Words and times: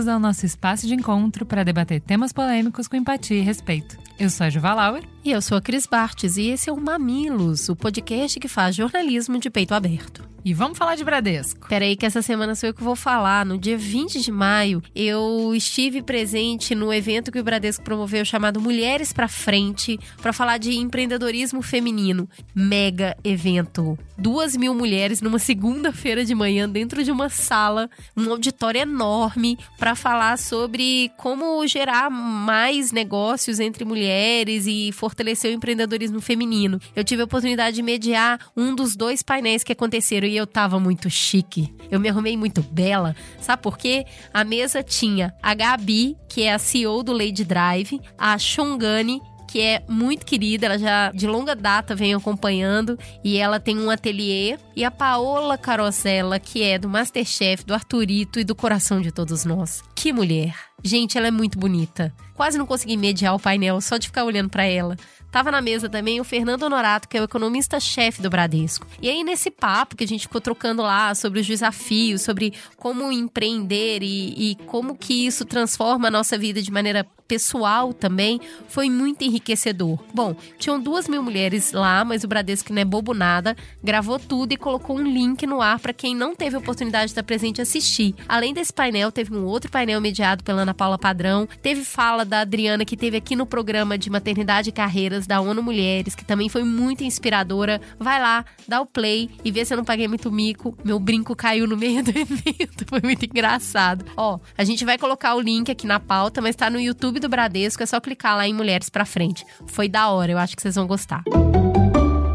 bem-vindos 0.00 0.08
ao 0.08 0.18
nosso 0.18 0.46
espaço 0.46 0.86
de 0.86 0.94
encontro 0.94 1.44
para 1.44 1.62
debater 1.64 2.00
temas 2.00 2.32
polêmicos 2.32 2.88
com 2.88 2.96
empatia 2.96 3.38
e 3.38 3.42
respeito. 3.42 3.98
Eu 4.18 4.30
sou 4.30 4.46
a 4.46 4.50
Juva 4.50 4.72
Lauer. 4.72 5.02
E 5.22 5.30
eu 5.30 5.42
sou 5.42 5.58
a 5.58 5.60
Cris 5.60 5.86
Bartes 5.86 6.38
e 6.38 6.48
esse 6.48 6.70
é 6.70 6.72
o 6.72 6.80
Mamilos, 6.80 7.68
o 7.68 7.76
podcast 7.76 8.40
que 8.40 8.48
faz 8.48 8.74
jornalismo 8.74 9.38
de 9.38 9.50
peito 9.50 9.74
aberto. 9.74 10.30
E 10.42 10.54
vamos 10.54 10.78
falar 10.78 10.94
de 10.94 11.04
Bradesco. 11.04 11.68
Peraí 11.68 11.94
que 11.94 12.06
essa 12.06 12.22
semana 12.22 12.54
sou 12.54 12.70
eu 12.70 12.74
que 12.74 12.82
vou 12.82 12.96
falar. 12.96 13.44
No 13.44 13.58
dia 13.58 13.76
20 13.76 14.22
de 14.22 14.32
maio, 14.32 14.82
eu 14.94 15.54
estive 15.54 16.00
presente 16.00 16.74
no 16.74 16.90
evento 16.90 17.30
que 17.30 17.38
o 17.38 17.44
Bradesco 17.44 17.84
promoveu 17.84 18.24
chamado 18.24 18.58
Mulheres 18.58 19.12
para 19.12 19.28
Frente, 19.28 20.00
para 20.22 20.32
falar 20.32 20.56
de 20.56 20.74
empreendedorismo 20.74 21.60
feminino. 21.60 22.26
Mega 22.54 23.14
evento. 23.22 23.98
Duas 24.16 24.56
mil 24.56 24.74
mulheres 24.74 25.20
numa 25.20 25.38
segunda-feira 25.38 26.24
de 26.24 26.34
manhã 26.34 26.66
dentro 26.66 27.04
de 27.04 27.12
uma 27.12 27.28
sala, 27.28 27.90
um 28.16 28.30
auditório 28.30 28.80
enorme, 28.80 29.58
para 29.78 29.89
falar 29.94 30.38
sobre 30.38 31.10
como 31.16 31.66
gerar 31.66 32.10
mais 32.10 32.92
negócios 32.92 33.60
entre 33.60 33.84
mulheres 33.84 34.66
e 34.66 34.90
fortalecer 34.92 35.50
o 35.50 35.54
empreendedorismo 35.54 36.20
feminino. 36.20 36.80
Eu 36.94 37.04
tive 37.04 37.22
a 37.22 37.24
oportunidade 37.24 37.76
de 37.76 37.82
mediar 37.82 38.38
um 38.56 38.74
dos 38.74 38.96
dois 38.96 39.22
painéis 39.22 39.62
que 39.62 39.72
aconteceram 39.72 40.26
e 40.26 40.36
eu 40.36 40.46
tava 40.46 40.78
muito 40.78 41.08
chique. 41.08 41.74
Eu 41.90 42.00
me 42.00 42.08
arrumei 42.08 42.36
muito 42.36 42.62
bela. 42.62 43.14
Sabe 43.40 43.62
por 43.62 43.76
quê? 43.76 44.04
A 44.32 44.44
mesa 44.44 44.82
tinha 44.82 45.34
a 45.42 45.54
Gabi, 45.54 46.16
que 46.28 46.42
é 46.42 46.52
a 46.52 46.58
CEO 46.58 47.02
do 47.02 47.12
Lady 47.12 47.44
Drive, 47.44 48.00
a 48.16 48.38
Shongani, 48.38 49.20
que 49.50 49.60
é 49.60 49.82
muito 49.88 50.24
querida, 50.24 50.66
ela 50.66 50.78
já 50.78 51.10
de 51.10 51.26
longa 51.26 51.56
data 51.56 51.94
vem 51.94 52.14
acompanhando 52.14 52.96
e 53.24 53.36
ela 53.36 53.58
tem 53.58 53.76
um 53.76 53.90
ateliê. 53.90 54.56
E 54.76 54.84
a 54.84 54.92
Paola 54.92 55.58
Carosella, 55.58 56.38
que 56.38 56.62
é 56.62 56.78
do 56.78 56.88
Masterchef, 56.88 57.64
do 57.64 57.74
Arturito 57.74 58.38
e 58.38 58.44
do 58.44 58.54
coração 58.54 59.00
de 59.00 59.10
todos 59.10 59.44
nós. 59.44 59.82
Que 59.94 60.12
mulher! 60.12 60.54
Gente, 60.84 61.18
ela 61.18 61.26
é 61.26 61.30
muito 61.30 61.58
bonita. 61.58 62.14
Quase 62.40 62.56
não 62.56 62.64
consegui 62.64 62.96
mediar 62.96 63.34
o 63.34 63.38
painel 63.38 63.82
só 63.82 63.98
de 63.98 64.06
ficar 64.06 64.24
olhando 64.24 64.48
para 64.48 64.64
ela. 64.64 64.96
Tava 65.30 65.50
na 65.50 65.60
mesa 65.60 65.90
também 65.90 66.22
o 66.22 66.24
Fernando 66.24 66.62
Honorato, 66.62 67.06
que 67.06 67.18
é 67.18 67.20
o 67.20 67.24
economista-chefe 67.24 68.22
do 68.22 68.30
Bradesco. 68.30 68.86
E 69.00 69.10
aí, 69.10 69.22
nesse 69.22 69.50
papo 69.50 69.94
que 69.94 70.04
a 70.04 70.08
gente 70.08 70.22
ficou 70.22 70.40
trocando 70.40 70.80
lá 70.80 71.14
sobre 71.14 71.40
os 71.40 71.46
desafios, 71.46 72.22
sobre 72.22 72.54
como 72.78 73.12
empreender 73.12 74.02
e, 74.02 74.52
e 74.52 74.54
como 74.64 74.96
que 74.96 75.26
isso 75.26 75.44
transforma 75.44 76.08
a 76.08 76.10
nossa 76.10 76.38
vida 76.38 76.62
de 76.62 76.72
maneira 76.72 77.06
pessoal 77.30 77.92
também, 77.92 78.40
foi 78.66 78.90
muito 78.90 79.22
enriquecedor. 79.22 80.00
Bom, 80.12 80.34
tinham 80.58 80.80
duas 80.80 81.06
mil 81.06 81.22
mulheres 81.22 81.70
lá, 81.70 82.04
mas 82.04 82.24
o 82.24 82.28
Bradesco 82.28 82.72
não 82.72 82.82
é 82.82 82.84
bobo 82.84 83.14
nada, 83.14 83.56
gravou 83.84 84.18
tudo 84.18 84.52
e 84.52 84.56
colocou 84.56 84.98
um 84.98 85.04
link 85.04 85.46
no 85.46 85.62
ar 85.62 85.78
para 85.78 85.92
quem 85.92 86.12
não 86.12 86.34
teve 86.34 86.56
oportunidade 86.56 87.04
de 87.04 87.10
estar 87.12 87.22
presente 87.22 87.62
assistir. 87.62 88.16
Além 88.28 88.52
desse 88.52 88.72
painel, 88.72 89.12
teve 89.12 89.32
um 89.32 89.44
outro 89.44 89.70
painel 89.70 90.00
mediado 90.00 90.42
pela 90.42 90.62
Ana 90.62 90.74
Paula 90.74 90.98
Padrão, 90.98 91.48
teve 91.62 91.84
fala 91.84 92.24
da 92.30 92.40
Adriana, 92.40 92.84
que 92.84 92.96
teve 92.96 93.16
aqui 93.16 93.36
no 93.36 93.44
programa 93.44 93.98
de 93.98 94.08
Maternidade 94.08 94.70
e 94.70 94.72
Carreiras 94.72 95.26
da 95.26 95.40
ONU 95.40 95.62
Mulheres, 95.62 96.14
que 96.14 96.24
também 96.24 96.48
foi 96.48 96.64
muito 96.64 97.04
inspiradora. 97.04 97.80
Vai 97.98 98.20
lá, 98.20 98.44
dá 98.66 98.80
o 98.80 98.86
play 98.86 99.28
e 99.44 99.50
vê 99.50 99.64
se 99.64 99.74
eu 99.74 99.76
não 99.76 99.84
paguei 99.84 100.08
muito 100.08 100.30
mico. 100.32 100.74
Meu 100.82 100.98
brinco 100.98 101.36
caiu 101.36 101.66
no 101.66 101.76
meio 101.76 102.02
do 102.02 102.10
evento, 102.16 102.86
foi 102.86 103.00
muito 103.02 103.26
engraçado. 103.26 104.06
Ó, 104.16 104.38
a 104.56 104.64
gente 104.64 104.84
vai 104.84 104.96
colocar 104.96 105.34
o 105.34 105.40
link 105.40 105.70
aqui 105.70 105.86
na 105.86 106.00
pauta, 106.00 106.40
mas 106.40 106.56
tá 106.56 106.70
no 106.70 106.80
YouTube 106.80 107.20
do 107.20 107.28
Bradesco, 107.28 107.82
é 107.82 107.86
só 107.86 108.00
clicar 108.00 108.36
lá 108.36 108.48
em 108.48 108.54
Mulheres 108.54 108.88
pra 108.88 109.04
Frente. 109.04 109.44
Foi 109.66 109.88
da 109.88 110.08
hora, 110.08 110.32
eu 110.32 110.38
acho 110.38 110.56
que 110.56 110.62
vocês 110.62 110.76
vão 110.76 110.86
gostar. 110.86 111.22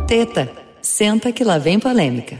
Teta, 0.07 0.51
senta 0.81 1.31
que 1.31 1.43
lá 1.43 1.57
vem 1.57 1.79
polêmica. 1.79 2.37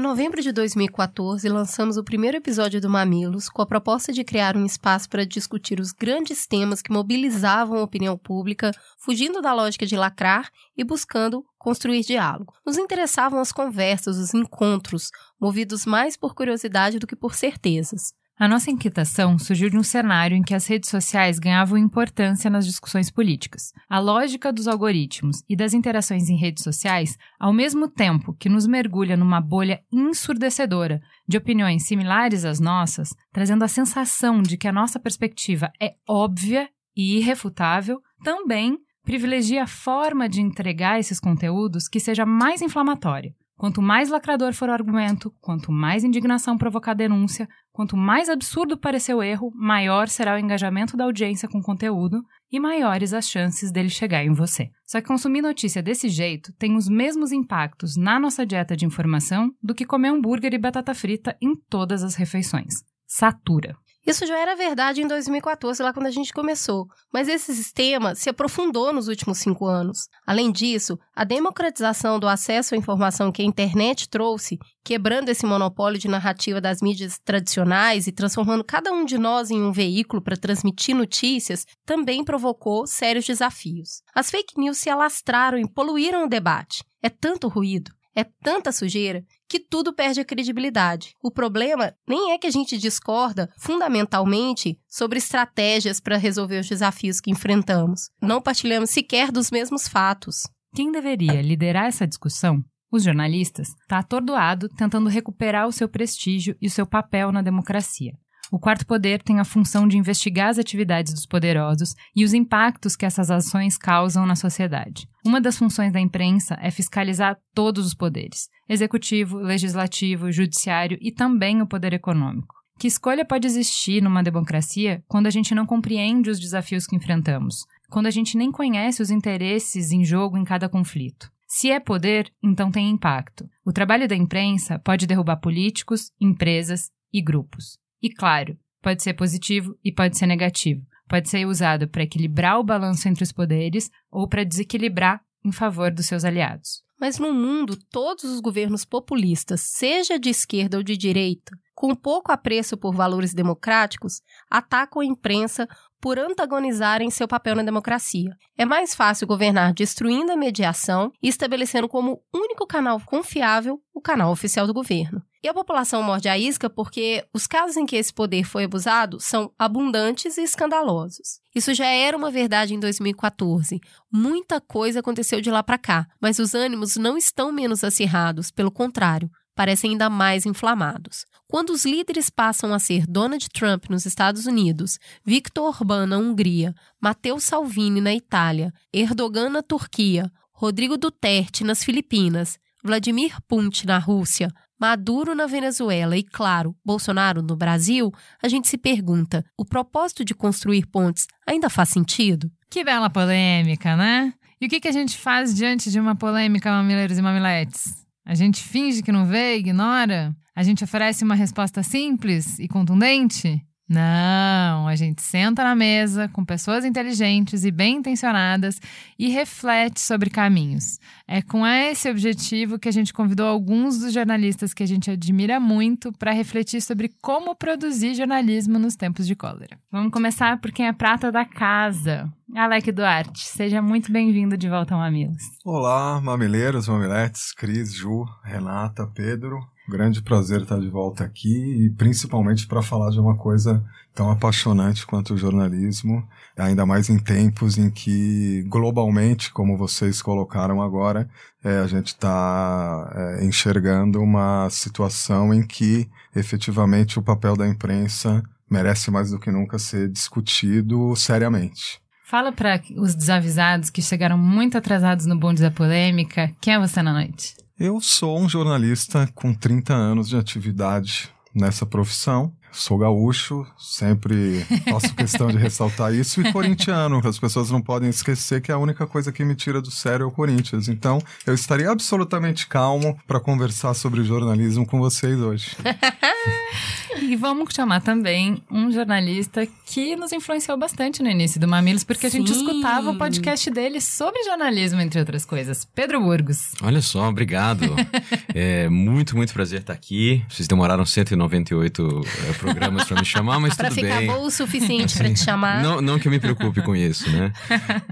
Em 0.00 0.02
novembro 0.02 0.40
de 0.40 0.50
2014, 0.50 1.46
lançamos 1.50 1.98
o 1.98 2.02
primeiro 2.02 2.38
episódio 2.38 2.80
do 2.80 2.88
Mamilos 2.88 3.50
com 3.50 3.60
a 3.60 3.66
proposta 3.66 4.14
de 4.14 4.24
criar 4.24 4.56
um 4.56 4.64
espaço 4.64 5.06
para 5.10 5.26
discutir 5.26 5.78
os 5.78 5.92
grandes 5.92 6.46
temas 6.46 6.80
que 6.80 6.90
mobilizavam 6.90 7.76
a 7.76 7.82
opinião 7.82 8.16
pública, 8.16 8.72
fugindo 8.96 9.42
da 9.42 9.52
lógica 9.52 9.84
de 9.84 9.98
lacrar 9.98 10.48
e 10.74 10.82
buscando 10.82 11.44
construir 11.58 12.00
diálogo. 12.00 12.54
Nos 12.64 12.78
interessavam 12.78 13.40
as 13.40 13.52
conversas, 13.52 14.16
os 14.16 14.32
encontros, 14.32 15.10
movidos 15.38 15.84
mais 15.84 16.16
por 16.16 16.34
curiosidade 16.34 16.98
do 16.98 17.06
que 17.06 17.14
por 17.14 17.34
certezas. 17.34 18.14
A 18.40 18.48
nossa 18.48 18.70
inquietação 18.70 19.38
surgiu 19.38 19.68
de 19.68 19.76
um 19.76 19.82
cenário 19.82 20.34
em 20.34 20.40
que 20.42 20.54
as 20.54 20.66
redes 20.66 20.88
sociais 20.88 21.38
ganhavam 21.38 21.76
importância 21.76 22.48
nas 22.48 22.64
discussões 22.64 23.10
políticas. 23.10 23.70
A 23.86 23.98
lógica 23.98 24.50
dos 24.50 24.66
algoritmos 24.66 25.42
e 25.46 25.54
das 25.54 25.74
interações 25.74 26.30
em 26.30 26.38
redes 26.38 26.64
sociais, 26.64 27.18
ao 27.38 27.52
mesmo 27.52 27.86
tempo 27.86 28.32
que 28.32 28.48
nos 28.48 28.66
mergulha 28.66 29.14
numa 29.14 29.42
bolha 29.42 29.82
ensurdecedora 29.92 31.02
de 31.28 31.36
opiniões 31.36 31.86
similares 31.86 32.46
às 32.46 32.58
nossas, 32.58 33.10
trazendo 33.30 33.62
a 33.62 33.68
sensação 33.68 34.40
de 34.40 34.56
que 34.56 34.66
a 34.66 34.72
nossa 34.72 34.98
perspectiva 34.98 35.70
é 35.78 35.92
óbvia 36.08 36.66
e 36.96 37.18
irrefutável, 37.18 38.00
também 38.24 38.78
privilegia 39.04 39.64
a 39.64 39.66
forma 39.66 40.26
de 40.26 40.40
entregar 40.40 40.98
esses 40.98 41.20
conteúdos 41.20 41.86
que 41.88 42.00
seja 42.00 42.24
mais 42.24 42.62
inflamatória. 42.62 43.34
Quanto 43.60 43.82
mais 43.82 44.08
lacrador 44.08 44.54
for 44.54 44.70
o 44.70 44.72
argumento, 44.72 45.30
quanto 45.38 45.70
mais 45.70 46.02
indignação 46.02 46.56
provocar 46.56 46.94
denúncia, 46.94 47.46
quanto 47.70 47.94
mais 47.94 48.30
absurdo 48.30 48.74
parecer 48.74 49.12
o 49.12 49.22
erro, 49.22 49.52
maior 49.54 50.08
será 50.08 50.34
o 50.34 50.38
engajamento 50.38 50.96
da 50.96 51.04
audiência 51.04 51.46
com 51.46 51.58
o 51.58 51.62
conteúdo 51.62 52.24
e 52.50 52.58
maiores 52.58 53.12
as 53.12 53.28
chances 53.28 53.70
dele 53.70 53.90
chegar 53.90 54.24
em 54.24 54.32
você. 54.32 54.70
Só 54.86 54.98
que 54.98 55.06
consumir 55.06 55.42
notícia 55.42 55.82
desse 55.82 56.08
jeito 56.08 56.54
tem 56.54 56.74
os 56.74 56.88
mesmos 56.88 57.32
impactos 57.32 57.98
na 57.98 58.18
nossa 58.18 58.46
dieta 58.46 58.74
de 58.74 58.86
informação 58.86 59.52
do 59.62 59.74
que 59.74 59.84
comer 59.84 60.08
hambúrguer 60.08 60.54
e 60.54 60.58
batata 60.58 60.94
frita 60.94 61.36
em 61.38 61.54
todas 61.54 62.02
as 62.02 62.14
refeições. 62.14 62.76
Satura. 63.06 63.76
Isso 64.10 64.26
já 64.26 64.36
era 64.36 64.56
verdade 64.56 65.00
em 65.00 65.06
2014, 65.06 65.80
lá 65.84 65.92
quando 65.92 66.06
a 66.06 66.10
gente 66.10 66.32
começou, 66.32 66.88
mas 67.12 67.28
esse 67.28 67.54
sistema 67.54 68.12
se 68.16 68.28
aprofundou 68.28 68.92
nos 68.92 69.06
últimos 69.06 69.38
cinco 69.38 69.66
anos. 69.66 70.08
Além 70.26 70.50
disso, 70.50 70.98
a 71.14 71.22
democratização 71.22 72.18
do 72.18 72.26
acesso 72.26 72.74
à 72.74 72.76
informação 72.76 73.30
que 73.30 73.40
a 73.40 73.44
internet 73.44 74.08
trouxe, 74.08 74.58
quebrando 74.82 75.28
esse 75.28 75.46
monopólio 75.46 75.96
de 75.96 76.08
narrativa 76.08 76.60
das 76.60 76.82
mídias 76.82 77.20
tradicionais 77.24 78.08
e 78.08 78.12
transformando 78.12 78.64
cada 78.64 78.90
um 78.92 79.04
de 79.04 79.16
nós 79.16 79.48
em 79.48 79.62
um 79.62 79.70
veículo 79.70 80.20
para 80.20 80.36
transmitir 80.36 80.92
notícias, 80.92 81.64
também 81.86 82.24
provocou 82.24 82.88
sérios 82.88 83.24
desafios. 83.24 84.02
As 84.12 84.28
fake 84.28 84.58
news 84.58 84.78
se 84.78 84.90
alastraram 84.90 85.56
e 85.56 85.70
poluíram 85.70 86.24
o 86.24 86.28
debate. 86.28 86.82
É 87.00 87.08
tanto 87.08 87.46
ruído, 87.46 87.92
é 88.12 88.24
tanta 88.24 88.72
sujeira 88.72 89.22
que 89.50 89.58
tudo 89.58 89.92
perde 89.92 90.20
a 90.20 90.24
credibilidade. 90.24 91.16
O 91.20 91.28
problema 91.28 91.92
nem 92.08 92.30
é 92.30 92.38
que 92.38 92.46
a 92.46 92.50
gente 92.52 92.78
discorda 92.78 93.50
fundamentalmente 93.58 94.78
sobre 94.88 95.18
estratégias 95.18 95.98
para 95.98 96.16
resolver 96.16 96.60
os 96.60 96.68
desafios 96.68 97.20
que 97.20 97.32
enfrentamos. 97.32 98.10
Não 98.22 98.40
partilhamos 98.40 98.90
sequer 98.90 99.32
dos 99.32 99.50
mesmos 99.50 99.88
fatos. 99.88 100.44
Quem 100.72 100.92
deveria 100.92 101.42
liderar 101.42 101.86
essa 101.86 102.06
discussão? 102.06 102.64
Os 102.92 103.02
jornalistas 103.02 103.70
está 103.70 103.98
atordoado 103.98 104.68
tentando 104.68 105.08
recuperar 105.08 105.66
o 105.66 105.72
seu 105.72 105.88
prestígio 105.88 106.56
e 106.60 106.68
o 106.68 106.70
seu 106.70 106.86
papel 106.86 107.32
na 107.32 107.42
democracia. 107.42 108.12
O 108.50 108.58
quarto 108.58 108.84
poder 108.84 109.22
tem 109.22 109.38
a 109.38 109.44
função 109.44 109.86
de 109.86 109.96
investigar 109.96 110.48
as 110.48 110.58
atividades 110.58 111.14
dos 111.14 111.24
poderosos 111.24 111.94
e 112.16 112.24
os 112.24 112.34
impactos 112.34 112.96
que 112.96 113.06
essas 113.06 113.30
ações 113.30 113.78
causam 113.78 114.26
na 114.26 114.34
sociedade. 114.34 115.08
Uma 115.24 115.40
das 115.40 115.56
funções 115.56 115.92
da 115.92 116.00
imprensa 116.00 116.58
é 116.60 116.70
fiscalizar 116.70 117.38
todos 117.54 117.86
os 117.86 117.94
poderes: 117.94 118.48
executivo, 118.68 119.38
legislativo, 119.38 120.32
judiciário 120.32 120.98
e 121.00 121.12
também 121.12 121.62
o 121.62 121.66
poder 121.66 121.92
econômico. 121.92 122.56
Que 122.76 122.88
escolha 122.88 123.24
pode 123.24 123.46
existir 123.46 124.02
numa 124.02 124.22
democracia 124.22 125.04
quando 125.06 125.26
a 125.26 125.30
gente 125.30 125.54
não 125.54 125.66
compreende 125.66 126.30
os 126.30 126.40
desafios 126.40 126.86
que 126.86 126.96
enfrentamos, 126.96 127.66
quando 127.88 128.06
a 128.06 128.10
gente 128.10 128.36
nem 128.36 128.50
conhece 128.50 129.02
os 129.02 129.10
interesses 129.10 129.92
em 129.92 130.04
jogo 130.04 130.36
em 130.36 130.44
cada 130.44 130.68
conflito? 130.68 131.30
Se 131.46 131.70
é 131.70 131.78
poder, 131.78 132.32
então 132.42 132.70
tem 132.70 132.88
impacto. 132.88 133.44
O 133.66 133.72
trabalho 133.72 134.08
da 134.08 134.16
imprensa 134.16 134.78
pode 134.78 135.06
derrubar 135.06 135.36
políticos, 135.36 136.10
empresas 136.20 136.90
e 137.12 137.20
grupos. 137.20 137.79
E 138.02 138.08
claro, 138.08 138.58
pode 138.82 139.02
ser 139.02 139.14
positivo 139.14 139.76
e 139.84 139.92
pode 139.92 140.16
ser 140.16 140.26
negativo. 140.26 140.84
Pode 141.08 141.28
ser 141.28 141.44
usado 141.46 141.88
para 141.88 142.04
equilibrar 142.04 142.58
o 142.58 142.64
balanço 142.64 143.08
entre 143.08 143.24
os 143.24 143.32
poderes 143.32 143.90
ou 144.10 144.28
para 144.28 144.44
desequilibrar 144.44 145.20
em 145.44 145.50
favor 145.50 145.90
dos 145.90 146.06
seus 146.06 146.24
aliados. 146.24 146.82
Mas 147.00 147.18
no 147.18 147.32
mundo, 147.32 147.78
todos 147.90 148.24
os 148.24 148.40
governos 148.40 148.84
populistas, 148.84 149.62
seja 149.62 150.18
de 150.18 150.28
esquerda 150.28 150.76
ou 150.76 150.82
de 150.82 150.96
direita, 150.96 151.56
com 151.74 151.94
pouco 151.94 152.30
apreço 152.30 152.76
por 152.76 152.94
valores 152.94 153.32
democráticos, 153.32 154.20
atacam 154.50 155.00
a 155.00 155.06
imprensa 155.06 155.66
por 156.00 156.18
antagonizarem 156.18 157.10
seu 157.10 157.28
papel 157.28 157.56
na 157.56 157.62
democracia. 157.62 158.36
É 158.56 158.64
mais 158.64 158.94
fácil 158.94 159.26
governar 159.26 159.74
destruindo 159.74 160.32
a 160.32 160.36
mediação 160.36 161.12
e 161.22 161.28
estabelecendo 161.28 161.88
como 161.88 162.22
único 162.34 162.66
canal 162.66 163.00
confiável 163.04 163.80
o 163.94 164.00
canal 164.00 164.32
oficial 164.32 164.66
do 164.66 164.74
governo. 164.74 165.22
E 165.42 165.48
a 165.48 165.54
população 165.54 166.02
morde 166.02 166.28
a 166.28 166.36
isca 166.36 166.68
porque 166.68 167.24
os 167.32 167.46
casos 167.46 167.76
em 167.76 167.86
que 167.86 167.96
esse 167.96 168.12
poder 168.12 168.44
foi 168.44 168.64
abusado 168.64 169.18
são 169.20 169.50
abundantes 169.58 170.36
e 170.36 170.42
escandalosos. 170.42 171.40
Isso 171.54 171.72
já 171.72 171.86
era 171.86 172.16
uma 172.16 172.30
verdade 172.30 172.74
em 172.74 172.80
2014. 172.80 173.80
Muita 174.12 174.60
coisa 174.60 175.00
aconteceu 175.00 175.40
de 175.40 175.50
lá 175.50 175.62
para 175.62 175.78
cá, 175.78 176.06
mas 176.20 176.38
os 176.38 176.54
ânimos 176.54 176.96
não 176.96 177.16
estão 177.16 177.50
menos 177.50 177.82
acirrados, 177.82 178.50
pelo 178.50 178.70
contrário, 178.70 179.30
parecem 179.54 179.92
ainda 179.92 180.08
mais 180.10 180.44
inflamados. 180.44 181.24
Quando 181.50 181.70
os 181.70 181.84
líderes 181.84 182.30
passam 182.30 182.72
a 182.72 182.78
ser 182.78 183.04
Donald 183.08 183.48
Trump 183.50 183.86
nos 183.90 184.06
Estados 184.06 184.46
Unidos, 184.46 185.00
Viktor 185.24 185.66
Orbán 185.66 186.06
na 186.06 186.16
Hungria, 186.16 186.72
Matteo 187.00 187.40
Salvini 187.40 188.00
na 188.00 188.14
Itália, 188.14 188.72
Erdogan 188.92 189.50
na 189.50 189.60
Turquia, 189.60 190.30
Rodrigo 190.52 190.96
Duterte 190.96 191.64
nas 191.64 191.82
Filipinas, 191.82 192.56
Vladimir 192.84 193.34
Putin 193.48 193.88
na 193.88 193.98
Rússia, 193.98 194.48
Maduro 194.80 195.34
na 195.34 195.48
Venezuela 195.48 196.16
e, 196.16 196.22
claro, 196.22 196.72
Bolsonaro 196.84 197.42
no 197.42 197.56
Brasil, 197.56 198.12
a 198.40 198.46
gente 198.46 198.68
se 198.68 198.78
pergunta: 198.78 199.44
o 199.58 199.64
propósito 199.64 200.24
de 200.24 200.36
construir 200.36 200.86
pontes 200.86 201.26
ainda 201.44 201.68
faz 201.68 201.88
sentido? 201.88 202.48
Que 202.70 202.84
bela 202.84 203.10
polêmica, 203.10 203.96
né? 203.96 204.32
E 204.60 204.66
o 204.66 204.68
que, 204.68 204.86
a 204.86 204.92
gente 204.92 205.18
faz 205.18 205.52
diante 205.52 205.90
de 205.90 205.98
uma 205.98 206.14
polêmica, 206.14 206.70
mamileiros 206.70 207.18
e 207.18 207.22
mamiletes? 207.22 208.06
A 208.24 208.36
gente 208.36 208.62
finge 208.62 209.02
que 209.02 209.10
não 209.10 209.26
vê, 209.26 209.56
ignora? 209.56 210.32
A 210.60 210.62
gente 210.62 210.84
oferece 210.84 211.24
uma 211.24 211.34
resposta 211.34 211.82
simples 211.82 212.58
e 212.58 212.68
contundente? 212.68 213.64
Não, 213.88 214.86
a 214.86 214.94
gente 214.94 215.22
senta 215.22 215.64
na 215.64 215.74
mesa 215.74 216.28
com 216.28 216.44
pessoas 216.44 216.84
inteligentes 216.84 217.64
e 217.64 217.70
bem 217.70 217.96
intencionadas 217.96 218.78
e 219.18 219.30
reflete 219.30 220.00
sobre 220.00 220.28
caminhos. 220.28 220.98
É 221.26 221.40
com 221.40 221.66
esse 221.66 222.10
objetivo 222.10 222.78
que 222.78 222.90
a 222.90 222.92
gente 222.92 223.10
convidou 223.10 223.46
alguns 223.46 224.00
dos 224.00 224.12
jornalistas 224.12 224.74
que 224.74 224.82
a 224.82 224.86
gente 224.86 225.10
admira 225.10 225.58
muito 225.58 226.12
para 226.12 226.30
refletir 226.30 226.82
sobre 226.82 227.10
como 227.22 227.54
produzir 227.54 228.14
jornalismo 228.14 228.78
nos 228.78 228.96
tempos 228.96 229.26
de 229.26 229.34
cólera. 229.34 229.78
Vamos 229.90 230.12
começar 230.12 230.60
por 230.60 230.72
quem 230.72 230.86
é 230.86 230.92
prata 230.92 231.32
da 231.32 231.46
casa. 231.46 232.30
Alec 232.54 232.92
Duarte, 232.92 233.46
seja 233.46 233.80
muito 233.80 234.12
bem-vindo 234.12 234.58
de 234.58 234.68
volta 234.68 234.92
ao 234.92 235.00
Mamilos. 235.00 235.42
Olá, 235.64 236.20
mamileiros, 236.20 236.86
mamiletes, 236.86 237.50
Cris, 237.54 237.94
Ju, 237.94 238.26
Renata, 238.44 239.06
Pedro. 239.06 239.58
Grande 239.90 240.22
prazer 240.22 240.62
estar 240.62 240.78
de 240.78 240.88
volta 240.88 241.24
aqui 241.24 241.84
e 241.84 241.90
principalmente 241.90 242.64
para 242.64 242.80
falar 242.80 243.10
de 243.10 243.18
uma 243.18 243.36
coisa 243.36 243.84
tão 244.14 244.30
apaixonante 244.30 245.04
quanto 245.04 245.34
o 245.34 245.36
jornalismo, 245.36 246.24
ainda 246.56 246.86
mais 246.86 247.10
em 247.10 247.18
tempos 247.18 247.76
em 247.76 247.90
que 247.90 248.62
globalmente, 248.68 249.52
como 249.52 249.76
vocês 249.76 250.22
colocaram 250.22 250.80
agora, 250.80 251.28
é, 251.64 251.78
a 251.78 251.88
gente 251.88 252.08
está 252.08 253.12
é, 253.16 253.44
enxergando 253.44 254.22
uma 254.22 254.70
situação 254.70 255.52
em 255.52 255.66
que 255.66 256.08
efetivamente 256.36 257.18
o 257.18 257.22
papel 257.22 257.56
da 257.56 257.66
imprensa 257.66 258.44
merece 258.70 259.10
mais 259.10 259.32
do 259.32 259.40
que 259.40 259.50
nunca 259.50 259.76
ser 259.76 260.08
discutido 260.08 261.16
seriamente. 261.16 262.00
Fala 262.24 262.52
para 262.52 262.80
os 262.96 263.16
desavisados 263.16 263.90
que 263.90 264.00
chegaram 264.00 264.38
muito 264.38 264.78
atrasados 264.78 265.26
no 265.26 265.36
bonde 265.36 265.60
da 265.60 265.70
polêmica, 265.72 266.54
quem 266.60 266.74
é 266.74 266.78
você 266.78 267.02
na 267.02 267.12
noite? 267.12 267.59
Eu 267.82 267.98
sou 267.98 268.38
um 268.38 268.46
jornalista 268.46 269.26
com 269.34 269.54
30 269.54 269.94
anos 269.94 270.28
de 270.28 270.36
atividade 270.36 271.30
nessa 271.54 271.86
profissão. 271.86 272.54
Sou 272.72 272.96
gaúcho, 272.98 273.66
sempre 273.78 274.64
faço 274.88 275.14
questão 275.14 275.48
de 275.48 275.58
ressaltar 275.58 276.14
isso, 276.14 276.40
e 276.40 276.50
corintiano. 276.52 277.20
As 277.24 277.38
pessoas 277.38 277.70
não 277.70 277.80
podem 277.80 278.08
esquecer 278.08 278.60
que 278.60 278.70
a 278.70 278.78
única 278.78 279.06
coisa 279.06 279.32
que 279.32 279.44
me 279.44 279.54
tira 279.54 279.80
do 279.80 279.90
sério 279.90 280.24
é 280.24 280.26
o 280.26 280.30
Corinthians. 280.30 280.88
Então, 280.88 281.20
eu 281.46 281.54
estaria 281.54 281.90
absolutamente 281.90 282.66
calmo 282.66 283.18
para 283.26 283.40
conversar 283.40 283.94
sobre 283.94 284.22
jornalismo 284.24 284.86
com 284.86 284.98
vocês 284.98 285.38
hoje. 285.40 285.76
e 287.20 287.36
vamos 287.36 287.74
chamar 287.74 288.00
também 288.00 288.62
um 288.70 288.90
jornalista 288.90 289.66
que 289.86 290.16
nos 290.16 290.32
influenciou 290.32 290.76
bastante 290.78 291.22
no 291.22 291.28
início 291.28 291.60
do 291.60 291.66
Mamilos, 291.66 292.04
porque 292.04 292.26
a 292.26 292.30
gente 292.30 292.52
escutava 292.52 293.10
o 293.10 293.18
podcast 293.18 293.70
dele 293.70 294.00
sobre 294.00 294.42
jornalismo, 294.44 295.00
entre 295.00 295.18
outras 295.18 295.44
coisas. 295.44 295.84
Pedro 295.94 296.20
Burgos. 296.20 296.72
Olha 296.82 297.02
só, 297.02 297.28
obrigado. 297.28 297.94
é 298.54 298.88
muito, 298.88 299.36
muito 299.36 299.52
prazer 299.52 299.80
estar 299.80 299.92
aqui. 299.92 300.44
Vocês 300.48 300.68
demoraram 300.68 301.04
198 301.04 302.20
é, 302.48 302.52
programas 302.60 303.04
para 303.04 303.18
me 303.20 303.24
chamar, 303.26 303.58
mas 303.58 303.74
pra 303.74 303.88
tudo 303.88 304.00
bem. 304.00 304.10
Pra 304.10 304.20
ficar 304.20 304.32
bom 304.32 304.44
o 304.44 304.50
suficiente 304.50 305.16
para 305.16 305.32
te 305.32 305.40
chamar. 305.40 305.82
Não, 305.82 306.00
não 306.00 306.18
que 306.18 306.28
eu 306.28 306.32
me 306.32 306.38
preocupe 306.38 306.82
com 306.82 306.94
isso, 306.94 307.28
né? 307.30 307.52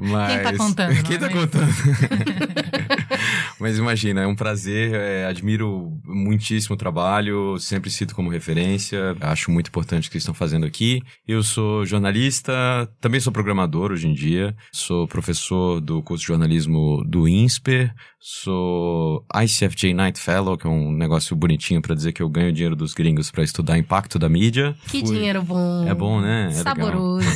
Mas... 0.00 0.32
Quem 0.32 0.42
tá 0.42 0.56
contando? 0.56 1.02
Quem 1.04 1.18
tá 1.18 1.26
é 1.26 1.28
contando? 1.28 1.74
mas 3.58 3.78
imagina, 3.78 4.22
é 4.22 4.26
um 4.26 4.34
prazer, 4.34 4.94
é, 4.94 5.26
admiro 5.26 5.98
muitíssimo 6.04 6.74
o 6.74 6.78
trabalho, 6.78 7.58
sempre 7.58 7.90
cito 7.90 8.14
como 8.14 8.30
referência, 8.30 9.16
acho 9.20 9.50
muito 9.50 9.68
importante 9.68 10.08
o 10.08 10.10
que 10.10 10.18
estão 10.18 10.34
fazendo 10.34 10.66
aqui. 10.66 11.02
Eu 11.26 11.42
sou 11.42 11.84
jornalista, 11.84 12.52
também 13.00 13.20
sou 13.20 13.32
programador 13.32 13.92
hoje 13.92 14.08
em 14.08 14.14
dia, 14.14 14.54
sou 14.72 15.06
professor 15.06 15.80
do 15.80 16.02
curso 16.02 16.22
de 16.22 16.28
jornalismo 16.28 17.02
do 17.06 17.28
INSPER, 17.28 17.94
sou 18.20 19.24
ICFJ 19.34 19.94
Night 19.94 20.20
Fellow, 20.20 20.56
que 20.56 20.66
é 20.66 20.70
um 20.70 20.92
negócio 20.92 21.36
bonitinho 21.36 21.80
para 21.80 21.94
dizer 21.94 22.12
que 22.12 22.22
eu 22.22 22.28
ganho 22.28 22.52
dinheiro 22.52 22.74
dos 22.74 22.92
gringos 22.92 23.30
para 23.30 23.44
estudar 23.44 23.78
impacto 23.78 24.18
da 24.18 24.28
mídia. 24.28 24.74
Que 24.88 25.00
Fui... 25.00 25.16
dinheiro 25.16 25.42
bom. 25.42 25.86
É 25.86 25.94
bom, 25.94 26.20
né? 26.20 26.48
É 26.50 26.52
Saboroso. 26.52 27.26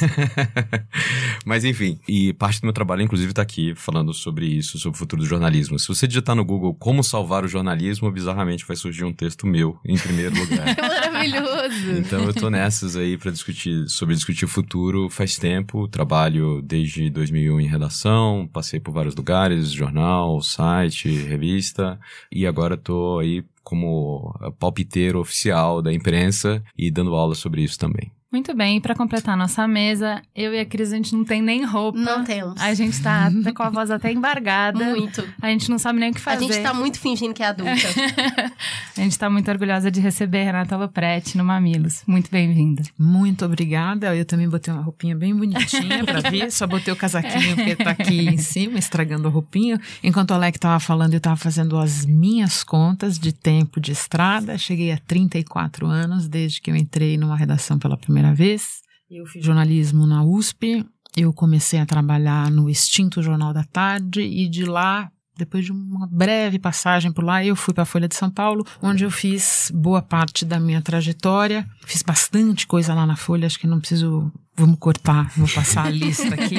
Mas 1.45 1.65
enfim, 1.65 1.99
e 2.09 2.33
parte 2.33 2.61
do 2.61 2.65
meu 2.65 2.73
trabalho, 2.73 3.03
inclusive, 3.03 3.33
tá 3.33 3.43
aqui 3.43 3.75
falando 3.75 4.13
sobre 4.13 4.47
isso, 4.47 4.79
sobre 4.79 4.97
o 4.97 4.99
futuro 4.99 5.23
do 5.23 5.29
jornalismo. 5.29 5.79
Se 5.83 5.89
você 5.89 6.07
digitar 6.07 6.37
no 6.37 6.45
Google 6.45 6.73
como 6.75 7.03
salvar 7.03 7.45
o 7.45 7.49
jornalismo, 7.49 8.09
bizarramente 8.09 8.65
vai 8.65 8.77
surgir 8.77 9.03
um 9.05 9.13
texto 9.13 9.49
meu 9.49 9.77
em 9.85 9.99
primeiro 9.99 10.39
lugar. 10.39 10.65
Maravilhoso! 10.81 11.91
Então 11.99 12.23
eu 12.23 12.33
tô 12.33 12.49
nessas 12.49 12.95
aí 12.95 13.19
para 13.19 13.33
discutir 13.33 13.89
sobre 13.89 14.15
discutir 14.15 14.45
o 14.45 14.49
futuro 14.49 15.11
faz 15.11 15.37
tempo. 15.37 15.89
Trabalho 15.89 16.63
desde 16.63 17.11
2001 17.11 17.61
em 17.61 17.67
redação, 17.67 18.49
passei 18.53 18.79
por 18.79 18.93
vários 18.93 19.17
lugares, 19.17 19.73
jornal, 19.73 20.41
site, 20.41 21.09
revista, 21.09 21.99
e 22.31 22.47
agora 22.47 22.77
tô 22.77 23.19
aí 23.19 23.45
como 23.65 24.33
palpiteiro 24.61 25.19
oficial 25.19 25.83
da 25.83 25.93
imprensa 25.93 26.63
e 26.79 26.93
dando 26.93 27.17
aula 27.17 27.35
sobre 27.35 27.63
isso 27.63 27.77
também. 27.77 28.13
Muito 28.33 28.55
bem, 28.55 28.79
e 28.79 28.81
para 28.81 28.95
completar 28.95 29.37
nossa 29.37 29.69
mesa, 29.69 30.23
eu 30.35 30.55
e 30.55 30.59
a 30.59 30.65
Cris, 30.65 30.91
a 30.91 30.97
gente 30.97 31.15
não 31.15 31.23
tem 31.23 31.43
nem 31.43 31.67
roupa. 31.67 31.99
Não 31.99 32.25
temos. 32.25 32.59
A 32.59 32.73
gente 32.73 32.99
tá 33.03 33.31
com 33.55 33.63
a 33.63 33.69
voz 33.69 33.91
até 33.91 34.11
embargada. 34.11 34.83
Muito. 34.83 35.23
A 35.43 35.49
gente 35.49 35.69
não 35.69 35.79
sabe 35.79 36.01
nem 36.01 36.13
o 36.13 36.15
que 36.15 36.21
fazer. 36.21 36.47
A 36.47 36.49
gente 36.49 36.63
tá 36.63 36.73
muito 36.73 36.99
fingindo 36.99 37.35
que 37.35 37.43
é 37.43 37.49
adulta. 37.49 37.73
a 38.97 39.01
gente 39.03 39.19
tá 39.19 39.29
muito 39.29 39.51
orgulhosa 39.51 39.91
de 39.91 40.01
receber 40.01 40.45
Renata 40.45 40.79
Lopretti 40.79 41.37
no 41.37 41.45
Mamilos. 41.45 42.03
Muito 42.07 42.31
bem-vinda. 42.31 42.83
Muito 42.99 43.45
obrigada. 43.45 44.17
Eu 44.17 44.25
também 44.25 44.49
botei 44.49 44.73
uma 44.73 44.83
roupinha 44.83 45.15
bem 45.15 45.37
bonitinha 45.37 46.03
para 46.03 46.23
vir. 46.31 46.51
Só 46.51 46.67
botei 46.67 46.91
o 46.91 46.97
casaquinho 46.97 47.55
porque 47.55 47.77
tá 47.77 47.91
aqui 47.91 48.29
em 48.31 48.39
cima, 48.39 48.79
estragando 48.79 49.29
a 49.29 49.31
roupinha. 49.31 49.79
Enquanto 50.03 50.31
o 50.31 50.35
Alec 50.35 50.59
tava 50.59 50.81
falando, 50.81 51.13
eu 51.13 51.21
tava 51.21 51.37
fazendo 51.37 51.79
as 51.79 52.07
minhas 52.07 52.65
contas 52.65 53.19
de 53.19 53.31
tempo 53.31 53.79
de 53.79 53.93
estrada. 53.93 54.57
Cheguei 54.57 54.91
a 54.91 54.97
34 54.97 55.87
anos 55.87 56.27
desde 56.27 56.63
que 56.63 56.71
eu 56.71 56.77
entrei 56.77 57.19
numa 57.19 57.37
redação 57.37 57.79
pela 57.79 57.95
primeira 57.95 58.22
primeira 58.23 58.35
vez. 58.35 58.83
Eu 59.11 59.27
fiz 59.27 59.45
jornalismo 59.45 60.07
na 60.07 60.25
USP. 60.25 60.87
Eu 61.17 61.33
comecei 61.33 61.79
a 61.79 61.87
trabalhar 61.87 62.51
no 62.51 62.71
extinto 62.71 63.23
Jornal 63.23 63.53
da 63.53 63.65
Tarde 63.65 64.23
e 64.23 64.49
de 64.49 64.65
lá 64.65 65.11
depois 65.37 65.65
de 65.65 65.73
uma 65.73 66.07
breve 66.07 66.59
passagem 66.59 67.11
por 67.11 67.25
lá, 67.25 67.45
eu 67.45 67.57
fui 67.57 67.73
para 67.73 67.83
a 67.83 67.87
Folha 67.87 68.07
de 68.07 68.15
São 68.15 68.31
Paulo, 68.31 68.67
onde 68.83 69.03
eu 69.03 69.11
fiz 69.11 69.73
boa 69.75 70.03
parte 70.03 70.45
da 70.45 70.61
minha 70.61 70.83
trajetória. 70.83 71.67
Fiz 71.87 72.03
bastante 72.03 72.67
coisa 72.67 72.95
lá 72.95 73.07
na 73.07 73.17
Folha, 73.17 73.47
acho 73.47 73.59
que 73.59 73.67
não 73.67 73.81
preciso 73.81 74.31
Vamos 74.55 74.79
cortar, 74.79 75.33
vou 75.35 75.49
passar 75.49 75.87
a 75.87 75.91
lista 75.91 76.35
aqui. 76.35 76.57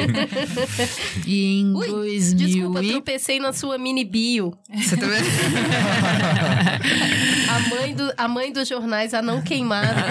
e 1.27 1.59
em 1.62 1.75
Ui, 1.75 1.88
2000 1.88 2.47
Desculpa, 2.47 2.83
e... 2.83 2.89
tropecei 2.89 3.39
na 3.39 3.53
sua 3.53 3.77
mini 3.77 4.03
bio. 4.03 4.51
Você 4.73 4.97
tá 4.97 5.05
vendo? 5.05 5.27
a, 7.50 7.59
mãe 7.69 7.93
do, 7.93 8.12
a 8.17 8.27
mãe 8.27 8.51
dos 8.51 8.67
jornais, 8.67 9.13
a 9.13 9.21
não 9.21 9.43
queimada. 9.43 10.01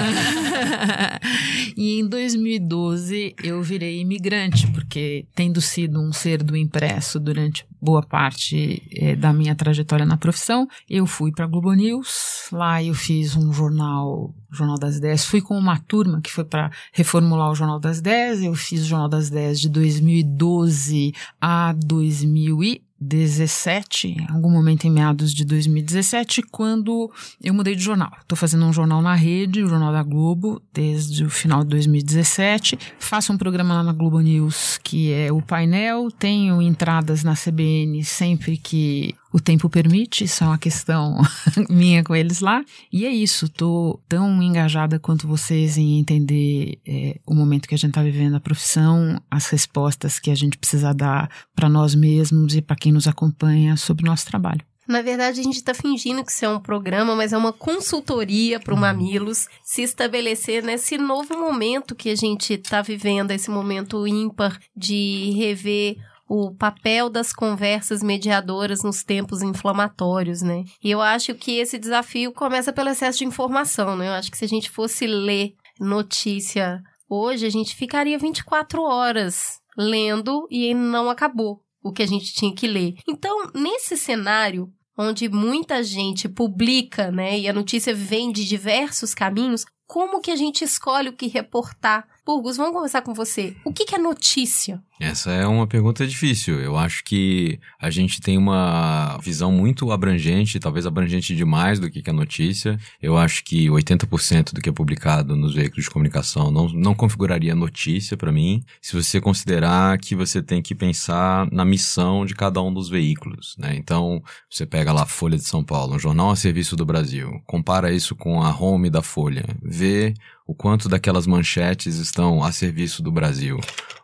e 1.76 1.98
em 1.98 2.08
2012 2.08 3.34
eu 3.42 3.60
virei 3.60 4.00
imigrante, 4.00 4.68
porque 4.68 5.26
tendo 5.34 5.60
sido 5.60 6.00
um 6.00 6.12
ser 6.12 6.40
do 6.40 6.56
impresso 6.56 7.18
durante 7.18 7.66
boa 7.80 8.00
parte 8.00 8.80
eh, 8.92 9.16
da 9.16 9.32
minha 9.32 9.56
trajetória 9.56 10.06
na 10.06 10.16
profissão, 10.16 10.68
eu 10.88 11.04
fui 11.04 11.32
para 11.32 11.48
Globo 11.48 11.72
News. 11.72 12.46
Lá 12.52 12.80
eu 12.80 12.94
fiz 12.94 13.34
um 13.34 13.52
jornal, 13.52 14.32
Jornal 14.52 14.78
das 14.78 14.96
Ideias. 14.96 15.24
Fui 15.24 15.40
com 15.40 15.58
uma 15.58 15.78
turma 15.78 16.20
que 16.20 16.32
foi 16.32 16.44
para 16.44 16.70
reformular 16.92 17.50
o 17.50 17.54
Jornal 17.54 17.80
das 17.80 18.00
10, 18.00 18.44
eu 18.44 18.54
fiz 18.54 18.82
o 18.82 18.86
Jornal 18.86 19.08
das 19.08 19.30
10 19.30 19.60
de 19.60 19.68
2012 19.68 21.14
a 21.40 21.72
2000 21.72 22.62
e 22.62 22.82
2017, 23.02 24.08
em 24.08 24.26
algum 24.30 24.50
momento 24.50 24.86
em 24.86 24.90
meados 24.90 25.34
de 25.34 25.44
2017, 25.44 26.42
quando 26.42 27.10
eu 27.42 27.52
mudei 27.52 27.74
de 27.74 27.82
jornal. 27.82 28.12
Estou 28.20 28.38
fazendo 28.38 28.64
um 28.64 28.72
jornal 28.72 29.02
na 29.02 29.14
rede, 29.14 29.62
o 29.62 29.68
Jornal 29.68 29.92
da 29.92 30.02
Globo, 30.02 30.62
desde 30.72 31.24
o 31.24 31.30
final 31.30 31.64
de 31.64 31.70
2017. 31.70 32.78
Faço 32.98 33.32
um 33.32 33.38
programa 33.38 33.74
lá 33.74 33.82
na 33.82 33.92
Globo 33.92 34.20
News, 34.20 34.78
que 34.82 35.12
é 35.12 35.32
o 35.32 35.42
painel. 35.42 36.10
Tenho 36.10 36.62
entradas 36.62 37.24
na 37.24 37.34
CBN 37.34 38.04
sempre 38.04 38.56
que 38.56 39.14
o 39.32 39.40
tempo 39.40 39.68
permite, 39.68 40.24
isso 40.24 40.44
é 40.44 40.46
uma 40.46 40.58
questão 40.58 41.20
minha 41.70 42.04
com 42.04 42.14
eles 42.14 42.40
lá. 42.40 42.62
E 42.92 43.06
é 43.06 43.10
isso, 43.10 43.48
tô 43.48 43.98
tão 44.08 44.42
engajada 44.42 44.98
quanto 44.98 45.26
vocês 45.26 45.78
em 45.78 45.98
entender 45.98 46.78
é, 46.86 47.18
o 47.26 47.34
momento 47.34 47.66
que 47.66 47.74
a 47.74 47.78
gente 47.78 47.90
está 47.90 48.02
vivendo, 48.02 48.36
a 48.36 48.40
profissão, 48.40 49.20
as 49.30 49.46
respostas 49.48 50.18
que 50.18 50.30
a 50.30 50.34
gente 50.34 50.58
precisa 50.58 50.92
dar 50.92 51.30
para 51.54 51.68
nós 51.68 51.94
mesmos 51.94 52.54
e 52.54 52.60
para 52.60 52.76
quem 52.76 52.92
nos 52.92 53.08
acompanha 53.08 53.76
sobre 53.76 54.04
o 54.04 54.06
nosso 54.06 54.26
trabalho. 54.26 54.62
Na 54.86 55.00
verdade, 55.00 55.40
a 55.40 55.42
gente 55.44 55.56
está 55.56 55.72
fingindo 55.72 56.24
que 56.24 56.32
isso 56.32 56.44
é 56.44 56.48
um 56.48 56.60
programa, 56.60 57.14
mas 57.14 57.32
é 57.32 57.38
uma 57.38 57.52
consultoria 57.52 58.58
para 58.58 58.74
o 58.74 58.76
Mamilos 58.76 59.46
se 59.62 59.80
estabelecer 59.80 60.62
nesse 60.62 60.98
novo 60.98 61.38
momento 61.38 61.94
que 61.94 62.10
a 62.10 62.16
gente 62.16 62.54
está 62.54 62.82
vivendo, 62.82 63.30
esse 63.30 63.48
momento 63.48 64.06
ímpar 64.06 64.58
de 64.76 65.30
rever 65.36 65.96
o 66.34 66.50
papel 66.50 67.10
das 67.10 67.30
conversas 67.30 68.02
mediadoras 68.02 68.82
nos 68.82 69.04
tempos 69.04 69.42
inflamatórios, 69.42 70.40
né? 70.40 70.64
E 70.82 70.90
eu 70.90 71.02
acho 71.02 71.34
que 71.34 71.58
esse 71.58 71.78
desafio 71.78 72.32
começa 72.32 72.72
pelo 72.72 72.88
excesso 72.88 73.18
de 73.18 73.26
informação, 73.26 73.94
né? 73.94 74.08
Eu 74.08 74.12
acho 74.12 74.30
que 74.30 74.38
se 74.38 74.46
a 74.46 74.48
gente 74.48 74.70
fosse 74.70 75.06
ler 75.06 75.52
notícia 75.78 76.82
hoje, 77.06 77.44
a 77.44 77.50
gente 77.50 77.76
ficaria 77.76 78.18
24 78.18 78.80
horas 78.80 79.60
lendo 79.76 80.48
e 80.50 80.72
não 80.72 81.10
acabou 81.10 81.60
o 81.84 81.92
que 81.92 82.02
a 82.02 82.08
gente 82.08 82.32
tinha 82.32 82.54
que 82.54 82.66
ler. 82.66 82.94
Então, 83.06 83.50
nesse 83.54 83.94
cenário, 83.94 84.72
onde 84.96 85.28
muita 85.28 85.82
gente 85.82 86.30
publica, 86.30 87.10
né, 87.10 87.38
e 87.38 87.46
a 87.46 87.52
notícia 87.52 87.94
vem 87.94 88.32
de 88.32 88.46
diversos 88.46 89.12
caminhos, 89.12 89.66
como 89.86 90.22
que 90.22 90.30
a 90.30 90.36
gente 90.36 90.64
escolhe 90.64 91.10
o 91.10 91.12
que 91.12 91.26
reportar? 91.26 92.08
Burgos, 92.24 92.56
vamos 92.56 92.72
conversar 92.72 93.02
com 93.02 93.12
você. 93.12 93.54
O 93.62 93.74
que, 93.74 93.84
que 93.84 93.94
é 93.94 93.98
notícia? 93.98 94.82
Essa 95.00 95.32
é 95.32 95.46
uma 95.46 95.66
pergunta 95.66 96.06
difícil. 96.06 96.60
Eu 96.60 96.76
acho 96.76 97.02
que 97.02 97.58
a 97.80 97.90
gente 97.90 98.20
tem 98.20 98.38
uma 98.38 99.18
visão 99.18 99.50
muito 99.50 99.90
abrangente, 99.90 100.60
talvez 100.60 100.86
abrangente 100.86 101.34
demais 101.34 101.80
do 101.80 101.90
que 101.90 102.08
é 102.08 102.12
notícia. 102.12 102.78
Eu 103.00 103.16
acho 103.16 103.42
que 103.44 103.66
80% 103.68 104.52
do 104.52 104.60
que 104.60 104.68
é 104.68 104.72
publicado 104.72 105.34
nos 105.34 105.54
veículos 105.54 105.84
de 105.84 105.90
comunicação 105.90 106.50
não, 106.50 106.68
não 106.68 106.94
configuraria 106.94 107.54
notícia 107.54 108.16
para 108.16 108.30
mim, 108.30 108.62
se 108.80 108.94
você 108.94 109.20
considerar 109.20 109.98
que 109.98 110.14
você 110.14 110.42
tem 110.42 110.62
que 110.62 110.74
pensar 110.74 111.48
na 111.50 111.64
missão 111.64 112.24
de 112.24 112.34
cada 112.34 112.62
um 112.62 112.72
dos 112.72 112.88
veículos. 112.88 113.56
Né? 113.58 113.74
Então, 113.76 114.22
você 114.48 114.64
pega 114.64 114.92
lá 114.92 115.02
a 115.02 115.06
Folha 115.06 115.36
de 115.36 115.44
São 115.44 115.64
Paulo, 115.64 115.96
um 115.96 115.98
jornal 115.98 116.30
a 116.30 116.36
serviço 116.36 116.76
do 116.76 116.84
Brasil, 116.84 117.42
compara 117.46 117.92
isso 117.92 118.14
com 118.14 118.42
a 118.42 118.56
home 118.56 118.88
da 118.88 119.02
Folha, 119.02 119.44
vê 119.62 120.14
o 120.46 120.54
quanto 120.54 120.88
daquelas 120.88 121.26
manchetes 121.26 121.96
estão 121.96 122.44
a 122.44 122.52
serviço 122.52 123.02
do 123.02 123.10
Brasil, 123.10 123.58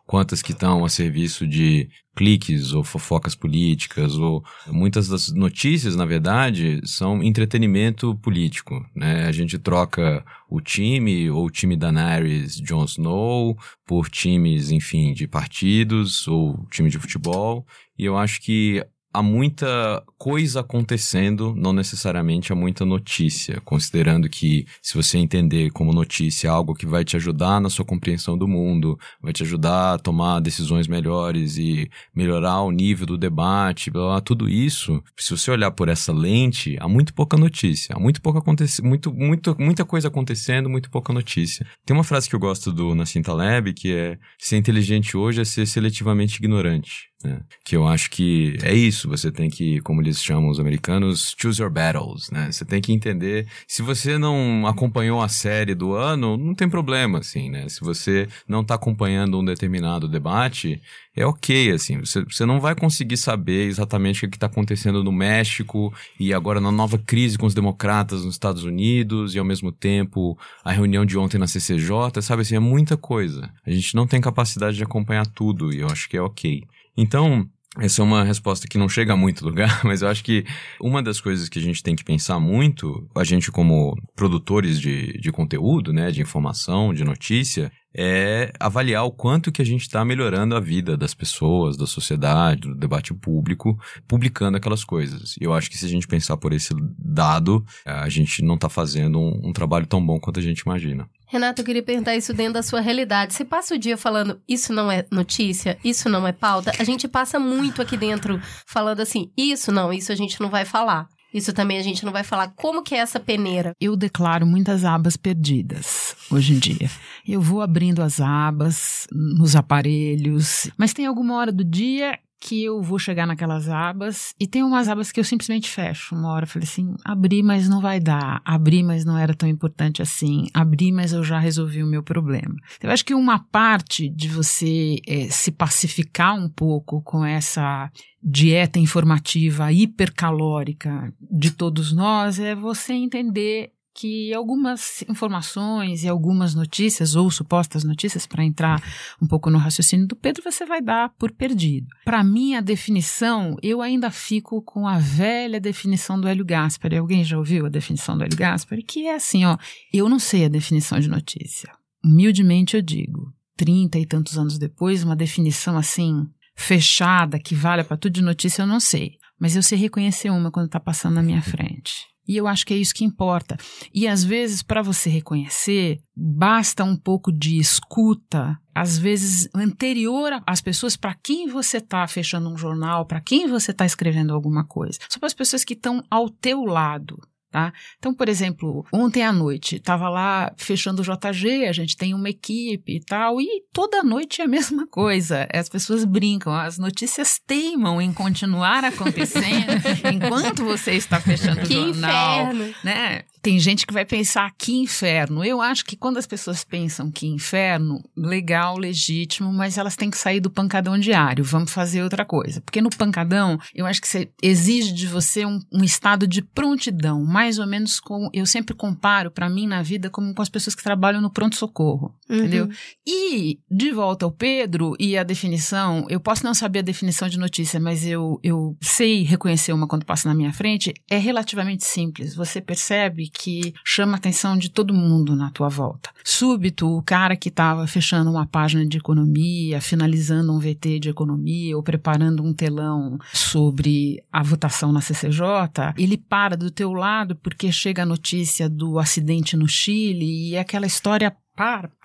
quantas 0.09 0.41
que 0.41 0.53
estão 0.53 0.87
a 0.87 0.89
serviço 0.89 1.47
de 1.47 1.91
cliques 2.17 2.73
ou 2.73 2.83
fofocas 2.83 3.35
políticas 3.35 4.15
ou 4.15 4.43
muitas 4.67 5.07
das 5.07 5.29
notícias, 5.29 5.95
na 5.95 6.07
verdade, 6.07 6.81
são 6.83 7.23
entretenimento 7.23 8.17
político, 8.17 8.83
né? 8.97 9.27
A 9.27 9.33
gente 9.33 9.59
troca 9.59 10.25
o 10.49 10.63
time 10.63 11.31
ou 11.31 11.45
o 11.45 11.51
time 11.51 11.77
da 11.77 11.93
Daenerys 11.93 12.57
Jon 12.57 12.87
Snow 12.87 13.55
por 13.87 14.09
times, 14.09 14.71
enfim, 14.71 15.13
de 15.13 15.29
partidos 15.29 16.27
ou 16.27 16.67
time 16.71 16.89
de 16.89 16.99
futebol, 16.99 17.67
e 17.99 18.07
eu 18.07 18.17
acho 18.17 18.41
que 18.41 18.83
há 19.13 19.23
muita 19.23 20.03
coisa 20.17 20.61
acontecendo, 20.61 21.55
não 21.57 21.73
necessariamente 21.73 22.53
há 22.53 22.57
muita 22.57 22.85
notícia, 22.85 23.61
considerando 23.65 24.29
que 24.29 24.67
se 24.83 24.95
você 24.95 25.19
entender 25.19 25.71
como 25.71 25.93
notícia 25.93 26.51
algo 26.51 26.75
que 26.75 26.87
vai 26.87 27.05
te 27.05 27.17
ajudar 27.17 27.61
na 27.61 27.71
sua 27.71 27.85
compreensão 27.85 28.37
do 28.37 28.47
mundo, 28.47 28.99
vai 29.21 29.33
te 29.33 29.43
ajudar 29.43 29.95
a 29.95 29.99
tomar 29.99 30.41
decisões 30.41 30.87
melhores 30.87 31.57
e 31.57 31.91
melhorar 32.15 32.63
o 32.63 32.71
nível 32.71 33.07
do 33.07 33.17
debate, 33.19 33.91
blá, 33.91 34.07
blá, 34.07 34.21
tudo 34.21 34.49
isso, 34.49 35.03
se 35.17 35.31
você 35.31 35.51
olhar 35.51 35.71
por 35.71 35.89
essa 35.89 36.13
lente, 36.13 36.77
há 36.81 36.89
muito 36.89 37.15
pouca 37.15 37.37
notícia, 37.37 37.95
há 37.95 37.99
muito 37.99 38.21
pouca 38.21 38.39
acontece, 38.39 38.83
muito, 38.83 39.13
muito, 39.13 39.57
muita 39.59 39.85
coisa 39.85 40.09
acontecendo, 40.09 40.69
muito 40.69 40.91
pouca 40.91 41.13
notícia. 41.13 41.67
Tem 41.85 41.97
uma 41.97 42.05
frase 42.05 42.29
que 42.29 42.35
eu 42.35 42.41
gosto 42.41 42.73
do 42.73 42.95
Nassim 42.95 43.23
Taleb 43.23 43.73
que 43.73 43.93
é 43.93 44.19
ser 44.39 44.57
inteligente 44.57 45.17
hoje 45.17 45.41
é 45.41 45.45
ser 45.45 45.67
seletivamente 45.67 46.37
ignorante. 46.37 47.09
Né? 47.23 47.41
Que 47.65 47.77
eu 47.77 47.87
acho 47.87 48.11
que 48.11 48.57
é 48.63 48.73
isso, 48.73 49.09
você 49.09 49.33
tem 49.33 49.51
que, 49.51 49.81
como 49.81 50.01
eles 50.01 50.23
chamam 50.23 50.51
os 50.51 50.61
americanos, 50.61 51.35
choose 51.37 51.61
your 51.61 51.71
battles, 51.71 52.31
né? 52.31 52.53
Você 52.53 52.65
tem 52.65 52.81
que 52.81 52.93
entender, 52.93 53.49
se 53.67 53.83
você 53.83 54.17
não 54.17 54.65
acompanhou 54.69 55.21
a 55.21 55.29
série 55.29 55.75
do 55.75 55.95
ano, 55.95 56.37
não 56.37 56.55
tem 56.55 56.69
problema, 56.69 57.19
assim, 57.19 57.51
né? 57.51 57.69
Se 57.69 57.81
você 57.81 58.29
não 58.47 58.61
está 58.61 58.77
acompanhando 58.77 59.37
um 59.37 59.45
determinado 59.45 60.07
debate, 60.07 60.81
é 61.17 61.27
ok, 61.27 61.73
assim, 61.73 61.99
você, 61.99 62.23
você 62.23 62.47
não 62.47 62.61
vai 62.61 62.77
conseguir 62.77 63.17
saber 63.17 63.67
exatamente 63.67 64.25
o 64.25 64.31
que 64.31 64.37
está 64.37 64.47
acontecendo 64.47 65.03
no 65.03 65.11
México 65.11 65.93
e 66.21 66.33
agora 66.33 66.61
na 66.61 66.71
nova 66.71 66.99
crise 66.99 67.37
com 67.37 67.47
os 67.47 67.55
democratas 67.55 68.25
nos 68.25 68.37
Estados 68.37 68.63
Unidos 68.63 69.35
e 69.35 69.41
ao 69.41 69.45
mesmo 69.45 69.73
tempo 69.73 70.39
a 70.65 70.71
reunião 70.71 71.05
de 71.05 71.19
ontem 71.19 71.37
na 71.37 71.49
CCJ, 71.49 72.23
sabe 72.23 72.43
assim, 72.43 72.55
é 72.55 72.61
muita 72.61 72.97
coisa. 72.97 73.51
A 73.67 73.71
gente 73.73 73.97
não 73.97 74.07
tem 74.07 74.21
capacidade 74.21 74.77
de 74.77 74.85
acompanhar 74.85 75.27
tudo 75.27 75.75
e 75.75 75.81
eu 75.81 75.89
acho 75.89 76.09
que 76.09 76.17
é 76.17 76.23
ok. 76.23 76.63
Então, 77.01 77.49
essa 77.79 78.03
é 78.03 78.05
uma 78.05 78.25
resposta 78.25 78.67
que 78.67 78.77
não 78.77 78.89
chega 78.89 79.13
a 79.13 79.17
muito 79.17 79.45
lugar, 79.45 79.83
mas 79.87 80.03
eu 80.03 80.09
acho 80.09 80.25
que 80.25 80.45
uma 80.81 81.01
das 81.01 81.21
coisas 81.21 81.49
que 81.49 81.61
a 81.61 81.63
gente 81.63 81.81
tem 81.81 81.95
que 81.95 82.03
pensar 82.03 82.41
muito, 82.41 83.09
a 83.17 83.23
gente 83.23 83.53
como 83.53 83.97
produtores 84.17 84.81
de, 84.81 85.17
de 85.21 85.31
conteúdo, 85.31 85.93
né, 85.93 86.11
de 86.11 86.21
informação, 86.21 86.93
de 86.93 87.05
notícia, 87.05 87.71
é 87.97 88.53
avaliar 88.59 89.05
o 89.05 89.13
quanto 89.13 89.53
que 89.53 89.63
a 89.63 89.65
gente 89.65 89.83
está 89.83 90.05
melhorando 90.05 90.57
a 90.57 90.61
vida 90.61 90.97
das 90.97 91.15
pessoas, 91.15 91.77
da 91.77 91.87
sociedade, 91.87 92.63
do 92.63 92.75
debate 92.75 93.15
público, 93.15 93.79
publicando 94.09 94.57
aquelas 94.57 94.83
coisas. 94.83 95.37
Eu 95.41 95.55
acho 95.55 95.71
que 95.71 95.79
se 95.79 95.87
a 95.87 95.89
gente 95.89 96.09
pensar 96.09 96.37
por 96.37 96.53
esse 96.53 96.75
dado, 96.99 97.65
a 97.87 98.09
gente 98.09 98.43
não 98.43 98.57
está 98.57 98.69
fazendo 98.69 99.21
um, 99.21 99.51
um 99.51 99.53
trabalho 99.53 99.87
tão 99.87 100.05
bom 100.05 100.19
quanto 100.19 100.41
a 100.41 100.43
gente 100.43 100.61
imagina. 100.61 101.09
Renato, 101.31 101.61
eu 101.61 101.65
queria 101.65 101.83
perguntar 101.83 102.17
isso 102.17 102.33
dentro 102.33 102.55
da 102.55 102.63
sua 102.63 102.81
realidade. 102.81 103.35
Você 103.35 103.45
passa 103.45 103.75
o 103.75 103.79
dia 103.79 103.99
falando, 103.99 104.41
isso 104.49 104.73
não 104.73 104.91
é 104.91 105.05
notícia, 105.11 105.79
isso 105.85 106.09
não 106.09 106.27
é 106.27 106.33
pauta? 106.33 106.73
A 106.79 106.85
gente 106.85 107.07
passa 107.07 107.39
muito 107.39 107.83
aqui 107.83 107.99
dentro 107.99 108.41
falando 108.67 109.01
assim, 109.01 109.31
isso 109.37 109.71
não, 109.71 109.93
isso 109.93 110.11
a 110.11 110.15
gente 110.15 110.41
não 110.41 110.49
vai 110.49 110.65
falar. 110.65 111.07
Isso 111.33 111.53
também 111.53 111.77
a 111.79 111.83
gente 111.83 112.05
não 112.05 112.13
vai 112.13 112.25
falar. 112.25 112.53
Como 112.57 112.83
que 112.83 112.95
é 112.95 112.99
essa 112.99 113.21
peneira? 113.21 113.73
Eu 113.79 113.95
declaro 113.95 114.47
muitas 114.47 114.85
abas 114.85 115.17
perdidas 115.17 116.17
hoje 116.31 116.55
em 116.55 116.59
dia. 116.59 116.91
Eu 117.27 117.43
vou 117.43 117.61
abrindo 117.61 118.03
as 118.03 118.21
abas 118.21 119.07
nos 119.13 119.55
aparelhos, 119.55 120.71
mas 120.79 120.95
tem 120.95 121.05
alguma 121.05 121.37
hora 121.37 121.53
do 121.53 121.63
dia 121.63 122.19
que 122.41 122.65
eu 122.65 122.81
vou 122.83 122.99
chegar 122.99 123.27
naquelas 123.27 123.69
abas 123.69 124.35
e 124.39 124.47
tem 124.47 124.63
umas 124.63 124.89
abas 124.89 125.11
que 125.11 125.19
eu 125.19 125.25
simplesmente 125.25 125.69
fecho. 125.69 126.15
Uma 126.15 126.33
hora 126.33 126.45
eu 126.45 126.49
falei 126.49 126.67
assim: 126.67 126.95
abri, 127.05 127.43
mas 127.43 127.69
não 127.69 127.81
vai 127.81 127.99
dar. 128.01 128.41
Abri, 128.45 128.83
mas 128.83 129.05
não 129.05 129.19
era 129.19 129.35
tão 129.35 129.49
importante 129.49 130.01
assim. 130.01 130.47
Abri, 130.55 130.93
mas 130.93 131.13
eu 131.13 131.25
já 131.25 131.39
resolvi 131.39 131.83
o 131.83 131.87
meu 131.87 132.03
problema. 132.03 132.55
Eu 132.83 132.91
acho 132.91 133.05
que 133.05 133.15
uma 133.15 133.39
parte 133.39 134.09
de 134.09 134.29
você 134.29 134.97
é, 135.07 135.29
se 135.29 135.51
pacificar 135.51 136.35
um 136.35 136.49
pouco 136.49 137.03
com 137.03 137.25
essa 137.25 137.91
dieta 138.23 138.79
informativa 138.79 139.73
hipercalórica 139.73 141.13
de 141.21 141.53
todos 141.53 141.93
nós 141.93 142.39
é 142.39 142.55
você 142.55 142.93
entender 142.93 143.73
que 143.99 144.33
algumas 144.33 145.03
informações 145.09 146.05
e 146.05 146.09
algumas 146.09 146.55
notícias, 146.55 147.17
ou 147.17 147.29
supostas 147.33 147.83
notícias, 147.83 148.29
para 148.29 148.45
entrar 148.45 148.81
um 149.21 149.27
pouco 149.27 149.51
no 149.51 149.59
raciocínio 149.59 150.07
do 150.07 150.15
Pedro, 150.15 150.41
você 150.41 150.65
vai 150.65 150.81
dar 150.81 151.09
por 151.19 151.33
perdido. 151.33 151.89
Para 152.05 152.23
mim, 152.23 152.55
a 152.55 152.61
definição, 152.61 153.57
eu 153.61 153.83
ainda 153.83 154.09
fico 154.09 154.63
com 154.63 154.87
a 154.87 154.99
velha 154.99 155.61
definição 155.61 156.21
do 156.21 156.29
Hélio 156.29 156.45
Gaspari. 156.45 156.97
Alguém 156.97 157.25
já 157.25 157.37
ouviu 157.37 157.67
a 157.67 157.69
definição 157.69 158.17
do 158.17 158.23
Hélio 158.23 158.39
Gaspari? 158.39 158.85
Que 158.85 159.09
é 159.09 159.17
assim, 159.17 159.45
ó, 159.45 159.59
eu 159.93 160.09
não 160.09 160.21
sei 160.21 160.45
a 160.45 160.49
definição 160.49 161.01
de 161.01 161.09
notícia. 161.09 161.69
Humildemente 162.05 162.77
eu 162.77 162.83
digo, 162.83 163.35
trinta 163.57 163.99
e 163.99 164.07
tantos 164.07 164.39
anos 164.39 164.59
depois, 164.59 165.03
uma 165.03 165.17
definição 165.17 165.77
assim, 165.77 166.25
fechada, 166.55 167.37
que 167.41 167.53
valha 167.53 167.83
para 167.83 167.97
tudo 167.97 168.13
de 168.13 168.23
notícia, 168.23 168.63
eu 168.63 168.67
não 168.67 168.79
sei. 168.79 169.17
Mas 169.41 169.57
eu 169.57 169.63
sei 169.63 169.77
reconhecer 169.77 170.31
uma 170.31 170.53
quando 170.53 170.67
está 170.67 170.79
passando 170.79 171.15
na 171.15 171.23
minha 171.23 171.43
frente. 171.43 172.07
E 172.29 172.37
eu 172.37 172.47
acho 172.47 172.67
que 172.67 172.75
é 172.75 172.77
isso 172.77 172.95
que 172.95 173.05
importa. 173.05 173.57
E 173.93 174.07
às 174.07 174.23
vezes, 174.23 174.63
para 174.63 174.83
você 174.83 175.09
reconhecer, 175.09 175.99
basta 176.15 176.85
um 176.85 176.95
pouco 176.95 177.33
de 177.33 177.59
escuta, 177.59 178.61
às 178.75 178.99
vezes 178.99 179.49
anterior 179.55 180.43
às 180.47 180.61
pessoas 180.61 180.97
para 180.97 181.15
quem 181.15 181.49
você 181.49 181.79
está 181.79 182.07
fechando 182.07 182.51
um 182.51 182.57
jornal, 182.57 183.07
para 183.07 183.21
quem 183.21 183.49
você 183.49 183.71
está 183.71 183.87
escrevendo 183.87 184.35
alguma 184.35 184.65
coisa. 184.65 184.99
Só 185.09 185.19
para 185.19 185.27
as 185.27 185.35
pessoas 185.35 185.65
que 185.65 185.73
estão 185.73 186.05
ao 186.11 186.29
teu 186.29 186.65
lado. 186.65 187.19
Tá? 187.51 187.73
Então, 187.99 188.13
por 188.13 188.29
exemplo, 188.29 188.85
ontem 188.93 189.23
à 189.23 189.33
noite 189.33 189.77
estava 189.77 190.11
lá 190.11 190.53
fechando 190.59 191.01
o 191.01 191.05
JG, 191.05 191.65
a 191.67 191.73
gente 191.73 191.97
tem 191.97 192.13
uma 192.13 192.29
equipe 192.29 192.97
e 192.97 193.01
tal, 193.01 193.41
e 193.41 193.63
toda 193.73 194.03
noite 194.03 194.43
é 194.43 194.45
a 194.45 194.49
mesma 194.49 194.87
coisa. 194.87 195.49
As 195.53 195.67
pessoas 195.69 196.05
brincam, 196.05 196.53
as 196.53 196.77
notícias 196.79 197.41
teimam 197.47 198.03
em 198.03 198.13
continuar 198.13 198.85
acontecendo 198.85 199.73
enquanto 200.13 200.63
você 200.63 200.93
está 200.93 201.19
fechando 201.21 201.63
Que 201.63 201.75
o 201.75 201.87
jornal, 201.95 202.53
inferno. 202.53 202.75
né? 202.85 203.23
Tem 203.49 203.59
gente 203.59 203.87
que 203.87 203.95
vai 203.95 204.05
pensar 204.05 204.53
que 204.59 204.77
inferno. 204.77 205.43
Eu 205.43 205.63
acho 205.63 205.83
que 205.83 205.97
quando 205.97 206.19
as 206.19 206.27
pessoas 206.27 206.65
pensam 206.65 207.11
que 207.11 207.27
inferno, 207.27 207.99
legal, 208.15 208.77
legítimo, 208.77 209.51
mas 209.51 209.79
elas 209.79 209.97
têm 209.97 210.11
que 210.11 210.19
sair 210.19 210.39
do 210.39 210.51
pancadão 210.51 210.99
diário. 210.99 211.43
Vamos 211.43 211.73
fazer 211.73 212.03
outra 212.03 212.27
coisa. 212.27 212.61
Porque 212.61 212.83
no 212.83 212.91
pancadão, 212.91 213.59
eu 213.75 213.87
acho 213.87 214.03
que 214.03 214.07
você 214.07 214.31
exige 214.43 214.93
de 214.93 215.07
você 215.07 215.47
um, 215.47 215.59
um 215.73 215.83
estado 215.83 216.27
de 216.27 216.43
prontidão, 216.43 217.25
mais 217.25 217.59
ou 217.59 217.67
menos 217.67 217.99
como 217.99 218.29
eu 218.35 218.45
sempre 218.45 218.75
comparo 218.75 219.31
para 219.31 219.49
mim 219.49 219.67
na 219.67 219.81
vida 219.81 220.11
como 220.11 220.35
com 220.35 220.43
as 220.43 220.51
pessoas 220.51 220.75
que 220.75 220.83
trabalham 220.83 221.23
no 221.23 221.33
pronto 221.33 221.57
socorro, 221.57 222.15
Uhum. 222.29 222.37
entendeu? 222.37 222.69
E 223.07 223.59
de 223.71 223.91
volta 223.91 224.27
ao 224.27 224.31
Pedro 224.31 224.95
e 225.01 225.17
a 225.17 225.23
definição, 225.23 226.05
eu 226.11 226.21
posso 226.21 226.45
não 226.45 226.53
saber 226.53 226.81
a 226.81 226.83
definição 226.83 227.27
de 227.27 227.39
notícia, 227.39 227.81
mas 227.81 228.05
eu, 228.05 228.39
eu 228.43 228.77
sei 228.83 229.23
reconhecer 229.23 229.73
uma 229.73 229.89
quando 229.89 230.05
passa 230.05 230.29
na 230.29 230.35
minha 230.35 230.53
frente, 230.53 230.93
é 231.11 231.17
relativamente 231.17 231.87
simples. 231.87 232.35
Você 232.35 232.61
percebe 232.61 233.31
que 233.39 233.73
chama 233.85 234.15
a 234.15 234.17
atenção 234.17 234.59
de 234.59 234.69
todo 234.69 234.93
mundo 234.93 235.37
na 235.37 235.51
tua 235.51 235.69
volta. 235.69 236.11
Súbito, 236.25 236.89
o 236.89 237.03
cara 237.03 237.37
que 237.37 237.49
estava 237.49 237.87
fechando 237.87 238.31
uma 238.31 238.47
página 238.47 238.85
de 238.85 238.99
economia, 238.99 239.81
finalizando 239.81 240.53
um 240.53 240.59
VT 240.59 240.99
de 240.99 241.09
economia 241.09 241.77
ou 241.77 241.83
preparando 241.83 242.43
um 242.43 242.53
telão 242.53 243.19
sobre 243.33 244.23
a 244.33 244.43
votação 244.43 244.93
na 244.93 245.01
CCJ, 245.01 245.95
ele 245.97 246.17
para 246.17 246.57
do 246.57 246.71
teu 246.71 246.93
lado 246.93 247.37
porque 247.37 247.71
chega 247.71 248.03
a 248.03 248.07
notícia 248.07 248.69
do 248.69 248.99
acidente 248.99 249.57
no 249.57 249.69
Chile 249.69 250.51
e 250.51 250.59
aquela 250.59 250.87
história 250.87 251.35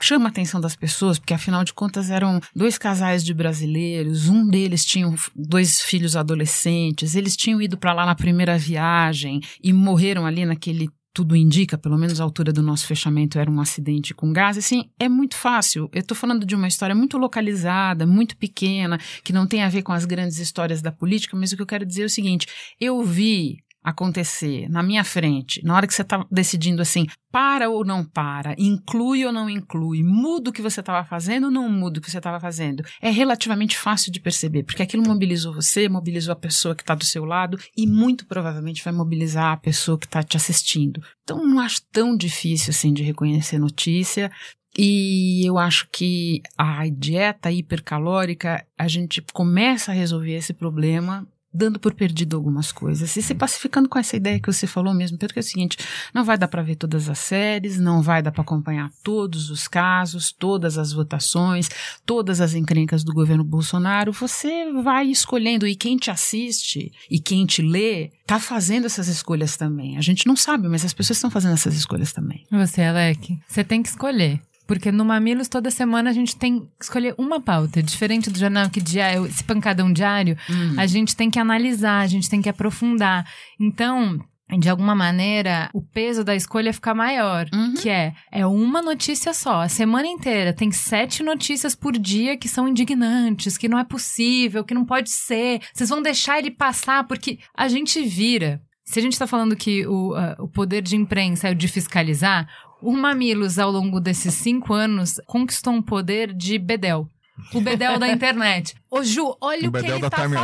chama 0.02 0.26
a 0.26 0.30
atenção 0.30 0.60
das 0.60 0.76
pessoas, 0.76 1.20
porque 1.20 1.34
afinal 1.34 1.64
de 1.64 1.74
contas 1.74 2.10
eram 2.10 2.40
dois 2.56 2.78
casais 2.78 3.24
de 3.24 3.34
brasileiros, 3.34 4.28
um 4.28 4.48
deles 4.48 4.84
tinha 4.84 5.14
dois 5.36 5.80
filhos 5.80 6.16
adolescentes, 6.16 7.16
eles 7.16 7.36
tinham 7.36 7.62
ido 7.62 7.78
para 7.78 7.94
lá 7.94 8.06
na 8.06 8.16
primeira 8.16 8.58
viagem 8.58 9.42
e 9.64 9.72
morreram 9.72 10.26
ali 10.26 10.44
naquele 10.46 10.90
tudo 11.14 11.36
indica, 11.36 11.78
pelo 11.78 11.98
menos 11.98 12.20
a 12.20 12.24
altura 12.24 12.52
do 12.52 12.64
nosso 12.64 12.88
fechamento 12.88 13.38
era 13.38 13.50
um 13.50 13.62
acidente 13.62 14.14
com 14.14 14.34
gás, 14.34 14.58
assim, 14.58 14.90
é 15.00 15.08
muito 15.08 15.36
fácil. 15.36 15.88
Eu 15.94 16.02
estou 16.02 16.18
falando 16.18 16.46
de 16.46 16.56
uma 16.56 16.68
história 16.68 16.96
muito 16.96 17.18
localizada, 17.18 18.08
muito 18.08 18.36
pequena, 18.36 18.98
que 19.24 19.32
não 19.32 19.46
tem 19.46 19.62
a 19.62 19.70
ver 19.70 19.84
com 19.84 19.94
as 19.94 20.06
grandes 20.06 20.40
histórias 20.40 20.82
da 20.82 20.92
política, 20.92 21.38
mas 21.38 21.52
o 21.52 21.56
que 21.56 21.62
eu 21.62 21.68
quero 21.68 21.86
dizer 21.86 22.04
é 22.04 22.06
o 22.06 22.10
seguinte: 22.10 22.48
eu 22.80 23.04
vi 23.04 23.63
acontecer 23.84 24.70
na 24.70 24.82
minha 24.82 25.04
frente, 25.04 25.62
na 25.64 25.76
hora 25.76 25.86
que 25.86 25.94
você 25.94 26.02
está 26.02 26.26
decidindo 26.32 26.82
assim, 26.82 27.06
para 27.32 27.70
ou 27.70 27.84
não 27.84 28.06
para, 28.06 28.56
inclui 28.58 29.26
ou 29.26 29.32
não 29.32 29.50
inclui, 29.50 30.04
muda 30.04 30.50
o 30.50 30.54
que 30.54 30.62
você 30.62 30.80
estava 30.80 31.04
fazendo 31.04 31.46
ou 31.46 31.52
não 31.52 31.68
muda 31.70 32.00
o 32.00 32.02
que 32.02 32.10
você 32.10 32.18
estava 32.18 32.40
fazendo, 32.40 32.84
é 33.02 33.10
relativamente 33.10 33.78
fácil 33.78 34.12
de 34.12 34.20
perceber, 34.20 34.64
porque 34.64 34.84
aquilo 34.84 35.04
mobilizou 35.06 35.54
você, 35.54 35.90
mobilizou 35.90 36.32
a 36.32 36.38
pessoa 36.38 36.76
que 36.76 36.84
está 36.84 36.96
do 36.96 37.04
seu 37.04 37.26
lado 37.26 37.58
e 37.76 37.88
muito 37.88 38.26
provavelmente 38.26 38.84
vai 38.84 38.94
mobilizar 38.94 39.54
a 39.54 39.58
pessoa 39.58 39.98
que 39.98 40.06
está 40.06 40.24
te 40.24 40.38
assistindo. 40.38 41.04
Então 41.24 41.44
não 41.44 41.60
acho 41.60 41.82
tão 41.92 42.16
difícil 42.16 42.70
assim 42.72 42.94
de 42.94 43.04
reconhecer 43.04 43.58
notícia. 43.58 44.32
E 44.76 45.48
eu 45.48 45.60
acho 45.60 45.88
que 45.92 46.42
a 46.58 46.88
dieta 46.90 47.52
hipercalórica, 47.52 48.66
a 48.78 48.88
gente 48.88 49.24
começa 49.32 49.92
a 49.92 49.96
resolver 49.96 50.34
esse 50.34 50.52
problema 50.52 51.28
dando 51.54 51.80
por 51.80 51.94
perdido 51.94 52.36
algumas 52.36 52.72
coisas 52.72 53.16
e 53.16 53.22
se 53.22 53.36
pacificando 53.36 53.88
com 53.88 54.00
essa 54.00 54.16
ideia 54.16 54.40
que 54.40 54.52
você 54.52 54.66
falou 54.66 54.94
mesmo, 54.94 55.18
porque 55.18 55.40
é 55.40 55.42
o 55.42 55.44
seguinte, 55.44 55.78
não 56.14 56.24
vai 56.24 56.38
dar 56.38 56.48
para 56.48 56.62
ver 56.62 56.76
todas 56.76 57.10
as 57.10 57.20
séries, 57.20 57.80
não 57.80 58.02
vai 58.02 58.22
dar 58.22 58.32
para 58.32 58.42
acompanhar 58.42 58.90
todos 59.04 59.50
os 59.50 59.68
casos, 59.68 60.32
todas 60.32 60.78
as 60.78 60.92
votações, 60.92 61.70
todas 62.06 62.42
as 62.42 62.54
encrencas 62.54 63.04
do 63.04 63.14
governo 63.14 63.44
Bolsonaro, 63.44 64.12
você 64.12 64.72
vai 64.82 65.08
escolhendo 65.08 65.68
e 65.68 65.76
quem 65.76 65.98
te 65.98 66.10
assiste 66.10 66.92
e 67.10 67.20
quem 67.20 67.46
te 67.46 67.62
lê 67.62 68.12
tá 68.26 68.40
fazendo 68.40 68.86
essas 68.86 69.08
escolhas 69.08 69.58
também. 69.58 69.98
A 69.98 70.02
gente 70.02 70.26
não 70.26 70.36
sabe, 70.36 70.68
mas 70.68 70.84
as 70.84 70.94
pessoas 70.94 71.18
estão 71.18 71.30
fazendo 71.30 71.54
essas 71.54 71.76
escolhas 71.76 72.14
também. 72.14 72.46
Você, 72.52 72.82
Alec, 72.82 73.38
você 73.48 73.64
tem 73.64 73.84
que 73.84 73.90
escolher. 73.90 74.42
Porque 74.74 74.92
no 74.92 75.06
Mamilos, 75.06 75.48
toda 75.48 75.70
semana, 75.70 76.10
a 76.10 76.14
gente 76.14 76.36
tem 76.36 76.62
que 76.62 76.68
escolher 76.82 77.14
uma 77.16 77.40
pauta. 77.40 77.84
Diferente 77.84 78.32
do 78.32 78.40
jornal 78.40 78.70
que 78.72 78.82
dia, 78.82 79.14
esse 79.28 79.44
pancadão 79.44 79.94
diário, 79.94 80.36
a 80.78 80.88
gente 80.88 81.16
tem 81.16 81.30
que 81.30 81.38
analisar, 81.38 82.00
a 82.00 82.08
gente 82.08 82.28
tem 82.28 82.42
que 82.42 82.50
aprofundar. 82.50 83.24
Então, 83.60 84.20
de 84.58 84.68
alguma 84.68 84.96
maneira, 84.96 85.70
o 85.74 85.82
peso 85.82 86.24
da 86.24 86.36
escolha 86.36 86.74
fica 86.74 86.92
maior. 86.94 87.48
Uhum. 87.54 87.76
Que 87.76 87.88
é, 87.88 88.14
é 88.32 88.48
uma 88.48 88.82
notícia 88.82 89.32
só. 89.32 89.62
A 89.62 89.70
semana 89.70 90.08
inteira 90.08 90.52
tem 90.54 90.72
sete 90.72 91.22
notícias 91.22 91.76
por 91.76 91.96
dia 91.96 92.36
que 92.36 92.50
são 92.50 92.68
indignantes, 92.68 93.56
que 93.56 93.70
não 93.70 93.78
é 93.78 93.84
possível, 93.84 94.64
que 94.64 94.74
não 94.74 94.86
pode 94.86 95.12
ser. 95.12 95.62
Vocês 95.72 95.90
vão 95.90 96.02
deixar 96.02 96.40
ele 96.40 96.50
passar, 96.50 97.04
porque 97.04 97.38
a 97.56 97.68
gente 97.68 98.02
vira. 98.02 98.60
Se 98.86 99.00
a 99.00 99.02
gente 99.02 99.14
está 99.14 99.26
falando 99.26 99.56
que 99.56 99.88
o, 99.88 100.14
ah, 100.14 100.36
o 100.40 100.48
poder 100.48 100.82
de 100.82 100.96
imprensa 100.96 101.48
é 101.48 101.52
o 101.52 101.56
de 101.56 101.70
fiscalizar, 101.70 102.48
o 102.84 102.92
Mamilos, 102.92 103.58
ao 103.58 103.72
longo 103.72 104.00
desses 104.00 104.34
cinco 104.34 104.74
anos, 104.74 105.16
conquistou 105.26 105.74
um 105.74 105.82
poder 105.82 106.34
de 106.34 106.60
bedel. 106.60 107.08
O 107.54 107.62
bedel 107.62 107.98
da 107.98 108.08
internet. 108.12 108.76
Ô, 108.96 109.04
Ju, 109.04 109.36
olha 109.42 109.66
O 109.66 109.70
o, 109.70 109.72
que 109.72 109.86
ele 109.88 110.00
da 110.00 110.10
tá 110.10 110.22
timeline, 110.22 110.44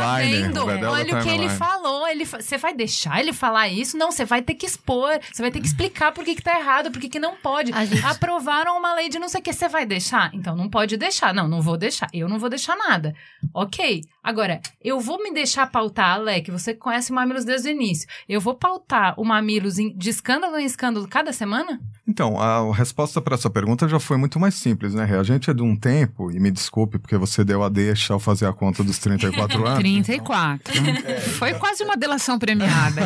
fazendo. 0.50 0.60
o 0.64 0.90
Olha 0.90 1.18
o 1.18 1.22
que 1.22 1.28
ele 1.28 1.48
falou. 1.50 2.08
Ele 2.08 2.24
fa- 2.24 2.40
Você 2.40 2.58
vai 2.58 2.74
deixar 2.74 3.20
ele 3.20 3.32
falar 3.32 3.68
isso? 3.68 3.96
Não, 3.96 4.10
você 4.10 4.24
vai 4.24 4.42
ter 4.42 4.54
que 4.54 4.66
expor. 4.66 5.18
Você 5.32 5.40
vai 5.40 5.50
ter 5.52 5.60
que 5.60 5.66
explicar 5.68 6.10
por 6.12 6.24
que, 6.24 6.34
que 6.34 6.42
tá 6.42 6.58
errado, 6.58 6.90
por 6.90 7.00
que, 7.00 7.08
que 7.08 7.20
não 7.20 7.36
pode. 7.36 7.72
A 7.72 7.84
gente- 7.84 8.04
Aprovaram 8.04 8.76
uma 8.76 8.92
lei 8.94 9.08
de 9.08 9.18
não 9.20 9.28
sei 9.28 9.40
o 9.40 9.42
que. 9.44 9.52
Você 9.52 9.68
vai 9.68 9.86
deixar? 9.86 10.30
Então 10.34 10.56
não 10.56 10.68
pode 10.68 10.96
deixar. 10.96 11.32
Não, 11.32 11.46
não 11.46 11.62
vou 11.62 11.76
deixar. 11.76 12.08
Eu 12.12 12.28
não 12.28 12.38
vou 12.40 12.48
deixar 12.50 12.74
nada. 12.76 13.14
Ok. 13.54 14.02
Agora, 14.22 14.60
eu 14.82 15.00
vou 15.00 15.22
me 15.22 15.32
deixar 15.32 15.66
pautar, 15.70 16.14
Alec, 16.16 16.50
você 16.50 16.74
que 16.74 16.80
conhece 16.80 17.10
o 17.10 17.14
Mamilos 17.14 17.44
desde 17.44 17.68
o 17.68 17.72
início. 17.72 18.06
Eu 18.28 18.40
vou 18.40 18.54
pautar 18.54 19.14
o 19.18 19.24
Mamilos 19.24 19.76
de 19.76 20.10
escândalo 20.10 20.58
em 20.58 20.64
escândalo 20.66 21.08
cada 21.08 21.32
semana? 21.32 21.80
Então, 22.06 22.38
a 22.38 22.74
resposta 22.74 23.20
para 23.20 23.34
essa 23.36 23.48
pergunta 23.48 23.88
já 23.88 23.98
foi 24.00 24.16
muito 24.18 24.38
mais 24.38 24.54
simples, 24.56 24.92
né? 24.94 25.04
Rê? 25.04 25.16
A 25.16 25.22
gente 25.22 25.48
é 25.48 25.54
de 25.54 25.62
um 25.62 25.74
tempo, 25.76 26.30
e 26.30 26.38
me 26.40 26.50
desculpe 26.50 26.98
porque 26.98 27.16
você 27.16 27.42
deu 27.44 27.62
a 27.62 27.68
deixa 27.68 28.12
ao 28.12 28.20
fazer 28.20 28.39
a 28.46 28.52
conta 28.52 28.82
dos 28.82 28.98
34 28.98 29.66
anos, 29.66 29.78
34. 29.78 30.74
Foi 31.38 31.54
quase 31.54 31.82
uma 31.82 31.96
delação 31.96 32.38
premiada. 32.38 33.02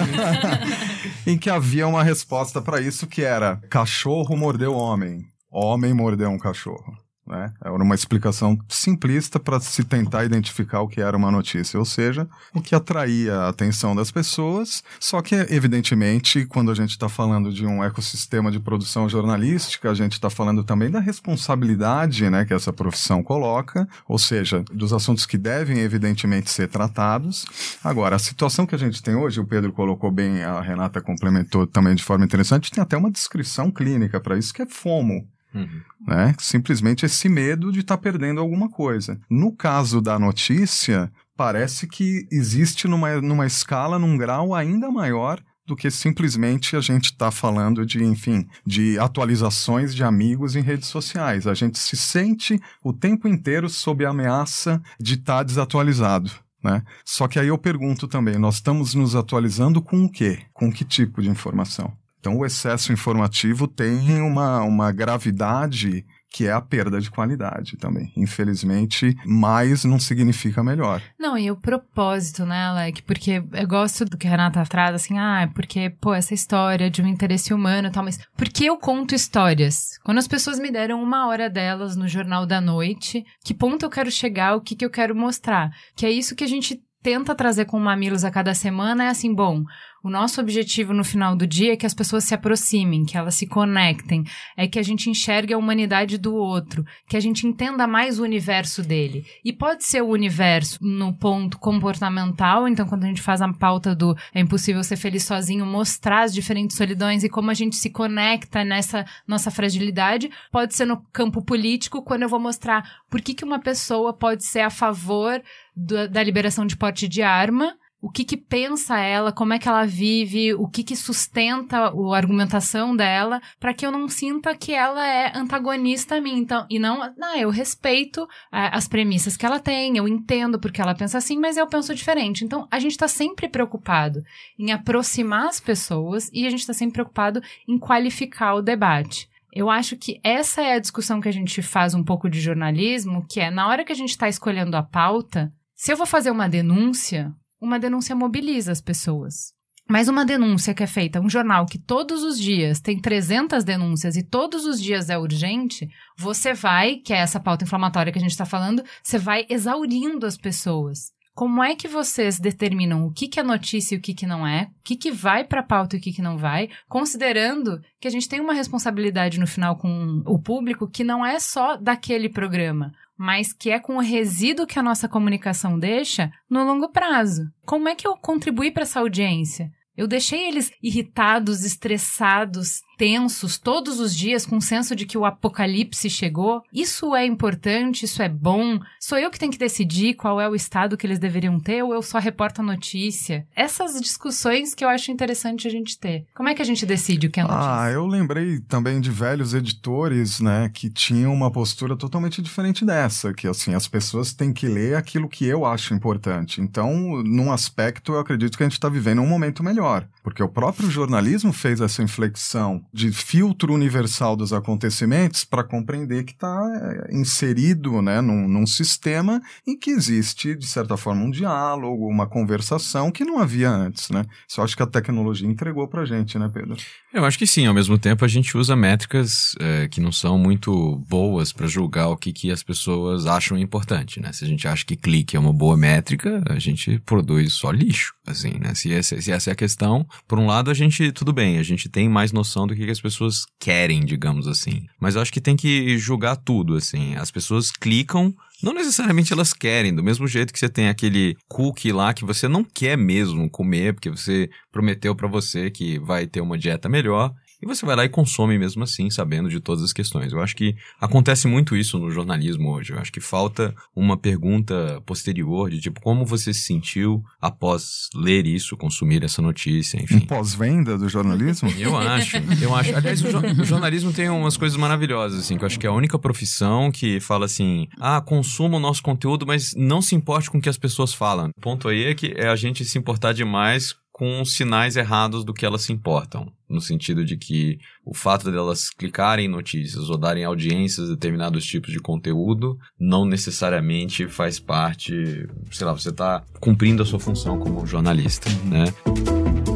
em 1.26 1.38
que 1.38 1.50
havia 1.50 1.86
uma 1.86 2.02
resposta 2.02 2.60
para 2.60 2.80
isso 2.80 3.06
que 3.06 3.22
era 3.22 3.60
cachorro 3.68 4.36
mordeu 4.36 4.74
homem, 4.74 5.24
homem 5.50 5.92
mordeu 5.94 6.30
um 6.30 6.38
cachorro. 6.38 7.03
Né? 7.26 7.52
Era 7.64 7.72
uma 7.72 7.94
explicação 7.94 8.58
simplista 8.68 9.40
para 9.40 9.58
se 9.58 9.82
tentar 9.82 10.24
identificar 10.24 10.82
o 10.82 10.88
que 10.88 11.00
era 11.00 11.16
uma 11.16 11.30
notícia, 11.30 11.78
ou 11.78 11.84
seja, 11.84 12.28
o 12.52 12.60
que 12.60 12.74
atraía 12.74 13.34
a 13.34 13.48
atenção 13.48 13.96
das 13.96 14.10
pessoas. 14.10 14.84
Só 15.00 15.22
que, 15.22 15.34
evidentemente, 15.48 16.44
quando 16.44 16.70
a 16.70 16.74
gente 16.74 16.90
está 16.90 17.08
falando 17.08 17.50
de 17.50 17.64
um 17.64 17.82
ecossistema 17.82 18.50
de 18.50 18.60
produção 18.60 19.08
jornalística, 19.08 19.90
a 19.90 19.94
gente 19.94 20.12
está 20.12 20.28
falando 20.28 20.62
também 20.62 20.90
da 20.90 21.00
responsabilidade 21.00 22.28
né, 22.28 22.44
que 22.44 22.52
essa 22.52 22.72
profissão 22.72 23.22
coloca, 23.22 23.88
ou 24.06 24.18
seja, 24.18 24.62
dos 24.70 24.92
assuntos 24.92 25.24
que 25.24 25.38
devem, 25.38 25.78
evidentemente, 25.78 26.50
ser 26.50 26.68
tratados. 26.68 27.46
Agora, 27.82 28.16
a 28.16 28.18
situação 28.18 28.66
que 28.66 28.74
a 28.74 28.78
gente 28.78 29.02
tem 29.02 29.14
hoje, 29.14 29.40
o 29.40 29.46
Pedro 29.46 29.72
colocou 29.72 30.10
bem, 30.10 30.42
a 30.42 30.60
Renata 30.60 31.00
complementou 31.00 31.66
também 31.66 31.94
de 31.94 32.04
forma 32.04 32.24
interessante, 32.24 32.70
tem 32.70 32.82
até 32.82 32.96
uma 32.96 33.10
descrição 33.10 33.70
clínica 33.70 34.20
para 34.20 34.36
isso, 34.36 34.52
que 34.52 34.60
é 34.60 34.66
FOMO 34.66 35.26
Uhum. 35.54 35.80
né? 36.06 36.34
Simplesmente 36.38 37.06
esse 37.06 37.28
medo 37.28 37.70
de 37.70 37.80
estar 37.80 37.96
perdendo 37.98 38.40
alguma 38.40 38.68
coisa. 38.68 39.20
No 39.30 39.52
caso 39.52 40.00
da 40.00 40.18
notícia, 40.18 41.12
parece 41.36 41.86
que 41.86 42.26
existe 42.30 42.88
numa, 42.88 43.20
numa 43.20 43.46
escala, 43.46 43.98
num 43.98 44.16
grau 44.16 44.54
ainda 44.54 44.90
maior 44.90 45.40
do 45.66 45.74
que 45.74 45.90
simplesmente 45.90 46.76
a 46.76 46.80
gente 46.80 47.06
está 47.06 47.30
falando 47.30 47.86
de, 47.86 48.02
enfim, 48.02 48.46
de 48.66 48.98
atualizações 48.98 49.94
de 49.94 50.04
amigos 50.04 50.56
em 50.56 50.60
redes 50.60 50.88
sociais. 50.88 51.46
A 51.46 51.54
gente 51.54 51.78
se 51.78 51.96
sente 51.96 52.60
o 52.82 52.92
tempo 52.92 53.26
inteiro 53.26 53.68
sob 53.68 54.04
a 54.04 54.10
ameaça 54.10 54.82
de 55.00 55.14
estar 55.14 55.42
desatualizado. 55.42 56.30
Né? 56.62 56.82
Só 57.04 57.28
que 57.28 57.38
aí 57.38 57.48
eu 57.48 57.58
pergunto 57.58 58.08
também, 58.08 58.38
nós 58.38 58.56
estamos 58.56 58.94
nos 58.94 59.14
atualizando 59.14 59.82
com 59.82 60.04
o 60.04 60.10
quê? 60.10 60.42
Com 60.52 60.72
que 60.72 60.84
tipo 60.84 61.20
de 61.22 61.28
informação? 61.28 61.92
Então, 62.24 62.38
o 62.38 62.46
excesso 62.46 62.90
informativo 62.90 63.68
tem 63.68 64.22
uma, 64.22 64.62
uma 64.62 64.90
gravidade 64.90 66.06
que 66.30 66.46
é 66.46 66.52
a 66.52 66.60
perda 66.60 66.98
de 66.98 67.10
qualidade 67.10 67.76
também. 67.76 68.10
Infelizmente, 68.16 69.14
mais 69.26 69.84
não 69.84 70.00
significa 70.00 70.64
melhor. 70.64 71.02
Não, 71.20 71.36
e 71.36 71.50
o 71.50 71.56
propósito, 71.56 72.46
né, 72.46 72.64
Alec? 72.64 73.02
Porque 73.02 73.44
eu 73.52 73.68
gosto 73.68 74.06
do 74.06 74.16
que 74.16 74.26
a 74.26 74.30
Renata 74.30 74.64
traz, 74.64 74.94
assim, 74.94 75.18
ah, 75.18 75.42
é 75.42 75.46
porque, 75.48 75.90
pô, 76.00 76.14
essa 76.14 76.32
história 76.32 76.90
de 76.90 77.02
um 77.02 77.06
interesse 77.06 77.52
humano 77.52 77.88
e 77.88 77.90
tal, 77.90 78.02
mas 78.02 78.18
por 78.34 78.48
que 78.48 78.64
eu 78.64 78.78
conto 78.78 79.14
histórias? 79.14 79.98
Quando 80.02 80.16
as 80.16 80.26
pessoas 80.26 80.58
me 80.58 80.72
deram 80.72 81.02
uma 81.02 81.28
hora 81.28 81.50
delas 81.50 81.94
no 81.94 82.08
Jornal 82.08 82.46
da 82.46 82.58
Noite, 82.58 83.22
que 83.44 83.52
ponto 83.52 83.84
eu 83.84 83.90
quero 83.90 84.10
chegar, 84.10 84.56
o 84.56 84.62
que, 84.62 84.74
que 84.74 84.84
eu 84.84 84.90
quero 84.90 85.14
mostrar? 85.14 85.70
Que 85.94 86.06
é 86.06 86.10
isso 86.10 86.34
que 86.34 86.42
a 86.42 86.48
gente 86.48 86.82
tenta 87.04 87.34
trazer 87.34 87.66
com 87.66 87.78
Mamilos 87.78 88.24
a 88.24 88.30
cada 88.30 88.54
semana 88.54 89.04
é 89.04 89.08
assim, 89.08 89.34
bom, 89.34 89.62
o 90.04 90.10
nosso 90.10 90.38
objetivo 90.38 90.92
no 90.92 91.02
final 91.02 91.34
do 91.34 91.46
dia 91.46 91.72
é 91.72 91.76
que 91.76 91.86
as 91.86 91.94
pessoas 91.94 92.24
se 92.24 92.34
aproximem, 92.34 93.06
que 93.06 93.16
elas 93.16 93.36
se 93.36 93.46
conectem, 93.46 94.22
é 94.54 94.68
que 94.68 94.78
a 94.78 94.82
gente 94.82 95.08
enxergue 95.08 95.54
a 95.54 95.58
humanidade 95.58 96.18
do 96.18 96.34
outro, 96.34 96.84
que 97.08 97.16
a 97.16 97.20
gente 97.20 97.46
entenda 97.46 97.86
mais 97.86 98.18
o 98.18 98.22
universo 98.22 98.82
dele. 98.82 99.24
E 99.42 99.50
pode 99.50 99.82
ser 99.82 100.02
o 100.02 100.10
universo 100.10 100.78
no 100.82 101.14
ponto 101.14 101.58
comportamental, 101.58 102.68
então 102.68 102.86
quando 102.86 103.04
a 103.04 103.06
gente 103.06 103.22
faz 103.22 103.40
a 103.40 103.50
pauta 103.54 103.94
do 103.94 104.14
é 104.34 104.40
impossível 104.40 104.84
ser 104.84 104.96
feliz 104.96 105.24
sozinho, 105.24 105.64
mostrar 105.64 106.24
as 106.24 106.34
diferentes 106.34 106.76
solidões 106.76 107.24
e 107.24 107.30
como 107.30 107.50
a 107.50 107.54
gente 107.54 107.74
se 107.74 107.88
conecta 107.88 108.62
nessa 108.62 109.06
nossa 109.26 109.50
fragilidade, 109.50 110.30
pode 110.52 110.74
ser 110.74 110.84
no 110.84 111.00
campo 111.14 111.42
político, 111.42 112.02
quando 112.02 112.24
eu 112.24 112.28
vou 112.28 112.38
mostrar 112.38 113.00
por 113.08 113.22
que, 113.22 113.32
que 113.32 113.44
uma 113.44 113.58
pessoa 113.58 114.12
pode 114.12 114.44
ser 114.44 114.60
a 114.60 114.70
favor 114.70 115.42
do, 115.74 116.06
da 116.10 116.22
liberação 116.22 116.66
de 116.66 116.76
porte 116.76 117.08
de 117.08 117.22
arma 117.22 117.74
o 118.04 118.10
que 118.10 118.22
que 118.22 118.36
pensa 118.36 118.98
ela, 119.00 119.32
como 119.32 119.54
é 119.54 119.58
que 119.58 119.66
ela 119.66 119.86
vive, 119.86 120.52
o 120.52 120.68
que 120.68 120.84
que 120.84 120.94
sustenta 120.94 121.86
a 121.88 122.16
argumentação 122.16 122.94
dela, 122.94 123.40
para 123.58 123.72
que 123.72 123.86
eu 123.86 123.90
não 123.90 124.10
sinta 124.10 124.54
que 124.54 124.74
ela 124.74 125.08
é 125.08 125.32
antagonista 125.34 126.16
a 126.16 126.20
mim. 126.20 126.36
Então, 126.36 126.66
e 126.68 126.78
não, 126.78 127.14
não 127.16 127.34
eu 127.34 127.48
respeito 127.48 128.28
é, 128.52 128.68
as 128.76 128.86
premissas 128.86 129.38
que 129.38 129.46
ela 129.46 129.58
tem, 129.58 129.96
eu 129.96 130.06
entendo 130.06 130.60
porque 130.60 130.82
ela 130.82 130.94
pensa 130.94 131.16
assim, 131.16 131.38
mas 131.38 131.56
eu 131.56 131.66
penso 131.66 131.94
diferente. 131.94 132.44
Então, 132.44 132.68
a 132.70 132.78
gente 132.78 132.90
está 132.90 133.08
sempre 133.08 133.48
preocupado 133.48 134.22
em 134.58 134.70
aproximar 134.70 135.46
as 135.46 135.58
pessoas 135.58 136.28
e 136.30 136.46
a 136.46 136.50
gente 136.50 136.60
está 136.60 136.74
sempre 136.74 136.96
preocupado 136.96 137.40
em 137.66 137.78
qualificar 137.78 138.54
o 138.54 138.60
debate. 138.60 139.30
Eu 139.50 139.70
acho 139.70 139.96
que 139.96 140.20
essa 140.22 140.60
é 140.60 140.74
a 140.74 140.78
discussão 140.78 141.22
que 141.22 141.28
a 141.30 141.32
gente 141.32 141.62
faz 141.62 141.94
um 141.94 142.04
pouco 142.04 142.28
de 142.28 142.38
jornalismo, 142.38 143.24
que 143.26 143.40
é 143.40 143.50
na 143.50 143.66
hora 143.66 143.82
que 143.82 143.92
a 143.92 143.96
gente 143.96 144.10
está 144.10 144.28
escolhendo 144.28 144.76
a 144.76 144.82
pauta, 144.82 145.50
se 145.74 145.90
eu 145.90 145.96
vou 145.96 146.06
fazer 146.06 146.30
uma 146.30 146.48
denúncia, 146.48 147.34
uma 147.64 147.80
denúncia 147.80 148.14
mobiliza 148.14 148.70
as 148.70 148.80
pessoas. 148.80 149.54
Mas 149.88 150.08
uma 150.08 150.24
denúncia 150.24 150.72
que 150.72 150.82
é 150.82 150.86
feita, 150.86 151.20
um 151.20 151.28
jornal 151.28 151.66
que 151.66 151.78
todos 151.78 152.22
os 152.22 152.38
dias 152.38 152.80
tem 152.80 152.98
300 152.98 153.64
denúncias 153.64 154.16
e 154.16 154.22
todos 154.22 154.64
os 154.64 154.80
dias 154.80 155.10
é 155.10 155.18
urgente, 155.18 155.88
você 156.16 156.54
vai, 156.54 156.96
que 156.96 157.12
é 157.12 157.18
essa 157.18 157.40
pauta 157.40 157.64
inflamatória 157.64 158.10
que 158.10 158.18
a 158.18 158.22
gente 158.22 158.30
está 158.30 158.46
falando, 158.46 158.82
você 159.02 159.18
vai 159.18 159.44
exaurindo 159.48 160.26
as 160.26 160.38
pessoas. 160.38 161.12
Como 161.34 161.62
é 161.62 161.74
que 161.74 161.88
vocês 161.88 162.38
determinam 162.38 163.06
o 163.06 163.12
que, 163.12 163.26
que 163.26 163.40
é 163.40 163.42
notícia 163.42 163.94
e 163.94 163.98
o 163.98 164.00
que, 164.00 164.14
que 164.14 164.24
não 164.24 164.46
é? 164.46 164.70
O 164.70 164.82
que, 164.84 164.96
que 164.96 165.10
vai 165.10 165.44
para 165.44 165.60
a 165.60 165.64
pauta 165.64 165.96
e 165.96 165.98
o 165.98 166.02
que, 166.02 166.12
que 166.12 166.22
não 166.22 166.38
vai? 166.38 166.70
Considerando 166.88 167.82
que 168.00 168.06
a 168.06 168.10
gente 168.10 168.28
tem 168.28 168.40
uma 168.40 168.54
responsabilidade 168.54 169.40
no 169.40 169.46
final 169.46 169.76
com 169.76 170.22
o 170.24 170.38
público 170.38 170.88
que 170.88 171.02
não 171.02 171.26
é 171.26 171.40
só 171.40 171.76
daquele 171.76 172.28
programa 172.28 172.92
mas 173.18 173.52
que 173.52 173.70
é 173.70 173.78
com 173.78 173.96
o 173.96 174.00
resíduo 174.00 174.66
que 174.66 174.78
a 174.78 174.82
nossa 174.82 175.08
comunicação 175.08 175.78
deixa 175.78 176.30
no 176.48 176.64
longo 176.64 176.90
prazo. 176.90 177.42
Como 177.64 177.88
é 177.88 177.94
que 177.94 178.06
eu 178.06 178.16
contribuí 178.16 178.70
para 178.70 178.82
essa 178.82 179.00
audiência? 179.00 179.70
Eu 179.96 180.08
deixei 180.08 180.48
eles 180.48 180.72
irritados, 180.82 181.64
estressados, 181.64 182.80
tensos 182.96 183.58
todos 183.58 184.00
os 184.00 184.14
dias 184.14 184.46
com 184.46 184.56
o 184.56 184.62
senso 184.62 184.94
de 184.94 185.06
que 185.06 185.18
o 185.18 185.24
apocalipse 185.24 186.08
chegou. 186.08 186.62
Isso 186.72 187.14
é 187.14 187.24
importante, 187.24 188.04
isso 188.04 188.22
é 188.22 188.28
bom. 188.28 188.78
Sou 189.00 189.18
eu 189.18 189.30
que 189.30 189.38
tenho 189.38 189.52
que 189.52 189.58
decidir 189.58 190.14
qual 190.14 190.40
é 190.40 190.48
o 190.48 190.54
estado 190.54 190.96
que 190.96 191.06
eles 191.06 191.18
deveriam 191.18 191.58
ter 191.58 191.82
ou 191.82 191.94
eu 191.94 192.02
só 192.02 192.18
reporto 192.18 192.60
a 192.60 192.64
notícia? 192.64 193.46
Essas 193.54 194.00
discussões 194.00 194.74
que 194.74 194.84
eu 194.84 194.88
acho 194.88 195.10
interessante 195.10 195.66
a 195.66 195.70
gente 195.70 195.98
ter. 195.98 196.26
Como 196.34 196.48
é 196.48 196.54
que 196.54 196.62
a 196.62 196.64
gente 196.64 196.86
decide 196.86 197.26
o 197.26 197.30
que 197.30 197.40
é 197.40 197.42
notícia? 197.42 197.82
Ah, 197.82 197.90
eu 197.90 198.06
lembrei 198.06 198.60
também 198.60 199.00
de 199.00 199.10
velhos 199.10 199.54
editores, 199.54 200.40
né, 200.40 200.70
que 200.72 200.90
tinham 200.90 201.32
uma 201.32 201.50
postura 201.50 201.96
totalmente 201.96 202.40
diferente 202.42 202.84
dessa, 202.84 203.32
que 203.32 203.46
assim, 203.46 203.74
as 203.74 203.88
pessoas 203.88 204.32
têm 204.32 204.52
que 204.52 204.66
ler 204.66 204.96
aquilo 204.96 205.28
que 205.28 205.44
eu 205.44 205.64
acho 205.64 205.94
importante. 205.94 206.60
Então, 206.60 207.22
num 207.22 207.52
aspecto, 207.52 208.12
eu 208.12 208.18
acredito 208.18 208.56
que 208.56 208.62
a 208.62 208.66
gente 208.66 208.74
está 208.74 208.88
vivendo 208.88 209.20
um 209.20 209.26
momento 209.26 209.62
melhor, 209.62 210.06
porque 210.22 210.42
o 210.42 210.48
próprio 210.48 210.90
jornalismo 210.90 211.52
fez 211.52 211.80
essa 211.80 212.02
inflexão 212.02 212.83
de 212.94 213.10
filtro 213.10 213.74
universal 213.74 214.36
dos 214.36 214.52
acontecimentos 214.52 215.44
para 215.44 215.64
compreender 215.64 216.22
que 216.22 216.30
está 216.30 216.62
é, 217.08 217.12
inserido 217.12 218.00
né, 218.00 218.20
num, 218.20 218.46
num, 218.46 218.64
sistema 218.64 219.42
em 219.66 219.76
que 219.76 219.90
existe, 219.90 220.54
de 220.54 220.64
certa 220.64 220.96
forma, 220.96 221.24
um 221.24 221.30
diálogo, 221.30 222.06
uma 222.06 222.28
conversação 222.28 223.10
que 223.10 223.24
não 223.24 223.40
havia 223.40 223.68
antes. 223.68 224.10
Né? 224.10 224.24
Isso 224.48 224.60
eu 224.60 224.64
acho 224.64 224.76
que 224.76 224.82
a 224.84 224.86
tecnologia 224.86 225.48
entregou 225.48 225.88
para 225.88 226.02
a 226.02 226.04
gente, 226.04 226.38
né, 226.38 226.48
Pedro? 226.54 226.76
Eu 227.14 227.24
acho 227.24 227.38
que 227.38 227.46
sim. 227.46 227.64
Ao 227.64 227.72
mesmo 227.72 227.96
tempo, 227.96 228.24
a 228.24 228.28
gente 228.28 228.56
usa 228.58 228.74
métricas 228.74 229.54
é, 229.60 229.86
que 229.86 230.00
não 230.00 230.10
são 230.10 230.36
muito 230.36 230.96
boas 231.08 231.52
para 231.52 231.68
julgar 231.68 232.08
o 232.08 232.16
que, 232.16 232.32
que 232.32 232.50
as 232.50 232.60
pessoas 232.60 233.24
acham 233.24 233.56
importante. 233.56 234.18
Né? 234.18 234.32
Se 234.32 234.44
a 234.44 234.48
gente 234.48 234.66
acha 234.66 234.84
que 234.84 234.96
clique 234.96 235.36
é 235.36 235.38
uma 235.40 235.52
boa 235.52 235.76
métrica, 235.76 236.42
a 236.50 236.58
gente 236.58 236.98
produz 237.06 237.52
só 237.52 237.70
lixo. 237.70 238.12
Assim, 238.26 238.58
né? 238.58 238.74
se, 238.74 238.92
essa, 238.92 239.20
se 239.20 239.30
essa 239.30 239.50
é 239.50 239.52
a 239.52 239.56
questão, 239.56 240.04
por 240.26 240.40
um 240.40 240.46
lado, 240.46 240.72
a 240.72 240.74
gente, 240.74 241.12
tudo 241.12 241.32
bem, 241.32 241.58
a 241.58 241.62
gente 241.62 241.88
tem 241.88 242.08
mais 242.08 242.32
noção 242.32 242.66
do 242.66 242.74
que, 242.74 242.84
que 242.84 242.90
as 242.90 243.00
pessoas 243.00 243.44
querem, 243.60 244.04
digamos 244.04 244.48
assim. 244.48 244.84
Mas 244.98 245.14
eu 245.14 245.22
acho 245.22 245.32
que 245.32 245.40
tem 245.40 245.54
que 245.54 245.96
julgar 245.98 246.34
tudo, 246.34 246.74
assim. 246.74 247.14
As 247.14 247.30
pessoas 247.30 247.70
clicam 247.70 248.34
não 248.64 248.72
necessariamente 248.72 249.32
elas 249.32 249.52
querem, 249.52 249.94
do 249.94 250.02
mesmo 250.02 250.26
jeito 250.26 250.52
que 250.52 250.58
você 250.58 250.68
tem 250.68 250.88
aquele 250.88 251.36
cookie 251.46 251.92
lá 251.92 252.14
que 252.14 252.24
você 252.24 252.48
não 252.48 252.64
quer 252.64 252.96
mesmo 252.96 253.48
comer, 253.50 253.92
porque 253.92 254.08
você 254.08 254.48
prometeu 254.72 255.14
para 255.14 255.28
você 255.28 255.70
que 255.70 255.98
vai 255.98 256.26
ter 256.26 256.40
uma 256.40 256.56
dieta 256.56 256.88
melhor. 256.88 257.32
E 257.62 257.66
você 257.66 257.84
vai 257.86 257.96
lá 257.96 258.04
e 258.04 258.08
consome 258.08 258.58
mesmo 258.58 258.82
assim, 258.82 259.10
sabendo 259.10 259.48
de 259.48 259.60
todas 259.60 259.82
as 259.82 259.92
questões. 259.92 260.32
Eu 260.32 260.40
acho 260.40 260.56
que 260.56 260.74
acontece 261.00 261.46
muito 261.46 261.76
isso 261.76 261.98
no 261.98 262.10
jornalismo 262.10 262.72
hoje. 262.72 262.92
Eu 262.92 262.98
acho 262.98 263.12
que 263.12 263.20
falta 263.20 263.74
uma 263.94 264.16
pergunta 264.16 265.02
posterior 265.06 265.70
de 265.70 265.80
tipo, 265.80 266.00
como 266.00 266.24
você 266.24 266.52
se 266.52 266.60
sentiu 266.60 267.24
após 267.40 268.08
ler 268.14 268.46
isso, 268.46 268.76
consumir 268.76 269.24
essa 269.24 269.40
notícia, 269.40 270.02
enfim. 270.02 270.16
Um 270.16 270.20
pós-venda 270.20 270.98
do 270.98 271.08
jornalismo? 271.08 271.70
Eu 271.78 271.96
acho, 271.96 272.36
eu 272.60 272.74
acho. 272.74 272.94
Aliás, 272.94 273.22
o, 273.22 273.30
jo 273.30 273.38
o, 273.38 273.64
jornalismo 273.64 274.12
tem 274.12 274.28
umas 274.28 274.56
coisas 274.56 274.76
maravilhosas, 274.76 275.40
assim, 275.40 275.56
que 275.56 275.64
eu 275.64 275.66
acho 275.66 275.78
que 275.78 275.86
é 275.86 275.90
a 275.90 275.92
única 275.92 276.18
profissão 276.18 276.90
que 276.90 277.20
fala 277.20 277.46
assim, 277.46 277.88
ah, 277.98 278.20
consuma 278.20 278.76
o 278.76 278.80
nosso 278.80 279.02
conteúdo, 279.02 279.46
mas 279.46 279.72
não 279.76 280.00
se 280.00 280.14
importe 280.14 280.50
com 280.50 280.58
o 280.58 280.60
que 280.60 280.68
as 280.68 280.78
pessoas 280.78 281.12
falam. 281.12 281.50
O 281.56 281.60
ponto 281.60 281.88
aí 281.88 282.04
é 282.04 282.14
que 282.14 282.34
é 282.36 282.48
a 282.48 282.56
gente 282.56 282.84
se 282.84 282.98
importar 282.98 283.32
demais 283.32 283.94
com 284.14 284.44
sinais 284.44 284.94
errados 284.94 285.44
do 285.44 285.52
que 285.52 285.66
elas 285.66 285.82
se 285.82 285.92
importam. 285.92 286.46
No 286.70 286.80
sentido 286.80 287.24
de 287.24 287.36
que 287.36 287.80
o 288.06 288.14
fato 288.14 288.48
delas 288.48 288.88
clicarem 288.88 289.46
em 289.46 289.48
notícias 289.48 290.08
ou 290.08 290.16
darem 290.16 290.44
audiências 290.44 291.08
a 291.08 291.14
determinados 291.14 291.66
tipos 291.66 291.92
de 291.92 291.98
conteúdo 291.98 292.78
não 292.98 293.24
necessariamente 293.24 294.28
faz 294.28 294.60
parte, 294.60 295.48
sei 295.72 295.86
lá, 295.86 295.92
você 295.92 296.10
está 296.10 296.44
cumprindo 296.60 297.02
a 297.02 297.06
sua 297.06 297.18
função 297.18 297.58
como 297.58 297.84
jornalista, 297.84 298.48
né? 298.64 299.73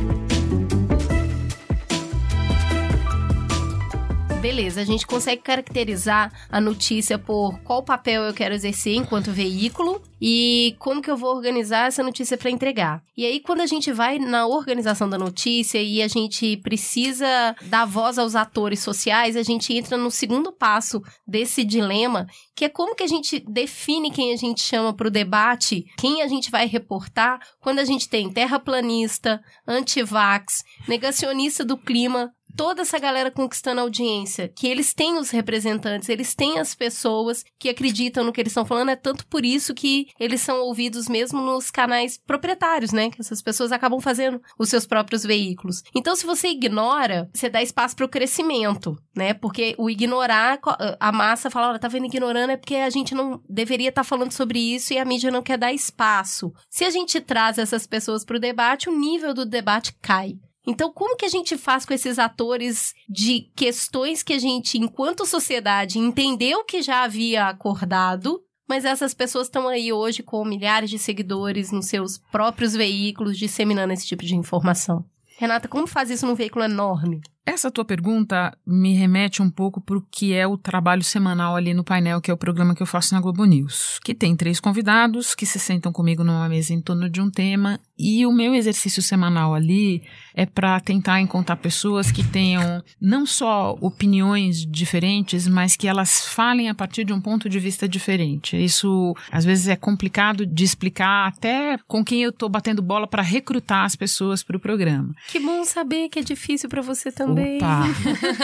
Beleza, 4.38 4.80
a 4.80 4.84
gente 4.84 5.04
consegue 5.04 5.42
caracterizar 5.42 6.32
a 6.48 6.60
notícia 6.60 7.18
por 7.18 7.58
qual 7.60 7.82
papel 7.82 8.22
eu 8.22 8.32
quero 8.32 8.54
exercer 8.54 8.94
enquanto 8.94 9.32
veículo 9.32 10.00
e 10.20 10.76
como 10.78 11.02
que 11.02 11.10
eu 11.10 11.16
vou 11.16 11.34
organizar 11.34 11.88
essa 11.88 12.02
notícia 12.02 12.38
para 12.38 12.50
entregar. 12.50 13.02
E 13.16 13.26
aí, 13.26 13.40
quando 13.40 13.62
a 13.62 13.66
gente 13.66 13.92
vai 13.92 14.18
na 14.18 14.46
organização 14.46 15.08
da 15.08 15.18
notícia 15.18 15.82
e 15.82 16.00
a 16.00 16.08
gente 16.08 16.56
precisa 16.58 17.56
dar 17.64 17.84
voz 17.84 18.16
aos 18.16 18.36
atores 18.36 18.78
sociais, 18.78 19.36
a 19.36 19.42
gente 19.42 19.76
entra 19.76 19.96
no 19.96 20.10
segundo 20.10 20.52
passo 20.52 21.02
desse 21.26 21.64
dilema, 21.64 22.26
que 22.54 22.64
é 22.64 22.68
como 22.68 22.94
que 22.94 23.02
a 23.02 23.08
gente 23.08 23.40
define 23.40 24.10
quem 24.10 24.32
a 24.32 24.36
gente 24.36 24.60
chama 24.60 24.94
para 24.94 25.08
o 25.08 25.10
debate, 25.10 25.84
quem 25.98 26.22
a 26.22 26.28
gente 26.28 26.50
vai 26.50 26.66
reportar, 26.66 27.40
quando 27.60 27.80
a 27.80 27.84
gente 27.84 28.08
tem 28.08 28.30
terraplanista, 28.30 29.40
antivax, 29.66 30.62
negacionista 30.86 31.64
do 31.64 31.76
clima, 31.76 32.32
toda 32.56 32.82
essa 32.82 32.98
galera 32.98 33.30
conquistando 33.30 33.80
audiência, 33.80 34.48
que 34.48 34.66
eles 34.66 34.94
têm 34.94 35.18
os 35.18 35.30
representantes, 35.30 36.08
eles 36.08 36.34
têm 36.34 36.58
as 36.58 36.74
pessoas 36.74 37.44
que 37.58 37.68
acreditam 37.68 38.24
no 38.24 38.32
que 38.32 38.40
eles 38.40 38.50
estão 38.50 38.64
falando, 38.64 38.90
é 38.90 38.96
tanto 38.96 39.26
por 39.26 39.44
isso 39.44 39.74
que 39.74 40.08
eles 40.18 40.40
são 40.40 40.60
ouvidos 40.62 41.08
mesmo 41.08 41.40
nos 41.40 41.70
canais 41.70 42.18
proprietários, 42.18 42.92
né? 42.92 43.10
Que 43.10 43.20
essas 43.20 43.42
pessoas 43.42 43.72
acabam 43.72 44.00
fazendo 44.00 44.40
os 44.58 44.68
seus 44.68 44.86
próprios 44.86 45.22
veículos. 45.22 45.82
Então, 45.94 46.14
se 46.16 46.26
você 46.26 46.48
ignora, 46.48 47.28
você 47.32 47.48
dá 47.48 47.62
espaço 47.62 47.96
para 47.96 48.06
o 48.06 48.08
crescimento, 48.08 48.96
né? 49.16 49.34
Porque 49.34 49.74
o 49.78 49.88
ignorar, 49.90 50.58
a 50.98 51.12
massa 51.12 51.50
fala, 51.50 51.70
olha, 51.70 51.78
tá 51.78 51.88
vendo 51.88 52.06
ignorando 52.06 52.50
é 52.50 52.56
porque 52.56 52.76
a 52.76 52.90
gente 52.90 53.14
não 53.14 53.40
deveria 53.48 53.88
estar 53.88 54.02
tá 54.02 54.08
falando 54.08 54.32
sobre 54.32 54.58
isso 54.58 54.92
e 54.92 54.98
a 54.98 55.04
mídia 55.04 55.30
não 55.30 55.42
quer 55.42 55.58
dar 55.58 55.72
espaço. 55.72 56.52
Se 56.68 56.84
a 56.84 56.90
gente 56.90 57.20
traz 57.20 57.58
essas 57.58 57.86
pessoas 57.86 58.24
para 58.24 58.36
o 58.36 58.40
debate, 58.40 58.88
o 58.88 58.98
nível 58.98 59.34
do 59.34 59.44
debate 59.44 59.94
cai. 60.00 60.36
Então, 60.68 60.92
como 60.92 61.16
que 61.16 61.24
a 61.24 61.30
gente 61.30 61.56
faz 61.56 61.86
com 61.86 61.94
esses 61.94 62.18
atores 62.18 62.92
de 63.08 63.50
questões 63.56 64.22
que 64.22 64.34
a 64.34 64.38
gente, 64.38 64.76
enquanto 64.76 65.24
sociedade, 65.24 65.98
entendeu 65.98 66.62
que 66.62 66.82
já 66.82 67.04
havia 67.04 67.46
acordado, 67.46 68.38
mas 68.68 68.84
essas 68.84 69.14
pessoas 69.14 69.46
estão 69.46 69.66
aí 69.66 69.90
hoje 69.94 70.22
com 70.22 70.44
milhares 70.44 70.90
de 70.90 70.98
seguidores 70.98 71.72
nos 71.72 71.86
seus 71.86 72.18
próprios 72.30 72.74
veículos 72.74 73.38
disseminando 73.38 73.94
esse 73.94 74.06
tipo 74.06 74.22
de 74.22 74.36
informação? 74.36 75.06
Renata, 75.38 75.68
como 75.68 75.86
faz 75.86 76.10
isso 76.10 76.26
num 76.26 76.34
veículo 76.34 76.66
enorme? 76.66 77.22
Essa 77.46 77.70
tua 77.70 77.84
pergunta 77.84 78.54
me 78.66 78.92
remete 78.92 79.40
um 79.40 79.48
pouco 79.48 79.80
para 79.80 79.96
o 79.96 80.06
que 80.10 80.34
é 80.34 80.46
o 80.46 80.58
trabalho 80.58 81.02
semanal 81.02 81.56
ali 81.56 81.72
no 81.72 81.82
painel, 81.82 82.20
que 82.20 82.30
é 82.30 82.34
o 82.34 82.36
programa 82.36 82.74
que 82.74 82.82
eu 82.82 82.86
faço 82.86 83.14
na 83.14 83.22
Globo 83.22 83.46
News, 83.46 83.98
que 84.04 84.14
tem 84.14 84.36
três 84.36 84.60
convidados 84.60 85.34
que 85.34 85.46
se 85.46 85.58
sentam 85.58 85.90
comigo 85.90 86.22
numa 86.22 86.46
mesa 86.46 86.74
em 86.74 86.82
torno 86.82 87.08
de 87.08 87.22
um 87.22 87.30
tema 87.30 87.80
e 87.98 88.24
o 88.24 88.32
meu 88.32 88.54
exercício 88.54 89.02
semanal 89.02 89.54
ali 89.54 90.02
é 90.34 90.46
para 90.46 90.78
tentar 90.78 91.20
encontrar 91.20 91.56
pessoas 91.56 92.12
que 92.12 92.22
tenham 92.22 92.82
não 93.00 93.26
só 93.26 93.76
opiniões 93.80 94.64
diferentes, 94.64 95.48
mas 95.48 95.74
que 95.74 95.88
elas 95.88 96.24
falem 96.26 96.68
a 96.68 96.74
partir 96.74 97.04
de 97.04 97.12
um 97.12 97.20
ponto 97.20 97.48
de 97.48 97.58
vista 97.58 97.88
diferente. 97.88 98.56
Isso 98.56 99.14
às 99.32 99.44
vezes 99.44 99.66
é 99.66 99.74
complicado 99.74 100.46
de 100.46 100.62
explicar 100.62 101.26
até 101.26 101.76
com 101.88 102.04
quem 102.04 102.22
eu 102.22 102.30
estou 102.30 102.48
batendo 102.48 102.80
bola 102.80 103.08
para 103.08 103.20
recrutar 103.22 103.84
as 103.84 103.96
pessoas 103.96 104.44
para 104.44 104.56
o 104.56 104.60
programa. 104.60 105.12
Que 105.28 105.40
bom 105.40 105.64
saber 105.64 106.08
que 106.08 106.20
é 106.20 106.22
difícil 106.22 106.68
para 106.68 106.82
você 106.82 107.10
também. 107.10 107.56
Opa. 107.56 107.82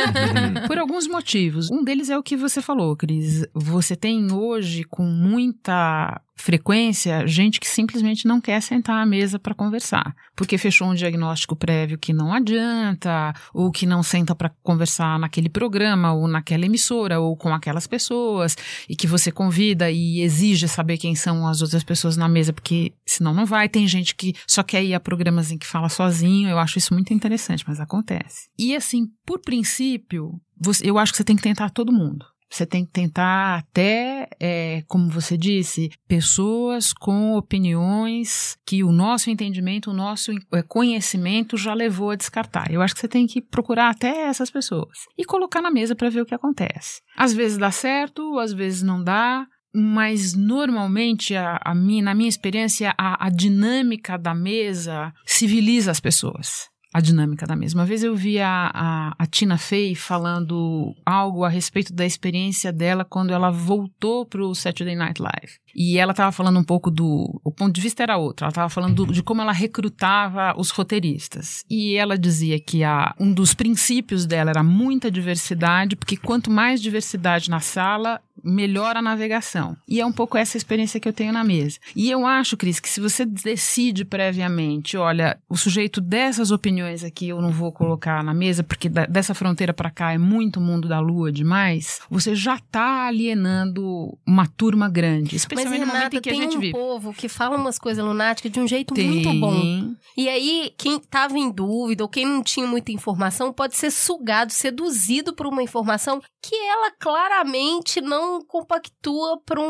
Por 0.67 0.79
alguns 0.79 1.07
motivos. 1.07 1.71
Um 1.71 1.85
deles 1.85 2.11
é 2.11 2.19
o 2.19 2.23
que 2.23 2.37
você 2.37 2.61
falou, 2.61 2.97
Cris. 2.97 3.47
Você 3.55 3.95
tem 3.95 4.33
hoje 4.33 4.83
com 4.83 5.05
muita 5.05 6.21
frequência 6.37 7.27
gente 7.27 7.61
que 7.61 7.69
simplesmente 7.69 8.27
não 8.27 8.41
quer 8.41 8.61
sentar 8.61 9.03
à 9.03 9.07
mesa 9.07 9.39
para 9.39 9.55
conversar, 9.55 10.15
porque 10.35 10.59
fechou 10.59 10.89
um 10.89 10.95
diagnóstico 10.95 11.55
prévio 11.57 11.99
que 11.99 12.13
não 12.13 12.33
adianta, 12.33 13.33
ou 13.53 13.71
que 13.71 13.87
não 13.87 14.03
senta 14.03 14.35
para 14.35 14.51
conversar 14.63 15.19
naquele 15.19 15.49
programa, 15.49 16.13
ou 16.13 16.27
naquela 16.27 16.67
emissora, 16.67 17.21
ou 17.21 17.37
com 17.37 17.55
aquelas 17.55 17.87
pessoas, 17.87 18.57
e 18.89 18.97
que 18.97 19.07
você 19.07 19.31
convida 19.31 19.91
e 19.91 20.21
exige 20.21 20.67
saber 20.69 20.99
quem 20.99 21.15
são 21.15 21.47
as 21.47 21.63
outras 21.63 21.85
pessoas 21.85 22.17
na 22.17 22.29
mesa, 22.29 22.53
porque 22.53 22.93
senão 23.07 23.33
não 23.33 23.47
vai. 23.47 23.69
Tem 23.69 23.87
gente 23.87 24.15
que 24.15 24.35
só 24.47 24.63
quer 24.63 24.83
ir 24.83 24.95
a 24.95 25.01
programas 25.01 25.51
em 25.51 25.59
que 25.59 25.67
fala 25.67 25.89
sozinho, 25.89 26.49
eu 26.49 26.59
acho 26.59 26.79
isso 26.79 26.93
muito 26.93 27.15
interessante, 27.15 27.65
mas 27.67 27.81
acontece. 27.81 28.49
E 28.59 28.75
assim, 28.75 29.07
por 29.25 29.41
princípio, 29.41 30.41
eu 30.83 30.99
acho 30.99 31.13
que 31.13 31.19
você 31.19 31.25
tem 31.25 31.37
que 31.37 31.43
tentar 31.43 31.71
todo 31.71 31.93
mundo. 31.93 32.34
Você 32.55 32.65
tem 32.65 32.85
que 32.85 32.93
tentar 32.93 33.59
até, 33.59 34.29
é, 34.39 34.85
como 34.87 35.11
você 35.11 35.37
disse, 35.37 35.91
pessoas 36.07 36.93
com 36.93 37.35
opiniões 37.35 38.57
que 38.65 38.85
o 38.85 38.93
nosso 38.93 39.29
entendimento, 39.29 39.91
o 39.91 39.93
nosso 39.93 40.31
é, 40.53 40.63
conhecimento 40.63 41.57
já 41.57 41.75
levou 41.75 42.11
a 42.11 42.15
descartar. 42.15 42.71
Eu 42.71 42.81
acho 42.81 42.95
que 42.95 43.01
você 43.01 43.09
tem 43.09 43.27
que 43.27 43.41
procurar 43.41 43.91
até 43.91 44.29
essas 44.29 44.53
pessoas 44.53 44.99
e 45.19 45.25
colocar 45.25 45.61
na 45.61 45.69
mesa 45.69 45.97
para 45.97 46.09
ver 46.09 46.21
o 46.21 46.25
que 46.25 46.35
acontece. 46.35 47.01
Às 47.17 47.33
vezes 47.33 47.59
dá 47.59 47.73
certo, 47.73 48.39
às 48.39 48.53
vezes 48.53 48.83
não 48.83 49.03
dá, 49.03 49.49
mas 49.75 50.33
normalmente, 50.33 51.35
a, 51.35 51.59
a 51.61 51.75
minha, 51.75 52.05
na 52.05 52.15
minha 52.15 52.29
experiência, 52.29 52.95
a, 52.97 53.27
a 53.27 53.31
dinâmica 53.31 54.17
da 54.17 54.33
mesa 54.33 55.13
civiliza 55.27 55.91
as 55.91 55.99
pessoas 55.99 56.73
a 56.95 57.01
dinâmica 57.01 57.45
da 57.45 57.57
mesma. 57.57 57.81
Uma 57.81 57.87
vez 57.87 58.05
eu 58.05 58.15
vi 58.15 58.39
a, 58.39 58.71
a, 58.73 59.15
a, 59.19 59.27
Tina 59.27 59.59
Fey 59.59 59.97
falando 59.97 60.95
algo 61.05 61.43
a 61.43 61.49
respeito 61.49 61.93
da 61.93 62.07
experiência 62.07 62.73
dela 62.73 63.05
quando 63.05 63.33
ela 63.33 63.51
voltou 63.51 64.25
para 64.25 64.41
o 64.41 64.55
Saturday 64.55 64.95
Night 64.95 65.21
Live. 65.21 65.59
E 65.75 65.99
ela 65.99 66.13
estava 66.13 66.31
falando 66.31 66.57
um 66.57 66.63
pouco 66.63 66.93
do. 66.93 67.41
O 67.43 67.51
ponto 67.51 67.75
de 67.75 67.81
vista 67.81 68.05
era 68.05 68.17
outro. 68.17 68.45
Ela 68.45 68.53
estava 68.53 68.69
falando 68.69 68.95
do, 68.95 69.13
de 69.13 69.25
como 69.25 69.43
ela 69.43 69.51
recrutava 69.51 70.55
os 70.57 70.71
roteiristas. 70.71 71.65
E 71.69 71.97
ela 71.97 72.17
dizia 72.17 72.61
que 72.61 72.85
a, 72.85 73.13
um 73.19 73.33
dos 73.33 73.55
princípios 73.55 74.25
dela 74.25 74.51
era 74.51 74.63
muita 74.63 75.11
diversidade, 75.11 75.97
porque 75.97 76.17
quanto 76.17 76.49
mais 76.49 76.81
diversidade 76.81 77.51
na 77.51 77.59
sala, 77.59 78.21
melhor 78.43 78.97
a 78.97 79.03
navegação. 79.03 79.77
E 79.89 80.01
é 80.01 80.07
um 80.07 80.13
pouco 80.13 80.37
essa 80.37 80.57
experiência 80.57 81.01
que 81.01 81.09
eu 81.09 81.13
tenho 81.13 81.33
na 81.33 81.43
mesa. 81.43 81.79
E 81.97 82.11
eu 82.11 82.27
acho, 82.27 82.57
Cris, 82.57 82.79
que 82.79 82.89
se 82.89 83.01
você 83.01 83.25
decide 83.25 84.05
previamente, 84.05 84.97
olha, 84.97 85.39
o 85.49 85.57
sujeito 85.57 86.01
dessas 86.01 86.51
opiniões 86.51 86.84
aqui 86.85 87.29
eu 87.29 87.41
não 87.41 87.51
vou 87.51 87.73
colocar 87.73 88.23
na 88.23 88.35
mesa, 88.35 88.63
porque 88.63 88.89
da, 88.89 89.07
dessa 89.07 89.35
fronteira 89.35 89.73
para 89.73 89.91
cá 89.91 90.13
é 90.13 90.19
muito 90.19 90.61
mundo 90.61 90.89
da 90.89 91.01
lua 91.01 91.33
demais, 91.33 92.01
você 92.11 92.35
já 92.35 92.57
está 92.57 93.07
alienando 93.07 94.17
uma 94.27 94.47
turma 94.47 94.89
grande. 94.89 95.37
Especialmente 95.37 95.81
Mas, 95.81 95.89
Renata, 95.89 95.93
no 95.93 95.99
momento 95.99 96.15
em 96.15 96.21
que 96.21 96.31
tem 96.31 96.41
a 96.41 96.43
gente 96.43 96.57
um 96.57 96.61
vive. 96.61 96.73
povo 96.73 97.13
que 97.15 97.29
fala 97.29 97.57
umas 97.57 97.79
coisas 97.79 98.05
lunáticas 98.05 98.51
de 98.51 98.61
um 98.61 98.67
jeito 98.67 98.95
Tem. 98.95 99.09
muito 99.09 99.33
bom. 99.41 99.95
E 100.17 100.29
aí, 100.29 100.73
quem 100.79 100.97
estava 100.97 101.39
em 101.39 101.51
dúvida 101.51 102.05
ou 102.05 102.09
quem 102.09 102.27
não 102.27 102.43
tinha 102.43 102.67
muita 102.67 102.93
informação 102.93 103.53
pode 103.53 103.77
ser 103.77 103.91
sugado, 103.91 104.53
seduzido 104.53 105.35
por 105.35 105.47
uma 105.47 105.63
informação 105.63 106.21
que 106.43 106.55
ela 106.55 106.91
claramente 107.01 108.01
não 108.01 108.45
compactua 108.45 109.41
para 109.45 109.61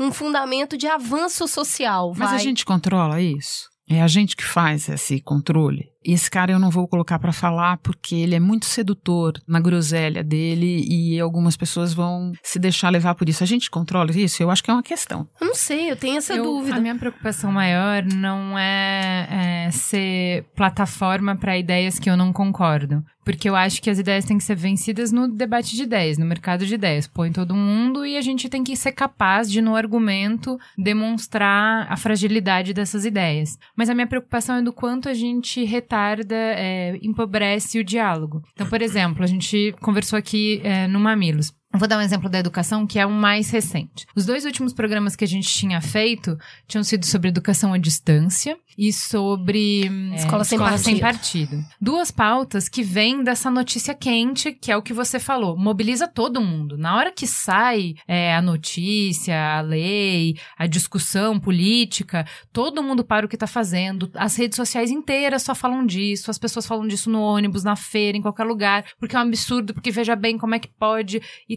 um 0.00 0.12
fundamento 0.12 0.76
de 0.76 0.86
avanço 0.86 1.46
social. 1.46 2.12
Mas 2.16 2.28
a 2.28 2.32
vai. 2.32 2.38
gente 2.40 2.64
controla 2.64 3.20
isso? 3.20 3.68
É 3.88 4.02
a 4.02 4.08
gente 4.08 4.34
que 4.34 4.44
faz 4.44 4.88
esse 4.88 5.20
controle. 5.20 5.84
Esse 6.06 6.30
cara 6.30 6.52
eu 6.52 6.58
não 6.58 6.70
vou 6.70 6.86
colocar 6.86 7.18
para 7.18 7.32
falar 7.32 7.78
porque 7.78 8.14
ele 8.14 8.34
é 8.34 8.40
muito 8.40 8.66
sedutor 8.66 9.34
na 9.46 9.58
groselha 9.60 10.22
dele 10.22 10.86
e 10.88 11.18
algumas 11.18 11.56
pessoas 11.56 11.92
vão 11.92 12.32
se 12.42 12.58
deixar 12.58 12.90
levar 12.90 13.14
por 13.14 13.28
isso. 13.28 13.42
A 13.42 13.46
gente 13.46 13.68
controla 13.70 14.10
isso? 14.12 14.42
Eu 14.42 14.50
acho 14.50 14.62
que 14.62 14.70
é 14.70 14.74
uma 14.74 14.82
questão. 14.82 15.26
Eu 15.40 15.48
não 15.48 15.54
sei, 15.54 15.90
eu 15.90 15.96
tenho 15.96 16.18
essa 16.18 16.34
Eu- 16.34 16.44
dúvida. 16.44 16.76
A 16.76 16.80
minha 16.80 16.94
preocupação 16.94 17.50
maior 17.50 18.04
não 18.04 18.58
é, 18.58 19.66
é 19.66 19.70
ser 19.72 20.44
plataforma 20.54 21.34
para 21.36 21.58
ideias 21.58 21.98
que 21.98 22.08
eu 22.08 22.16
não 22.16 22.32
concordo. 22.32 23.04
Porque 23.24 23.48
eu 23.48 23.56
acho 23.56 23.82
que 23.82 23.90
as 23.90 23.98
ideias 23.98 24.24
têm 24.24 24.38
que 24.38 24.44
ser 24.44 24.54
vencidas 24.54 25.10
no 25.10 25.26
debate 25.26 25.74
de 25.74 25.82
ideias, 25.82 26.16
no 26.16 26.24
mercado 26.24 26.64
de 26.64 26.72
ideias. 26.74 27.08
Põe 27.08 27.32
todo 27.32 27.56
mundo 27.56 28.06
e 28.06 28.16
a 28.16 28.20
gente 28.20 28.48
tem 28.48 28.62
que 28.62 28.76
ser 28.76 28.92
capaz 28.92 29.50
de, 29.50 29.60
no 29.60 29.74
argumento, 29.74 30.56
demonstrar 30.78 31.86
a 31.90 31.96
fragilidade 31.96 32.72
dessas 32.72 33.04
ideias. 33.04 33.58
Mas 33.76 33.88
a 33.90 33.94
minha 33.94 34.06
preocupação 34.06 34.56
é 34.56 34.62
do 34.62 34.72
quanto 34.72 35.08
a 35.08 35.14
gente 35.14 35.64
retarda, 35.64 35.95
é, 36.34 36.98
empobrece 37.02 37.78
o 37.78 37.84
diálogo. 37.84 38.42
Então, 38.52 38.66
por 38.66 38.82
exemplo, 38.82 39.24
a 39.24 39.26
gente 39.26 39.74
conversou 39.80 40.18
aqui 40.18 40.60
é, 40.62 40.86
no 40.86 41.00
Mamilos. 41.00 41.52
Vou 41.76 41.86
dar 41.86 41.98
um 41.98 42.02
exemplo 42.02 42.28
da 42.28 42.38
educação, 42.38 42.86
que 42.86 42.98
é 42.98 43.04
o 43.04 43.10
mais 43.10 43.50
recente. 43.50 44.06
Os 44.14 44.24
dois 44.24 44.44
últimos 44.44 44.72
programas 44.72 45.14
que 45.14 45.24
a 45.24 45.28
gente 45.28 45.48
tinha 45.48 45.80
feito 45.80 46.38
tinham 46.66 46.82
sido 46.82 47.04
sobre 47.04 47.28
educação 47.28 47.72
à 47.72 47.78
distância 47.78 48.56
e 48.78 48.92
sobre 48.92 49.88
hum, 49.90 50.14
Escola 50.14 50.44
sem 50.44 50.58
partido. 50.58 51.00
partido. 51.00 51.64
Duas 51.80 52.10
pautas 52.10 52.68
que 52.68 52.82
vêm 52.82 53.22
dessa 53.22 53.50
notícia 53.50 53.94
quente, 53.94 54.52
que 54.52 54.70
é 54.70 54.76
o 54.76 54.82
que 54.82 54.92
você 54.92 55.18
falou. 55.18 55.56
Mobiliza 55.56 56.06
todo 56.06 56.40
mundo. 56.40 56.76
Na 56.76 56.96
hora 56.96 57.12
que 57.12 57.26
sai 57.26 57.94
é, 58.06 58.34
a 58.34 58.42
notícia, 58.42 59.58
a 59.58 59.60
lei, 59.60 60.36
a 60.58 60.66
discussão 60.66 61.38
política, 61.38 62.26
todo 62.52 62.82
mundo 62.82 63.04
para 63.04 63.26
o 63.26 63.28
que 63.28 63.36
tá 63.36 63.46
fazendo. 63.46 64.10
As 64.14 64.36
redes 64.36 64.56
sociais 64.56 64.90
inteiras 64.90 65.42
só 65.42 65.54
falam 65.54 65.84
disso. 65.84 66.30
As 66.30 66.38
pessoas 66.38 66.66
falam 66.66 66.86
disso 66.86 67.10
no 67.10 67.20
ônibus, 67.20 67.64
na 67.64 67.76
feira, 67.76 68.16
em 68.16 68.22
qualquer 68.22 68.44
lugar, 68.44 68.84
porque 68.98 69.16
é 69.16 69.18
um 69.18 69.22
absurdo, 69.22 69.72
porque 69.74 69.90
veja 69.90 70.14
bem 70.14 70.38
como 70.38 70.54
é 70.54 70.58
que 70.58 70.68
pode 70.68 71.20
e 71.48 71.56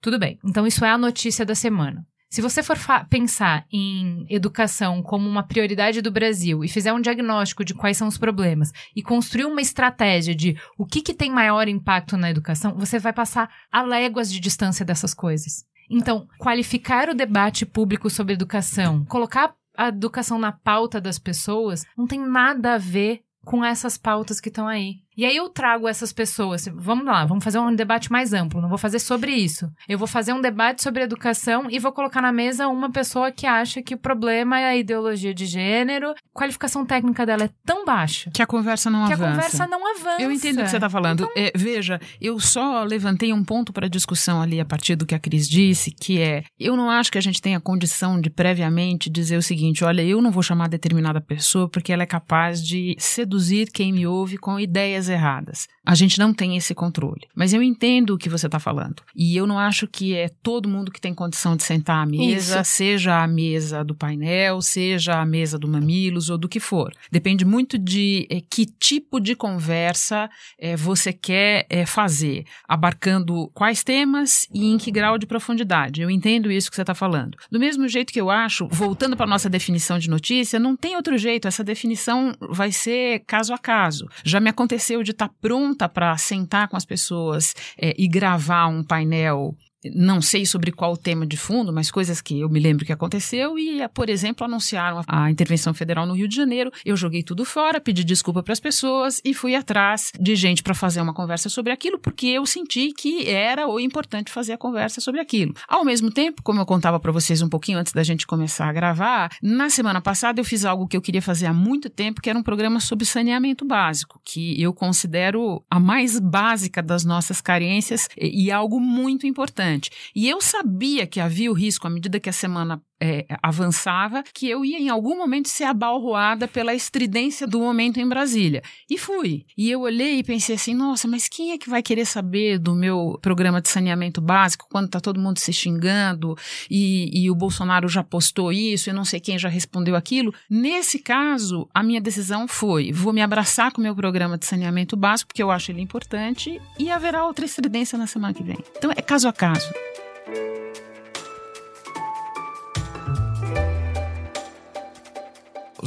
Tudo 0.00 0.18
bem. 0.18 0.38
Então, 0.44 0.66
isso 0.66 0.84
é 0.84 0.90
a 0.90 0.98
notícia 0.98 1.44
da 1.44 1.54
semana. 1.54 2.06
Se 2.30 2.42
você 2.42 2.62
for 2.62 2.76
pensar 3.08 3.64
em 3.72 4.26
educação 4.28 5.02
como 5.02 5.26
uma 5.26 5.42
prioridade 5.42 6.02
do 6.02 6.10
Brasil 6.10 6.62
e 6.62 6.68
fizer 6.68 6.92
um 6.92 7.00
diagnóstico 7.00 7.64
de 7.64 7.72
quais 7.72 7.96
são 7.96 8.06
os 8.06 8.18
problemas 8.18 8.70
e 8.94 9.02
construir 9.02 9.46
uma 9.46 9.62
estratégia 9.62 10.34
de 10.34 10.54
o 10.76 10.84
que, 10.84 11.00
que 11.00 11.14
tem 11.14 11.30
maior 11.30 11.68
impacto 11.68 12.18
na 12.18 12.30
educação, 12.30 12.76
você 12.76 12.98
vai 12.98 13.14
passar 13.14 13.50
a 13.72 13.80
léguas 13.80 14.30
de 14.30 14.40
distância 14.40 14.84
dessas 14.84 15.14
coisas. 15.14 15.64
Então, 15.90 16.28
qualificar 16.38 17.08
o 17.08 17.14
debate 17.14 17.64
público 17.64 18.10
sobre 18.10 18.34
educação, 18.34 19.06
colocar 19.06 19.54
a 19.74 19.88
educação 19.88 20.38
na 20.38 20.52
pauta 20.52 21.00
das 21.00 21.18
pessoas, 21.18 21.86
não 21.96 22.06
tem 22.06 22.20
nada 22.20 22.74
a 22.74 22.78
ver 22.78 23.22
com 23.42 23.64
essas 23.64 23.96
pautas 23.96 24.38
que 24.38 24.50
estão 24.50 24.68
aí. 24.68 24.96
E 25.18 25.26
aí 25.26 25.34
eu 25.36 25.48
trago 25.48 25.88
essas 25.88 26.12
pessoas. 26.12 26.68
Vamos 26.72 27.04
lá, 27.04 27.24
vamos 27.26 27.42
fazer 27.42 27.58
um 27.58 27.74
debate 27.74 28.12
mais 28.12 28.32
amplo. 28.32 28.60
Não 28.60 28.68
vou 28.68 28.78
fazer 28.78 29.00
sobre 29.00 29.32
isso. 29.32 29.68
Eu 29.88 29.98
vou 29.98 30.06
fazer 30.06 30.32
um 30.32 30.40
debate 30.40 30.80
sobre 30.80 31.02
educação 31.02 31.66
e 31.68 31.80
vou 31.80 31.90
colocar 31.90 32.22
na 32.22 32.30
mesa 32.30 32.68
uma 32.68 32.88
pessoa 32.88 33.32
que 33.32 33.44
acha 33.44 33.82
que 33.82 33.94
o 33.94 33.98
problema 33.98 34.60
é 34.60 34.68
a 34.68 34.76
ideologia 34.76 35.34
de 35.34 35.44
gênero. 35.44 36.10
A 36.10 36.14
qualificação 36.32 36.86
técnica 36.86 37.26
dela 37.26 37.46
é 37.46 37.50
tão 37.66 37.84
baixa 37.84 38.30
Que 38.32 38.40
a 38.40 38.46
conversa 38.46 38.90
não 38.90 39.08
que 39.08 39.12
avança. 39.12 39.28
a 39.28 39.34
conversa 39.34 39.66
não 39.66 39.96
avança. 39.96 40.22
Eu 40.22 40.30
entendo 40.30 40.60
o 40.60 40.62
que 40.62 40.70
você 40.70 40.76
está 40.76 40.88
falando. 40.88 41.28
É, 41.36 41.50
veja, 41.52 42.00
eu 42.20 42.38
só 42.38 42.84
levantei 42.84 43.32
um 43.32 43.42
ponto 43.42 43.72
para 43.72 43.88
discussão 43.88 44.40
ali 44.40 44.60
a 44.60 44.64
partir 44.64 44.94
do 44.94 45.04
que 45.04 45.16
a 45.16 45.18
Cris 45.18 45.48
disse, 45.48 45.90
que 45.90 46.20
é: 46.20 46.44
eu 46.60 46.76
não 46.76 46.88
acho 46.88 47.10
que 47.10 47.18
a 47.18 47.20
gente 47.20 47.42
tenha 47.42 47.58
condição 47.58 48.20
de 48.20 48.30
previamente 48.30 49.10
dizer 49.10 49.36
o 49.36 49.42
seguinte: 49.42 49.82
olha, 49.82 50.02
eu 50.02 50.22
não 50.22 50.30
vou 50.30 50.44
chamar 50.44 50.68
determinada 50.68 51.20
pessoa 51.20 51.68
porque 51.68 51.92
ela 51.92 52.04
é 52.04 52.06
capaz 52.06 52.64
de 52.64 52.94
seduzir 53.00 53.72
quem 53.72 53.92
me 53.92 54.06
ouve 54.06 54.38
com 54.38 54.60
ideias 54.60 55.07
erradas. 55.08 55.68
A 55.84 55.94
gente 55.94 56.18
não 56.18 56.32
tem 56.34 56.56
esse 56.56 56.74
controle. 56.74 57.26
Mas 57.34 57.52
eu 57.52 57.62
entendo 57.62 58.14
o 58.14 58.18
que 58.18 58.28
você 58.28 58.46
está 58.46 58.58
falando. 58.58 59.02
E 59.14 59.36
eu 59.36 59.46
não 59.46 59.58
acho 59.58 59.86
que 59.86 60.14
é 60.14 60.28
todo 60.42 60.68
mundo 60.68 60.90
que 60.90 61.00
tem 61.00 61.14
condição 61.14 61.56
de 61.56 61.62
sentar 61.62 62.02
à 62.02 62.06
mesa, 62.06 62.60
Isso. 62.60 62.70
seja 62.70 63.22
a 63.22 63.26
mesa 63.26 63.84
do 63.84 63.94
painel, 63.94 64.60
seja 64.60 65.20
a 65.20 65.26
mesa 65.26 65.58
do 65.58 65.68
Mamilos 65.68 66.30
ou 66.30 66.38
do 66.38 66.48
que 66.48 66.60
for. 66.60 66.92
Depende 67.10 67.44
muito 67.44 67.78
de 67.78 68.26
eh, 68.30 68.40
que 68.48 68.66
tipo 68.66 69.20
de 69.20 69.34
conversa 69.34 70.28
eh, 70.58 70.76
você 70.76 71.12
quer 71.12 71.66
eh, 71.70 71.86
fazer, 71.86 72.44
abarcando 72.68 73.48
quais 73.54 73.82
temas 73.82 74.46
e 74.52 74.66
em 74.66 74.78
que 74.78 74.90
grau 74.90 75.18
de 75.18 75.26
profundidade. 75.26 76.02
Eu 76.02 76.10
entendo 76.10 76.50
isso 76.50 76.70
que 76.70 76.76
você 76.76 76.82
está 76.82 76.94
falando. 76.94 77.36
Do 77.50 77.58
mesmo 77.58 77.88
jeito 77.88 78.12
que 78.12 78.20
eu 78.20 78.30
acho, 78.30 78.68
voltando 78.68 79.16
para 79.16 79.26
nossa 79.26 79.48
definição 79.48 79.98
de 79.98 80.10
notícia, 80.10 80.58
não 80.58 80.76
tem 80.76 80.96
outro 80.96 81.16
jeito. 81.16 81.48
Essa 81.48 81.64
definição 81.64 82.34
vai 82.40 82.72
ser 82.72 83.20
caso 83.26 83.52
a 83.52 83.58
caso. 83.58 84.08
Já 84.24 84.40
me 84.40 84.50
aconteceu 84.50 84.97
aconteceu 84.98 85.02
de 85.02 85.10
estar 85.12 85.30
pronta 85.40 85.88
para 85.88 86.16
sentar 86.16 86.68
com 86.68 86.76
as 86.76 86.84
pessoas 86.84 87.54
é, 87.76 87.94
e 87.96 88.08
gravar 88.08 88.66
um 88.66 88.82
painel 88.82 89.56
não 89.84 90.20
sei 90.20 90.44
sobre 90.44 90.72
qual 90.72 90.96
tema 90.96 91.26
de 91.26 91.36
fundo, 91.36 91.72
mas 91.72 91.90
coisas 91.90 92.20
que 92.20 92.40
eu 92.40 92.48
me 92.48 92.58
lembro 92.58 92.84
que 92.84 92.92
aconteceu 92.92 93.58
e, 93.58 93.86
por 93.88 94.10
exemplo, 94.10 94.44
anunciaram 94.44 95.02
a 95.06 95.30
intervenção 95.30 95.72
federal 95.72 96.06
no 96.06 96.14
Rio 96.14 96.28
de 96.28 96.34
Janeiro. 96.34 96.70
Eu 96.84 96.96
joguei 96.96 97.22
tudo 97.22 97.44
fora, 97.44 97.80
pedi 97.80 98.02
desculpa 98.02 98.42
para 98.42 98.52
as 98.52 98.60
pessoas 98.60 99.20
e 99.24 99.32
fui 99.32 99.54
atrás 99.54 100.10
de 100.18 100.34
gente 100.34 100.62
para 100.62 100.74
fazer 100.74 101.00
uma 101.00 101.14
conversa 101.14 101.48
sobre 101.48 101.72
aquilo, 101.72 101.98
porque 101.98 102.26
eu 102.26 102.44
senti 102.44 102.92
que 102.92 103.28
era 103.28 103.68
o 103.68 103.78
importante 103.78 104.32
fazer 104.32 104.52
a 104.52 104.58
conversa 104.58 105.00
sobre 105.00 105.20
aquilo. 105.20 105.54
Ao 105.68 105.84
mesmo 105.84 106.10
tempo, 106.10 106.42
como 106.42 106.60
eu 106.60 106.66
contava 106.66 106.98
para 106.98 107.12
vocês 107.12 107.40
um 107.40 107.48
pouquinho 107.48 107.78
antes 107.78 107.92
da 107.92 108.02
gente 108.02 108.26
começar 108.26 108.68
a 108.68 108.72
gravar, 108.72 109.30
na 109.42 109.70
semana 109.70 110.00
passada 110.00 110.40
eu 110.40 110.44
fiz 110.44 110.64
algo 110.64 110.88
que 110.88 110.96
eu 110.96 111.02
queria 111.02 111.22
fazer 111.22 111.46
há 111.46 111.52
muito 111.52 111.88
tempo, 111.88 112.20
que 112.20 112.28
era 112.28 112.38
um 112.38 112.42
programa 112.42 112.80
sobre 112.80 113.04
saneamento 113.04 113.64
básico, 113.64 114.20
que 114.24 114.60
eu 114.60 114.72
considero 114.72 115.62
a 115.70 115.78
mais 115.78 116.18
básica 116.18 116.82
das 116.82 117.04
nossas 117.04 117.40
carências 117.40 118.08
e 118.16 118.50
algo 118.50 118.80
muito 118.80 119.26
importante 119.26 119.67
importante. 119.68 119.90
E 120.14 120.28
eu 120.28 120.40
sabia 120.40 121.06
que 121.06 121.20
havia 121.20 121.50
o 121.50 121.54
risco, 121.54 121.86
à 121.86 121.90
medida 121.90 122.18
que 122.18 122.28
a 122.28 122.32
semana 122.32 122.82
é, 123.00 123.26
avançava, 123.42 124.22
que 124.34 124.48
eu 124.48 124.64
ia 124.64 124.78
em 124.78 124.88
algum 124.88 125.16
momento 125.16 125.48
ser 125.48 125.64
abalroada 125.64 126.48
pela 126.48 126.74
estridência 126.74 127.46
do 127.46 127.60
momento 127.60 127.98
em 127.98 128.08
Brasília. 128.08 128.62
E 128.90 128.98
fui. 128.98 129.44
E 129.56 129.70
eu 129.70 129.82
olhei 129.82 130.18
e 130.18 130.24
pensei 130.24 130.54
assim: 130.56 130.74
nossa, 130.74 131.06
mas 131.06 131.28
quem 131.28 131.52
é 131.52 131.58
que 131.58 131.70
vai 131.70 131.82
querer 131.82 132.04
saber 132.04 132.58
do 132.58 132.74
meu 132.74 133.18
programa 133.22 133.60
de 133.60 133.68
saneamento 133.68 134.20
básico 134.20 134.66
quando 134.70 134.86
está 134.86 135.00
todo 135.00 135.20
mundo 135.20 135.38
se 135.38 135.52
xingando 135.52 136.36
e, 136.70 137.24
e 137.24 137.30
o 137.30 137.34
Bolsonaro 137.34 137.88
já 137.88 138.02
postou 138.02 138.52
isso 138.52 138.90
e 138.90 138.92
não 138.92 139.04
sei 139.04 139.20
quem 139.20 139.38
já 139.38 139.48
respondeu 139.48 139.94
aquilo? 139.94 140.34
Nesse 140.50 140.98
caso, 140.98 141.68
a 141.72 141.82
minha 141.82 142.00
decisão 142.00 142.48
foi: 142.48 142.92
vou 142.92 143.12
me 143.12 143.22
abraçar 143.22 143.72
com 143.72 143.80
o 143.80 143.84
meu 143.84 143.94
programa 143.94 144.36
de 144.36 144.46
saneamento 144.46 144.96
básico, 144.96 145.28
porque 145.28 145.42
eu 145.42 145.50
acho 145.50 145.70
ele 145.70 145.80
importante, 145.80 146.60
e 146.78 146.90
haverá 146.90 147.24
outra 147.24 147.44
estridência 147.44 147.98
na 147.98 148.06
semana 148.06 148.34
que 148.34 148.42
vem. 148.42 148.58
Então 148.76 148.90
é 148.90 149.02
caso 149.02 149.28
a 149.28 149.32
caso. 149.32 149.68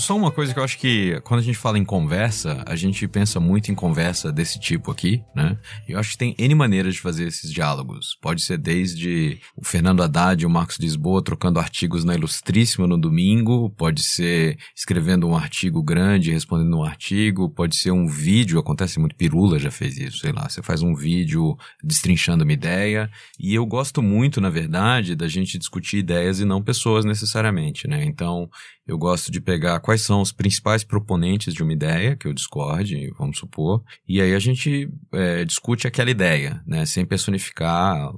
Só 0.01 0.17
uma 0.17 0.31
coisa 0.31 0.51
que 0.51 0.57
eu 0.57 0.63
acho 0.63 0.79
que 0.79 1.21
quando 1.21 1.41
a 1.41 1.43
gente 1.43 1.59
fala 1.59 1.77
em 1.77 1.85
conversa, 1.85 2.63
a 2.65 2.75
gente 2.75 3.07
pensa 3.07 3.39
muito 3.39 3.71
em 3.71 3.75
conversa 3.75 4.31
desse 4.31 4.59
tipo 4.59 4.89
aqui, 4.89 5.23
né? 5.35 5.59
Eu 5.87 5.99
acho 5.99 6.13
que 6.13 6.17
tem 6.17 6.35
N 6.39 6.55
maneiras 6.55 6.95
de 6.95 6.99
fazer 6.99 7.27
esses 7.27 7.51
diálogos. 7.51 8.17
Pode 8.19 8.41
ser 8.41 8.57
desde 8.57 9.39
o 9.55 9.63
Fernando 9.63 10.01
Haddad 10.01 10.41
e 10.41 10.45
o 10.47 10.49
Marcos 10.49 10.79
Lisboa 10.79 11.23
trocando 11.23 11.59
artigos 11.59 12.03
na 12.03 12.15
Ilustríssima 12.15 12.87
no 12.87 12.97
domingo, 12.97 13.69
pode 13.77 14.01
ser 14.01 14.57
escrevendo 14.75 15.27
um 15.27 15.35
artigo 15.35 15.83
grande, 15.83 16.31
respondendo 16.31 16.75
um 16.75 16.83
artigo, 16.83 17.47
pode 17.47 17.75
ser 17.75 17.91
um 17.91 18.07
vídeo, 18.07 18.57
acontece 18.57 18.99
muito, 18.99 19.15
Pirula 19.15 19.59
já 19.59 19.69
fez 19.69 19.99
isso, 19.99 20.17
sei 20.17 20.31
lá, 20.31 20.49
você 20.49 20.63
faz 20.63 20.81
um 20.81 20.95
vídeo 20.95 21.55
destrinchando 21.83 22.43
uma 22.43 22.53
ideia, 22.53 23.07
e 23.39 23.53
eu 23.53 23.67
gosto 23.67 24.01
muito, 24.01 24.41
na 24.41 24.49
verdade, 24.49 25.15
da 25.15 25.27
gente 25.27 25.59
discutir 25.59 25.97
ideias 25.97 26.39
e 26.39 26.45
não 26.45 26.59
pessoas 26.59 27.05
necessariamente, 27.05 27.87
né? 27.87 28.03
Então, 28.03 28.49
eu 28.87 28.97
gosto 28.97 29.31
de 29.31 29.39
pegar 29.39 29.79
quais 29.79 30.01
são 30.01 30.21
os 30.21 30.31
principais 30.31 30.83
proponentes 30.83 31.53
de 31.53 31.63
uma 31.63 31.73
ideia, 31.73 32.15
que 32.15 32.27
eu 32.27 32.33
discorde, 32.33 33.11
vamos 33.17 33.37
supor, 33.37 33.83
e 34.07 34.21
aí 34.21 34.33
a 34.33 34.39
gente 34.39 34.89
é, 35.13 35.45
discute 35.45 35.87
aquela 35.87 36.11
ideia, 36.11 36.61
né? 36.65 36.85
Sem 36.85 37.05
personificar, 37.05 38.11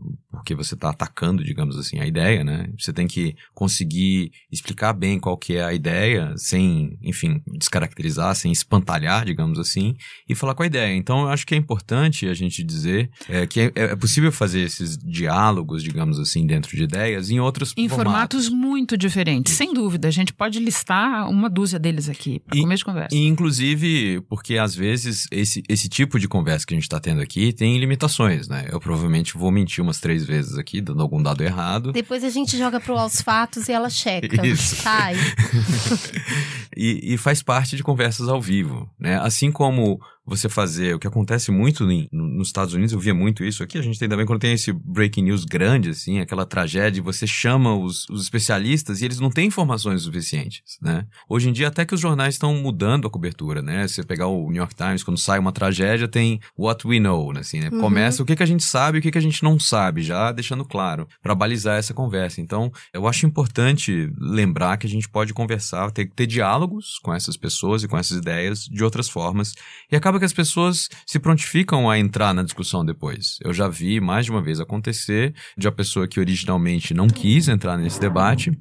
porque 0.43 0.53
você 0.53 0.73
está 0.73 0.89
atacando, 0.89 1.41
digamos 1.41 1.77
assim, 1.77 1.99
a 1.99 2.05
ideia, 2.05 2.43
né? 2.43 2.67
Você 2.77 2.91
tem 2.91 3.07
que 3.07 3.33
conseguir 3.53 4.29
explicar 4.51 4.91
bem 4.91 5.17
qual 5.17 5.37
que 5.37 5.55
é 5.55 5.63
a 5.63 5.73
ideia, 5.73 6.33
sem, 6.35 6.97
enfim, 7.01 7.41
descaracterizar, 7.47 8.35
sem 8.35 8.51
espantalhar, 8.51 9.23
digamos 9.23 9.57
assim, 9.57 9.95
e 10.27 10.35
falar 10.35 10.53
com 10.53 10.63
a 10.63 10.65
ideia. 10.65 10.93
Então, 10.93 11.21
eu 11.21 11.29
acho 11.29 11.47
que 11.47 11.55
é 11.55 11.57
importante 11.57 12.27
a 12.27 12.33
gente 12.33 12.61
dizer 12.61 13.09
é, 13.29 13.47
que 13.47 13.61
é, 13.61 13.71
é 13.75 13.95
possível 13.95 14.33
fazer 14.33 14.59
esses 14.59 14.97
diálogos, 14.97 15.81
digamos 15.81 16.19
assim, 16.19 16.45
dentro 16.45 16.75
de 16.75 16.83
ideias, 16.83 17.29
em 17.29 17.39
outros 17.39 17.73
Em 17.77 17.87
formatos, 17.87 18.47
formatos 18.47 18.49
muito 18.49 18.97
diferentes, 18.97 19.53
Isso. 19.53 19.57
sem 19.57 19.73
dúvida. 19.73 20.09
A 20.09 20.11
gente 20.11 20.33
pode 20.33 20.59
listar 20.59 21.29
uma 21.29 21.49
dúzia 21.49 21.79
deles 21.79 22.09
aqui, 22.09 22.41
para 22.41 22.59
começo 22.59 22.79
de 22.79 22.85
conversa. 22.85 23.15
E, 23.15 23.25
inclusive, 23.25 24.19
porque 24.27 24.57
às 24.57 24.75
vezes 24.75 25.25
esse, 25.31 25.63
esse 25.69 25.87
tipo 25.87 26.19
de 26.19 26.27
conversa 26.27 26.65
que 26.65 26.73
a 26.73 26.77
gente 26.77 26.83
está 26.83 26.99
tendo 26.99 27.21
aqui 27.21 27.53
tem 27.53 27.79
limitações, 27.79 28.49
né? 28.49 28.67
Eu 28.69 28.79
provavelmente 28.81 29.37
vou 29.37 29.49
mentir 29.49 29.81
umas 29.81 30.01
três 30.01 30.25
vezes 30.25 30.32
aqui, 30.57 30.81
dando 30.81 31.01
algum 31.01 31.21
dado 31.21 31.43
errado. 31.43 31.91
Depois 31.91 32.23
a 32.23 32.29
gente 32.29 32.57
joga 32.57 32.79
pro 32.79 32.97
aos 32.97 33.21
fatos 33.21 33.67
e 33.67 33.71
ela 33.71 33.89
checa. 33.89 34.27
Isso. 34.45 34.75
Sai. 34.77 35.15
e, 36.75 37.13
e 37.13 37.17
faz 37.17 37.41
parte 37.41 37.75
de 37.75 37.83
conversas 37.83 38.27
ao 38.27 38.41
vivo, 38.41 38.89
né? 38.99 39.19
Assim 39.19 39.51
como 39.51 39.99
você 40.25 40.49
fazer 40.49 40.95
o 40.95 40.99
que 40.99 41.07
acontece 41.07 41.51
muito 41.51 41.89
em, 41.89 42.07
nos 42.11 42.47
Estados 42.47 42.73
Unidos, 42.73 42.93
eu 42.93 42.99
via 42.99 43.13
muito 43.13 43.43
isso 43.43 43.63
aqui, 43.63 43.77
a 43.77 43.81
gente 43.81 43.99
tem 43.99 44.09
também 44.09 44.25
quando 44.25 44.39
tem 44.39 44.53
esse 44.53 44.71
breaking 44.71 45.23
news 45.23 45.45
grande, 45.45 45.89
assim, 45.89 46.19
aquela 46.19 46.45
tragédia, 46.45 47.03
você 47.03 47.27
chama 47.27 47.75
os, 47.75 48.07
os 48.09 48.23
especialistas 48.23 49.01
e 49.01 49.05
eles 49.05 49.19
não 49.19 49.29
têm 49.29 49.47
informações 49.47 50.03
suficientes, 50.03 50.77
né? 50.81 51.05
Hoje 51.29 51.49
em 51.49 51.53
dia 51.53 51.67
até 51.67 51.85
que 51.85 51.93
os 51.93 52.01
jornais 52.01 52.35
estão 52.35 52.55
mudando 52.55 53.07
a 53.07 53.09
cobertura, 53.09 53.61
né? 53.61 53.87
Você 53.87 54.03
pegar 54.03 54.27
o 54.27 54.49
New 54.49 54.57
York 54.57 54.75
Times, 54.75 55.03
quando 55.03 55.17
sai 55.17 55.39
uma 55.39 55.51
tragédia, 55.51 56.07
tem 56.07 56.39
what 56.57 56.87
we 56.87 56.99
know, 56.99 57.31
né? 57.31 57.43
assim, 57.43 57.59
né? 57.59 57.69
Uhum. 57.71 57.79
Começa 57.79 58.23
o 58.23 58.25
que, 58.25 58.35
que 58.35 58.43
a 58.43 58.47
gente 58.47 58.63
sabe 58.63 58.97
e 58.97 58.99
o 58.99 59.01
que, 59.01 59.11
que 59.11 59.17
a 59.17 59.21
gente 59.21 59.43
não 59.43 59.59
sabe, 59.59 60.01
já 60.01 60.31
deixando 60.31 60.65
claro, 60.65 61.07
para 61.21 61.35
balizar 61.35 61.77
essa 61.77 61.93
conversa. 61.93 62.41
Então, 62.41 62.71
eu 62.91 63.07
acho 63.07 63.25
importante 63.25 64.11
lembrar 64.17 64.77
que 64.77 64.87
a 64.87 64.89
gente 64.89 65.07
pode 65.07 65.33
conversar, 65.33 65.91
ter, 65.91 66.09
ter 66.09 66.25
diálogos 66.25 66.97
com 66.99 67.13
essas 67.13 67.37
pessoas 67.37 67.83
e 67.83 67.87
com 67.87 67.97
essas 67.97 68.17
ideias 68.17 68.65
de 68.65 68.83
outras 68.83 69.07
formas 69.07 69.53
e 69.91 69.95
acaba 69.95 70.12
acaba 70.13 70.19
que 70.19 70.25
as 70.25 70.33
pessoas 70.33 70.89
se 71.05 71.19
prontificam 71.19 71.89
a 71.89 71.97
entrar 71.97 72.33
na 72.33 72.43
discussão 72.43 72.85
depois. 72.85 73.37
Eu 73.43 73.53
já 73.53 73.67
vi 73.67 73.99
mais 73.99 74.25
de 74.25 74.31
uma 74.31 74.41
vez 74.41 74.59
acontecer 74.59 75.33
de 75.57 75.67
a 75.67 75.71
pessoa 75.71 76.07
que 76.07 76.19
originalmente 76.19 76.93
não 76.93 77.07
quis 77.07 77.47
entrar 77.47 77.77
nesse 77.77 77.99
debate 77.99 78.51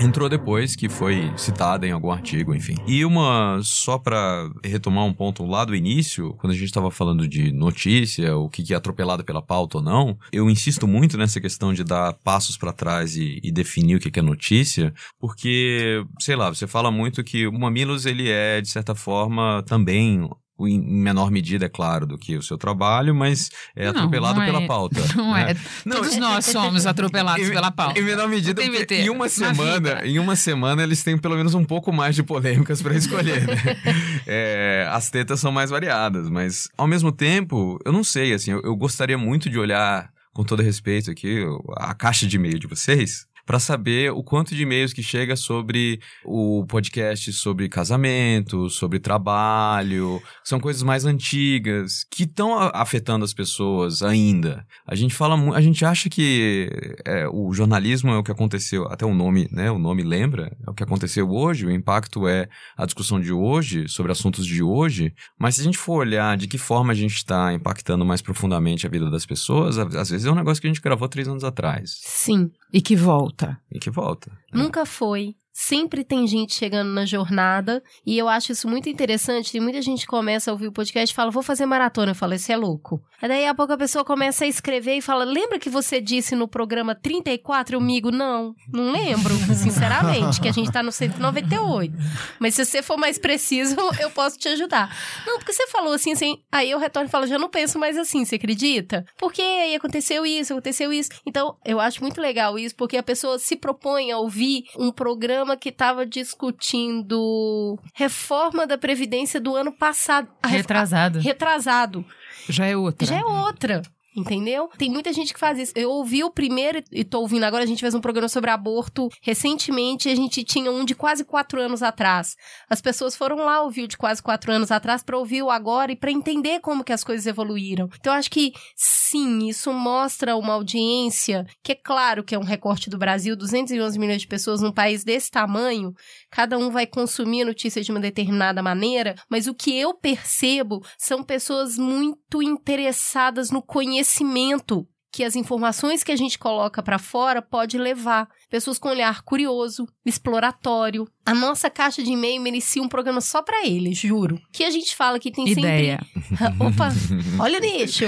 entrou 0.00 0.28
depois, 0.28 0.76
que 0.76 0.88
foi 0.88 1.32
citada 1.36 1.86
em 1.86 1.90
algum 1.90 2.10
artigo, 2.10 2.54
enfim. 2.54 2.74
E 2.86 3.04
uma, 3.04 3.60
só 3.62 3.98
para 3.98 4.50
retomar 4.64 5.04
um 5.04 5.12
ponto 5.12 5.44
lá 5.44 5.64
do 5.64 5.74
início, 5.74 6.34
quando 6.38 6.52
a 6.52 6.56
gente 6.56 6.66
estava 6.66 6.90
falando 6.90 7.26
de 7.26 7.52
notícia, 7.52 8.36
o 8.36 8.48
que 8.48 8.72
é 8.72 8.76
atropelado 8.76 9.24
pela 9.24 9.42
pauta 9.42 9.78
ou 9.78 9.82
não, 9.82 10.18
eu 10.32 10.50
insisto 10.50 10.86
muito 10.86 11.16
nessa 11.16 11.40
questão 11.40 11.72
de 11.72 11.84
dar 11.84 12.14
passos 12.24 12.56
para 12.56 12.72
trás 12.72 13.16
e, 13.16 13.40
e, 13.42 13.50
definir 13.50 13.96
o 13.96 14.00
que 14.00 14.18
é 14.18 14.22
notícia, 14.22 14.92
porque, 15.18 16.04
sei 16.20 16.36
lá, 16.36 16.48
você 16.48 16.66
fala 16.66 16.90
muito 16.90 17.24
que 17.24 17.46
o 17.46 17.52
Mamilos, 17.52 18.06
ele 18.06 18.28
é, 18.30 18.60
de 18.60 18.68
certa 18.68 18.94
forma, 18.94 19.62
também 19.66 20.28
em 20.60 20.80
menor 20.80 21.30
medida, 21.30 21.66
é 21.66 21.68
claro, 21.68 22.06
do 22.06 22.16
que 22.16 22.36
o 22.36 22.42
seu 22.42 22.56
trabalho, 22.56 23.14
mas 23.14 23.50
é 23.74 23.84
não, 23.84 23.90
atropelado 23.90 24.38
não 24.38 24.46
pela 24.46 24.62
é. 24.62 24.66
pauta. 24.66 25.00
Não 25.16 25.34
né? 25.34 25.52
é. 25.52 25.56
Não, 25.84 25.96
Todos 25.96 26.16
nós 26.16 26.44
somos 26.46 26.86
atropelados 26.86 27.48
em, 27.48 27.50
pela 27.50 27.70
pauta. 27.70 27.98
Em 27.98 28.02
menor 28.02 28.28
medida, 28.28 28.62
porque 28.62 28.94
em 28.94 29.08
uma 29.08 29.28
semana, 29.28 30.06
em 30.06 30.18
uma 30.18 30.36
semana 30.36 30.82
eles 30.82 31.02
têm 31.02 31.16
pelo 31.16 31.36
menos 31.36 31.54
um 31.54 31.64
pouco 31.64 31.92
mais 31.92 32.14
de 32.14 32.22
polêmicas 32.22 32.82
para 32.82 32.94
escolher, 32.94 33.46
né? 33.46 33.54
é, 34.26 34.88
as 34.90 35.10
tetas 35.10 35.40
são 35.40 35.50
mais 35.50 35.70
variadas, 35.70 36.28
mas 36.28 36.68
ao 36.76 36.86
mesmo 36.86 37.10
tempo, 37.10 37.78
eu 37.84 37.92
não 37.92 38.04
sei, 38.04 38.32
assim, 38.32 38.52
eu, 38.52 38.60
eu 38.62 38.76
gostaria 38.76 39.18
muito 39.18 39.48
de 39.48 39.58
olhar 39.58 40.10
com 40.32 40.44
todo 40.44 40.62
respeito 40.62 41.10
aqui, 41.10 41.44
a 41.76 41.94
caixa 41.94 42.26
de 42.26 42.36
e-mail 42.36 42.58
de 42.58 42.66
vocês, 42.66 43.26
para 43.46 43.60
saber 43.60 44.10
o 44.10 44.24
quanto 44.24 44.54
de 44.54 44.62
e-mails 44.62 44.92
que 44.92 45.02
chega 45.02 45.36
sobre 45.36 46.00
o 46.24 46.66
podcast 46.66 47.32
sobre 47.32 47.68
casamento, 47.68 48.68
sobre 48.68 48.98
trabalho, 48.98 50.20
são 50.42 50.58
coisas 50.58 50.82
mais 50.82 51.04
antigas 51.04 52.04
que 52.10 52.24
estão 52.24 52.58
afetando 52.74 53.24
as 53.24 53.32
pessoas 53.32 54.02
ainda. 54.02 54.66
A 54.84 54.96
gente 54.96 55.14
fala, 55.14 55.36
a 55.54 55.60
gente 55.60 55.84
acha 55.84 56.10
que 56.10 56.68
é, 57.04 57.28
o 57.28 57.52
jornalismo 57.52 58.10
é 58.10 58.18
o 58.18 58.22
que 58.24 58.32
aconteceu, 58.32 58.88
até 58.88 59.06
o 59.06 59.14
nome, 59.14 59.48
né? 59.52 59.70
O 59.70 59.78
nome 59.78 60.02
lembra, 60.02 60.54
é 60.66 60.70
o 60.70 60.74
que 60.74 60.82
aconteceu 60.82 61.30
hoje, 61.30 61.64
o 61.64 61.70
impacto 61.70 62.26
é 62.26 62.48
a 62.76 62.84
discussão 62.84 63.20
de 63.20 63.32
hoje 63.32 63.88
sobre 63.88 64.10
assuntos 64.10 64.44
de 64.44 64.62
hoje. 64.62 65.14
Mas 65.38 65.54
se 65.54 65.60
a 65.60 65.64
gente 65.64 65.78
for 65.78 65.98
olhar 65.98 66.36
de 66.36 66.48
que 66.48 66.58
forma 66.58 66.92
a 66.92 66.96
gente 66.96 67.14
está 67.14 67.52
impactando 67.52 68.04
mais 68.04 68.20
profundamente 68.20 68.86
a 68.86 68.90
vida 68.90 69.08
das 69.08 69.24
pessoas, 69.24 69.78
às 69.78 70.10
vezes 70.10 70.26
é 70.26 70.30
um 70.30 70.34
negócio 70.34 70.60
que 70.60 70.66
a 70.66 70.70
gente 70.70 70.82
gravou 70.82 71.08
três 71.08 71.28
anos 71.28 71.44
atrás. 71.44 72.00
Sim. 72.02 72.50
E 72.72 72.80
que 72.80 72.96
volta. 72.96 73.35
E 73.70 73.78
que 73.78 73.90
volta. 73.90 74.30
Nunca 74.52 74.86
foi 74.86 75.36
sempre 75.58 76.04
tem 76.04 76.26
gente 76.26 76.54
chegando 76.54 76.90
na 76.90 77.04
jornada 77.04 77.82
e 78.04 78.16
eu 78.16 78.28
acho 78.28 78.52
isso 78.52 78.68
muito 78.68 78.88
interessante. 78.88 79.52
Tem 79.52 79.60
muita 79.60 79.82
gente 79.82 80.06
começa 80.06 80.50
a 80.50 80.52
ouvir 80.52 80.68
o 80.68 80.72
podcast 80.72 81.12
e 81.12 81.16
fala, 81.16 81.30
vou 81.30 81.42
fazer 81.42 81.66
maratona. 81.66 82.12
Eu 82.12 82.14
falo, 82.14 82.34
esse 82.34 82.52
é 82.52 82.56
louco. 82.56 83.02
Aí 83.20 83.28
daí 83.28 83.46
a 83.46 83.54
pouco 83.54 83.72
a 83.72 83.76
pessoa 83.76 84.04
começa 84.04 84.44
a 84.44 84.48
escrever 84.48 84.96
e 84.96 85.02
fala, 85.02 85.24
lembra 85.24 85.58
que 85.58 85.68
você 85.68 86.00
disse 86.00 86.36
no 86.36 86.46
programa 86.46 86.94
34? 86.94 87.76
Eu 87.76 87.80
migo, 87.80 88.10
não, 88.10 88.54
não 88.72 88.92
lembro, 88.92 89.34
sinceramente, 89.54 90.40
que 90.40 90.48
a 90.48 90.52
gente 90.52 90.70
tá 90.70 90.82
no 90.82 90.92
198. 90.92 91.94
Mas 92.38 92.54
se 92.54 92.64
você 92.64 92.82
for 92.82 92.96
mais 92.96 93.18
preciso, 93.18 93.76
eu 94.00 94.10
posso 94.10 94.38
te 94.38 94.48
ajudar. 94.48 94.94
Não, 95.26 95.38
porque 95.38 95.52
você 95.52 95.66
falou 95.68 95.92
assim, 95.92 96.12
assim, 96.12 96.38
aí 96.52 96.70
eu 96.70 96.78
retorno 96.78 97.08
e 97.08 97.10
falo, 97.10 97.26
já 97.26 97.38
não 97.38 97.48
penso 97.48 97.78
mais 97.78 97.96
assim, 97.96 98.24
você 98.24 98.36
acredita? 98.36 99.04
Porque 99.18 99.42
aí 99.42 99.74
aconteceu 99.74 100.24
isso, 100.24 100.52
aconteceu 100.52 100.92
isso. 100.92 101.10
Então, 101.26 101.56
eu 101.64 101.80
acho 101.80 102.02
muito 102.02 102.20
legal 102.20 102.58
isso, 102.58 102.76
porque 102.76 102.96
a 102.96 103.02
pessoa 103.02 103.38
se 103.38 103.56
propõe 103.56 104.12
a 104.12 104.18
ouvir 104.18 104.36
ouvi 104.36 104.64
um 104.78 104.92
programa 104.92 105.45
que 105.54 105.68
estava 105.68 106.06
discutindo 106.06 107.78
reforma 107.92 108.66
da 108.66 108.78
Previdência 108.78 109.38
do 109.38 109.54
ano 109.54 109.70
passado. 109.70 110.28
A 110.42 110.48
Retrasado. 110.48 111.18
Retrasado. 111.20 112.04
Já 112.48 112.64
é 112.64 112.74
outra. 112.74 113.06
Já 113.06 113.16
é 113.18 113.24
outra. 113.24 113.82
Entendeu? 114.16 114.70
Tem 114.78 114.90
muita 114.90 115.12
gente 115.12 115.34
que 115.34 115.38
faz 115.38 115.58
isso. 115.58 115.72
Eu 115.76 115.90
ouvi 115.90 116.24
o 116.24 116.30
primeiro 116.30 116.82
e 116.90 117.04
tô 117.04 117.20
ouvindo 117.20 117.44
agora. 117.44 117.64
A 117.64 117.66
gente 117.66 117.80
fez 117.80 117.94
um 117.94 118.00
programa 118.00 118.28
sobre 118.28 118.50
aborto 118.50 119.10
recentemente. 119.20 120.08
A 120.08 120.14
gente 120.14 120.42
tinha 120.42 120.72
um 120.72 120.86
de 120.86 120.94
quase 120.94 121.22
quatro 121.22 121.60
anos 121.60 121.82
atrás. 121.82 122.34
As 122.70 122.80
pessoas 122.80 123.14
foram 123.14 123.36
lá 123.36 123.60
ouvir 123.60 123.82
o 123.82 123.88
de 123.88 123.96
quase 123.96 124.22
quatro 124.22 124.50
anos 124.50 124.70
atrás 124.70 125.02
para 125.02 125.18
ouvir 125.18 125.42
o 125.42 125.50
agora 125.50 125.92
e 125.92 125.96
para 125.96 126.10
entender 126.10 126.60
como 126.60 126.82
que 126.82 126.94
as 126.94 127.04
coisas 127.04 127.26
evoluíram. 127.26 127.90
Então, 128.00 128.14
eu 128.14 128.18
acho 128.18 128.30
que 128.30 128.54
sim, 128.74 129.48
isso 129.48 129.70
mostra 129.72 130.34
uma 130.34 130.54
audiência 130.54 131.46
que 131.62 131.72
é 131.72 131.74
claro 131.74 132.24
que 132.24 132.34
é 132.34 132.38
um 132.38 132.44
recorte 132.44 132.88
do 132.88 132.96
Brasil, 132.96 133.36
211 133.36 133.98
milhões 133.98 134.22
de 134.22 134.28
pessoas 134.28 134.62
num 134.62 134.72
país 134.72 135.04
desse 135.04 135.30
tamanho. 135.30 135.92
Cada 136.30 136.58
um 136.58 136.70
vai 136.70 136.86
consumir 136.86 137.42
a 137.42 137.46
notícia 137.46 137.82
de 137.82 137.90
uma 137.90 138.00
determinada 138.00 138.62
maneira, 138.62 139.14
mas 139.28 139.46
o 139.46 139.54
que 139.54 139.78
eu 139.78 139.94
percebo 139.94 140.84
são 140.98 141.22
pessoas 141.22 141.78
muito 141.78 142.42
interessadas 142.42 143.50
no 143.50 143.62
conhecimento 143.62 144.86
que 145.16 145.24
as 145.24 145.34
informações 145.34 146.04
que 146.04 146.12
a 146.12 146.16
gente 146.16 146.38
coloca 146.38 146.82
para 146.82 146.98
fora 146.98 147.40
pode 147.40 147.78
levar. 147.78 148.28
Pessoas 148.50 148.78
com 148.78 148.90
olhar 148.90 149.22
curioso, 149.22 149.88
exploratório. 150.04 151.08
A 151.24 151.32
nossa 151.32 151.70
caixa 151.70 152.02
de 152.02 152.12
e-mail 152.12 152.38
merecia 152.42 152.82
um 152.82 152.88
programa 152.88 153.22
só 153.22 153.40
para 153.40 153.66
eles, 153.66 153.96
juro. 153.96 154.38
Que 154.52 154.62
a 154.62 154.68
gente 154.68 154.94
fala 154.94 155.18
que 155.18 155.30
tem 155.30 155.48
Ideia. 155.48 156.00
sempre 156.28 156.44
Opa, 156.60 156.90
olha 157.40 157.58
o 157.58 157.62
nicho. 157.62 158.04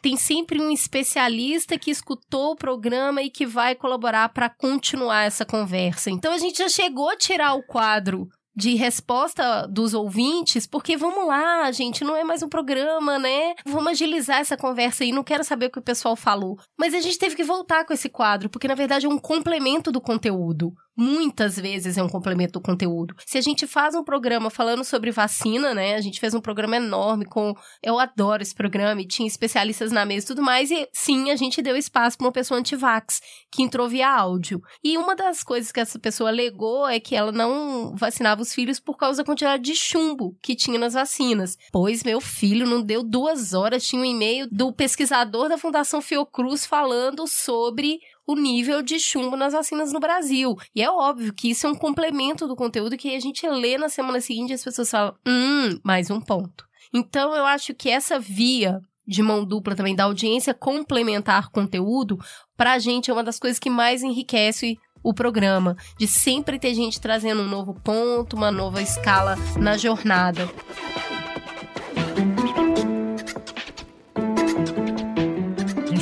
Tem 0.00 0.16
sempre 0.16 0.60
um 0.60 0.70
especialista 0.70 1.76
que 1.76 1.90
escutou 1.90 2.52
o 2.52 2.56
programa 2.56 3.20
e 3.22 3.28
que 3.28 3.44
vai 3.44 3.74
colaborar 3.74 4.28
para 4.28 4.48
continuar 4.48 5.24
essa 5.24 5.44
conversa. 5.44 6.12
Então 6.12 6.32
a 6.32 6.38
gente 6.38 6.58
já 6.58 6.68
chegou 6.68 7.10
a 7.10 7.16
tirar 7.16 7.54
o 7.54 7.62
quadro 7.64 8.28
de 8.54 8.74
resposta 8.74 9.66
dos 9.66 9.94
ouvintes, 9.94 10.66
porque 10.66 10.96
vamos 10.96 11.26
lá, 11.26 11.70
gente, 11.72 12.04
não 12.04 12.16
é 12.16 12.24
mais 12.24 12.42
um 12.42 12.48
programa, 12.48 13.18
né? 13.18 13.54
Vamos 13.64 13.92
agilizar 13.92 14.40
essa 14.40 14.56
conversa 14.56 15.04
aí, 15.04 15.12
não 15.12 15.24
quero 15.24 15.44
saber 15.44 15.66
o 15.66 15.70
que 15.70 15.78
o 15.78 15.82
pessoal 15.82 16.16
falou. 16.16 16.58
Mas 16.78 16.94
a 16.94 17.00
gente 17.00 17.18
teve 17.18 17.36
que 17.36 17.44
voltar 17.44 17.84
com 17.84 17.92
esse 17.92 18.08
quadro, 18.08 18.48
porque 18.48 18.68
na 18.68 18.74
verdade 18.74 19.06
é 19.06 19.08
um 19.08 19.18
complemento 19.18 19.92
do 19.92 20.00
conteúdo. 20.00 20.72
Muitas 21.00 21.56
vezes 21.56 21.96
é 21.96 22.02
um 22.02 22.10
complemento 22.10 22.52
do 22.52 22.60
conteúdo. 22.60 23.14
Se 23.24 23.38
a 23.38 23.40
gente 23.40 23.66
faz 23.66 23.94
um 23.94 24.04
programa 24.04 24.50
falando 24.50 24.84
sobre 24.84 25.10
vacina, 25.10 25.72
né? 25.72 25.94
A 25.94 26.00
gente 26.02 26.20
fez 26.20 26.34
um 26.34 26.42
programa 26.42 26.76
enorme 26.76 27.24
com. 27.24 27.54
Eu 27.82 27.98
adoro 27.98 28.42
esse 28.42 28.54
programa 28.54 29.00
e 29.00 29.06
tinha 29.06 29.26
especialistas 29.26 29.90
na 29.90 30.04
mesa 30.04 30.26
e 30.26 30.28
tudo 30.28 30.42
mais. 30.42 30.70
E 30.70 30.86
sim, 30.92 31.30
a 31.30 31.36
gente 31.36 31.62
deu 31.62 31.74
espaço 31.74 32.18
para 32.18 32.26
uma 32.26 32.32
pessoa 32.32 32.60
antivax 32.60 33.22
que 33.50 33.62
entrou 33.62 33.88
via 33.88 34.14
áudio. 34.14 34.60
E 34.84 34.98
uma 34.98 35.16
das 35.16 35.42
coisas 35.42 35.72
que 35.72 35.80
essa 35.80 35.98
pessoa 35.98 36.28
alegou 36.28 36.86
é 36.86 37.00
que 37.00 37.16
ela 37.16 37.32
não 37.32 37.96
vacinava 37.96 38.42
os 38.42 38.52
filhos 38.52 38.78
por 38.78 38.98
causa 38.98 39.22
da 39.22 39.26
quantidade 39.26 39.62
de 39.62 39.74
chumbo 39.74 40.36
que 40.42 40.54
tinha 40.54 40.78
nas 40.78 40.92
vacinas. 40.92 41.56
Pois 41.72 42.04
meu 42.04 42.20
filho 42.20 42.66
não 42.66 42.82
deu 42.82 43.02
duas 43.02 43.54
horas, 43.54 43.86
tinha 43.86 44.02
um 44.02 44.04
e-mail 44.04 44.46
do 44.52 44.70
pesquisador 44.70 45.48
da 45.48 45.56
Fundação 45.56 46.02
Fiocruz 46.02 46.66
falando 46.66 47.26
sobre 47.26 48.00
o 48.30 48.36
nível 48.36 48.82
de 48.82 48.98
chumbo 48.98 49.36
nas 49.36 49.52
vacinas 49.52 49.92
no 49.92 50.00
Brasil. 50.00 50.56
E 50.74 50.82
é 50.82 50.90
óbvio 50.90 51.32
que 51.32 51.50
isso 51.50 51.66
é 51.66 51.70
um 51.70 51.74
complemento 51.74 52.46
do 52.46 52.54
conteúdo 52.54 52.96
que 52.96 53.14
a 53.14 53.20
gente 53.20 53.46
lê 53.48 53.76
na 53.76 53.88
semana 53.88 54.20
seguinte 54.20 54.50
e 54.50 54.54
as 54.54 54.64
pessoas 54.64 54.90
falam: 54.90 55.14
hum, 55.26 55.80
mais 55.82 56.10
um 56.10 56.20
ponto. 56.20 56.64
Então 56.92 57.34
eu 57.34 57.44
acho 57.44 57.74
que 57.74 57.88
essa 57.88 58.18
via 58.18 58.80
de 59.06 59.22
mão 59.22 59.44
dupla 59.44 59.74
também 59.74 59.96
da 59.96 60.04
audiência 60.04 60.54
complementar 60.54 61.50
conteúdo, 61.50 62.18
pra 62.56 62.78
gente 62.78 63.10
é 63.10 63.12
uma 63.12 63.24
das 63.24 63.40
coisas 63.40 63.58
que 63.58 63.68
mais 63.68 64.02
enriquece 64.04 64.78
o 65.02 65.12
programa, 65.12 65.76
de 65.98 66.06
sempre 66.06 66.58
ter 66.58 66.74
gente 66.74 67.00
trazendo 67.00 67.42
um 67.42 67.48
novo 67.48 67.74
ponto, 67.74 68.36
uma 68.36 68.52
nova 68.52 68.80
escala 68.80 69.36
na 69.58 69.76
jornada. 69.76 70.48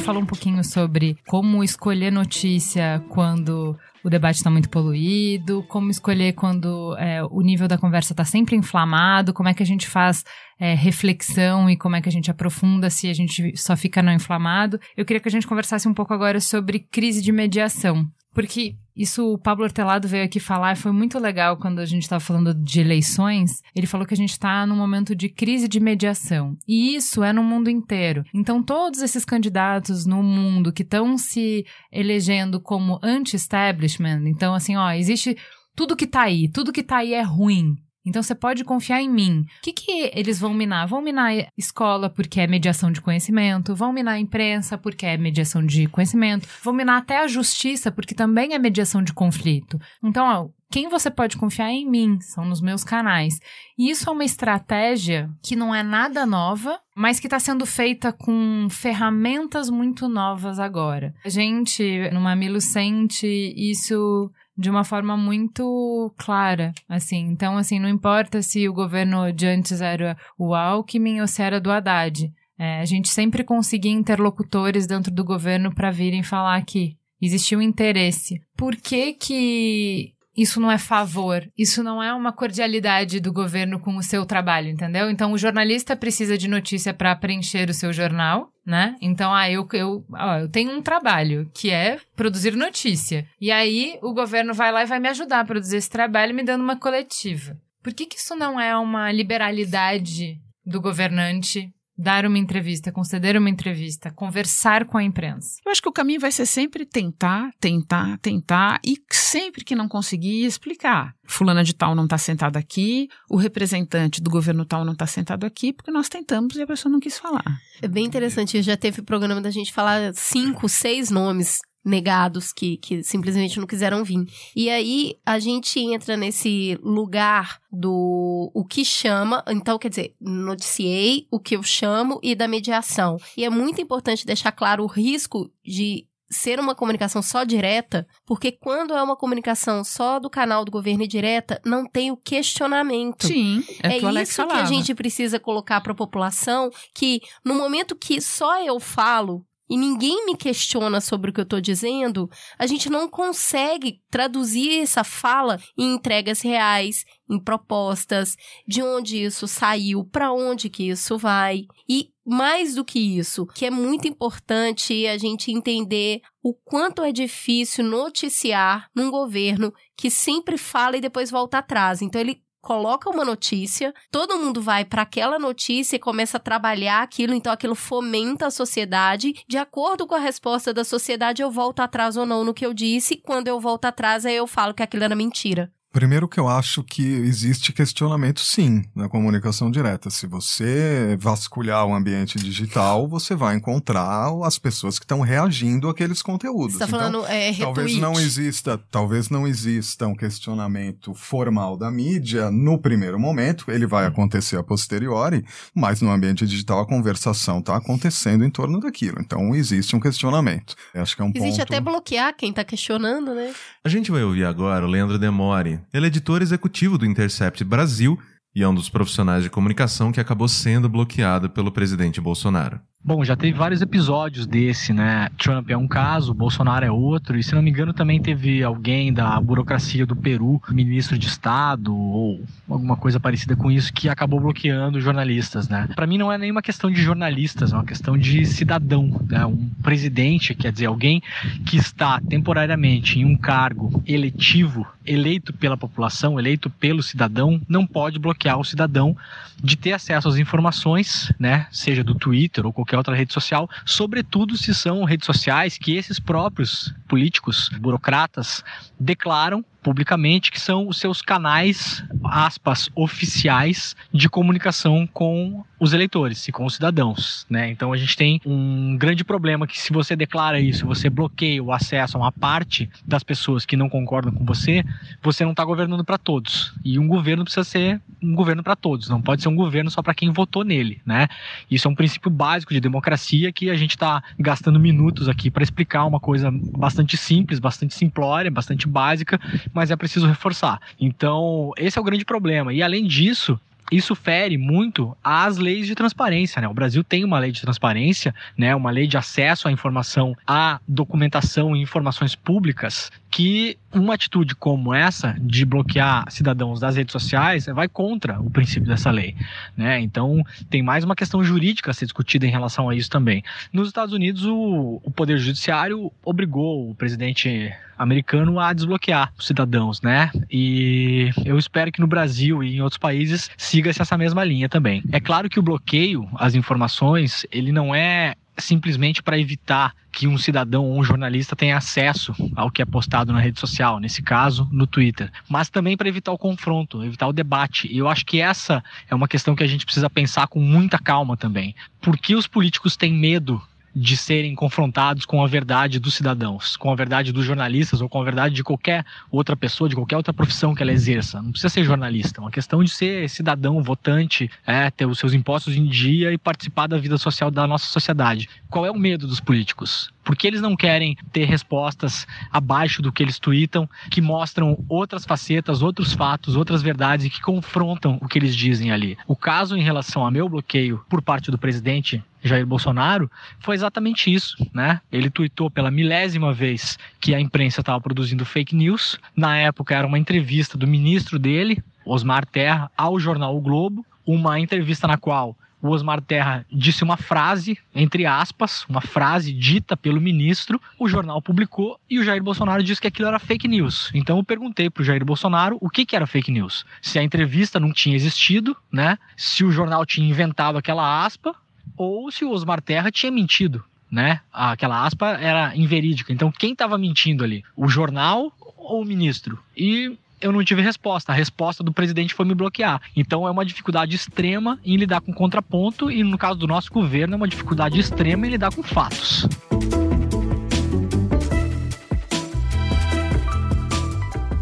Falou 0.08 0.22
um 0.22 0.26
pouquinho 0.26 0.64
sobre 0.64 1.18
como 1.26 1.62
escolher 1.62 2.10
notícia 2.10 3.04
quando 3.10 3.78
o 4.02 4.08
debate 4.08 4.36
está 4.36 4.48
muito 4.48 4.70
poluído, 4.70 5.62
como 5.68 5.90
escolher 5.90 6.32
quando 6.32 6.96
é, 6.96 7.22
o 7.24 7.42
nível 7.42 7.68
da 7.68 7.76
conversa 7.76 8.14
está 8.14 8.24
sempre 8.24 8.56
inflamado, 8.56 9.34
como 9.34 9.50
é 9.50 9.52
que 9.52 9.62
a 9.62 9.66
gente 9.66 9.86
faz 9.86 10.24
é, 10.58 10.72
reflexão 10.72 11.68
e 11.68 11.76
como 11.76 11.94
é 11.94 12.00
que 12.00 12.08
a 12.08 12.12
gente 12.12 12.30
aprofunda 12.30 12.88
se 12.88 13.10
a 13.10 13.12
gente 13.12 13.54
só 13.54 13.76
fica 13.76 14.02
não 14.02 14.10
inflamado. 14.10 14.80
Eu 14.96 15.04
queria 15.04 15.20
que 15.20 15.28
a 15.28 15.30
gente 15.30 15.46
conversasse 15.46 15.86
um 15.86 15.92
pouco 15.92 16.14
agora 16.14 16.40
sobre 16.40 16.78
crise 16.78 17.20
de 17.20 17.30
mediação. 17.30 18.10
Porque 18.38 18.76
isso 18.94 19.32
o 19.32 19.36
Pablo 19.36 19.64
Hortelado 19.64 20.06
veio 20.06 20.24
aqui 20.24 20.38
falar 20.38 20.74
e 20.74 20.76
foi 20.76 20.92
muito 20.92 21.18
legal 21.18 21.56
quando 21.56 21.80
a 21.80 21.84
gente 21.84 22.04
estava 22.04 22.20
falando 22.20 22.54
de 22.54 22.80
eleições. 22.80 23.50
Ele 23.74 23.84
falou 23.84 24.06
que 24.06 24.14
a 24.14 24.16
gente 24.16 24.30
está 24.30 24.64
num 24.64 24.76
momento 24.76 25.12
de 25.12 25.28
crise 25.28 25.66
de 25.66 25.80
mediação. 25.80 26.56
E 26.66 26.94
isso 26.94 27.24
é 27.24 27.32
no 27.32 27.42
mundo 27.42 27.68
inteiro. 27.68 28.22
Então, 28.32 28.62
todos 28.62 29.02
esses 29.02 29.24
candidatos 29.24 30.06
no 30.06 30.22
mundo 30.22 30.72
que 30.72 30.84
estão 30.84 31.18
se 31.18 31.66
elegendo 31.90 32.60
como 32.60 33.00
anti-establishment, 33.02 34.28
então, 34.28 34.54
assim, 34.54 34.76
ó, 34.76 34.92
existe 34.92 35.36
tudo 35.74 35.96
que 35.96 36.06
tá 36.06 36.22
aí, 36.22 36.48
tudo 36.48 36.72
que 36.72 36.84
tá 36.84 36.98
aí 36.98 37.14
é 37.14 37.22
ruim. 37.22 37.74
Então 38.08 38.22
você 38.22 38.34
pode 38.34 38.64
confiar 38.64 39.00
em 39.00 39.10
mim. 39.10 39.40
O 39.40 39.62
que, 39.62 39.72
que 39.72 40.10
eles 40.14 40.38
vão 40.38 40.54
minar? 40.54 40.86
Vão 40.86 41.02
minar 41.02 41.32
escola 41.56 42.08
porque 42.08 42.40
é 42.40 42.46
mediação 42.46 42.90
de 42.90 43.00
conhecimento, 43.00 43.74
vão 43.74 43.92
minar 43.92 44.14
a 44.14 44.20
imprensa 44.20 44.78
porque 44.78 45.06
é 45.06 45.16
mediação 45.16 45.64
de 45.64 45.86
conhecimento, 45.88 46.48
vão 46.62 46.74
minar 46.74 46.98
até 46.98 47.18
a 47.18 47.28
justiça 47.28 47.92
porque 47.92 48.14
também 48.14 48.54
é 48.54 48.58
mediação 48.58 49.02
de 49.02 49.12
conflito. 49.12 49.78
Então, 50.02 50.26
ó, 50.26 50.48
quem 50.70 50.88
você 50.88 51.10
pode 51.10 51.36
confiar 51.38 51.68
é 51.68 51.72
em 51.72 51.88
mim, 51.88 52.20
são 52.20 52.44
nos 52.44 52.60
meus 52.60 52.84
canais. 52.84 53.40
E 53.78 53.90
isso 53.90 54.08
é 54.08 54.12
uma 54.12 54.24
estratégia 54.24 55.30
que 55.42 55.56
não 55.56 55.74
é 55.74 55.82
nada 55.82 56.26
nova, 56.26 56.78
mas 56.94 57.18
que 57.18 57.26
está 57.26 57.40
sendo 57.40 57.64
feita 57.64 58.12
com 58.12 58.68
ferramentas 58.70 59.70
muito 59.70 60.08
novas 60.08 60.58
agora. 60.58 61.14
A 61.24 61.28
gente, 61.30 62.10
no 62.12 62.20
Mamilo, 62.20 62.60
sente 62.60 63.26
isso 63.56 64.30
de 64.58 64.68
uma 64.68 64.82
forma 64.82 65.16
muito 65.16 66.12
clara, 66.18 66.72
assim. 66.88 67.28
Então, 67.28 67.56
assim, 67.56 67.78
não 67.78 67.88
importa 67.88 68.42
se 68.42 68.68
o 68.68 68.72
governo 68.72 69.32
de 69.32 69.46
antes 69.46 69.80
era 69.80 70.16
o 70.36 70.52
Alckmin 70.52 71.20
ou 71.20 71.28
se 71.28 71.40
era 71.40 71.60
do 71.60 71.70
Haddad. 71.70 72.32
É, 72.58 72.80
a 72.80 72.84
gente 72.84 73.08
sempre 73.08 73.44
conseguia 73.44 73.92
interlocutores 73.92 74.84
dentro 74.84 75.12
do 75.12 75.24
governo 75.24 75.72
para 75.72 75.92
virem 75.92 76.24
falar 76.24 76.60
que 76.64 76.96
existia 77.22 77.56
um 77.56 77.62
interesse. 77.62 78.42
Por 78.56 78.74
que 78.74 79.12
que 79.12 80.12
isso 80.36 80.60
não 80.60 80.70
é 80.70 80.78
favor, 80.78 81.48
isso 81.56 81.82
não 81.82 82.02
é 82.02 82.12
uma 82.12 82.32
cordialidade 82.32 83.18
do 83.18 83.32
governo 83.32 83.80
com 83.80 83.96
o 83.96 84.02
seu 84.02 84.24
trabalho, 84.24 84.68
entendeu? 84.68 85.10
Então 85.10 85.32
o 85.32 85.38
jornalista 85.38 85.96
precisa 85.96 86.38
de 86.38 86.46
notícia 86.46 86.94
para 86.94 87.14
preencher 87.16 87.68
o 87.68 87.74
seu 87.74 87.92
jornal, 87.92 88.52
né? 88.68 88.96
Então, 89.00 89.34
ah, 89.34 89.50
eu, 89.50 89.66
eu, 89.72 90.04
ó, 90.12 90.40
eu 90.40 90.48
tenho 90.48 90.70
um 90.70 90.82
trabalho 90.82 91.50
que 91.54 91.70
é 91.70 91.98
produzir 92.14 92.54
notícia. 92.54 93.26
E 93.40 93.50
aí 93.50 93.98
o 94.02 94.12
governo 94.12 94.52
vai 94.52 94.70
lá 94.70 94.82
e 94.82 94.86
vai 94.86 95.00
me 95.00 95.08
ajudar 95.08 95.40
a 95.40 95.44
produzir 95.44 95.78
esse 95.78 95.88
trabalho 95.88 96.34
me 96.34 96.44
dando 96.44 96.62
uma 96.62 96.76
coletiva. 96.76 97.56
Por 97.82 97.94
que, 97.94 98.04
que 98.04 98.18
isso 98.18 98.36
não 98.36 98.60
é 98.60 98.76
uma 98.76 99.10
liberalidade 99.10 100.38
do 100.66 100.82
governante 100.82 101.72
dar 101.98 102.24
uma 102.24 102.38
entrevista, 102.38 102.92
conceder 102.92 103.36
uma 103.36 103.50
entrevista, 103.50 104.12
conversar 104.12 104.84
com 104.84 104.96
a 104.96 105.02
imprensa. 105.02 105.60
Eu 105.66 105.72
acho 105.72 105.82
que 105.82 105.88
o 105.88 105.92
caminho 105.92 106.20
vai 106.20 106.30
ser 106.30 106.46
sempre 106.46 106.86
tentar, 106.86 107.50
tentar, 107.58 108.18
tentar 108.18 108.80
e 108.86 108.96
sempre 109.10 109.64
que 109.64 109.74
não 109.74 109.88
conseguir 109.88 110.44
explicar. 110.44 111.12
Fulana 111.24 111.64
de 111.64 111.74
tal 111.74 111.94
não 111.96 112.04
está 112.04 112.16
sentado 112.16 112.56
aqui, 112.56 113.08
o 113.28 113.36
representante 113.36 114.22
do 114.22 114.30
governo 114.30 114.64
tal 114.64 114.84
não 114.84 114.92
está 114.92 115.06
sentado 115.06 115.44
aqui, 115.44 115.72
porque 115.72 115.90
nós 115.90 116.08
tentamos 116.08 116.56
e 116.56 116.62
a 116.62 116.66
pessoa 116.66 116.92
não 116.92 117.00
quis 117.00 117.18
falar. 117.18 117.58
É 117.82 117.88
bem 117.88 118.06
interessante, 118.06 118.62
já 118.62 118.76
teve 118.76 119.02
programa 119.02 119.40
da 119.40 119.50
gente 119.50 119.72
falar 119.72 120.12
cinco, 120.14 120.68
seis 120.68 121.10
nomes 121.10 121.58
negados 121.88 122.52
que, 122.52 122.76
que 122.76 123.02
simplesmente 123.02 123.58
não 123.58 123.66
quiseram 123.66 124.04
vir. 124.04 124.26
E 124.54 124.68
aí 124.68 125.18
a 125.24 125.38
gente 125.38 125.80
entra 125.80 126.16
nesse 126.16 126.78
lugar 126.82 127.58
do 127.72 128.50
o 128.54 128.64
que 128.64 128.84
chama, 128.84 129.42
então 129.48 129.78
quer 129.78 129.88
dizer, 129.88 130.14
noticiei 130.20 131.26
o 131.30 131.40
que 131.40 131.56
eu 131.56 131.62
chamo 131.62 132.20
e 132.22 132.34
da 132.34 132.46
mediação. 132.46 133.16
E 133.36 133.44
é 133.44 133.50
muito 133.50 133.80
importante 133.80 134.26
deixar 134.26 134.52
claro 134.52 134.84
o 134.84 134.86
risco 134.86 135.50
de 135.64 136.06
ser 136.30 136.60
uma 136.60 136.74
comunicação 136.74 137.22
só 137.22 137.42
direta, 137.42 138.06
porque 138.26 138.52
quando 138.52 138.94
é 138.94 139.02
uma 139.02 139.16
comunicação 139.16 139.82
só 139.82 140.18
do 140.18 140.28
canal 140.28 140.64
do 140.64 140.70
governo 140.70 141.04
e 141.04 141.08
direta, 141.08 141.60
não 141.64 141.86
tem 141.86 142.10
o 142.10 142.16
questionamento. 142.16 143.26
Sim, 143.26 143.64
é, 143.82 143.96
É 143.96 144.00
que 144.00 144.20
isso 144.20 144.42
que 144.42 144.48
falava. 144.48 144.60
a 144.60 144.64
gente 144.66 144.94
precisa 144.94 145.40
colocar 145.40 145.80
para 145.80 145.92
a 145.92 145.96
população, 145.96 146.70
que 146.94 147.20
no 147.42 147.54
momento 147.54 147.96
que 147.96 148.20
só 148.20 148.62
eu 148.62 148.78
falo 148.78 149.44
e 149.68 149.76
ninguém 149.76 150.26
me 150.26 150.36
questiona 150.36 151.00
sobre 151.00 151.30
o 151.30 151.32
que 151.32 151.40
eu 151.40 151.44
estou 151.44 151.60
dizendo, 151.60 152.28
a 152.58 152.66
gente 152.66 152.88
não 152.88 153.08
consegue 153.08 154.00
traduzir 154.10 154.80
essa 154.80 155.04
fala 155.04 155.60
em 155.76 155.94
entregas 155.94 156.40
reais, 156.40 157.04
em 157.30 157.38
propostas, 157.38 158.36
de 158.66 158.82
onde 158.82 159.22
isso 159.22 159.46
saiu, 159.46 160.04
para 160.04 160.32
onde 160.32 160.70
que 160.70 160.88
isso 160.88 161.18
vai. 161.18 161.66
E 161.88 162.10
mais 162.24 162.74
do 162.74 162.84
que 162.84 162.98
isso, 162.98 163.46
que 163.46 163.64
é 163.64 163.70
muito 163.70 164.06
importante 164.06 165.06
a 165.06 165.16
gente 165.16 165.50
entender 165.50 166.20
o 166.42 166.52
quanto 166.52 167.02
é 167.02 167.10
difícil 167.10 167.84
noticiar 167.84 168.88
num 168.94 169.10
governo 169.10 169.72
que 169.96 170.10
sempre 170.10 170.58
fala 170.58 170.96
e 170.96 171.00
depois 171.00 171.30
volta 171.30 171.58
atrás. 171.58 172.02
Então 172.02 172.20
ele 172.20 172.42
coloca 172.60 173.10
uma 173.10 173.24
notícia, 173.24 173.94
todo 174.10 174.38
mundo 174.38 174.60
vai 174.60 174.84
para 174.84 175.02
aquela 175.02 175.38
notícia 175.38 175.96
e 175.96 176.00
começa 176.00 176.36
a 176.36 176.40
trabalhar 176.40 177.02
aquilo, 177.02 177.34
então 177.34 177.52
aquilo 177.52 177.74
fomenta 177.74 178.46
a 178.46 178.50
sociedade. 178.50 179.34
De 179.48 179.56
acordo 179.56 180.06
com 180.06 180.14
a 180.14 180.18
resposta 180.18 180.72
da 180.72 180.84
sociedade, 180.84 181.42
eu 181.42 181.50
volto 181.50 181.80
atrás 181.80 182.16
ou 182.16 182.26
não 182.26 182.44
no 182.44 182.54
que 182.54 182.66
eu 182.66 182.74
disse. 182.74 183.16
Quando 183.16 183.48
eu 183.48 183.60
volto 183.60 183.84
atrás, 183.86 184.26
aí 184.26 184.36
eu 184.36 184.46
falo 184.46 184.74
que 184.74 184.82
aquilo 184.82 185.04
era 185.04 185.16
mentira. 185.16 185.72
Primeiro 185.98 186.28
que 186.28 186.38
eu 186.38 186.46
acho 186.46 186.84
que 186.84 187.02
existe 187.02 187.72
questionamento 187.72 188.38
sim 188.38 188.84
na 188.94 189.08
comunicação 189.08 189.68
direta. 189.68 190.10
Se 190.10 190.28
você 190.28 191.16
vasculhar 191.18 191.84
o 191.84 191.92
ambiente 191.92 192.38
digital, 192.38 193.08
você 193.08 193.34
vai 193.34 193.56
encontrar 193.56 194.30
as 194.44 194.60
pessoas 194.60 194.96
que 194.96 195.04
estão 195.04 195.22
reagindo 195.22 195.88
àqueles 195.88 196.22
conteúdos. 196.22 196.74
Você 196.74 196.78
tá 196.78 196.86
falando 196.86 197.18
então, 197.18 197.26
é, 197.26 197.50
retweet. 197.50 197.64
talvez 197.64 197.98
não 197.98 198.12
exista, 198.12 198.78
talvez 198.92 199.28
não 199.28 199.44
exista 199.44 200.06
um 200.06 200.14
questionamento 200.14 201.12
formal 201.14 201.76
da 201.76 201.90
mídia 201.90 202.48
no 202.48 202.78
primeiro 202.78 203.18
momento, 203.18 203.68
ele 203.68 203.84
vai 203.84 204.06
acontecer 204.06 204.56
a 204.56 204.62
posteriori, 204.62 205.44
mas 205.74 206.00
no 206.00 206.12
ambiente 206.12 206.46
digital 206.46 206.78
a 206.78 206.86
conversação 206.86 207.58
está 207.58 207.74
acontecendo 207.74 208.44
em 208.44 208.50
torno 208.50 208.78
daquilo. 208.78 209.16
Então 209.20 209.52
existe 209.52 209.96
um 209.96 210.00
questionamento. 210.00 210.76
Eu 210.94 211.02
acho 211.02 211.16
que 211.16 211.22
é 211.22 211.24
um 211.24 211.32
Existe 211.34 211.58
ponto... 211.58 211.62
até 211.62 211.80
bloquear 211.80 212.36
quem 212.36 212.50
está 212.50 212.62
questionando, 212.62 213.34
né? 213.34 213.52
A 213.84 213.88
gente 213.88 214.12
vai 214.12 214.22
ouvir 214.22 214.44
agora 214.44 214.86
o 214.86 214.88
Leandro 214.88 215.18
Demore. 215.18 215.80
Ele 215.92 216.04
é 216.04 216.08
editor 216.08 216.42
executivo 216.42 216.98
do 216.98 217.06
Intercept 217.06 217.64
Brasil 217.64 218.18
e 218.54 218.62
é 218.62 218.68
um 218.68 218.74
dos 218.74 218.90
profissionais 218.90 219.42
de 219.42 219.50
comunicação 219.50 220.12
que 220.12 220.20
acabou 220.20 220.48
sendo 220.48 220.88
bloqueado 220.88 221.48
pelo 221.48 221.72
presidente 221.72 222.20
Bolsonaro. 222.20 222.80
Bom, 223.02 223.24
já 223.24 223.36
teve 223.36 223.56
vários 223.56 223.80
episódios 223.80 224.44
desse, 224.44 224.92
né? 224.92 225.30
Trump 225.38 225.70
é 225.70 225.76
um 225.76 225.86
caso, 225.86 226.34
Bolsonaro 226.34 226.84
é 226.84 226.90
outro, 226.90 227.38
e 227.38 227.42
se 227.42 227.54
não 227.54 227.62
me 227.62 227.70
engano 227.70 227.94
também 227.94 228.20
teve 228.20 228.62
alguém 228.62 229.12
da 229.12 229.40
burocracia 229.40 230.04
do 230.04 230.16
Peru, 230.16 230.60
ministro 230.68 231.16
de 231.16 231.28
Estado 231.28 231.96
ou 231.96 232.44
alguma 232.68 232.96
coisa 232.96 233.20
parecida 233.20 233.54
com 233.54 233.70
isso, 233.70 233.92
que 233.92 234.08
acabou 234.08 234.40
bloqueando 234.40 235.00
jornalistas, 235.00 235.68
né? 235.68 235.88
Para 235.94 236.08
mim 236.08 236.18
não 236.18 236.30
é 236.30 236.36
nenhuma 236.36 236.60
questão 236.60 236.90
de 236.90 237.00
jornalistas, 237.00 237.72
é 237.72 237.76
uma 237.76 237.84
questão 237.84 238.18
de 238.18 238.44
cidadão, 238.44 239.24
né? 239.30 239.46
Um 239.46 239.70
presidente, 239.80 240.54
quer 240.54 240.72
dizer, 240.72 240.86
alguém 240.86 241.22
que 241.64 241.76
está 241.76 242.20
temporariamente 242.20 243.20
em 243.20 243.24
um 243.24 243.36
cargo 243.36 244.02
eletivo, 244.06 244.84
eleito 245.06 245.52
pela 245.52 245.76
população, 245.76 246.38
eleito 246.38 246.68
pelo 246.68 247.02
cidadão, 247.02 247.60
não 247.68 247.86
pode 247.86 248.18
bloquear 248.18 248.58
o 248.58 248.64
cidadão 248.64 249.16
de 249.62 249.76
ter 249.76 249.92
acesso 249.92 250.28
às 250.28 250.36
informações, 250.36 251.32
né? 251.38 251.66
Seja 251.70 252.04
do 252.04 252.14
Twitter 252.14 252.64
ou 252.66 252.72
qualquer 252.72 252.96
outra 252.96 253.14
rede 253.14 253.32
social, 253.32 253.68
sobretudo 253.84 254.56
se 254.56 254.74
são 254.74 255.04
redes 255.04 255.26
sociais 255.26 255.76
que 255.76 255.96
esses 255.96 256.18
próprios 256.18 256.94
políticos, 257.08 257.70
burocratas, 257.80 258.62
declaram 259.00 259.64
publicamente 259.82 260.50
que 260.50 260.60
são 260.60 260.88
os 260.88 260.98
seus 260.98 261.22
canais, 261.22 262.04
aspas, 262.24 262.90
oficiais 262.94 263.96
de 264.12 264.28
comunicação 264.28 265.06
com 265.06 265.64
os 265.80 265.92
eleitores 265.92 266.46
e 266.48 266.52
com 266.52 266.66
os 266.66 266.74
cidadãos, 266.74 267.46
né? 267.48 267.70
Então 267.70 267.92
a 267.92 267.96
gente 267.96 268.16
tem 268.16 268.40
um 268.44 268.96
grande 268.98 269.24
problema 269.24 269.66
que 269.66 269.80
se 269.80 269.92
você 269.92 270.16
declara 270.16 270.60
isso, 270.60 270.84
você 270.84 271.08
bloqueia 271.08 271.62
o 271.62 271.72
acesso 271.72 272.16
a 272.16 272.20
uma 272.20 272.32
parte 272.32 272.90
das 273.06 273.22
pessoas 273.22 273.64
que 273.64 273.76
não 273.76 273.88
concordam 273.88 274.32
com 274.32 274.44
você, 274.44 274.84
você 275.22 275.44
não 275.44 275.52
está 275.52 275.64
governando 275.64 276.04
para 276.04 276.18
todos. 276.18 276.74
E 276.84 276.98
um 276.98 277.06
governo 277.06 277.44
precisa 277.44 277.64
ser 277.64 278.00
um 278.20 278.34
governo 278.34 278.62
para 278.62 278.74
todos, 278.74 279.08
não 279.08 279.22
pode 279.22 279.40
ser 279.42 279.48
um 279.48 279.54
governo 279.54 279.90
só 279.90 280.02
para 280.02 280.14
quem 280.14 280.32
votou 280.32 280.64
nele, 280.64 281.00
né? 281.06 281.28
Isso 281.70 281.86
é 281.86 281.90
um 281.90 281.94
princípio 281.94 282.30
básico 282.30 282.74
de 282.74 282.80
democracia 282.80 283.52
que 283.52 283.70
a 283.70 283.76
gente 283.76 283.90
está 283.90 284.22
gastando 284.38 284.80
minutos 284.80 285.28
aqui 285.28 285.50
para 285.50 285.62
explicar 285.62 286.04
uma 286.04 286.18
coisa 286.18 286.50
bastante 286.50 286.97
simples, 287.16 287.58
bastante 287.58 287.94
simplória, 287.94 288.50
bastante 288.50 288.86
básica, 288.88 289.40
mas 289.72 289.90
é 289.90 289.96
preciso 289.96 290.26
reforçar. 290.26 290.80
Então, 291.00 291.72
esse 291.76 291.98
é 291.98 292.00
o 292.00 292.04
grande 292.04 292.24
problema. 292.24 292.72
E 292.72 292.82
além 292.82 293.06
disso, 293.06 293.58
isso 293.90 294.14
fere 294.14 294.58
muito 294.58 295.16
às 295.24 295.56
leis 295.56 295.86
de 295.86 295.94
transparência, 295.94 296.60
né? 296.60 296.68
O 296.68 296.74
Brasil 296.74 297.02
tem 297.02 297.24
uma 297.24 297.38
lei 297.38 297.50
de 297.50 297.60
transparência, 297.60 298.34
né? 298.56 298.74
Uma 298.74 298.90
lei 298.90 299.06
de 299.06 299.16
acesso 299.16 299.68
à 299.68 299.72
informação, 299.72 300.36
à 300.46 300.78
documentação 300.86 301.74
e 301.74 301.80
informações 301.80 302.34
públicas 302.34 303.10
que 303.30 303.76
uma 303.92 304.14
atitude 304.14 304.54
como 304.54 304.92
essa 304.92 305.36
de 305.40 305.64
bloquear 305.64 306.24
cidadãos 306.30 306.80
das 306.80 306.96
redes 306.96 307.12
sociais 307.12 307.66
vai 307.66 307.88
contra 307.88 308.40
o 308.40 308.50
princípio 308.50 308.88
dessa 308.88 309.10
lei, 309.10 309.34
né? 309.76 310.00
Então 310.00 310.44
tem 310.68 310.82
mais 310.82 311.04
uma 311.04 311.16
questão 311.16 311.42
jurídica 311.42 311.90
a 311.90 311.94
ser 311.94 312.04
discutida 312.04 312.46
em 312.46 312.50
relação 312.50 312.88
a 312.88 312.94
isso 312.94 313.10
também. 313.10 313.42
Nos 313.72 313.88
Estados 313.88 314.12
Unidos 314.14 314.44
o, 314.44 315.00
o 315.02 315.10
poder 315.10 315.38
judiciário 315.38 316.12
obrigou 316.24 316.90
o 316.90 316.94
presidente 316.94 317.72
americano 317.98 318.60
a 318.60 318.72
desbloquear 318.72 319.32
os 319.36 319.46
cidadãos, 319.46 320.00
né? 320.00 320.30
E 320.50 321.30
eu 321.44 321.58
espero 321.58 321.90
que 321.90 322.00
no 322.00 322.06
Brasil 322.06 322.62
e 322.62 322.76
em 322.76 322.80
outros 322.80 322.98
países 322.98 323.50
siga-se 323.56 324.00
essa 324.00 324.16
mesma 324.16 324.44
linha 324.44 324.68
também. 324.68 325.02
É 325.10 325.18
claro 325.18 325.48
que 325.48 325.58
o 325.58 325.62
bloqueio 325.62 326.28
às 326.36 326.54
informações 326.54 327.44
ele 327.50 327.72
não 327.72 327.94
é 327.94 328.34
simplesmente 328.58 329.22
para 329.22 329.38
evitar 329.38 329.94
que 330.10 330.26
um 330.26 330.36
cidadão 330.36 330.84
ou 330.84 330.98
um 330.98 331.04
jornalista 331.04 331.54
tenha 331.54 331.76
acesso 331.76 332.34
ao 332.56 332.70
que 332.70 332.82
é 332.82 332.84
postado 332.84 333.32
na 333.32 333.40
rede 333.40 333.60
social, 333.60 334.00
nesse 334.00 334.22
caso, 334.22 334.68
no 334.72 334.86
Twitter, 334.86 335.30
mas 335.48 335.68
também 335.68 335.96
para 335.96 336.08
evitar 336.08 336.32
o 336.32 336.38
confronto, 336.38 337.04
evitar 337.04 337.28
o 337.28 337.32
debate. 337.32 337.88
E 337.90 337.98
eu 337.98 338.08
acho 338.08 338.26
que 338.26 338.40
essa 338.40 338.82
é 339.08 339.14
uma 339.14 339.28
questão 339.28 339.54
que 339.54 339.62
a 339.62 339.66
gente 339.66 339.84
precisa 339.84 340.10
pensar 340.10 340.48
com 340.48 340.60
muita 340.60 340.98
calma 340.98 341.36
também. 341.36 341.74
Por 342.00 342.16
que 342.16 342.34
os 342.34 342.46
políticos 342.46 342.96
têm 342.96 343.12
medo 343.12 343.62
de 343.94 344.16
serem 344.16 344.54
confrontados 344.54 345.24
com 345.24 345.42
a 345.42 345.46
verdade 345.46 345.98
dos 345.98 346.14
cidadãos, 346.14 346.76
com 346.76 346.90
a 346.90 346.94
verdade 346.94 347.32
dos 347.32 347.44
jornalistas 347.44 348.00
ou 348.00 348.08
com 348.08 348.20
a 348.20 348.24
verdade 348.24 348.54
de 348.54 348.62
qualquer 348.62 349.04
outra 349.30 349.56
pessoa, 349.56 349.88
de 349.88 349.94
qualquer 349.94 350.16
outra 350.16 350.32
profissão 350.32 350.74
que 350.74 350.82
ela 350.82 350.92
exerça. 350.92 351.42
Não 351.42 351.50
precisa 351.50 351.68
ser 351.68 351.84
jornalista, 351.84 352.40
é 352.40 352.42
uma 352.42 352.50
questão 352.50 352.82
de 352.82 352.90
ser 352.90 353.28
cidadão, 353.28 353.82
votante, 353.82 354.50
é, 354.66 354.90
ter 354.90 355.06
os 355.06 355.18
seus 355.18 355.32
impostos 355.32 355.76
em 355.76 355.86
dia 355.86 356.32
e 356.32 356.38
participar 356.38 356.86
da 356.86 356.98
vida 356.98 357.18
social 357.18 357.50
da 357.50 357.66
nossa 357.66 357.86
sociedade. 357.86 358.48
Qual 358.70 358.84
é 358.84 358.90
o 358.90 358.98
medo 358.98 359.26
dos 359.26 359.40
políticos? 359.40 360.10
Porque 360.22 360.46
eles 360.46 360.60
não 360.60 360.76
querem 360.76 361.16
ter 361.32 361.46
respostas 361.46 362.26
abaixo 362.52 363.00
do 363.00 363.10
que 363.10 363.22
eles 363.22 363.38
tweetam, 363.38 363.88
que 364.10 364.20
mostram 364.20 364.84
outras 364.86 365.24
facetas, 365.24 365.80
outros 365.80 366.12
fatos, 366.12 366.54
outras 366.54 366.82
verdades 366.82 367.24
e 367.24 367.30
que 367.30 367.40
confrontam 367.40 368.18
o 368.20 368.28
que 368.28 368.38
eles 368.38 368.54
dizem 368.54 368.92
ali. 368.92 369.16
O 369.26 369.34
caso 369.34 369.74
em 369.74 369.82
relação 369.82 370.26
a 370.26 370.30
meu 370.30 370.46
bloqueio 370.46 371.02
por 371.08 371.22
parte 371.22 371.50
do 371.50 371.56
presidente 371.56 372.22
Jair 372.42 372.66
Bolsonaro 372.66 373.30
foi 373.60 373.74
exatamente 373.74 374.32
isso, 374.32 374.56
né? 374.72 375.00
Ele 375.10 375.30
tweetou 375.30 375.70
pela 375.70 375.90
milésima 375.90 376.52
vez 376.52 376.98
que 377.20 377.34
a 377.34 377.40
imprensa 377.40 377.80
estava 377.80 378.00
produzindo 378.00 378.44
fake 378.44 378.74
news. 378.74 379.18
Na 379.36 379.56
época 379.56 379.94
era 379.94 380.06
uma 380.06 380.18
entrevista 380.18 380.76
do 380.76 380.86
ministro 380.86 381.38
dele, 381.38 381.82
Osmar 382.04 382.46
Terra, 382.46 382.90
ao 382.96 383.18
jornal 383.18 383.56
O 383.56 383.60
Globo, 383.60 384.04
uma 384.26 384.58
entrevista 384.60 385.06
na 385.06 385.16
qual 385.16 385.56
o 385.80 385.90
Osmar 385.90 386.20
Terra 386.20 386.66
disse 386.70 387.04
uma 387.04 387.16
frase, 387.16 387.78
entre 387.94 388.26
aspas, 388.26 388.84
uma 388.88 389.00
frase 389.00 389.52
dita 389.52 389.96
pelo 389.96 390.20
ministro, 390.20 390.80
o 390.98 391.08
jornal 391.08 391.40
publicou 391.40 391.98
e 392.10 392.18
o 392.18 392.24
Jair 392.24 392.42
Bolsonaro 392.42 392.82
disse 392.82 393.00
que 393.00 393.06
aquilo 393.06 393.28
era 393.28 393.38
fake 393.38 393.68
news. 393.68 394.10
Então 394.14 394.38
eu 394.38 394.44
perguntei 394.44 394.90
para 394.90 395.02
o 395.02 395.04
Jair 395.04 395.24
Bolsonaro 395.24 395.78
o 395.80 395.88
que, 395.88 396.04
que 396.04 396.16
era 396.16 396.26
fake 396.26 396.50
news. 396.50 396.84
Se 397.00 397.18
a 397.18 397.22
entrevista 397.22 397.78
não 397.78 397.92
tinha 397.92 398.16
existido, 398.16 398.76
né? 398.90 399.18
Se 399.36 399.64
o 399.64 399.70
jornal 399.70 400.04
tinha 400.04 400.28
inventado 400.28 400.76
aquela 400.76 401.24
aspa, 401.24 401.54
ou 401.96 402.30
se 402.30 402.44
o 402.44 402.50
Osmar 402.50 402.80
Terra 402.80 403.10
tinha 403.10 403.30
mentido, 403.30 403.84
né? 404.10 404.40
Aquela 404.52 405.04
aspa 405.04 405.28
era 405.32 405.76
inverídica. 405.76 406.32
Então 406.32 406.50
quem 406.50 406.72
estava 406.72 406.98
mentindo 406.98 407.44
ali? 407.44 407.64
O 407.76 407.88
jornal 407.88 408.52
ou 408.76 409.02
o 409.02 409.04
ministro? 409.04 409.58
E 409.76 410.16
eu 410.40 410.52
não 410.52 410.64
tive 410.64 410.82
resposta. 410.82 411.32
A 411.32 411.34
resposta 411.34 411.82
do 411.82 411.92
presidente 411.92 412.34
foi 412.34 412.46
me 412.46 412.54
bloquear. 412.54 413.00
Então 413.16 413.46
é 413.46 413.50
uma 413.50 413.64
dificuldade 413.64 414.14
extrema 414.14 414.78
em 414.84 414.96
lidar 414.96 415.20
com 415.20 415.32
contraponto 415.32 416.10
e 416.10 416.22
no 416.22 416.38
caso 416.38 416.58
do 416.58 416.66
nosso 416.66 416.92
governo 416.92 417.34
é 417.34 417.36
uma 417.36 417.48
dificuldade 417.48 417.98
extrema 417.98 418.46
em 418.46 418.50
lidar 418.50 418.74
com 418.74 418.82
fatos. 418.82 419.46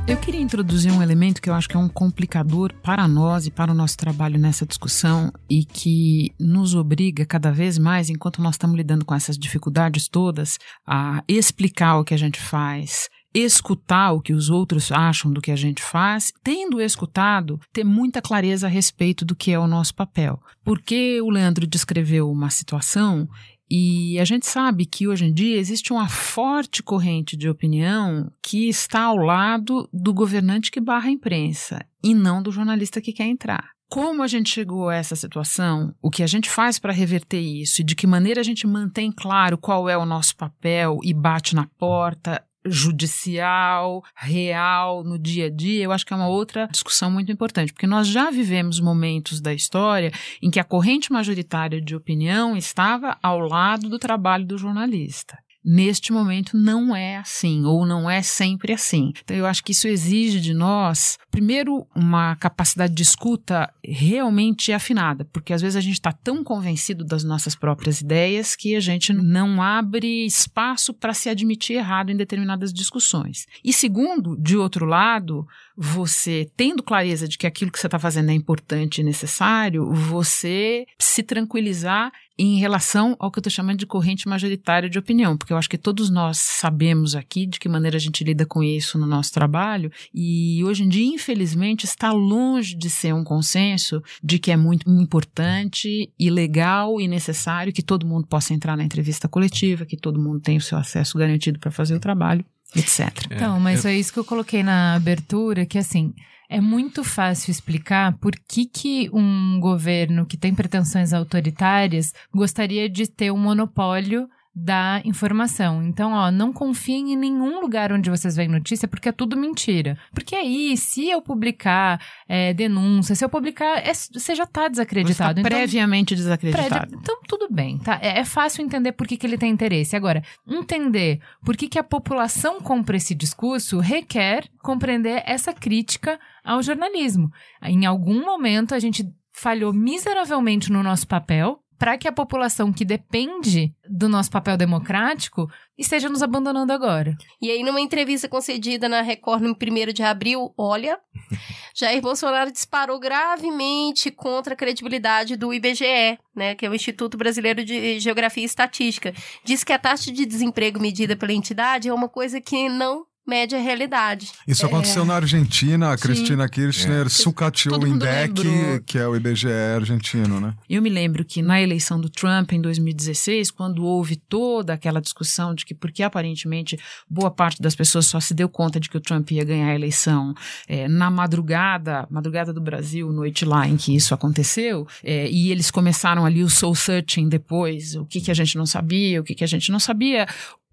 Eu 0.08 0.16
queria 0.16 0.40
introduzir 0.40 0.92
um 0.92 1.02
elemento 1.02 1.42
que 1.42 1.50
eu 1.50 1.54
acho 1.54 1.68
que 1.68 1.76
é 1.76 1.80
um 1.80 1.88
complicador 1.88 2.72
para 2.74 3.08
nós 3.08 3.48
e 3.48 3.50
para 3.50 3.72
o 3.72 3.74
nosso 3.74 3.96
trabalho 3.96 4.38
nessa 4.38 4.64
discussão 4.64 5.32
e 5.50 5.64
que 5.64 6.30
nos 6.38 6.76
obriga 6.76 7.26
cada 7.26 7.50
vez 7.50 7.76
mais, 7.76 8.08
enquanto 8.08 8.40
nós 8.40 8.54
estamos 8.54 8.76
lidando 8.76 9.04
com 9.04 9.16
essas 9.16 9.36
dificuldades 9.36 10.06
todas, 10.06 10.60
a 10.86 11.24
explicar 11.26 11.98
o 11.98 12.04
que 12.04 12.14
a 12.14 12.16
gente 12.16 12.40
faz, 12.40 13.08
escutar 13.34 14.12
o 14.12 14.20
que 14.20 14.32
os 14.32 14.48
outros 14.48 14.92
acham 14.92 15.32
do 15.32 15.40
que 15.40 15.50
a 15.50 15.56
gente 15.56 15.82
faz, 15.82 16.32
tendo 16.42 16.80
escutado, 16.80 17.58
ter 17.72 17.82
muita 17.82 18.22
clareza 18.22 18.68
a 18.68 18.70
respeito 18.70 19.24
do 19.24 19.34
que 19.34 19.50
é 19.50 19.58
o 19.58 19.66
nosso 19.66 19.92
papel. 19.92 20.40
Porque 20.64 21.20
o 21.20 21.30
Leandro 21.30 21.66
descreveu 21.66 22.30
uma 22.30 22.48
situação 22.48 23.28
e 23.70 24.18
a 24.18 24.24
gente 24.24 24.46
sabe 24.46 24.86
que 24.86 25.08
hoje 25.08 25.24
em 25.24 25.32
dia 25.32 25.56
existe 25.56 25.92
uma 25.92 26.08
forte 26.08 26.82
corrente 26.82 27.36
de 27.36 27.48
opinião 27.48 28.30
que 28.42 28.68
está 28.68 29.02
ao 29.02 29.16
lado 29.16 29.88
do 29.92 30.14
governante 30.14 30.70
que 30.70 30.80
barra 30.80 31.08
a 31.08 31.12
imprensa 31.12 31.84
e 32.02 32.14
não 32.14 32.42
do 32.42 32.52
jornalista 32.52 33.00
que 33.00 33.12
quer 33.12 33.26
entrar. 33.26 33.70
como 33.88 34.22
a 34.22 34.26
gente 34.26 34.50
chegou 34.50 34.88
a 34.88 34.96
essa 34.96 35.14
situação, 35.14 35.94
o 36.02 36.10
que 36.10 36.22
a 36.24 36.26
gente 36.26 36.50
faz 36.50 36.76
para 36.76 36.92
reverter 36.92 37.38
isso 37.38 37.80
e 37.80 37.84
de 37.84 37.94
que 37.94 38.04
maneira 38.04 38.40
a 38.40 38.44
gente 38.44 38.66
mantém 38.66 39.12
claro 39.12 39.56
qual 39.56 39.88
é 39.88 39.96
o 39.96 40.04
nosso 40.04 40.36
papel 40.36 40.98
e 41.04 41.14
bate 41.14 41.54
na 41.54 41.68
porta 41.78 42.42
judicial, 42.68 44.02
real, 44.14 45.04
no 45.04 45.18
dia 45.18 45.46
a 45.46 45.50
dia, 45.50 45.84
eu 45.84 45.92
acho 45.92 46.04
que 46.04 46.12
é 46.12 46.16
uma 46.16 46.28
outra 46.28 46.68
discussão 46.70 47.10
muito 47.10 47.30
importante, 47.30 47.72
porque 47.72 47.86
nós 47.86 48.06
já 48.06 48.30
vivemos 48.30 48.80
momentos 48.80 49.40
da 49.40 49.52
história 49.52 50.12
em 50.42 50.50
que 50.50 50.60
a 50.60 50.64
corrente 50.64 51.12
majoritária 51.12 51.80
de 51.80 51.94
opinião 51.94 52.56
estava 52.56 53.16
ao 53.22 53.38
lado 53.40 53.88
do 53.88 53.98
trabalho 53.98 54.46
do 54.46 54.58
jornalista. 54.58 55.38
Neste 55.68 56.12
momento 56.12 56.56
não 56.56 56.94
é 56.94 57.16
assim, 57.16 57.64
ou 57.64 57.84
não 57.84 58.08
é 58.08 58.22
sempre 58.22 58.72
assim. 58.72 59.12
Então, 59.24 59.36
eu 59.36 59.46
acho 59.46 59.64
que 59.64 59.72
isso 59.72 59.88
exige 59.88 60.40
de 60.40 60.54
nós, 60.54 61.18
primeiro, 61.28 61.84
uma 61.92 62.36
capacidade 62.36 62.94
de 62.94 63.02
escuta 63.02 63.68
realmente 63.84 64.72
afinada, 64.72 65.24
porque 65.24 65.52
às 65.52 65.60
vezes 65.60 65.74
a 65.74 65.80
gente 65.80 65.94
está 65.94 66.12
tão 66.12 66.44
convencido 66.44 67.04
das 67.04 67.24
nossas 67.24 67.56
próprias 67.56 68.00
ideias 68.00 68.54
que 68.54 68.76
a 68.76 68.80
gente 68.80 69.12
não 69.12 69.60
abre 69.60 70.24
espaço 70.24 70.94
para 70.94 71.12
se 71.12 71.28
admitir 71.28 71.78
errado 71.78 72.10
em 72.10 72.16
determinadas 72.16 72.72
discussões. 72.72 73.46
E 73.64 73.72
segundo, 73.72 74.36
de 74.36 74.56
outro 74.56 74.86
lado, 74.86 75.44
você 75.76 76.48
tendo 76.56 76.80
clareza 76.82 77.26
de 77.26 77.36
que 77.36 77.46
aquilo 77.46 77.72
que 77.72 77.78
você 77.78 77.88
está 77.88 77.98
fazendo 77.98 78.30
é 78.30 78.34
importante 78.34 79.00
e 79.00 79.04
necessário, 79.04 79.92
você 79.92 80.86
se 80.96 81.22
tranquilizar 81.22 82.12
em 82.38 82.58
relação 82.58 83.16
ao 83.18 83.30
que 83.30 83.38
eu 83.38 83.40
estou 83.40 83.50
chamando 83.50 83.78
de 83.78 83.86
corrente 83.86 84.28
majoritária 84.28 84.90
de 84.90 84.98
opinião, 84.98 85.36
porque 85.36 85.52
eu 85.52 85.56
acho 85.56 85.70
que 85.70 85.78
todos 85.78 86.10
nós 86.10 86.36
sabemos 86.38 87.14
aqui 87.14 87.46
de 87.46 87.58
que 87.58 87.68
maneira 87.68 87.96
a 87.96 88.00
gente 88.00 88.22
lida 88.22 88.44
com 88.44 88.62
isso 88.62 88.98
no 88.98 89.06
nosso 89.06 89.32
trabalho, 89.32 89.90
e 90.14 90.62
hoje 90.64 90.82
em 90.84 90.88
dia, 90.88 91.06
infelizmente, 91.06 91.84
está 91.84 92.12
longe 92.12 92.76
de 92.76 92.90
ser 92.90 93.14
um 93.14 93.24
consenso 93.24 94.02
de 94.22 94.38
que 94.38 94.50
é 94.50 94.56
muito 94.56 94.86
importante 94.90 96.10
e 96.18 96.30
legal 96.30 97.00
e 97.00 97.08
necessário 97.08 97.72
que 97.72 97.82
todo 97.82 98.06
mundo 98.06 98.26
possa 98.26 98.52
entrar 98.54 98.76
na 98.76 98.84
entrevista 98.84 99.28
coletiva, 99.28 99.86
que 99.86 99.96
todo 99.96 100.20
mundo 100.20 100.40
tenha 100.40 100.58
o 100.58 100.62
seu 100.62 100.78
acesso 100.78 101.18
garantido 101.18 101.58
para 101.58 101.70
fazer 101.70 101.94
o 101.94 102.00
trabalho, 102.00 102.44
etc. 102.74 103.10
Então, 103.30 103.58
mas 103.58 103.84
É, 103.84 103.88
eu- 103.88 103.92
é 103.92 103.98
isso 103.98 104.12
que 104.12 104.18
eu 104.18 104.24
coloquei 104.24 104.62
na 104.62 104.94
abertura, 104.94 105.64
que 105.66 105.78
assim, 105.78 106.12
é 106.48 106.60
muito 106.60 107.02
fácil 107.02 107.50
explicar 107.50 108.16
por 108.18 108.32
que, 108.48 108.66
que 108.66 109.10
um 109.12 109.58
governo 109.60 110.26
que 110.26 110.36
tem 110.36 110.54
pretensões 110.54 111.12
autoritárias 111.12 112.12
gostaria 112.32 112.88
de 112.88 113.06
ter 113.06 113.30
um 113.32 113.38
monopólio 113.38 114.28
da 114.58 115.02
informação. 115.04 115.82
Então, 115.82 116.12
ó, 116.12 116.30
não 116.30 116.50
confiem 116.50 117.12
em 117.12 117.16
nenhum 117.16 117.60
lugar 117.60 117.92
onde 117.92 118.08
vocês 118.08 118.34
veem 118.34 118.48
notícia, 118.48 118.88
porque 118.88 119.10
é 119.10 119.12
tudo 119.12 119.36
mentira. 119.36 119.98
Porque 120.14 120.34
aí, 120.34 120.74
se 120.78 121.10
eu 121.10 121.20
publicar 121.20 122.00
é, 122.26 122.54
denúncia, 122.54 123.14
se 123.14 123.22
eu 123.22 123.28
publicar, 123.28 123.86
é- 123.86 123.92
você 123.92 124.34
já 124.34 124.44
está 124.44 124.62
Você 124.62 124.66
está 124.66 124.68
desacreditado. 124.68 125.40
Então- 125.40 125.50
previamente 125.50 126.16
desacreditado. 126.16 126.68
Prédio- 126.70 126.98
Então, 127.02 127.18
tudo 127.28 127.48
bem, 127.50 127.76
tá? 127.78 127.98
É, 128.00 128.20
é 128.20 128.24
fácil 128.24 128.64
entender 128.64 128.92
por 128.92 129.06
que, 129.06 129.18
que 129.18 129.26
ele 129.26 129.36
tem 129.36 129.50
interesse. 129.52 129.94
Agora, 129.94 130.22
entender 130.48 131.20
por 131.44 131.54
que, 131.54 131.68
que 131.68 131.78
a 131.78 131.84
população 131.84 132.58
compra 132.58 132.96
esse 132.96 133.14
discurso 133.14 133.78
requer 133.78 134.48
compreender 134.62 135.22
essa 135.26 135.52
crítica 135.52 136.18
ao 136.42 136.62
jornalismo. 136.62 137.30
Em 137.62 137.84
algum 137.84 138.24
momento, 138.24 138.74
a 138.74 138.78
gente 138.78 139.06
falhou 139.32 139.70
miseravelmente 139.72 140.72
no 140.72 140.82
nosso 140.82 141.06
papel 141.06 141.58
para 141.78 141.98
que 141.98 142.08
a 142.08 142.12
população 142.12 142.72
que 142.72 142.84
depende 142.84 143.74
do 143.88 144.08
nosso 144.08 144.30
papel 144.30 144.56
democrático 144.56 145.50
esteja 145.76 146.08
nos 146.08 146.22
abandonando 146.22 146.72
agora. 146.72 147.16
E 147.40 147.50
aí, 147.50 147.62
numa 147.62 147.80
entrevista 147.80 148.28
concedida 148.28 148.88
na 148.88 149.02
Record 149.02 149.42
no 149.42 149.50
1 149.50 149.92
de 149.92 150.02
abril, 150.02 150.52
olha, 150.56 150.98
Jair 151.74 152.00
Bolsonaro 152.00 152.50
disparou 152.50 152.98
gravemente 152.98 154.10
contra 154.10 154.54
a 154.54 154.56
credibilidade 154.56 155.36
do 155.36 155.52
IBGE, 155.52 156.18
né, 156.34 156.54
que 156.54 156.64
é 156.64 156.70
o 156.70 156.74
Instituto 156.74 157.18
Brasileiro 157.18 157.64
de 157.64 158.00
Geografia 158.00 158.42
e 158.42 158.46
Estatística. 158.46 159.12
Diz 159.44 159.62
que 159.62 159.72
a 159.72 159.78
taxa 159.78 160.10
de 160.10 160.24
desemprego 160.24 160.80
medida 160.80 161.16
pela 161.16 161.32
entidade 161.32 161.88
é 161.88 161.94
uma 161.94 162.08
coisa 162.08 162.40
que 162.40 162.68
não 162.68 163.04
mede 163.26 163.54
a 163.54 163.58
realidade. 163.58 164.30
Isso 164.46 164.64
aconteceu 164.64 165.04
na 165.04 165.14
Argentina, 165.14 165.92
a 165.92 165.96
Sim. 165.96 166.02
Cristina 166.04 166.48
Kirchner 166.48 167.08
sucateou 167.10 167.74
Todo 167.78 167.84
o 167.84 167.88
INDEC, 167.88 168.42
lembrou. 168.42 168.80
que 168.86 168.98
é 168.98 169.06
o 169.06 169.16
IBGE 169.16 169.48
argentino, 169.48 170.40
né? 170.40 170.54
Eu 170.68 170.80
me 170.80 170.88
lembro 170.88 171.24
que 171.24 171.42
na 171.42 171.60
eleição 171.60 172.00
do 172.00 172.08
Trump 172.08 172.52
em 172.52 172.60
2016, 172.60 173.50
quando 173.50 173.84
houve 173.84 174.16
toda 174.16 174.72
aquela 174.72 175.00
discussão 175.00 175.54
de 175.54 175.64
que 175.64 175.74
porque 175.74 176.02
aparentemente 176.02 176.78
boa 177.08 177.30
parte 177.30 177.60
das 177.60 177.74
pessoas 177.74 178.06
só 178.06 178.20
se 178.20 178.32
deu 178.34 178.48
conta 178.48 178.78
de 178.78 178.88
que 178.88 178.96
o 178.96 179.00
Trump 179.00 179.30
ia 179.32 179.44
ganhar 179.44 179.70
a 179.70 179.74
eleição 179.74 180.34
eh, 180.68 180.88
na 180.88 181.10
madrugada, 181.10 182.06
madrugada 182.10 182.52
do 182.52 182.60
Brasil, 182.60 183.12
noite 183.12 183.44
lá 183.44 183.66
em 183.66 183.76
que 183.76 183.94
isso 183.94 184.14
aconteceu, 184.14 184.86
eh, 185.02 185.28
e 185.30 185.50
eles 185.50 185.70
começaram 185.70 186.24
ali 186.24 186.42
o 186.42 186.50
soul 186.50 186.74
searching 186.74 187.28
depois, 187.28 187.94
o 187.96 188.04
que, 188.04 188.20
que 188.20 188.30
a 188.30 188.34
gente 188.34 188.56
não 188.56 188.66
sabia, 188.66 189.20
o 189.20 189.24
que, 189.24 189.34
que 189.34 189.44
a 189.44 189.48
gente 189.48 189.72
não 189.72 189.80
sabia. 189.80 190.26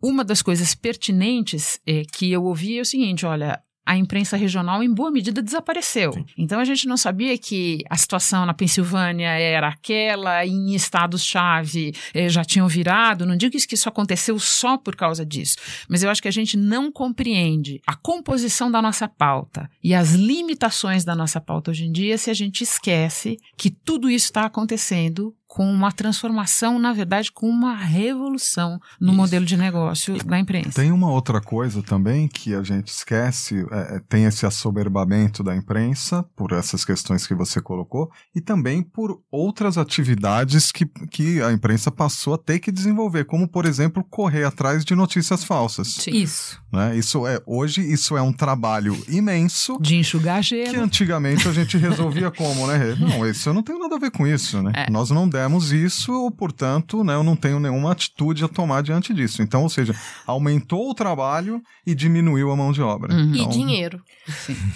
Uma 0.04 0.26
das 0.26 0.42
coisas 0.42 0.76
pertinentes 0.76 1.80
eh, 1.88 2.04
que 2.12 2.30
eu 2.30 2.44
ouvi 2.44 2.78
é 2.78 2.82
o 2.82 2.86
seguinte: 2.86 3.26
olha, 3.26 3.64
a 3.86 3.98
imprensa 3.98 4.36
regional, 4.36 4.82
em 4.82 4.94
boa 4.94 5.10
medida, 5.12 5.42
desapareceu. 5.42 6.12
Então 6.38 6.60
a 6.60 6.66
gente 6.66 6.88
não 6.88 6.98
sabia 6.98 7.38
que 7.38 7.84
a 7.90 7.96
situação 7.96 8.46
na 8.46 8.54
Pensilvânia 8.54 9.30
era 9.30 9.70
aquela, 9.70 10.46
em 10.46 10.74
estados-chave 10.74 11.94
eh, 12.14 12.28
já 12.28 12.44
tinham 12.44 12.68
virado. 12.68 13.26
Não 13.26 13.38
digo 13.38 13.58
que 13.58 13.76
isso 13.76 13.88
aconteceu 13.88 14.38
só 14.40 14.78
por 14.78 14.96
causa 14.96 15.26
disso, 15.26 15.56
mas 15.88 16.04
eu 16.04 16.10
acho 16.10 16.22
que 16.22 16.28
a 16.28 16.32
gente 16.32 16.58
não 16.58 16.92
compreende 16.92 17.82
a 17.88 17.96
composição 17.96 18.70
da 18.70 18.82
nossa 18.82 19.08
pauta 19.08 19.70
e 19.84 19.94
as 19.94 20.12
limitações 20.12 21.06
da 21.06 21.16
nossa 21.16 21.40
pauta 21.40 21.72
hoje 21.72 21.86
em 21.86 21.92
dia 21.94 22.18
se 22.18 22.30
a 22.30 22.34
gente 22.34 22.62
esquece 22.62 23.38
que 23.58 23.70
tudo 23.70 24.10
isso 24.10 24.26
está 24.26 24.46
acontecendo 24.46 25.34
com 25.54 25.72
uma 25.72 25.92
transformação, 25.92 26.80
na 26.80 26.92
verdade, 26.94 27.32
com 27.32 27.48
uma 27.48 27.76
revolução 27.76 28.82
no 29.00 29.10
Isso. 29.10 29.16
modelo 29.16 29.46
de 29.46 29.56
negócio 29.56 30.18
da 30.26 30.40
imprensa. 30.40 30.72
Tem 30.82 30.92
uma 30.92 31.12
outra 31.12 31.40
coisa 31.40 31.84
também 31.84 32.28
que 32.28 32.56
a 32.56 32.64
gente 32.64 32.88
esquece, 32.88 33.64
é, 33.70 33.98
é, 33.98 34.02
tem 34.10 34.26
esse 34.26 34.48
assoberbamento 34.48 35.44
da 35.44 35.56
imprensa, 35.56 36.26
por 36.36 36.54
essas 36.54 36.84
questões 36.84 37.28
que 37.28 37.36
você 37.36 37.62
colocou, 37.62 38.10
e 38.36 38.42
também 38.42 38.82
por 38.82 39.22
outras 39.32 39.78
atividades 39.78 40.72
que, 40.72 40.88
que 41.12 41.40
a 41.44 41.52
imprensa 41.52 41.92
passou 41.92 42.34
a 42.34 42.38
ter 42.40 42.58
que 42.58 42.72
desenvolver, 42.72 43.26
como, 43.26 43.48
por 43.48 43.68
exemplo, 43.68 44.04
correr 44.04 44.46
atrás 44.46 44.84
de 44.84 44.96
notícias 44.96 45.44
falsas. 45.44 46.08
Isso. 46.08 46.60
Né? 46.72 46.98
Isso 46.98 47.28
é, 47.28 47.40
hoje, 47.46 47.80
isso 47.82 48.18
é 48.18 48.22
um 48.24 48.34
trabalho 48.34 48.98
imenso. 49.08 49.78
De 49.80 49.98
enxugar 49.98 50.42
Que 50.42 50.66
gelo. 50.66 50.82
antigamente 50.82 51.48
a 51.48 51.54
gente 51.54 51.78
resolvia 51.78 52.32
como, 52.32 52.66
né? 52.66 52.96
Não, 53.00 53.24
isso 53.30 53.48
eu 53.48 53.54
não 53.54 53.62
tenho 53.62 53.78
nada 53.78 53.98
a 53.98 54.00
ver 54.00 54.10
com 54.10 54.26
isso, 54.26 54.60
né? 54.64 54.72
É. 54.74 54.90
Nós 54.90 55.12
não 55.12 55.30
demos 55.30 55.43
isso, 55.72 56.32
portanto, 56.32 57.04
né, 57.04 57.16
eu 57.16 57.24
não 57.24 57.36
tenho 57.36 57.60
nenhuma 57.60 57.92
atitude 57.92 58.44
a 58.44 58.48
tomar 58.48 58.84
diante 58.84 59.14
disso. 59.14 59.42
Então, 59.42 59.64
ou 59.64 59.70
seja, 59.70 59.96
aumentou 60.26 60.90
o 60.90 60.94
trabalho 60.94 61.62
e 61.86 61.96
diminuiu 61.96 62.52
a 62.52 62.56
mão 62.56 62.72
de 62.72 62.82
obra. 62.82 63.14
Uhum. 63.14 63.34
Então, 63.34 63.46
E 63.46 63.50
dinheiro. 63.50 64.02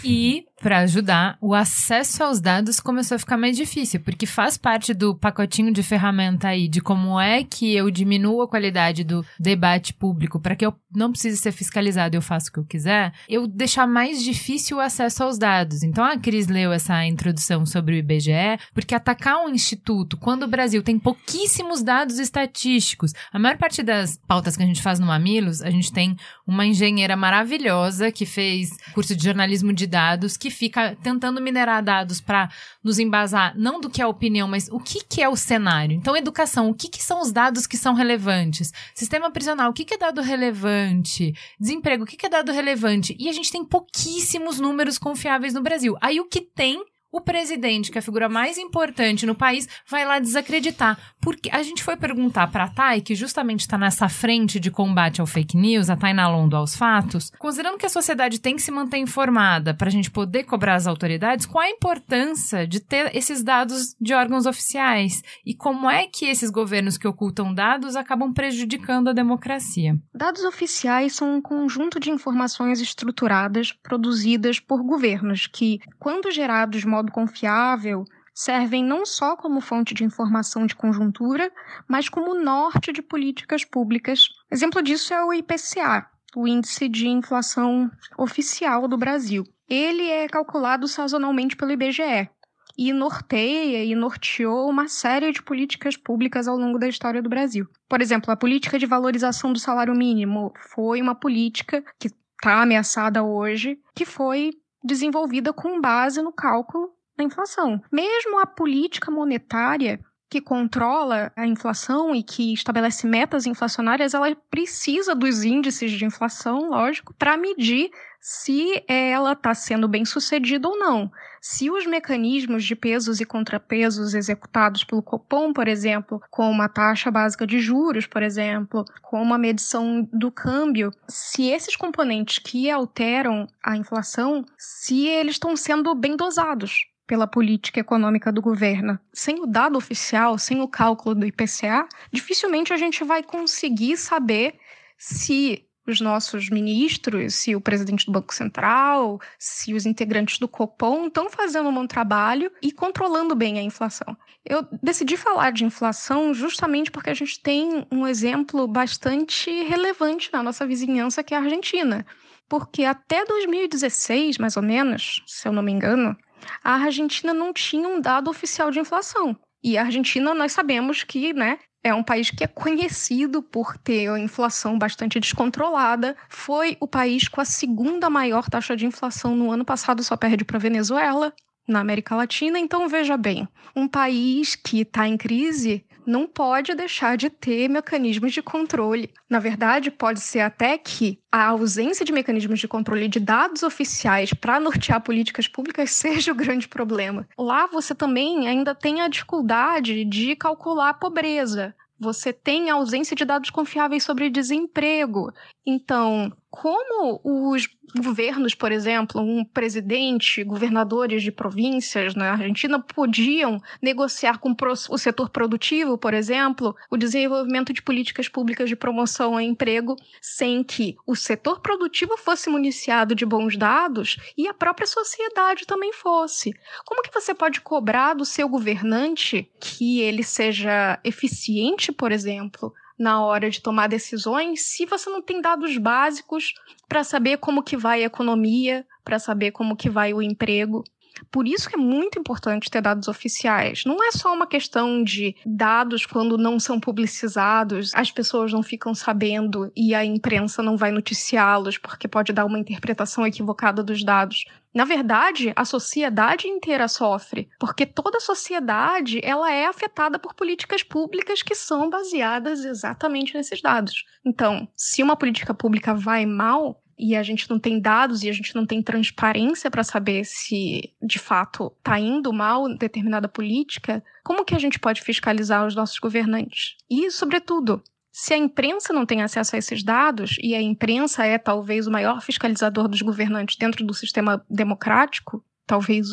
E, 0.04 0.46
para 0.62 0.80
ajudar, 0.80 1.38
o 1.40 1.54
acesso 1.54 2.24
aos 2.24 2.42
dados 2.42 2.80
começou 2.80 3.16
a 3.16 3.20
ficar 3.20 3.38
mais 3.38 3.56
difícil, 3.56 4.00
porque 4.00 4.26
faz 4.26 4.58
parte 4.58 4.94
do 4.94 5.16
pacotinho 5.16 5.72
de 5.72 5.84
ferramenta 5.84 6.48
aí 6.48 6.68
de 6.68 6.82
como 6.82 7.20
é 7.20 7.44
que 7.44 7.76
eu 7.76 7.92
diminuo 7.92 8.42
a 8.42 8.48
qualidade 8.48 9.04
do 9.04 9.26
debate 9.40 9.94
público 9.94 10.40
para 10.40 10.56
que 10.56 10.66
eu 10.66 10.74
não 10.94 11.12
precise 11.12 11.38
ser 11.38 11.52
fiscalizado 11.52 12.16
eu 12.16 12.22
faço 12.22 12.50
o 12.50 12.54
que 12.54 12.60
eu 12.60 12.66
quiser, 12.66 13.14
eu 13.30 13.48
deixar 13.48 13.86
mais 13.86 14.24
difícil 14.24 14.78
o 14.78 14.80
acesso 14.80 15.24
aos 15.24 15.38
dados. 15.38 15.84
Então 15.84 16.04
a 16.04 16.18
Cris 16.18 16.48
leu 16.48 16.72
essa 16.72 17.06
introdução 17.06 17.66
sobre 17.66 17.96
o 17.96 17.98
IBGE, 17.98 18.60
porque 18.74 18.96
atacar 18.96 19.38
um 19.46 19.50
instituto 19.50 20.18
quando 20.18 20.44
o 20.44 20.48
Brasil 20.48 20.82
tem 20.82 20.98
pouquíssimos 20.98 21.84
dados 21.84 22.18
estatísticos, 22.18 23.14
a 23.32 23.38
maior 23.38 23.58
parte 23.58 23.84
das 23.84 24.18
pautas 24.28 24.58
que 24.58 24.64
a 24.64 24.66
gente 24.66 24.82
faz 24.82 25.00
no 25.00 25.08
Mamilos, 25.08 25.62
a 25.62 25.70
gente 25.70 25.92
tem 25.92 26.16
uma 26.46 26.66
engenheira 26.66 27.16
maravilhosa 27.16 28.12
que 28.12 28.26
fez 28.26 28.70
curso 28.94 29.16
de 29.16 29.24
jornalismo 29.24 29.72
de 29.72 29.86
dados, 29.86 30.36
que 30.36 30.47
fica 30.50 30.96
tentando 31.02 31.42
minerar 31.42 31.84
dados 31.84 32.22
para 32.22 32.50
nos 32.84 33.00
embasar, 33.00 33.54
não 33.58 33.80
do 33.80 33.90
que 33.90 34.02
é 34.02 34.06
a 34.06 34.08
opinião, 34.08 34.48
mas 34.48 34.70
o 34.70 34.80
que, 34.80 35.04
que 35.04 35.22
é 35.22 35.30
o 35.30 35.36
cenário. 35.36 35.96
Então, 35.96 36.16
educação, 36.16 36.70
o 36.70 36.74
que, 36.74 36.88
que 36.88 37.04
são 37.04 37.22
os 37.22 37.32
dados 37.32 37.68
que 37.68 37.78
são 37.78 37.94
relevantes? 37.94 38.72
Sistema 38.94 39.32
prisional, 39.32 39.70
o 39.70 39.74
que, 39.74 39.86
que 39.86 39.94
é 39.94 39.98
dado 39.98 40.22
relevante? 40.22 41.34
Desemprego, 41.60 42.04
o 42.04 42.08
que, 42.08 42.18
que 42.18 42.26
é 42.26 42.30
dado 42.30 42.52
relevante? 42.52 43.16
E 43.20 43.30
a 43.30 43.34
gente 43.34 43.52
tem 43.52 43.64
pouquíssimos 43.64 44.60
números 44.60 44.98
confiáveis 44.98 45.54
no 45.54 45.62
Brasil. 45.62 45.96
Aí 46.02 46.20
o 46.20 46.26
que 46.26 46.42
tem 46.42 46.84
o 47.12 47.22
presidente, 47.22 47.92
que 47.92 47.98
é 47.98 48.00
a 48.00 48.04
figura 48.04 48.28
mais 48.28 48.58
importante 48.58 49.26
no 49.26 49.36
país, 49.36 49.68
vai 49.90 50.06
lá 50.06 50.20
desacreditar. 50.20 50.98
Porque 51.22 51.50
a 51.52 51.64
gente 51.64 51.84
foi 51.84 51.96
perguntar 51.96 52.52
para 52.52 52.66
a 52.66 52.70
Thay, 52.70 53.02
que 53.02 53.16
justamente 53.16 53.62
está 53.62 53.78
nessa 53.78 54.10
frente 54.10 54.60
de 54.60 54.70
combate 54.70 55.22
ao 55.22 55.28
fake 55.28 55.58
news, 55.58 55.90
a 55.90 55.96
Tainá 55.96 56.28
Londo 56.30 56.56
aos 56.56 56.76
fatos, 56.76 57.32
considerando 57.40 57.78
que 57.78 57.86
a 57.86 57.90
sociedade 57.90 58.40
tem 58.40 58.56
que 58.56 58.62
se 58.62 58.72
manter 58.72 58.98
informada 58.98 59.74
para 59.74 59.88
a 59.88 59.92
gente 59.92 60.12
poder 60.12 60.44
cobrar 60.44 60.76
as 60.76 60.88
autoridades, 60.88 61.46
qual 61.46 61.64
a 61.64 61.70
importância 61.70 62.68
de 62.68 62.80
ter 62.80 63.16
esses 63.16 63.44
dados 63.44 63.96
de 64.00 64.14
órgãos 64.14 64.46
oficiais? 64.46 65.24
E 65.46 65.56
como 65.56 65.90
é 65.90 66.08
que 66.08 66.26
esses 66.26 66.50
governos 66.50 66.98
que 66.98 67.08
ocultam 67.08 67.54
dados 67.54 67.96
acabam 67.96 68.34
prejudicando 68.34 69.10
a 69.10 69.14
democracia? 69.14 69.98
Dados 70.14 70.44
oficiais 70.44 71.16
são 71.16 71.36
um 71.36 71.42
conjunto 71.42 72.00
de 72.00 72.12
informações 72.12 72.82
estruturadas 72.82 73.72
produzidas 73.72 74.60
por 74.60 74.84
governos 74.84 75.48
que, 75.48 75.80
quando 76.00 76.32
gerados 76.32 76.84
modo 76.98 77.12
confiável, 77.12 78.06
servem 78.34 78.84
não 78.84 79.06
só 79.06 79.36
como 79.36 79.62
fonte 79.62 79.94
de 79.94 80.04
informação 80.04 80.66
de 80.66 80.76
conjuntura, 80.76 81.52
mas 81.88 82.10
como 82.10 82.34
norte 82.34 82.92
de 82.92 83.02
políticas 83.02 83.64
públicas. 83.64 84.28
Exemplo 84.52 84.82
disso 84.82 85.14
é 85.14 85.24
o 85.24 85.34
IPCA, 85.34 86.08
o 86.36 86.48
Índice 86.48 86.88
de 86.90 87.08
Inflação 87.08 87.90
Oficial 88.18 88.88
do 88.88 88.98
Brasil. 88.98 89.44
Ele 89.70 90.10
é 90.10 90.28
calculado 90.28 90.88
sazonalmente 90.88 91.56
pelo 91.56 91.72
IBGE 91.72 92.30
e 92.78 92.94
norteia 92.94 93.84
e 93.84 93.96
norteou 93.96 94.70
uma 94.70 94.88
série 94.88 95.32
de 95.32 95.42
políticas 95.42 95.98
públicas 95.98 96.48
ao 96.48 96.58
longo 96.58 96.78
da 96.78 96.88
história 96.88 97.22
do 97.22 97.30
Brasil. 97.30 97.68
Por 97.90 98.02
exemplo, 98.02 98.32
a 98.32 98.38
política 98.38 98.78
de 98.78 98.86
valorização 98.86 99.52
do 99.52 99.60
salário 99.60 99.96
mínimo 99.96 100.54
foi 100.70 101.02
uma 101.02 101.16
política 101.16 101.84
que 102.00 102.08
está 102.08 102.62
ameaçada 102.62 103.24
hoje, 103.24 103.80
que 103.96 104.06
foi 104.06 104.52
desenvolvida 104.88 105.54
com 105.54 105.80
base 105.80 106.22
no 106.22 106.32
cálculo 106.32 106.92
da 107.16 107.24
inflação. 107.24 107.82
Mesmo 107.92 108.40
a 108.40 108.46
política 108.46 109.12
monetária 109.12 110.00
que 110.30 110.42
controla 110.42 111.32
a 111.36 111.48
inflação 111.48 112.14
e 112.14 112.22
que 112.22 112.54
estabelece 112.54 113.08
metas 113.08 113.46
inflacionárias, 113.46 114.14
ela 114.14 114.36
precisa 114.50 115.16
dos 115.16 115.44
índices 115.44 115.92
de 115.92 116.06
inflação, 116.06 116.70
lógico, 116.70 117.14
para 117.14 117.38
medir 117.38 117.90
se 118.20 118.84
ela 118.88 119.32
está 119.32 119.54
sendo 119.54 119.88
bem 119.88 120.04
sucedida 120.04 120.68
ou 120.68 120.78
não. 120.78 121.10
Se 121.42 121.72
os 121.72 121.86
mecanismos 121.86 122.66
de 122.66 122.76
pesos 122.76 123.22
e 123.22 123.26
contrapesos 123.26 124.14
executados 124.14 124.84
pelo 124.84 125.02
Copom, 125.02 125.54
por 125.54 125.68
exemplo, 125.68 126.22
como 126.30 126.62
a 126.62 126.68
taxa 126.68 127.10
básica 127.10 127.48
de 127.48 127.60
juros, 127.60 128.06
por 128.06 128.22
exemplo, 128.22 128.84
como 129.02 129.34
a 129.34 129.38
medição 129.38 130.08
do 130.12 130.30
câmbio, 130.30 130.92
se 131.08 131.50
esses 131.50 131.78
componentes 131.78 132.40
que 132.40 132.70
alteram 132.70 133.48
a 133.64 133.78
inflação, 133.78 134.44
se 134.58 135.08
eles 135.08 135.36
estão 135.36 135.56
sendo 135.56 135.96
bem 135.96 136.18
dosados 136.18 136.86
pela 137.08 137.26
política 137.26 137.80
econômica 137.80 138.32
do 138.32 138.42
governo. 138.42 139.00
Sem 139.14 139.42
o 139.42 139.48
dado 139.48 139.78
oficial, 139.78 140.38
sem 140.38 140.62
o 140.62 140.68
cálculo 140.68 141.16
do 141.16 141.26
IPCA, 141.26 141.88
dificilmente 142.12 142.74
a 142.74 142.78
gente 142.78 143.04
vai 143.04 143.24
conseguir 143.24 143.96
saber 143.96 144.60
se 144.98 145.64
os 145.88 146.02
nossos 146.02 146.50
ministros, 146.50 147.34
se 147.36 147.56
o 147.56 147.62
presidente 147.62 148.06
do 148.06 148.12
Banco 148.12 148.34
Central, 148.34 149.22
se 149.40 149.74
os 149.74 149.86
integrantes 149.86 150.38
do 150.38 150.48
Copom 150.48 151.08
estão 151.08 151.30
fazendo 151.30 151.70
um 151.70 151.74
bom 151.74 151.88
trabalho 151.88 152.52
e 152.62 152.74
controlando 152.74 153.34
bem 153.34 153.58
a 153.58 153.64
inflação. 153.64 154.18
Eu 154.46 154.68
decidi 154.84 155.16
falar 155.16 155.52
de 155.52 155.64
inflação 155.64 156.34
justamente 156.34 156.92
porque 156.92 157.10
a 157.10 157.14
gente 157.14 157.40
tem 157.40 157.88
um 157.90 158.06
exemplo 158.06 158.68
bastante 158.68 159.50
relevante 159.64 160.30
na 160.34 160.44
nossa 160.44 160.68
vizinhança, 160.68 161.24
que 161.24 161.34
é 161.34 161.38
a 161.38 161.42
Argentina. 161.42 162.06
Porque 162.50 162.84
até 162.84 163.26
2016, 163.26 164.38
mais 164.38 164.58
ou 164.58 164.64
menos, 164.64 165.24
se 165.26 165.48
eu 165.48 165.54
não 165.54 165.64
me 165.64 165.72
engano, 165.72 166.18
a 166.64 166.74
Argentina 166.74 167.34
não 167.34 167.54
tinha 167.54 167.88
um 167.88 168.00
dado 168.00 168.30
oficial 168.30 168.72
de 168.72 168.80
inflação. 168.80 169.36
E 169.64 169.78
a 169.78 169.84
Argentina, 169.84 170.34
nós 170.34 170.52
sabemos 170.52 171.04
que, 171.04 171.34
né, 171.34 171.60
é 171.84 171.94
um 171.94 172.04
país 172.04 172.30
que 172.30 172.44
é 172.44 172.48
conhecido 172.48 173.42
por 173.42 173.78
ter 173.78 174.10
a 174.10 174.20
inflação 174.20 174.78
bastante 174.78 175.20
descontrolada. 175.20 176.16
Foi 176.30 176.78
o 176.80 176.88
país 176.88 177.28
com 177.28 177.42
a 177.42 177.46
segunda 177.46 178.10
maior 178.10 178.50
taxa 178.50 178.76
de 178.76 178.86
inflação 178.86 179.36
no 179.36 179.52
ano 179.52 179.66
passado, 179.66 180.04
só 180.04 180.16
perde 180.18 180.44
para 180.44 180.58
a 180.58 180.60
Venezuela, 180.60 181.34
na 181.68 181.80
América 181.80 182.16
Latina. 182.16 182.60
Então, 182.60 182.88
veja 182.88 183.18
bem, 183.18 183.48
um 183.76 183.88
país 183.88 184.56
que 184.56 184.82
está 184.82 185.08
em 185.08 185.18
crise 185.18 185.86
não 186.08 186.26
pode 186.26 186.74
deixar 186.74 187.18
de 187.18 187.30
ter 187.30 187.68
mecanismos 187.68 188.32
de 188.32 188.42
controle. 188.42 189.14
Na 189.30 189.40
verdade, 189.40 189.92
pode 189.92 190.22
ser 190.22 190.40
até 190.40 190.78
que 190.78 191.20
a 191.30 191.48
ausência 191.48 192.06
de 192.06 192.14
mecanismos 192.14 192.60
de 192.60 192.68
controle 192.68 193.10
de 193.10 193.20
dados 193.20 193.62
oficiais 193.62 194.34
para 194.34 194.60
nortear 194.60 195.02
políticas 195.02 195.50
públicas 195.50 195.92
seja 195.98 196.32
o 196.32 196.36
grande 196.36 196.68
problema. 196.68 197.28
Lá 197.38 197.68
você 197.68 197.94
também 197.94 198.48
ainda 198.48 198.74
tem 198.74 199.02
a 199.02 199.10
dificuldade 199.10 200.06
de 200.06 200.36
calcular 200.38 200.90
a 200.90 200.94
pobreza. 200.94 201.76
Você 202.00 202.32
tem 202.32 202.70
a 202.70 202.76
ausência 202.76 203.16
de 203.16 203.26
dados 203.26 203.50
confiáveis 203.50 204.04
sobre 204.04 204.30
desemprego. 204.30 205.34
Então, 205.66 206.32
como 206.60 207.22
os 207.24 207.70
governos, 207.96 208.56
por 208.56 208.72
exemplo, 208.72 209.22
um 209.22 209.46
presidente, 209.46 210.44
governadores 210.44 211.22
de 211.22 211.32
províncias 211.32 212.16
na 212.16 212.32
Argentina 212.32 212.80
podiam 212.80 213.62
negociar 213.80 214.40
com 214.40 214.56
o 214.90 214.98
setor 214.98 215.30
produtivo, 215.30 216.00
por 216.00 216.16
exemplo, 216.16 216.76
o 216.90 216.98
desenvolvimento 216.98 217.72
de 217.72 217.84
políticas 217.84 218.28
públicas 218.28 218.68
de 218.68 218.76
promoção 218.76 219.36
ao 219.36 219.42
emprego, 219.42 219.96
sem 220.20 220.64
que 220.64 220.98
o 221.06 221.16
setor 221.16 221.60
produtivo 221.60 222.18
fosse 222.18 222.50
municiado 222.50 223.14
de 223.14 223.26
bons 223.26 223.56
dados 223.56 224.18
e 224.36 224.48
a 224.48 224.54
própria 224.54 224.88
sociedade 224.88 225.68
também 225.68 225.94
fosse. 225.94 226.52
Como 226.86 227.04
que 227.04 227.14
você 227.14 227.36
pode 227.36 227.62
cobrar 227.62 228.16
do 228.16 228.26
seu 228.26 228.50
governante 228.50 229.48
que 229.60 230.02
ele 230.02 230.24
seja 230.24 231.00
eficiente, 231.04 231.92
por 231.92 232.12
exemplo, 232.12 232.74
na 232.98 233.24
hora 233.24 233.50
de 233.50 233.62
tomar 233.62 233.88
decisões 233.88 234.62
se 234.62 234.86
você 234.86 235.10
não 235.10 235.22
tem 235.22 235.42
dados 235.42 235.78
básicos 235.78 236.54
para 236.88 237.04
saber 237.04 237.38
como 237.38 237.64
que 237.64 237.78
vai 237.78 238.04
a 238.04 238.08
economia, 238.08 238.86
para 239.04 239.20
saber 239.20 239.52
como 239.52 239.76
que 239.76 239.90
vai 239.90 240.14
o 240.14 240.22
emprego. 240.22 240.84
Por 241.32 241.48
isso 241.48 241.68
que 241.70 241.76
é 241.76 241.80
muito 241.80 242.20
importante 242.20 242.70
ter 242.70 242.82
dados 242.82 243.08
oficiais. 243.08 243.84
Não 243.86 244.04
é 244.04 244.12
só 244.12 244.34
uma 244.34 244.48
questão 244.48 245.04
de 245.04 245.36
dados 245.46 246.06
quando 246.06 246.38
não 246.38 246.60
são 246.60 246.80
publicizados, 246.80 247.92
as 247.96 248.12
pessoas 248.12 248.54
não 248.54 248.62
ficam 248.62 248.94
sabendo 248.94 249.72
e 249.76 249.94
a 249.94 250.06
imprensa 250.06 250.62
não 250.62 250.78
vai 250.78 250.92
noticiá-los 250.92 251.78
porque 251.78 252.08
pode 252.08 252.34
dar 252.34 252.46
uma 252.46 252.60
interpretação 252.60 253.26
equivocada 253.26 253.84
dos 253.84 254.04
dados. 254.04 254.46
Na 254.74 254.86
verdade, 254.86 255.54
a 255.56 255.66
sociedade 255.66 256.48
inteira 256.48 256.88
sofre, 256.88 257.50
porque 257.60 257.86
toda 257.86 258.18
a 258.18 258.22
sociedade 258.22 259.20
ela 259.24 259.52
é 259.52 259.66
afetada 259.66 260.20
por 260.20 260.34
políticas 260.34 260.84
públicas 260.84 261.42
que 261.42 261.56
são 261.56 261.90
baseadas 261.90 262.64
exatamente 262.64 263.34
nesses 263.34 263.62
dados. 263.62 264.06
Então, 264.26 264.68
se 264.76 265.02
uma 265.02 265.16
política 265.16 265.54
pública 265.54 265.96
vai 265.96 266.26
mal, 266.26 266.82
e 266.98 267.16
a 267.16 267.22
gente 267.22 267.50
não 267.50 267.60
tem 267.60 267.80
dados 267.80 268.24
e 268.24 268.30
a 268.30 268.34
gente 268.34 268.56
não 268.56 268.66
tem 268.66 268.82
transparência 268.82 269.70
para 269.70 269.84
saber 269.84 270.26
se 270.26 270.94
de 271.02 271.20
fato 271.20 271.72
está 271.78 272.00
indo 272.00 272.34
mal 272.34 272.68
determinada 272.76 273.28
política, 273.28 274.04
como 274.24 274.44
que 274.44 274.56
a 274.56 274.60
gente 274.60 274.80
pode 274.80 275.02
fiscalizar 275.02 275.66
os 275.66 275.76
nossos 275.76 276.00
governantes? 276.00 276.76
E, 276.90 277.12
sobretudo, 277.12 277.84
se 278.20 278.34
a 278.34 278.38
imprensa 278.38 278.92
não 278.92 279.06
tem 279.06 279.22
acesso 279.22 279.56
a 279.56 279.60
esses 279.60 279.84
dados, 279.84 280.38
e 280.42 280.56
a 280.56 280.62
imprensa 280.62 281.24
é 281.24 281.38
talvez 281.38 281.86
o 281.86 281.92
maior 281.92 282.20
fiscalizador 282.20 282.88
dos 282.88 283.04
governantes 283.04 283.58
dentro 283.58 283.86
do 283.86 283.94
sistema 283.94 284.44
democrático, 284.50 285.46
talvez 285.68 286.08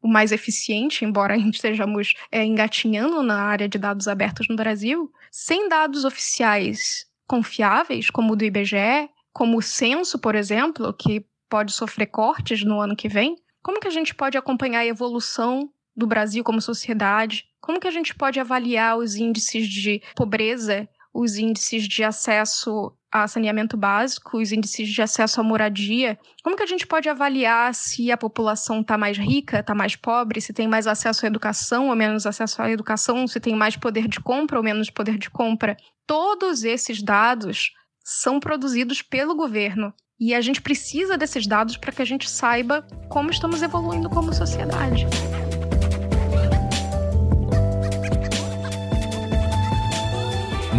o 0.00 0.08
mais 0.08 0.32
eficiente, 0.32 1.04
embora 1.04 1.34
a 1.34 1.36
gente 1.38 1.56
estejamos 1.56 2.14
é, 2.32 2.42
engatinhando 2.42 3.22
na 3.22 3.42
área 3.42 3.68
de 3.68 3.76
dados 3.76 4.08
abertos 4.08 4.48
no 4.48 4.56
Brasil, 4.56 5.12
sem 5.30 5.68
dados 5.68 6.06
oficiais 6.06 7.04
confiáveis, 7.26 8.08
como 8.08 8.32
o 8.32 8.36
do 8.36 8.44
IBGE, 8.46 9.10
como 9.30 9.58
o 9.58 9.62
censo, 9.62 10.18
por 10.18 10.34
exemplo, 10.34 10.94
que 10.94 11.26
pode 11.50 11.74
sofrer 11.74 12.06
cortes 12.06 12.64
no 12.64 12.80
ano 12.80 12.96
que 12.96 13.06
vem, 13.06 13.36
como 13.62 13.80
que 13.80 13.88
a 13.88 13.90
gente 13.90 14.14
pode 14.14 14.38
acompanhar 14.38 14.78
a 14.78 14.86
evolução 14.86 15.68
do 15.94 16.06
Brasil 16.06 16.42
como 16.42 16.58
sociedade? 16.62 17.44
Como 17.60 17.78
que 17.78 17.86
a 17.86 17.90
gente 17.90 18.14
pode 18.14 18.40
avaliar 18.40 18.96
os 18.96 19.14
índices 19.16 19.68
de 19.68 20.02
pobreza, 20.16 20.88
os 21.14 21.36
índices 21.36 21.86
de 21.86 22.02
acesso 22.02 22.92
a 23.12 23.28
saneamento 23.28 23.76
básico, 23.76 24.38
os 24.38 24.50
índices 24.50 24.88
de 24.88 25.00
acesso 25.00 25.40
à 25.40 25.44
moradia? 25.44 26.18
Como 26.42 26.56
que 26.56 26.64
a 26.64 26.66
gente 26.66 26.84
pode 26.84 27.08
avaliar 27.08 27.72
se 27.72 28.10
a 28.10 28.16
população 28.16 28.80
está 28.80 28.98
mais 28.98 29.16
rica, 29.16 29.60
está 29.60 29.74
mais 29.74 29.94
pobre, 29.94 30.40
se 30.40 30.52
tem 30.52 30.66
mais 30.66 30.88
acesso 30.88 31.24
à 31.24 31.28
educação 31.28 31.88
ou 31.88 31.94
menos 31.94 32.26
acesso 32.26 32.60
à 32.60 32.70
educação, 32.70 33.26
se 33.28 33.38
tem 33.38 33.54
mais 33.54 33.76
poder 33.76 34.08
de 34.08 34.20
compra 34.20 34.58
ou 34.58 34.64
menos 34.64 34.90
poder 34.90 35.16
de 35.16 35.30
compra? 35.30 35.76
Todos 36.04 36.64
esses 36.64 37.00
dados 37.00 37.70
são 38.04 38.40
produzidos 38.40 39.00
pelo 39.00 39.36
governo. 39.36 39.94
E 40.18 40.34
a 40.34 40.40
gente 40.40 40.60
precisa 40.60 41.16
desses 41.16 41.46
dados 41.46 41.76
para 41.76 41.92
que 41.92 42.02
a 42.02 42.04
gente 42.04 42.28
saiba 42.28 42.86
como 43.08 43.30
estamos 43.30 43.62
evoluindo 43.62 44.08
como 44.10 44.32
sociedade. 44.32 45.06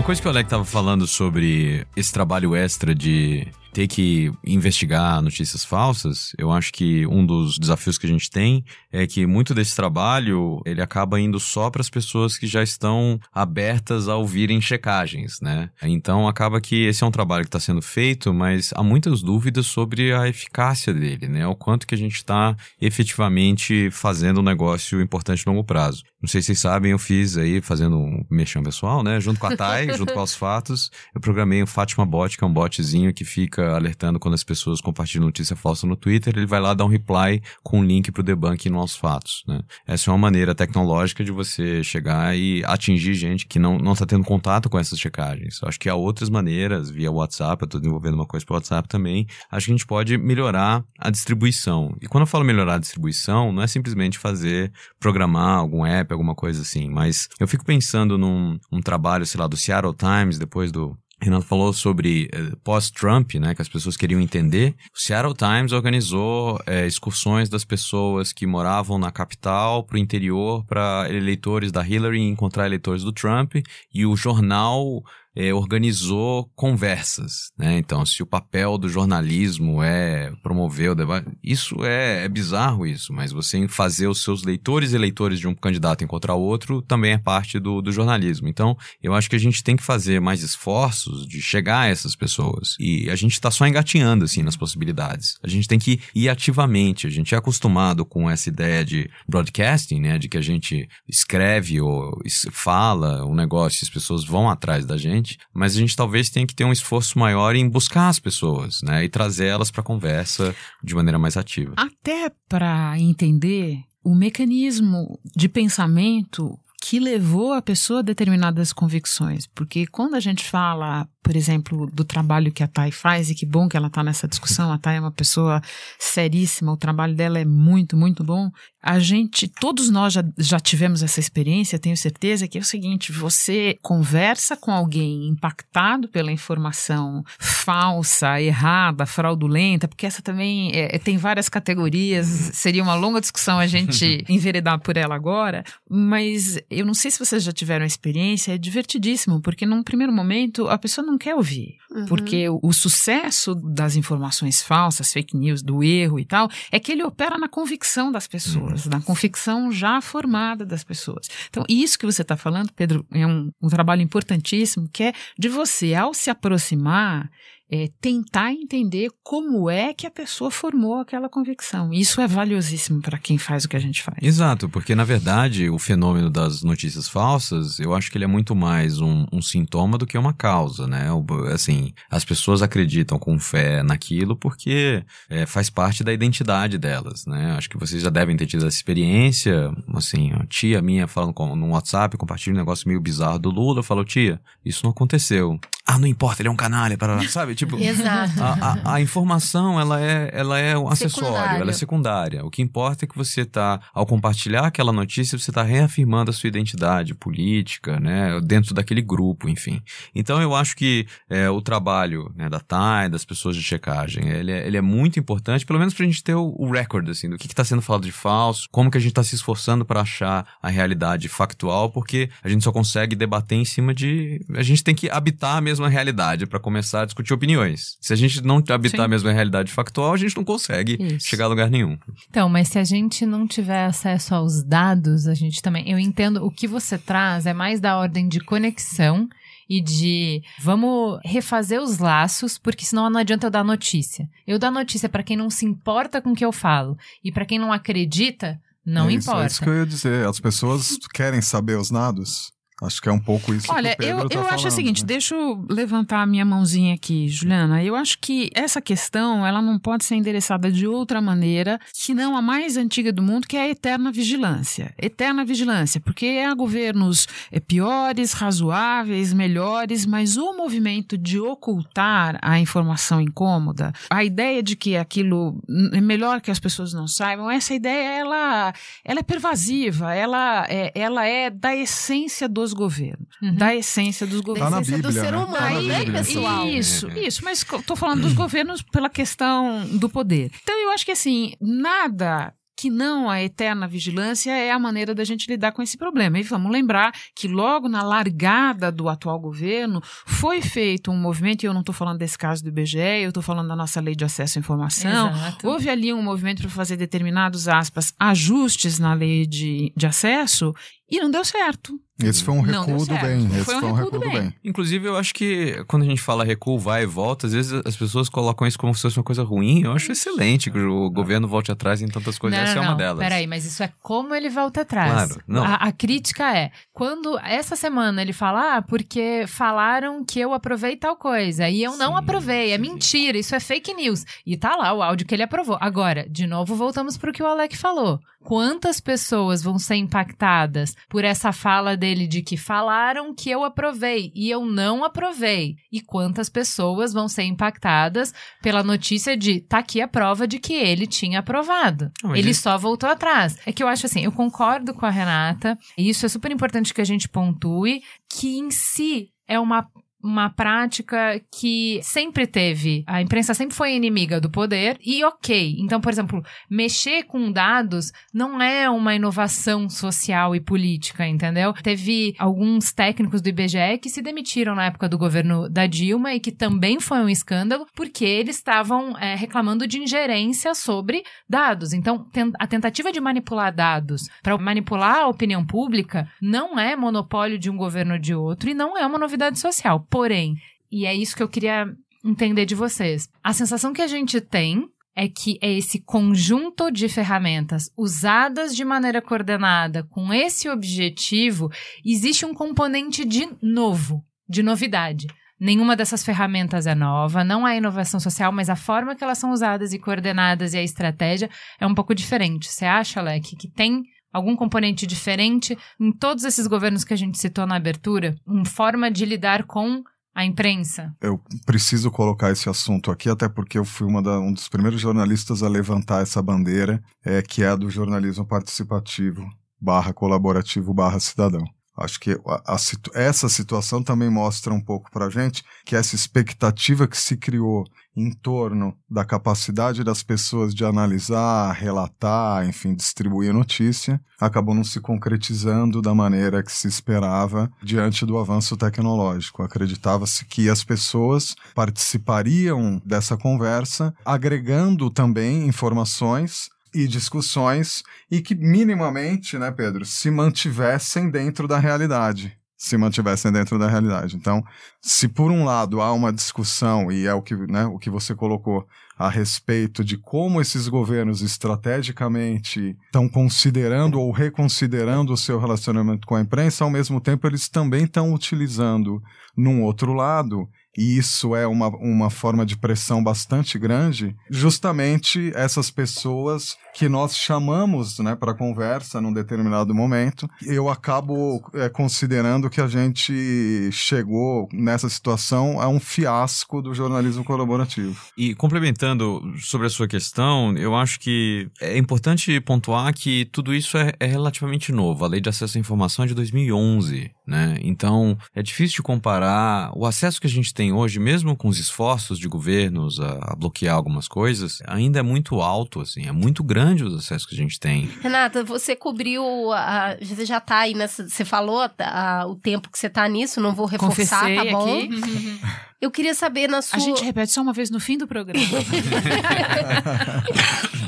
Coisa 0.05 0.21
que 0.21 0.27
o 0.27 0.29
Alec 0.29 0.45
estava 0.45 0.63
falando 0.63 1.07
sobre 1.07 1.83
esse 1.95 2.13
trabalho 2.13 2.55
extra 2.55 2.93
de 2.93 3.47
ter 3.75 3.87
que 3.87 4.31
investigar 4.41 5.21
notícias 5.21 5.65
falsas, 5.65 6.31
eu 6.37 6.49
acho 6.49 6.71
que 6.71 7.05
um 7.07 7.25
dos 7.25 7.59
desafios 7.59 7.97
que 7.97 8.05
a 8.05 8.09
gente 8.09 8.29
tem 8.29 8.63
é 8.89 9.05
que 9.05 9.25
muito 9.25 9.53
desse 9.53 9.75
trabalho 9.75 10.61
ele 10.65 10.81
acaba 10.81 11.19
indo 11.19 11.37
só 11.41 11.69
para 11.69 11.81
as 11.81 11.89
pessoas 11.89 12.37
que 12.37 12.47
já 12.47 12.63
estão 12.63 13.19
abertas 13.33 14.07
a 14.07 14.15
ouvirem 14.15 14.61
checagens, 14.61 15.41
né? 15.41 15.69
Então 15.83 16.25
acaba 16.25 16.61
que 16.61 16.85
esse 16.85 17.03
é 17.03 17.07
um 17.07 17.11
trabalho 17.11 17.43
que 17.43 17.49
está 17.49 17.59
sendo 17.59 17.81
feito, 17.81 18.33
mas 18.33 18.71
há 18.73 18.81
muitas 18.81 19.21
dúvidas 19.21 19.65
sobre 19.65 20.13
a 20.13 20.25
eficácia 20.25 20.93
dele, 20.93 21.27
né? 21.27 21.45
O 21.45 21.53
quanto 21.53 21.85
que 21.85 21.95
a 21.95 21.97
gente 21.97 22.15
está 22.15 22.55
efetivamente 22.79 23.91
fazendo 23.91 24.39
um 24.39 24.43
negócio 24.43 25.01
importante 25.01 25.45
no 25.45 25.51
longo 25.51 25.65
prazo. 25.65 26.01
Não 26.21 26.29
sei 26.29 26.41
se 26.41 26.47
vocês 26.47 26.59
sabem, 26.59 26.91
eu 26.91 26.97
fiz 26.97 27.37
aí, 27.37 27.59
fazendo 27.59 27.97
um 27.97 28.25
mexão 28.31 28.63
pessoal, 28.63 29.03
né? 29.03 29.19
Junto 29.19 29.37
com 29.37 29.47
a 29.47 29.55
Thay, 29.55 29.91
junto 29.97 30.13
com 30.13 30.21
os 30.21 30.33
fatos, 30.33 30.89
eu 31.13 31.19
programei 31.19 31.61
o 31.61 31.67
Fátima 31.67 32.05
Bot, 32.05 32.37
que 32.37 32.43
é 32.43 32.47
um 32.47 32.53
botzinho 32.53 33.13
que 33.13 33.25
fica 33.25 33.64
alertando 33.73 34.19
quando 34.19 34.33
as 34.33 34.43
pessoas 34.43 34.81
compartilham 34.81 35.25
notícia 35.25 35.55
falsa 35.55 35.87
no 35.87 35.95
Twitter, 35.95 36.33
ele 36.35 36.45
vai 36.45 36.59
lá 36.59 36.73
dar 36.73 36.85
um 36.85 36.89
reply 36.89 37.41
com 37.63 37.79
um 37.79 37.83
link 37.83 38.11
pro 38.11 38.23
debunk 38.23 38.69
no 38.69 38.79
aos 38.79 38.95
fatos, 38.95 39.43
né? 39.47 39.61
Essa 39.87 40.09
é 40.09 40.13
uma 40.13 40.19
maneira 40.19 40.53
tecnológica 40.53 41.23
de 41.23 41.31
você 41.31 41.83
chegar 41.83 42.37
e 42.37 42.63
atingir 42.65 43.13
gente 43.13 43.45
que 43.45 43.59
não, 43.59 43.77
não 43.77 43.95
tá 43.95 44.05
tendo 44.05 44.23
contato 44.23 44.69
com 44.69 44.77
essas 44.77 44.99
checagens. 44.99 45.59
Acho 45.63 45.79
que 45.79 45.89
há 45.89 45.95
outras 45.95 46.29
maneiras, 46.29 46.89
via 46.89 47.11
WhatsApp, 47.11 47.63
eu 47.63 47.67
tô 47.67 47.79
desenvolvendo 47.79 48.15
uma 48.15 48.25
coisa 48.25 48.45
pro 48.45 48.55
WhatsApp 48.55 48.87
também, 48.87 49.25
acho 49.51 49.65
que 49.65 49.71
a 49.71 49.75
gente 49.75 49.87
pode 49.87 50.17
melhorar 50.17 50.83
a 50.99 51.09
distribuição. 51.09 51.95
E 52.01 52.07
quando 52.07 52.23
eu 52.23 52.27
falo 52.27 52.43
melhorar 52.43 52.75
a 52.75 52.79
distribuição, 52.79 53.51
não 53.51 53.63
é 53.63 53.67
simplesmente 53.67 54.19
fazer, 54.19 54.71
programar 54.99 55.57
algum 55.57 55.85
app, 55.85 56.11
alguma 56.11 56.35
coisa 56.35 56.61
assim, 56.61 56.89
mas 56.89 57.27
eu 57.39 57.47
fico 57.47 57.65
pensando 57.65 58.17
num 58.17 58.57
um 58.71 58.81
trabalho, 58.81 59.25
sei 59.25 59.39
lá, 59.39 59.47
do 59.47 59.57
Seattle 59.57 59.93
Times, 59.93 60.37
depois 60.37 60.71
do 60.71 60.97
Renato 61.21 61.45
falou 61.45 61.71
sobre 61.71 62.29
eh, 62.31 62.51
pós-Trump, 62.63 63.35
né, 63.35 63.55
que 63.55 63.61
as 63.61 63.69
pessoas 63.69 63.95
queriam 63.95 64.19
entender. 64.19 64.75
O 64.93 64.99
Seattle 64.99 65.33
Times 65.33 65.71
organizou 65.71 66.59
eh, 66.65 66.85
excursões 66.85 67.49
das 67.49 67.63
pessoas 67.63 68.33
que 68.33 68.45
moravam 68.45 68.99
na 68.99 69.11
capital 69.11 69.83
para 69.83 69.95
o 69.95 69.99
interior, 69.99 70.65
para 70.65 71.07
eleitores 71.09 71.71
da 71.71 71.87
Hillary 71.87 72.21
encontrar 72.21 72.65
eleitores 72.65 73.03
do 73.03 73.13
Trump, 73.13 73.55
e 73.93 74.05
o 74.05 74.15
jornal 74.15 75.03
é, 75.35 75.53
organizou 75.53 76.49
conversas, 76.55 77.51
né? 77.57 77.77
Então, 77.77 78.05
se 78.05 78.23
o 78.23 78.25
papel 78.25 78.77
do 78.77 78.87
jornalismo 78.87 79.83
é 79.83 80.31
promover 80.41 80.91
o 80.91 80.95
debate, 80.95 81.27
isso 81.43 81.83
é, 81.83 82.23
é, 82.23 82.29
bizarro 82.29 82.87
isso, 82.87 83.11
mas 83.11 83.31
você 83.31 83.67
fazer 83.67 84.07
os 84.07 84.23
seus 84.23 84.43
leitores 84.43 84.93
e 84.93 84.95
eleitores 84.95 85.39
de 85.39 85.47
um 85.47 85.53
candidato 85.53 86.03
encontrar 86.03 86.35
outro 86.35 86.81
também 86.81 87.13
é 87.13 87.17
parte 87.17 87.59
do, 87.59 87.81
do 87.81 87.91
jornalismo. 87.91 88.47
Então, 88.47 88.77
eu 89.03 89.13
acho 89.13 89.29
que 89.29 89.35
a 89.35 89.39
gente 89.39 89.63
tem 89.63 89.75
que 89.75 89.83
fazer 89.83 90.21
mais 90.21 90.41
esforços 90.41 91.27
de 91.27 91.41
chegar 91.41 91.81
a 91.81 91.87
essas 91.87 92.15
pessoas. 92.15 92.75
E 92.79 93.09
a 93.09 93.15
gente 93.15 93.33
está 93.33 93.51
só 93.51 93.67
engatinhando, 93.67 94.23
assim, 94.23 94.41
nas 94.41 94.55
possibilidades. 94.55 95.37
A 95.43 95.47
gente 95.47 95.67
tem 95.67 95.79
que 95.79 95.99
ir 96.13 96.29
ativamente. 96.29 97.07
A 97.07 97.09
gente 97.09 97.35
é 97.35 97.37
acostumado 97.37 98.05
com 98.05 98.29
essa 98.29 98.49
ideia 98.49 98.85
de 98.85 99.09
broadcasting, 99.27 99.99
né? 99.99 100.17
De 100.17 100.29
que 100.29 100.37
a 100.37 100.41
gente 100.41 100.87
escreve 101.07 101.81
ou 101.81 102.17
fala 102.51 103.25
um 103.25 103.35
negócio 103.35 103.83
e 103.83 103.85
as 103.85 103.89
pessoas 103.89 104.23
vão 104.23 104.49
atrás 104.49 104.85
da 104.85 104.97
gente 104.97 105.24
mas 105.53 105.75
a 105.75 105.79
gente 105.79 105.95
talvez 105.95 106.29
tenha 106.29 106.47
que 106.47 106.55
ter 106.55 106.63
um 106.63 106.71
esforço 106.71 107.17
maior 107.17 107.55
em 107.55 107.67
buscar 107.67 108.09
as 108.09 108.19
pessoas, 108.19 108.81
né, 108.83 109.03
e 109.03 109.09
trazer 109.09 109.47
elas 109.47 109.71
para 109.71 109.81
a 109.81 109.85
conversa 109.85 110.55
de 110.83 110.95
maneira 110.95 111.19
mais 111.19 111.37
ativa. 111.37 111.73
Até 111.77 112.31
para 112.47 112.99
entender 112.99 113.79
o 114.03 114.13
mecanismo 114.13 115.19
de 115.35 115.49
pensamento 115.49 116.59
que 116.81 116.99
levou 116.99 117.53
a 117.53 117.61
pessoa 117.61 117.99
a 117.99 118.03
determinadas 118.03 118.71
convicções. 118.71 119.47
Porque 119.47 119.87
quando 119.87 120.13
a 120.13 120.19
gente 120.19 120.43
fala, 120.43 121.07
por 121.25 121.35
exemplo, 121.35 121.89
do 121.91 122.05
trabalho 122.05 122.51
que 122.51 122.61
a 122.61 122.67
Thay 122.67 122.91
faz, 122.91 123.31
e 123.31 123.35
que 123.35 123.47
bom 123.47 123.67
que 123.67 123.75
ela 123.75 123.87
está 123.87 124.03
nessa 124.03 124.27
discussão, 124.27 124.71
a 124.71 124.77
Thay 124.77 124.97
é 124.97 124.99
uma 124.99 125.11
pessoa 125.11 125.59
seríssima, 125.97 126.71
o 126.71 126.77
trabalho 126.77 127.15
dela 127.15 127.39
é 127.39 127.43
muito, 127.43 127.97
muito 127.97 128.23
bom. 128.23 128.51
A 128.79 128.99
gente, 128.99 129.47
todos 129.47 129.89
nós 129.89 130.13
já, 130.13 130.23
já 130.37 130.59
tivemos 130.59 131.01
essa 131.01 131.19
experiência, 131.19 131.79
tenho 131.79 131.97
certeza, 131.97 132.47
que 132.47 132.59
é 132.59 132.61
o 132.61 132.63
seguinte: 132.63 133.11
você 133.11 133.75
conversa 133.81 134.55
com 134.55 134.71
alguém 134.71 135.27
impactado 135.27 136.07
pela 136.07 136.31
informação 136.31 137.23
falsa, 137.39 138.39
errada, 138.39 139.07
fraudulenta, 139.07 139.87
porque 139.87 140.05
essa 140.05 140.21
também 140.21 140.71
é, 140.73 140.95
é 140.95 140.99
tem 140.99 141.17
várias 141.17 141.49
categorias, 141.49 142.27
seria 142.27 142.83
uma 142.83 142.93
longa 142.93 143.19
discussão 143.19 143.57
a 143.57 143.65
gente 143.65 144.23
enveredar 144.29 144.79
por 144.79 144.95
ela 144.95 145.15
agora, 145.15 145.63
mas 145.89 146.59
eu 146.69 146.85
não 146.85 146.93
sei 146.93 147.09
se 147.09 147.17
vocês 147.17 147.43
já 147.43 147.51
tiveram 147.51 147.83
a 147.83 147.87
experiência, 147.87 148.53
é 148.53 148.57
divertidíssimo, 148.59 149.41
porque 149.41 149.65
num 149.65 149.81
primeiro 149.81 150.13
momento 150.13 150.67
a 150.67 150.77
pessoa 150.77 151.03
não 151.03 151.14
quer 151.17 151.35
ouvir. 151.35 151.77
Uhum. 151.91 152.05
Porque 152.05 152.49
o, 152.49 152.59
o, 152.61 152.73
sucesso 152.73 153.55
das 153.55 153.95
informações 153.95 154.61
falsas, 154.61 155.13
fake 155.13 155.35
news, 155.37 155.61
do 155.61 155.83
erro 155.83 156.19
e 156.19 156.25
tal, 156.25 156.49
é 156.71 156.79
que 156.79 156.91
ele 156.91 157.03
opera 157.03 157.37
na 157.37 157.47
convicção 157.47 158.11
das 158.11 158.27
pessoas, 158.27 158.85
uhum. 158.85 158.91
na 158.91 159.01
convicção 159.01 159.71
já 159.71 160.01
formada 160.01 160.65
das 160.65 160.83
pessoas. 160.83 161.27
Então, 161.49 161.63
isso 161.69 161.97
que 161.97 162.05
você 162.05 162.21
está 162.21 162.35
falando, 162.35 162.71
Pedro, 162.73 163.05
é 163.11 163.25
um, 163.25 163.51
um 163.61 163.67
trabalho 163.67 164.01
importantíssimo, 164.01 164.89
que 164.91 165.03
é 165.03 165.13
de 165.37 165.47
você, 165.47 165.93
ao 165.93 166.13
se 166.13 166.29
aproximar, 166.29 167.29
é, 167.71 167.89
tentar 167.99 168.51
entender 168.51 169.09
como 169.23 169.69
é 169.69 169.93
que 169.93 170.05
a 170.05 170.11
pessoa 170.11 170.51
formou 170.51 170.99
aquela 170.99 171.27
convicção. 171.27 171.91
Isso 171.91 172.21
é 172.21 172.27
valiosíssimo 172.27 173.01
para 173.01 173.17
quem 173.17 173.37
faz 173.37 173.65
o 173.65 173.69
que 173.69 173.75
a 173.75 173.79
gente 173.79 174.03
faz. 174.03 174.17
Exato, 174.21 174.69
porque 174.69 174.93
na 174.93 175.03
verdade 175.03 175.69
o 175.69 175.79
fenômeno 175.79 176.29
das 176.29 176.61
notícias 176.61 177.09
falsas, 177.09 177.79
eu 177.79 177.93
acho 177.93 178.11
que 178.11 178.17
ele 178.17 178.25
é 178.25 178.27
muito 178.27 178.55
mais 178.55 178.99
um, 178.99 179.25
um 179.31 179.41
sintoma 179.41 179.97
do 179.97 180.05
que 180.05 180.17
uma 180.17 180.33
causa, 180.33 180.87
né? 180.87 181.07
Assim, 181.53 181.93
as 182.09 182.23
pessoas 182.23 182.61
acreditam 182.61 183.17
com 183.17 183.39
fé 183.39 183.81
naquilo 183.81 184.35
porque 184.35 185.03
é, 185.29 185.45
faz 185.45 185.69
parte 185.69 186.03
da 186.03 186.13
identidade 186.13 186.77
delas, 186.77 187.25
né? 187.25 187.55
Acho 187.57 187.69
que 187.69 187.77
vocês 187.77 188.01
já 188.03 188.09
devem 188.09 188.37
ter 188.37 188.45
tido 188.45 188.65
essa 188.65 188.75
experiência, 188.75 189.73
assim, 189.93 190.31
a 190.33 190.45
tia 190.45 190.81
minha 190.81 191.07
falando 191.07 191.33
com, 191.33 191.55
no 191.55 191.69
WhatsApp, 191.69 192.17
compartilha 192.17 192.53
um 192.53 192.57
negócio 192.57 192.87
meio 192.87 193.01
bizarro 193.01 193.39
do 193.39 193.49
Lula, 193.49 193.81
falou, 193.81 194.05
tia, 194.05 194.39
isso 194.63 194.81
não 194.83 194.91
aconteceu. 194.91 195.59
Ah, 195.87 195.99
não 195.99 196.07
importa, 196.07 196.41
ele 196.41 196.49
é 196.49 196.51
um 196.51 196.55
canalha, 196.55 196.97
para 196.97 197.21
sabe? 197.29 197.53
Tipo, 197.53 197.77
Exato. 197.77 198.41
A, 198.41 198.79
a, 198.83 198.95
a, 198.95 199.01
informação, 199.01 199.79
ela 199.79 200.01
é, 200.01 200.31
ela 200.33 200.57
é 200.57 200.75
um 200.75 200.87
acessório, 200.87 201.29
Secundário. 201.29 201.61
ela 201.61 201.69
é 201.69 201.73
secundária. 201.73 202.45
O 202.45 202.49
que 202.49 202.61
importa 202.63 203.05
é 203.05 203.07
que 203.07 203.15
você 203.15 203.45
tá, 203.45 203.79
ao 203.93 204.03
compartilhar 204.03 204.65
aquela 204.65 204.91
notícia, 204.91 205.37
você 205.37 205.51
está 205.51 205.61
reafirmando 205.61 206.31
a 206.31 206.33
sua 206.33 206.47
identidade 206.47 207.13
política, 207.13 207.99
né? 207.99 208.41
Dentro 208.41 208.73
daquele 208.73 209.01
grupo, 209.01 209.47
enfim. 209.47 209.79
Então, 210.15 210.41
eu 210.41 210.55
acho 210.55 210.75
que 210.75 211.05
é, 211.29 211.49
o 211.51 211.61
trabalho 211.61 212.31
né, 212.35 212.49
da 212.49 212.59
TAI, 212.59 213.07
das 213.07 213.23
pessoas 213.23 213.55
de 213.55 213.61
checagem, 213.61 214.27
ele 214.27 214.51
é, 214.51 214.65
ele 214.65 214.77
é 214.77 214.81
muito 214.81 215.19
importante, 215.19 215.67
pelo 215.67 215.77
menos 215.77 215.93
pra 215.93 216.05
gente 216.05 216.23
ter 216.23 216.33
o, 216.33 216.55
o 216.57 216.71
recorde, 216.71 217.11
assim, 217.11 217.29
do 217.29 217.37
que 217.37 217.45
está 217.45 217.63
sendo 217.63 217.83
falado 217.83 218.05
de 218.05 218.11
falso, 218.11 218.67
como 218.71 218.89
que 218.89 218.97
a 218.97 219.01
gente 219.01 219.11
está 219.11 219.23
se 219.23 219.35
esforçando 219.35 219.85
para 219.85 220.01
achar 220.01 220.47
a 220.63 220.69
realidade 220.69 221.29
factual, 221.29 221.91
porque 221.91 222.27
a 222.43 222.49
gente 222.49 222.63
só 222.63 222.71
consegue 222.71 223.15
debater 223.15 223.59
em 223.59 223.65
cima 223.65 223.93
de... 223.93 224.43
A 224.55 224.63
gente 224.63 224.83
tem 224.83 224.95
que 224.95 225.09
habitar 225.11 225.57
a 225.57 225.61
mesma 225.75 225.89
realidade 225.89 226.45
para 226.45 226.59
começar 226.59 227.01
a 227.01 227.05
discutir 227.05 227.33
opiniões. 227.33 227.97
Se 227.99 228.13
a 228.13 228.15
gente 228.15 228.41
não 228.41 228.57
habitar 228.69 229.01
Sim. 229.01 229.05
a 229.05 229.07
mesma 229.07 229.31
realidade 229.31 229.71
factual, 229.71 230.13
a 230.13 230.17
gente 230.17 230.35
não 230.35 230.43
consegue 230.43 230.97
Isso. 230.99 231.27
chegar 231.27 231.45
a 231.45 231.49
lugar 231.49 231.69
nenhum. 231.69 231.97
Então, 232.29 232.47
mas 232.49 232.69
se 232.69 232.79
a 232.79 232.83
gente 232.83 233.25
não 233.25 233.47
tiver 233.47 233.85
acesso 233.85 234.33
aos 234.33 234.63
dados, 234.63 235.27
a 235.27 235.33
gente 235.33 235.61
também. 235.61 235.89
Eu 235.89 235.99
entendo 235.99 236.45
o 236.45 236.51
que 236.51 236.67
você 236.67 236.97
traz 236.97 237.45
é 237.45 237.53
mais 237.53 237.79
da 237.79 237.97
ordem 237.97 238.27
de 238.27 238.39
conexão 238.39 239.27
e 239.69 239.81
de 239.81 240.41
vamos 240.61 241.19
refazer 241.23 241.81
os 241.81 241.97
laços, 241.97 242.57
porque 242.57 242.85
senão 242.85 243.09
não 243.09 243.19
adianta 243.19 243.47
eu 243.47 243.51
dar 243.51 243.63
notícia. 243.63 244.27
Eu 244.47 244.59
dar 244.59 244.71
notícia 244.71 245.09
para 245.09 245.23
quem 245.23 245.35
não 245.35 245.49
se 245.49 245.65
importa 245.65 246.21
com 246.21 246.31
o 246.31 246.35
que 246.35 246.45
eu 246.45 246.51
falo 246.51 246.97
e 247.23 247.31
para 247.31 247.45
quem 247.45 247.59
não 247.59 247.73
acredita, 247.73 248.59
não 248.85 249.09
é 249.09 249.13
isso, 249.13 249.29
importa. 249.29 249.43
É 249.43 249.47
isso 249.47 249.61
que 249.61 249.69
eu 249.69 249.77
ia 249.77 249.85
dizer. 249.85 250.27
As 250.27 250.39
pessoas 250.39 250.97
querem 251.13 251.41
saber 251.41 251.77
os 251.77 251.89
dados, 251.89 252.51
Acho 252.81 253.01
que 253.01 253.07
é 253.07 253.11
um 253.11 253.19
pouco 253.19 253.53
isso 253.53 253.71
Olha, 253.71 253.95
que 253.95 254.03
o 254.03 254.07
Pedro 254.07 254.23
eu, 254.23 254.29
tá 254.29 254.35
eu 254.35 254.41
falando, 254.41 254.53
acho 254.53 254.67
o 254.67 254.71
seguinte, 254.71 255.01
né? 255.01 255.07
deixa 255.07 255.33
eu 255.33 255.65
levantar 255.69 256.21
a 256.21 256.25
minha 256.25 256.43
mãozinha 256.43 256.93
aqui, 256.93 257.29
Juliana. 257.29 257.81
Eu 257.81 257.95
acho 257.95 258.19
que 258.19 258.49
essa 258.53 258.81
questão, 258.81 259.45
ela 259.45 259.61
não 259.61 259.79
pode 259.79 260.03
ser 260.03 260.15
endereçada 260.15 260.69
de 260.69 260.85
outra 260.85 261.21
maneira, 261.21 261.79
senão 261.93 262.35
a 262.35 262.41
mais 262.41 262.75
antiga 262.75 263.13
do 263.13 263.23
mundo, 263.23 263.47
que 263.47 263.55
é 263.55 263.61
a 263.61 263.69
eterna 263.69 264.11
vigilância. 264.11 264.93
Eterna 265.01 265.45
vigilância, 265.45 266.01
porque 266.01 266.43
há 266.45 266.53
governos 266.53 267.27
é, 267.49 267.61
piores, 267.61 268.33
razoáveis, 268.33 269.31
melhores, 269.31 270.05
mas 270.05 270.35
o 270.35 270.51
movimento 270.53 271.17
de 271.17 271.39
ocultar 271.39 272.37
a 272.41 272.59
informação 272.59 273.21
incômoda, 273.21 273.93
a 274.09 274.21
ideia 274.21 274.61
de 274.61 274.75
que 274.75 274.97
aquilo 274.97 275.63
é 275.93 276.01
melhor 276.01 276.41
que 276.41 276.51
as 276.51 276.59
pessoas 276.59 276.93
não 276.93 277.07
saibam, 277.07 277.49
essa 277.49 277.73
ideia, 277.73 278.19
ela, 278.19 278.73
ela 279.05 279.21
é 279.21 279.23
pervasiva, 279.23 280.13
ela 280.13 280.65
é, 280.67 280.91
ela 280.93 281.25
é 281.25 281.49
da 281.49 281.73
essência 281.73 282.49
do 282.49 282.64
dos 282.65 282.73
governos, 282.73 283.27
uhum. 283.41 283.55
da 283.55 283.75
essência 283.75 284.25
dos 284.25 284.41
governos. 284.41 284.71
Tá 284.71 284.75
na 284.75 284.81
Bíblia, 284.81 285.01
do 285.03 285.11
ser 285.11 285.31
né? 285.31 285.37
humano, 285.37 285.53
tá 285.53 285.81
né, 285.81 285.99
Bíblia. 285.99 286.23
pessoal? 286.23 286.67
Isso, 286.67 287.07
isso, 287.11 287.43
mas 287.43 287.61
estou 287.61 287.95
falando 287.95 288.21
dos 288.21 288.33
governos 288.33 288.81
pela 288.81 289.09
questão 289.09 289.85
do 289.97 290.09
poder. 290.09 290.51
Então 290.63 290.75
eu 290.83 290.91
acho 290.91 291.05
que 291.05 291.11
assim, 291.11 291.53
nada 291.61 292.53
que 292.77 292.89
não 292.89 293.29
a 293.29 293.41
eterna 293.41 293.87
vigilância 293.87 294.51
é 294.51 294.69
a 294.69 294.77
maneira 294.77 295.15
da 295.15 295.23
gente 295.23 295.49
lidar 295.49 295.71
com 295.71 295.81
esse 295.81 295.97
problema. 295.97 296.37
E 296.37 296.43
vamos 296.43 296.71
lembrar 296.71 297.13
que 297.33 297.47
logo 297.47 297.87
na 297.87 298.03
largada 298.03 298.91
do 298.91 299.07
atual 299.07 299.39
governo 299.39 300.01
foi 300.25 300.61
feito 300.61 301.09
um 301.09 301.17
movimento, 301.17 301.63
e 301.63 301.67
eu 301.67 301.73
não 301.73 301.79
estou 301.79 301.95
falando 301.95 302.19
desse 302.19 302.37
caso 302.37 302.61
do 302.63 302.69
IBGE, 302.69 302.99
eu 303.23 303.29
estou 303.29 303.41
falando 303.41 303.69
da 303.69 303.75
nossa 303.75 304.01
lei 304.01 304.15
de 304.15 304.25
acesso 304.25 304.57
à 304.57 304.59
informação. 304.59 305.29
Exato. 305.29 305.67
Houve 305.67 305.89
ali 305.89 306.13
um 306.13 306.21
movimento 306.21 306.61
para 306.61 306.69
fazer 306.69 306.97
determinados, 306.97 307.67
aspas, 307.67 308.13
ajustes 308.19 308.99
na 308.99 309.13
lei 309.13 309.45
de, 309.45 309.93
de 309.95 310.05
acesso, 310.05 310.73
E 311.09 311.19
não 311.19 311.29
deu 311.29 311.45
certo. 311.45 311.99
Esse 312.23 312.43
foi 312.43 312.53
um 312.53 312.65
Não 312.65 312.85
recuo 312.85 313.05
do 313.05 313.13
bem. 313.19 313.45
Esse 313.47 313.65
Foi 313.65 313.75
um 313.75 313.79
foi 313.81 313.89
um 313.89 313.93
recuo 313.93 314.11
recuo 314.11 314.11
do 314.11 314.19
bem. 314.19 314.41
bem. 314.43 314.53
Inclusive, 314.63 315.05
eu 315.05 315.17
acho 315.17 315.33
que 315.33 315.83
quando 315.85 316.03
a 316.03 316.05
gente 316.05 316.21
fala 316.21 316.45
recuo, 316.45 316.79
vai 316.79 317.03
e 317.03 317.05
volta, 317.05 317.45
às 317.45 317.51
vezes 317.51 317.73
as 317.85 317.95
pessoas 317.95 318.29
colocam 318.29 318.65
isso 318.65 318.79
como 318.79 318.95
se 318.95 319.01
fosse 319.01 319.17
uma 319.17 319.23
coisa 319.23 319.43
ruim. 319.43 319.83
Eu 319.83 319.91
acho 319.91 320.13
excelente 320.13 320.71
que 320.71 320.79
o 320.79 321.09
governo 321.09 321.45
volte 321.45 321.73
atrás 321.73 322.01
em 322.01 322.07
tantas 322.07 322.39
coisas. 322.39 322.57
Não, 322.57 322.65
Essa 322.65 322.75
não, 322.75 322.83
é 322.83 322.85
uma 322.85 322.91
não. 322.91 322.97
delas. 322.97 323.19
Peraí, 323.19 323.45
mas 323.45 323.65
isso 323.65 323.83
é 323.83 323.91
como 324.01 324.33
ele 324.33 324.49
volta 324.49 324.81
atrás. 324.81 325.11
Claro, 325.11 325.43
não. 325.45 325.63
A, 325.63 325.75
a 325.75 325.91
crítica 325.91 326.55
é, 326.55 326.71
quando 326.93 327.37
essa 327.39 327.75
semana 327.75 328.21
ele 328.21 328.33
fala, 328.33 328.77
ah, 328.77 328.81
porque 328.81 329.43
falaram 329.45 330.23
que 330.23 330.39
eu 330.39 330.53
aprovei 330.53 330.95
tal 330.95 331.17
coisa, 331.17 331.67
e 331.67 331.83
eu 331.83 331.97
não 331.97 332.13
Sim, 332.13 332.19
aprovei, 332.19 332.71
é 332.71 332.77
sim. 332.77 332.81
mentira, 332.81 333.37
isso 333.37 333.53
é 333.53 333.59
fake 333.59 333.93
news. 333.93 334.23
E 334.45 334.55
tá 334.55 334.73
lá 334.77 334.93
o 334.93 335.03
áudio 335.03 335.27
que 335.27 335.35
ele 335.35 335.43
aprovou. 335.43 335.77
Agora, 335.81 336.25
de 336.29 336.47
novo, 336.47 336.75
voltamos 336.75 337.17
pro 337.17 337.33
que 337.33 337.43
o 337.43 337.45
Alec 337.45 337.75
falou. 337.75 338.19
Quantas 338.45 338.99
pessoas 339.01 339.63
vão 339.63 339.79
ser 339.79 339.95
impactadas 339.95 340.95
por 341.09 341.23
essa 341.23 341.51
fala 341.51 341.97
dele 341.97 342.27
de 342.27 342.43
que 342.43 342.55
falaram 342.55 343.33
que 343.33 343.49
eu 343.49 343.63
aprovei 343.63 344.31
e 344.35 344.51
eu 344.51 344.63
não 344.63 345.03
aprovei? 345.03 345.75
E 345.91 345.99
quantas 345.99 346.47
pessoas 346.47 347.11
vão 347.11 347.27
ser 347.27 347.41
impactadas 347.43 348.31
pela 348.61 348.83
notícia 348.83 349.35
de 349.35 349.61
tá 349.61 349.79
aqui 349.79 349.99
a 349.99 350.07
prova 350.07 350.47
de 350.47 350.59
que 350.59 350.73
ele 350.73 351.07
tinha 351.07 351.39
aprovado? 351.39 352.11
Mas 352.23 352.37
ele 352.37 352.51
isso- 352.51 352.61
só 352.61 352.77
voltou 352.77 353.09
atrás. 353.09 353.57
É 353.65 353.73
que 353.73 353.81
eu 353.81 353.87
acho 353.87 354.05
assim, 354.05 354.23
eu 354.23 354.31
concordo 354.31 354.93
com 354.93 355.07
a 355.07 355.09
Renata, 355.09 355.75
e 355.97 356.07
isso 356.07 356.23
é 356.23 356.29
super 356.29 356.51
importante 356.51 356.93
que 356.93 357.01
a 357.01 357.05
gente 357.05 357.27
pontue, 357.27 358.03
que 358.29 358.59
em 358.59 358.69
si 358.69 359.29
é 359.47 359.59
uma 359.59 359.87
uma 360.25 360.49
prática 360.49 361.39
que 361.51 361.99
sempre 362.01 362.47
teve. 362.47 363.03
A 363.05 363.21
imprensa 363.21 363.53
sempre 363.53 363.75
foi 363.75 363.93
inimiga 363.93 364.41
do 364.41 364.49
poder 364.49 364.97
e 365.05 365.23
ok. 365.23 365.75
Então, 365.79 366.01
por 366.01 366.11
exemplo, 366.11 366.43
mexer 366.69 367.23
com 367.23 367.51
dados 367.51 368.11
não 368.33 368.59
é 368.61 368.89
uma 368.89 369.13
inovação 369.13 369.87
social 369.87 370.55
e 370.55 370.59
política, 370.59 371.27
entendeu? 371.27 371.73
Teve 371.73 372.33
alguns 372.39 372.91
técnicos 372.91 373.41
do 373.41 373.49
IBGE 373.49 373.99
que 374.01 374.09
se 374.09 374.21
demitiram 374.21 374.73
na 374.73 374.85
época 374.85 375.07
do 375.07 375.17
governo 375.17 375.69
da 375.69 375.85
Dilma 375.85 376.33
e 376.33 376.39
que 376.39 376.51
também 376.51 376.99
foi 376.99 377.19
um 377.19 377.29
escândalo 377.29 377.85
porque 377.95 378.25
eles 378.25 378.55
estavam 378.55 379.15
é, 379.19 379.35
reclamando 379.35 379.85
de 379.85 379.99
ingerência 379.99 380.73
sobre 380.73 381.23
dados. 381.47 381.93
Então, 381.93 382.25
a 382.59 382.65
tentativa 382.65 383.11
de 383.11 383.21
manipular 383.21 383.73
dados 383.73 384.27
para 384.41 384.57
manipular 384.57 385.19
a 385.19 385.27
opinião 385.27 385.63
pública 385.63 386.27
não 386.41 386.79
é 386.79 386.95
monopólio 386.95 387.59
de 387.59 387.69
um 387.69 387.77
governo 387.77 388.13
ou 388.13 388.19
de 388.19 388.33
outro 388.33 388.69
e 388.69 388.73
não 388.73 388.97
é 388.97 389.05
uma 389.05 389.19
novidade 389.19 389.59
social. 389.59 390.05
Porém, 390.15 390.55
e 390.89 391.05
é 391.05 391.13
isso 391.13 391.35
que 391.35 391.43
eu 391.43 391.49
queria 391.49 391.93
entender 392.23 392.65
de 392.65 392.73
vocês, 392.73 393.27
a 393.43 393.51
sensação 393.51 393.91
que 393.91 394.01
a 394.01 394.07
gente 394.07 394.39
tem 394.39 394.87
é 395.13 395.27
que 395.27 395.59
é 395.61 395.73
esse 395.73 395.99
conjunto 395.99 396.89
de 396.89 397.09
ferramentas 397.09 397.91
usadas 397.97 398.73
de 398.73 398.85
maneira 398.85 399.21
coordenada 399.21 400.03
com 400.03 400.33
esse 400.33 400.69
objetivo, 400.69 401.69
existe 402.05 402.45
um 402.45 402.53
componente 402.53 403.25
de 403.25 403.45
novo, 403.61 404.23
de 404.47 404.63
novidade. 404.63 405.27
Nenhuma 405.59 405.97
dessas 405.97 406.23
ferramentas 406.23 406.87
é 406.87 406.95
nova, 406.95 407.43
não 407.43 407.65
há 407.65 407.75
inovação 407.75 408.17
social, 408.17 408.53
mas 408.53 408.69
a 408.69 408.75
forma 408.77 409.17
que 409.17 409.23
elas 409.23 409.37
são 409.37 409.51
usadas 409.51 409.91
e 409.91 409.99
coordenadas 409.99 410.73
e 410.73 410.77
a 410.77 410.83
estratégia 410.83 411.49
é 411.77 411.85
um 411.85 411.93
pouco 411.93 412.15
diferente. 412.15 412.69
Você 412.69 412.85
acha, 412.85 413.19
Alec, 413.19 413.53
que 413.57 413.67
tem 413.67 414.01
algum 414.35 414.55
componente 414.55 415.07
diferente 415.07 415.77
em 415.99 416.11
todos 416.11 416.43
esses 416.43 416.67
governos 416.67 417.03
que 417.03 417.13
a 417.13 417.17
gente 417.17 417.37
citou 417.39 417.65
na 417.65 417.75
abertura? 417.75 418.35
Uma 418.45 418.65
forma 418.65 419.09
de 419.09 419.25
lidar 419.25 419.63
com 419.63 420.03
a 420.35 420.43
imprensa? 420.43 421.15
Eu 421.21 421.41
preciso 421.65 422.11
colocar 422.11 422.51
esse 422.51 422.69
assunto 422.69 423.09
aqui, 423.09 423.29
até 423.29 423.47
porque 423.47 423.77
eu 423.77 423.85
fui 423.85 424.07
da- 424.21 424.39
um 424.39 424.51
dos 424.51 424.67
primeiros 424.67 424.99
jornalistas 424.99 425.63
a 425.63 425.69
levantar 425.69 426.21
essa 426.21 426.41
bandeira, 426.41 427.01
é, 427.23 427.41
que 427.41 427.63
é 427.63 427.69
a 427.69 427.75
do 427.75 427.89
jornalismo 427.89 428.45
participativo, 428.45 429.47
barra 429.79 430.11
colaborativo, 430.13 430.93
barra 430.93 431.19
cidadão. 431.21 431.63
Acho 431.97 432.19
que 432.19 432.31
a- 432.45 432.75
a 432.75 432.77
essa 433.19 433.47
situação 433.47 434.03
também 434.03 434.29
mostra 434.29 434.73
um 434.73 434.81
pouco 434.81 435.09
para 435.11 435.29
gente 435.29 435.63
que 435.85 435.95
essa 435.95 436.15
expectativa 436.15 437.07
que 437.07 437.17
se 437.17 437.37
criou 437.37 437.85
em 438.17 438.31
torno 438.31 438.95
da 439.09 439.25
capacidade 439.25 440.03
das 440.03 440.23
pessoas 440.23 440.73
de 440.73 440.85
analisar, 440.85 441.73
relatar, 441.73 442.65
enfim, 442.67 442.95
distribuir 442.95 443.53
notícia, 443.53 444.21
acabou 444.39 444.73
não 444.73 444.85
se 444.85 445.01
concretizando 445.01 446.01
da 446.01 446.13
maneira 446.15 446.63
que 446.63 446.71
se 446.71 446.87
esperava 446.87 447.69
diante 447.83 448.25
do 448.25 448.37
avanço 448.37 448.77
tecnológico. 448.77 449.63
Acreditava-se 449.63 450.45
que 450.45 450.69
as 450.69 450.81
pessoas 450.83 451.55
participariam 451.73 453.01
dessa 453.05 453.35
conversa, 453.37 454.13
agregando 454.23 455.09
também 455.09 455.67
informações 455.67 456.69
e 456.95 457.07
discussões 457.07 458.01
e 458.31 458.41
que 458.41 458.55
minimamente, 458.55 459.57
né, 459.57 459.69
Pedro, 459.69 460.05
se 460.05 460.31
mantivessem 460.31 461.29
dentro 461.29 461.67
da 461.67 461.77
realidade. 461.77 462.57
Se 462.77 462.97
mantivessem 462.97 463.51
dentro 463.51 463.77
da 463.77 463.87
realidade. 463.87 464.35
Então, 464.35 464.63
se 465.01 465.27
por 465.27 465.51
um 465.51 465.65
lado 465.65 466.01
há 466.01 466.13
uma 466.13 466.31
discussão, 466.31 467.11
e 467.11 467.25
é 467.25 467.33
o 467.33 467.41
que, 467.41 467.55
né, 467.55 467.85
o 467.85 467.97
que 467.97 468.09
você 468.09 468.33
colocou 468.33 468.87
a 469.17 469.29
respeito 469.29 470.03
de 470.03 470.17
como 470.17 470.61
esses 470.61 470.87
governos 470.87 471.41
estrategicamente 471.41 472.95
estão 473.05 473.27
considerando 473.27 474.19
ou 474.19 474.31
reconsiderando 474.31 475.33
o 475.33 475.37
seu 475.37 475.59
relacionamento 475.59 476.27
com 476.27 476.35
a 476.35 476.41
imprensa, 476.41 476.83
ao 476.83 476.89
mesmo 476.89 477.19
tempo 477.19 477.47
eles 477.47 477.67
também 477.67 478.03
estão 478.03 478.33
utilizando, 478.33 479.21
num 479.55 479.83
outro 479.83 480.13
lado, 480.13 480.67
e 480.97 481.17
isso 481.17 481.55
é 481.55 481.67
uma, 481.67 481.87
uma 481.87 482.29
forma 482.29 482.65
de 482.65 482.77
pressão 482.77 483.23
bastante 483.23 483.77
grande, 483.77 484.35
justamente 484.49 485.51
essas 485.55 485.91
pessoas 485.91 486.77
que 486.93 487.09
nós 487.09 487.35
chamamos 487.35 488.19
né, 488.19 488.35
para 488.35 488.53
conversa 488.53 489.19
num 489.19 489.33
determinado 489.33 489.93
momento. 489.93 490.49
Eu 490.65 490.89
acabo 490.89 491.61
é, 491.73 491.89
considerando 491.89 492.69
que 492.69 492.79
a 492.79 492.87
gente 492.87 493.89
chegou 493.91 494.69
nessa 494.71 495.09
situação 495.09 495.81
a 495.81 495.89
um 495.89 495.99
fiasco 495.99 496.81
do 496.81 496.93
jornalismo 496.93 497.43
colaborativo. 497.43 498.15
E 498.37 498.55
complementando 498.55 499.41
sobre 499.59 499.87
a 499.87 499.89
sua 499.89 500.07
questão, 500.07 500.75
eu 500.77 500.95
acho 500.95 501.19
que 501.19 501.69
é 501.81 501.97
importante 501.97 502.59
pontuar 502.61 503.13
que 503.13 503.45
tudo 503.45 503.73
isso 503.73 503.97
é, 503.97 504.13
é 504.19 504.25
relativamente 504.25 504.91
novo. 504.91 505.25
A 505.25 505.27
Lei 505.27 505.41
de 505.41 505.49
Acesso 505.49 505.77
à 505.77 505.81
Informação 505.81 506.23
é 506.23 506.27
de 506.29 506.33
2011, 506.33 507.31
né? 507.45 507.77
Então, 507.81 508.37
é 508.55 508.63
difícil 508.63 508.97
de 508.97 509.01
comparar 509.01 509.91
o 509.95 510.05
acesso 510.05 510.39
que 510.39 510.47
a 510.47 510.49
gente 510.49 510.73
tem 510.73 510.84
hoje, 510.91 511.19
mesmo 511.19 511.55
com 511.55 511.67
os 511.67 511.79
esforços 511.79 512.37
de 512.39 512.47
governos 512.47 513.19
a, 513.19 513.39
a 513.51 513.55
bloquear 513.55 513.95
algumas 513.95 514.27
coisas, 514.27 514.79
ainda 514.87 515.19
é 515.19 515.21
muito 515.21 515.61
alto, 515.61 516.01
assim, 516.01 516.27
é 516.27 516.31
muito 516.31 516.63
grande 516.63 517.03
os 517.03 517.13
acessos 517.15 517.45
que 517.47 517.53
a 517.55 517.57
gente 517.57 517.79
tem. 517.79 518.09
Renata, 518.21 518.63
você 518.63 518.95
cobriu, 518.95 519.43
a, 519.71 520.15
você 520.21 520.45
já 520.45 520.59
tá 520.59 520.79
aí 520.79 520.93
nessa, 520.93 521.27
você 521.27 521.45
falou 521.45 521.81
a- 521.81 521.91
a- 521.99 522.47
o 522.47 522.55
tempo 522.55 522.89
que 522.89 522.97
você 522.99 523.09
tá 523.09 523.27
nisso, 523.27 523.59
não 523.61 523.73
vou 523.73 523.85
reforçar, 523.85 524.41
Confessei 524.41 524.55
tá 524.55 524.77
bom? 524.77 524.97
aqui. 524.97 525.59
Eu 526.05 526.11
queria 526.11 526.35
saber 526.35 526.69
na 526.69 526.83
sua... 526.83 526.97
A 526.97 526.99
gente 526.99 527.23
repete 527.23 527.51
só 527.51 527.63
uma 527.63 527.73
vez 527.73 527.89
no 527.89 527.99
fim 527.99 528.15
do 528.15 528.27
programa. 528.27 528.63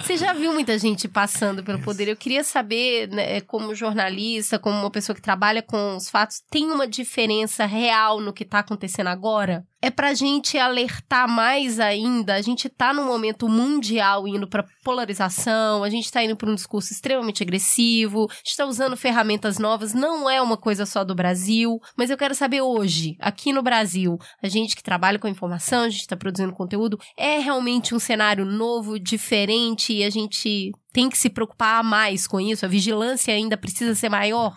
Você 0.01 0.17
já 0.17 0.33
viu 0.33 0.51
muita 0.51 0.75
gente 0.79 1.07
passando 1.07 1.63
pelo 1.63 1.79
poder. 1.79 2.07
Eu 2.07 2.15
queria 2.15 2.43
saber, 2.43 3.07
né, 3.09 3.41
como 3.41 3.75
jornalista, 3.75 4.57
como 4.57 4.75
uma 4.75 4.89
pessoa 4.89 5.15
que 5.15 5.21
trabalha 5.21 5.61
com 5.61 5.95
os 5.97 6.09
fatos, 6.09 6.41
tem 6.49 6.71
uma 6.71 6.87
diferença 6.87 7.67
real 7.67 8.19
no 8.19 8.33
que 8.33 8.43
tá 8.43 8.57
acontecendo 8.59 9.07
agora? 9.07 9.63
É 9.79 9.91
pra 9.91 10.15
gente 10.15 10.57
alertar 10.57 11.29
mais 11.29 11.79
ainda. 11.79 12.33
A 12.33 12.41
gente 12.41 12.67
tá 12.67 12.91
num 12.91 13.05
momento 13.05 13.47
mundial 13.47 14.27
indo 14.27 14.47
pra 14.47 14.65
polarização, 14.83 15.83
a 15.83 15.89
gente 15.89 16.11
tá 16.11 16.23
indo 16.23 16.35
pra 16.35 16.49
um 16.49 16.55
discurso 16.55 16.91
extremamente 16.91 17.43
agressivo, 17.43 18.27
a 18.29 18.33
gente 18.33 18.57
tá 18.57 18.65
usando 18.65 18.97
ferramentas 18.97 19.59
novas, 19.59 19.93
não 19.93 20.27
é 20.27 20.41
uma 20.41 20.57
coisa 20.57 20.85
só 20.85 21.03
do 21.03 21.13
Brasil, 21.13 21.79
mas 21.95 22.09
eu 22.09 22.17
quero 22.17 22.33
saber 22.33 22.61
hoje, 22.61 23.15
aqui 23.19 23.53
no 23.53 23.61
Brasil, 23.61 24.17
a 24.41 24.47
gente 24.47 24.75
que 24.75 24.81
trabalha 24.81 25.19
com 25.19 25.27
informação, 25.27 25.83
a 25.83 25.89
gente 25.89 26.07
tá 26.07 26.17
produzindo 26.17 26.53
conteúdo, 26.53 26.99
é 27.15 27.37
realmente 27.37 27.93
um 27.93 27.99
cenário 27.99 28.45
novo, 28.45 28.99
diferente 28.99 29.93
e 29.93 30.03
a 30.03 30.09
gente 30.09 30.71
tem 30.91 31.09
que 31.09 31.17
se 31.17 31.29
preocupar 31.29 31.83
mais 31.83 32.25
com 32.25 32.39
isso? 32.39 32.65
A 32.65 32.69
vigilância 32.69 33.33
ainda 33.33 33.55
precisa 33.55 33.93
ser 33.93 34.09
maior? 34.09 34.55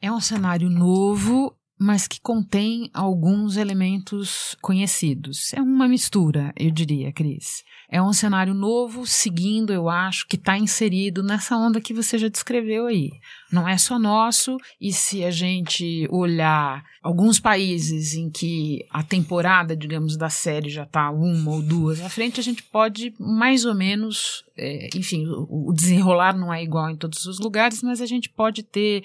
É 0.00 0.10
um 0.12 0.20
cenário 0.20 0.70
novo, 0.70 1.54
mas 1.80 2.06
que 2.06 2.20
contém 2.20 2.90
alguns 2.92 3.56
elementos 3.56 4.54
conhecidos. 4.60 5.50
É 5.54 5.62
uma 5.62 5.88
mistura, 5.88 6.52
eu 6.54 6.70
diria, 6.70 7.10
Cris. 7.10 7.64
É 7.88 8.02
um 8.02 8.12
cenário 8.12 8.52
novo, 8.52 9.06
seguindo, 9.06 9.72
eu 9.72 9.88
acho, 9.88 10.28
que 10.28 10.36
está 10.36 10.58
inserido 10.58 11.22
nessa 11.22 11.56
onda 11.56 11.80
que 11.80 11.94
você 11.94 12.18
já 12.18 12.28
descreveu 12.28 12.86
aí. 12.86 13.10
Não 13.50 13.66
é 13.66 13.78
só 13.78 13.98
nosso, 13.98 14.58
e 14.78 14.92
se 14.92 15.24
a 15.24 15.30
gente 15.30 16.06
olhar 16.10 16.84
alguns 17.02 17.40
países 17.40 18.14
em 18.14 18.30
que 18.30 18.86
a 18.90 19.02
temporada, 19.02 19.74
digamos, 19.74 20.16
da 20.18 20.28
série 20.28 20.68
já 20.68 20.82
está 20.82 21.10
uma 21.10 21.50
ou 21.50 21.62
duas 21.62 22.00
à 22.02 22.10
frente, 22.10 22.38
a 22.38 22.42
gente 22.42 22.62
pode 22.62 23.14
mais 23.18 23.64
ou 23.64 23.74
menos, 23.74 24.44
é, 24.62 24.90
enfim, 24.94 25.26
o, 25.26 25.70
o 25.70 25.72
desenrolar 25.72 26.36
não 26.36 26.52
é 26.52 26.62
igual 26.62 26.90
em 26.90 26.96
todos 26.96 27.24
os 27.24 27.38
lugares, 27.38 27.82
mas 27.82 28.02
a 28.02 28.06
gente 28.06 28.28
pode 28.28 28.62
ter 28.62 29.02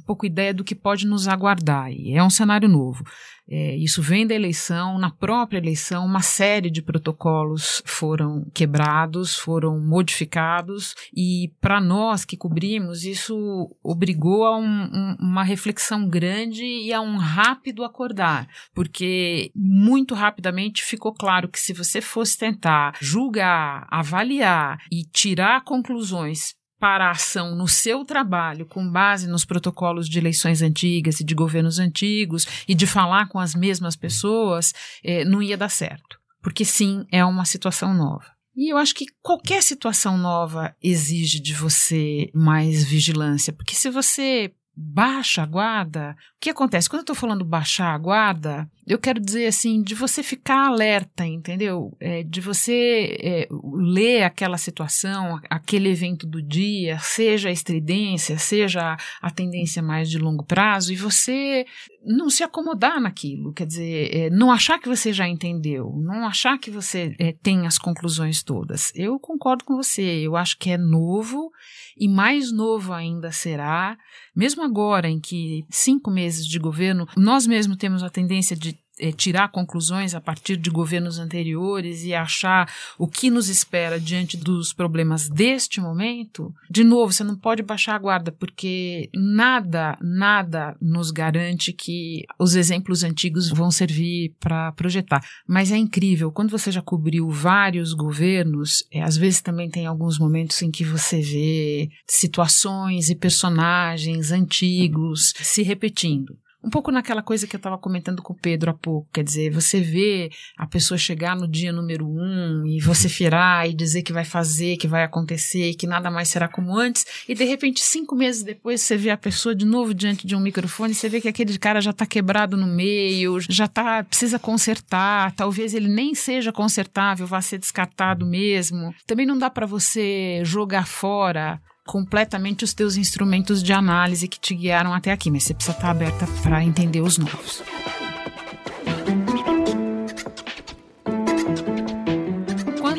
um 0.00 0.02
pouco 0.02 0.24
ideia 0.24 0.54
do 0.54 0.64
que 0.64 0.74
pode 0.74 1.06
nos 1.06 1.28
aguardar. 1.28 1.92
E 1.92 2.14
é 2.14 2.24
um 2.24 2.30
cenário 2.30 2.68
novo. 2.68 3.04
É, 3.48 3.76
isso 3.76 4.00
vem 4.00 4.26
da 4.26 4.34
eleição, 4.34 4.98
na 4.98 5.10
própria 5.10 5.58
eleição, 5.58 6.06
uma 6.06 6.22
série 6.22 6.70
de 6.70 6.80
protocolos 6.80 7.82
foram 7.84 8.46
quebrados, 8.54 9.36
foram 9.36 9.78
modificados, 9.78 10.94
e 11.14 11.52
para 11.60 11.80
nós 11.80 12.24
que 12.24 12.38
cobrimos, 12.38 13.04
isso 13.04 13.70
obrigou 13.82 14.46
a 14.46 14.56
um, 14.56 14.64
um, 14.64 15.16
uma 15.20 15.44
reflexão 15.44 16.08
grande 16.08 16.64
e 16.64 16.92
a 16.92 17.02
um 17.02 17.16
rápido 17.16 17.84
acordar, 17.84 18.48
porque 18.74 19.50
muito 19.54 20.14
rapidamente 20.14 20.82
ficou 20.82 21.12
claro 21.12 21.48
que 21.48 21.60
se 21.60 21.74
você 21.74 22.00
fosse 22.00 22.38
tentar 22.38 22.96
julgar, 23.00 23.86
avaliar 23.90 24.78
e 24.90 25.04
tirar 25.04 25.64
conclusões 25.64 26.54
para 26.84 27.06
a 27.06 27.12
ação 27.12 27.56
no 27.56 27.66
seu 27.66 28.04
trabalho 28.04 28.66
com 28.66 28.86
base 28.86 29.26
nos 29.26 29.46
protocolos 29.46 30.06
de 30.06 30.18
eleições 30.18 30.60
antigas 30.60 31.18
e 31.18 31.24
de 31.24 31.34
governos 31.34 31.78
antigos 31.78 32.46
e 32.68 32.74
de 32.74 32.86
falar 32.86 33.26
com 33.30 33.38
as 33.38 33.54
mesmas 33.54 33.96
pessoas, 33.96 34.74
eh, 35.02 35.24
não 35.24 35.42
ia 35.42 35.56
dar 35.56 35.70
certo. 35.70 36.18
Porque 36.42 36.62
sim, 36.62 37.06
é 37.10 37.24
uma 37.24 37.46
situação 37.46 37.94
nova. 37.94 38.26
E 38.54 38.70
eu 38.70 38.76
acho 38.76 38.94
que 38.94 39.06
qualquer 39.22 39.62
situação 39.62 40.18
nova 40.18 40.76
exige 40.82 41.40
de 41.40 41.54
você 41.54 42.30
mais 42.34 42.84
vigilância, 42.84 43.50
porque 43.50 43.74
se 43.74 43.88
você 43.88 44.52
baixa 44.76 45.42
a 45.42 45.46
guarda, 45.46 46.16
o 46.36 46.40
que 46.40 46.50
acontece? 46.50 46.88
Quando 46.88 47.00
eu 47.00 47.04
estou 47.04 47.16
falando 47.16 47.44
baixar 47.44 47.94
a 47.94 47.98
guarda, 47.98 48.68
eu 48.86 48.98
quero 48.98 49.20
dizer 49.20 49.46
assim, 49.46 49.82
de 49.82 49.94
você 49.94 50.22
ficar 50.22 50.66
alerta, 50.66 51.24
entendeu? 51.24 51.96
É, 52.00 52.22
de 52.22 52.40
você 52.40 53.16
é, 53.20 53.48
ler 53.72 54.24
aquela 54.24 54.58
situação, 54.58 55.40
aquele 55.48 55.88
evento 55.88 56.26
do 56.26 56.42
dia, 56.42 56.98
seja 56.98 57.48
a 57.48 57.52
estridência, 57.52 58.36
seja 58.38 58.96
a 59.22 59.30
tendência 59.30 59.82
mais 59.82 60.10
de 60.10 60.18
longo 60.18 60.44
prazo, 60.44 60.92
e 60.92 60.96
você 60.96 61.64
não 62.04 62.28
se 62.28 62.42
acomodar 62.42 63.00
naquilo, 63.00 63.52
quer 63.54 63.66
dizer, 63.66 64.14
é, 64.14 64.30
não 64.30 64.52
achar 64.52 64.78
que 64.78 64.88
você 64.88 65.12
já 65.12 65.26
entendeu, 65.26 65.94
não 66.04 66.26
achar 66.26 66.58
que 66.58 66.70
você 66.70 67.14
é, 67.18 67.32
tem 67.32 67.66
as 67.66 67.78
conclusões 67.78 68.42
todas. 68.42 68.92
Eu 68.94 69.18
concordo 69.18 69.64
com 69.64 69.76
você, 69.76 70.02
eu 70.02 70.36
acho 70.36 70.58
que 70.58 70.70
é 70.70 70.76
novo 70.76 71.50
e 71.96 72.06
mais 72.08 72.52
novo 72.52 72.92
ainda 72.92 73.32
será, 73.32 73.96
mesmo 74.34 74.62
agora 74.62 75.08
em 75.08 75.20
que 75.20 75.64
cinco 75.70 76.10
meses 76.10 76.46
de 76.46 76.58
governo, 76.58 77.06
nós 77.16 77.46
mesmos 77.46 77.76
temos 77.76 78.02
a 78.02 78.10
tendência 78.10 78.56
de 78.56 78.78
é, 78.98 79.10
tirar 79.10 79.48
conclusões 79.48 80.14
a 80.14 80.20
partir 80.20 80.56
de 80.56 80.70
governos 80.70 81.18
anteriores 81.18 82.04
e 82.04 82.14
achar 82.14 82.72
o 82.98 83.08
que 83.08 83.30
nos 83.30 83.48
espera 83.48 83.98
diante 83.98 84.36
dos 84.36 84.72
problemas 84.72 85.28
deste 85.28 85.80
momento, 85.80 86.54
de 86.70 86.84
novo, 86.84 87.12
você 87.12 87.24
não 87.24 87.36
pode 87.36 87.62
baixar 87.62 87.94
a 87.94 87.98
guarda, 87.98 88.32
porque 88.32 89.08
nada, 89.14 89.96
nada 90.00 90.76
nos 90.80 91.10
garante 91.10 91.72
que 91.72 92.24
os 92.38 92.54
exemplos 92.54 93.02
antigos 93.02 93.48
vão 93.48 93.70
servir 93.70 94.34
para 94.38 94.72
projetar. 94.72 95.24
Mas 95.46 95.72
é 95.72 95.76
incrível, 95.76 96.30
quando 96.30 96.50
você 96.50 96.70
já 96.70 96.82
cobriu 96.82 97.28
vários 97.28 97.92
governos, 97.92 98.84
é, 98.92 99.02
às 99.02 99.16
vezes 99.16 99.40
também 99.40 99.68
tem 99.68 99.86
alguns 99.86 100.18
momentos 100.18 100.60
em 100.62 100.70
que 100.70 100.84
você 100.84 101.20
vê 101.20 101.90
situações 102.06 103.08
e 103.08 103.14
personagens 103.14 104.30
antigos 104.30 105.32
se 105.36 105.62
repetindo 105.62 106.38
um 106.64 106.70
pouco 106.70 106.90
naquela 106.90 107.22
coisa 107.22 107.46
que 107.46 107.54
eu 107.54 107.58
estava 107.58 107.76
comentando 107.76 108.22
com 108.22 108.32
o 108.32 108.36
Pedro 108.36 108.70
há 108.70 108.74
pouco, 108.74 109.06
quer 109.12 109.22
dizer, 109.22 109.50
você 109.50 109.80
vê 109.80 110.30
a 110.56 110.66
pessoa 110.66 110.96
chegar 110.96 111.36
no 111.36 111.46
dia 111.46 111.70
número 111.70 112.08
um 112.08 112.66
e 112.66 112.80
você 112.80 113.08
firar 113.08 113.68
e 113.68 113.74
dizer 113.74 114.02
que 114.02 114.12
vai 114.12 114.24
fazer, 114.24 114.78
que 114.78 114.88
vai 114.88 115.04
acontecer, 115.04 115.74
que 115.74 115.86
nada 115.86 116.10
mais 116.10 116.28
será 116.28 116.48
como 116.48 116.74
antes, 116.76 117.04
e 117.28 117.34
de 117.34 117.44
repente, 117.44 117.82
cinco 117.82 118.16
meses 118.16 118.42
depois, 118.42 118.80
você 118.80 118.96
vê 118.96 119.10
a 119.10 119.16
pessoa 119.16 119.54
de 119.54 119.66
novo 119.66 119.92
diante 119.92 120.26
de 120.26 120.34
um 120.34 120.40
microfone, 120.40 120.94
você 120.94 121.08
vê 121.08 121.20
que 121.20 121.28
aquele 121.28 121.58
cara 121.58 121.80
já 121.80 121.90
está 121.90 122.06
quebrado 122.06 122.56
no 122.56 122.66
meio, 122.66 123.38
já 123.40 123.68
tá, 123.68 124.02
precisa 124.02 124.38
consertar, 124.38 125.32
talvez 125.32 125.74
ele 125.74 125.88
nem 125.88 126.14
seja 126.14 126.50
consertável, 126.50 127.26
vá 127.26 127.42
ser 127.42 127.58
descartado 127.58 128.24
mesmo. 128.24 128.94
Também 129.06 129.26
não 129.26 129.36
dá 129.36 129.50
para 129.50 129.66
você 129.66 130.40
jogar 130.44 130.86
fora 130.86 131.60
completamente 131.86 132.64
os 132.64 132.72
teus 132.72 132.96
instrumentos 132.96 133.62
de 133.62 133.72
análise 133.72 134.28
que 134.28 134.40
te 134.40 134.54
guiaram 134.54 134.92
até 134.92 135.12
aqui, 135.12 135.30
mas 135.30 135.44
você 135.44 135.54
precisa 135.54 135.76
estar 135.76 135.90
aberta 135.90 136.26
para 136.42 136.64
entender 136.64 137.00
os 137.00 137.18
novos. 137.18 137.62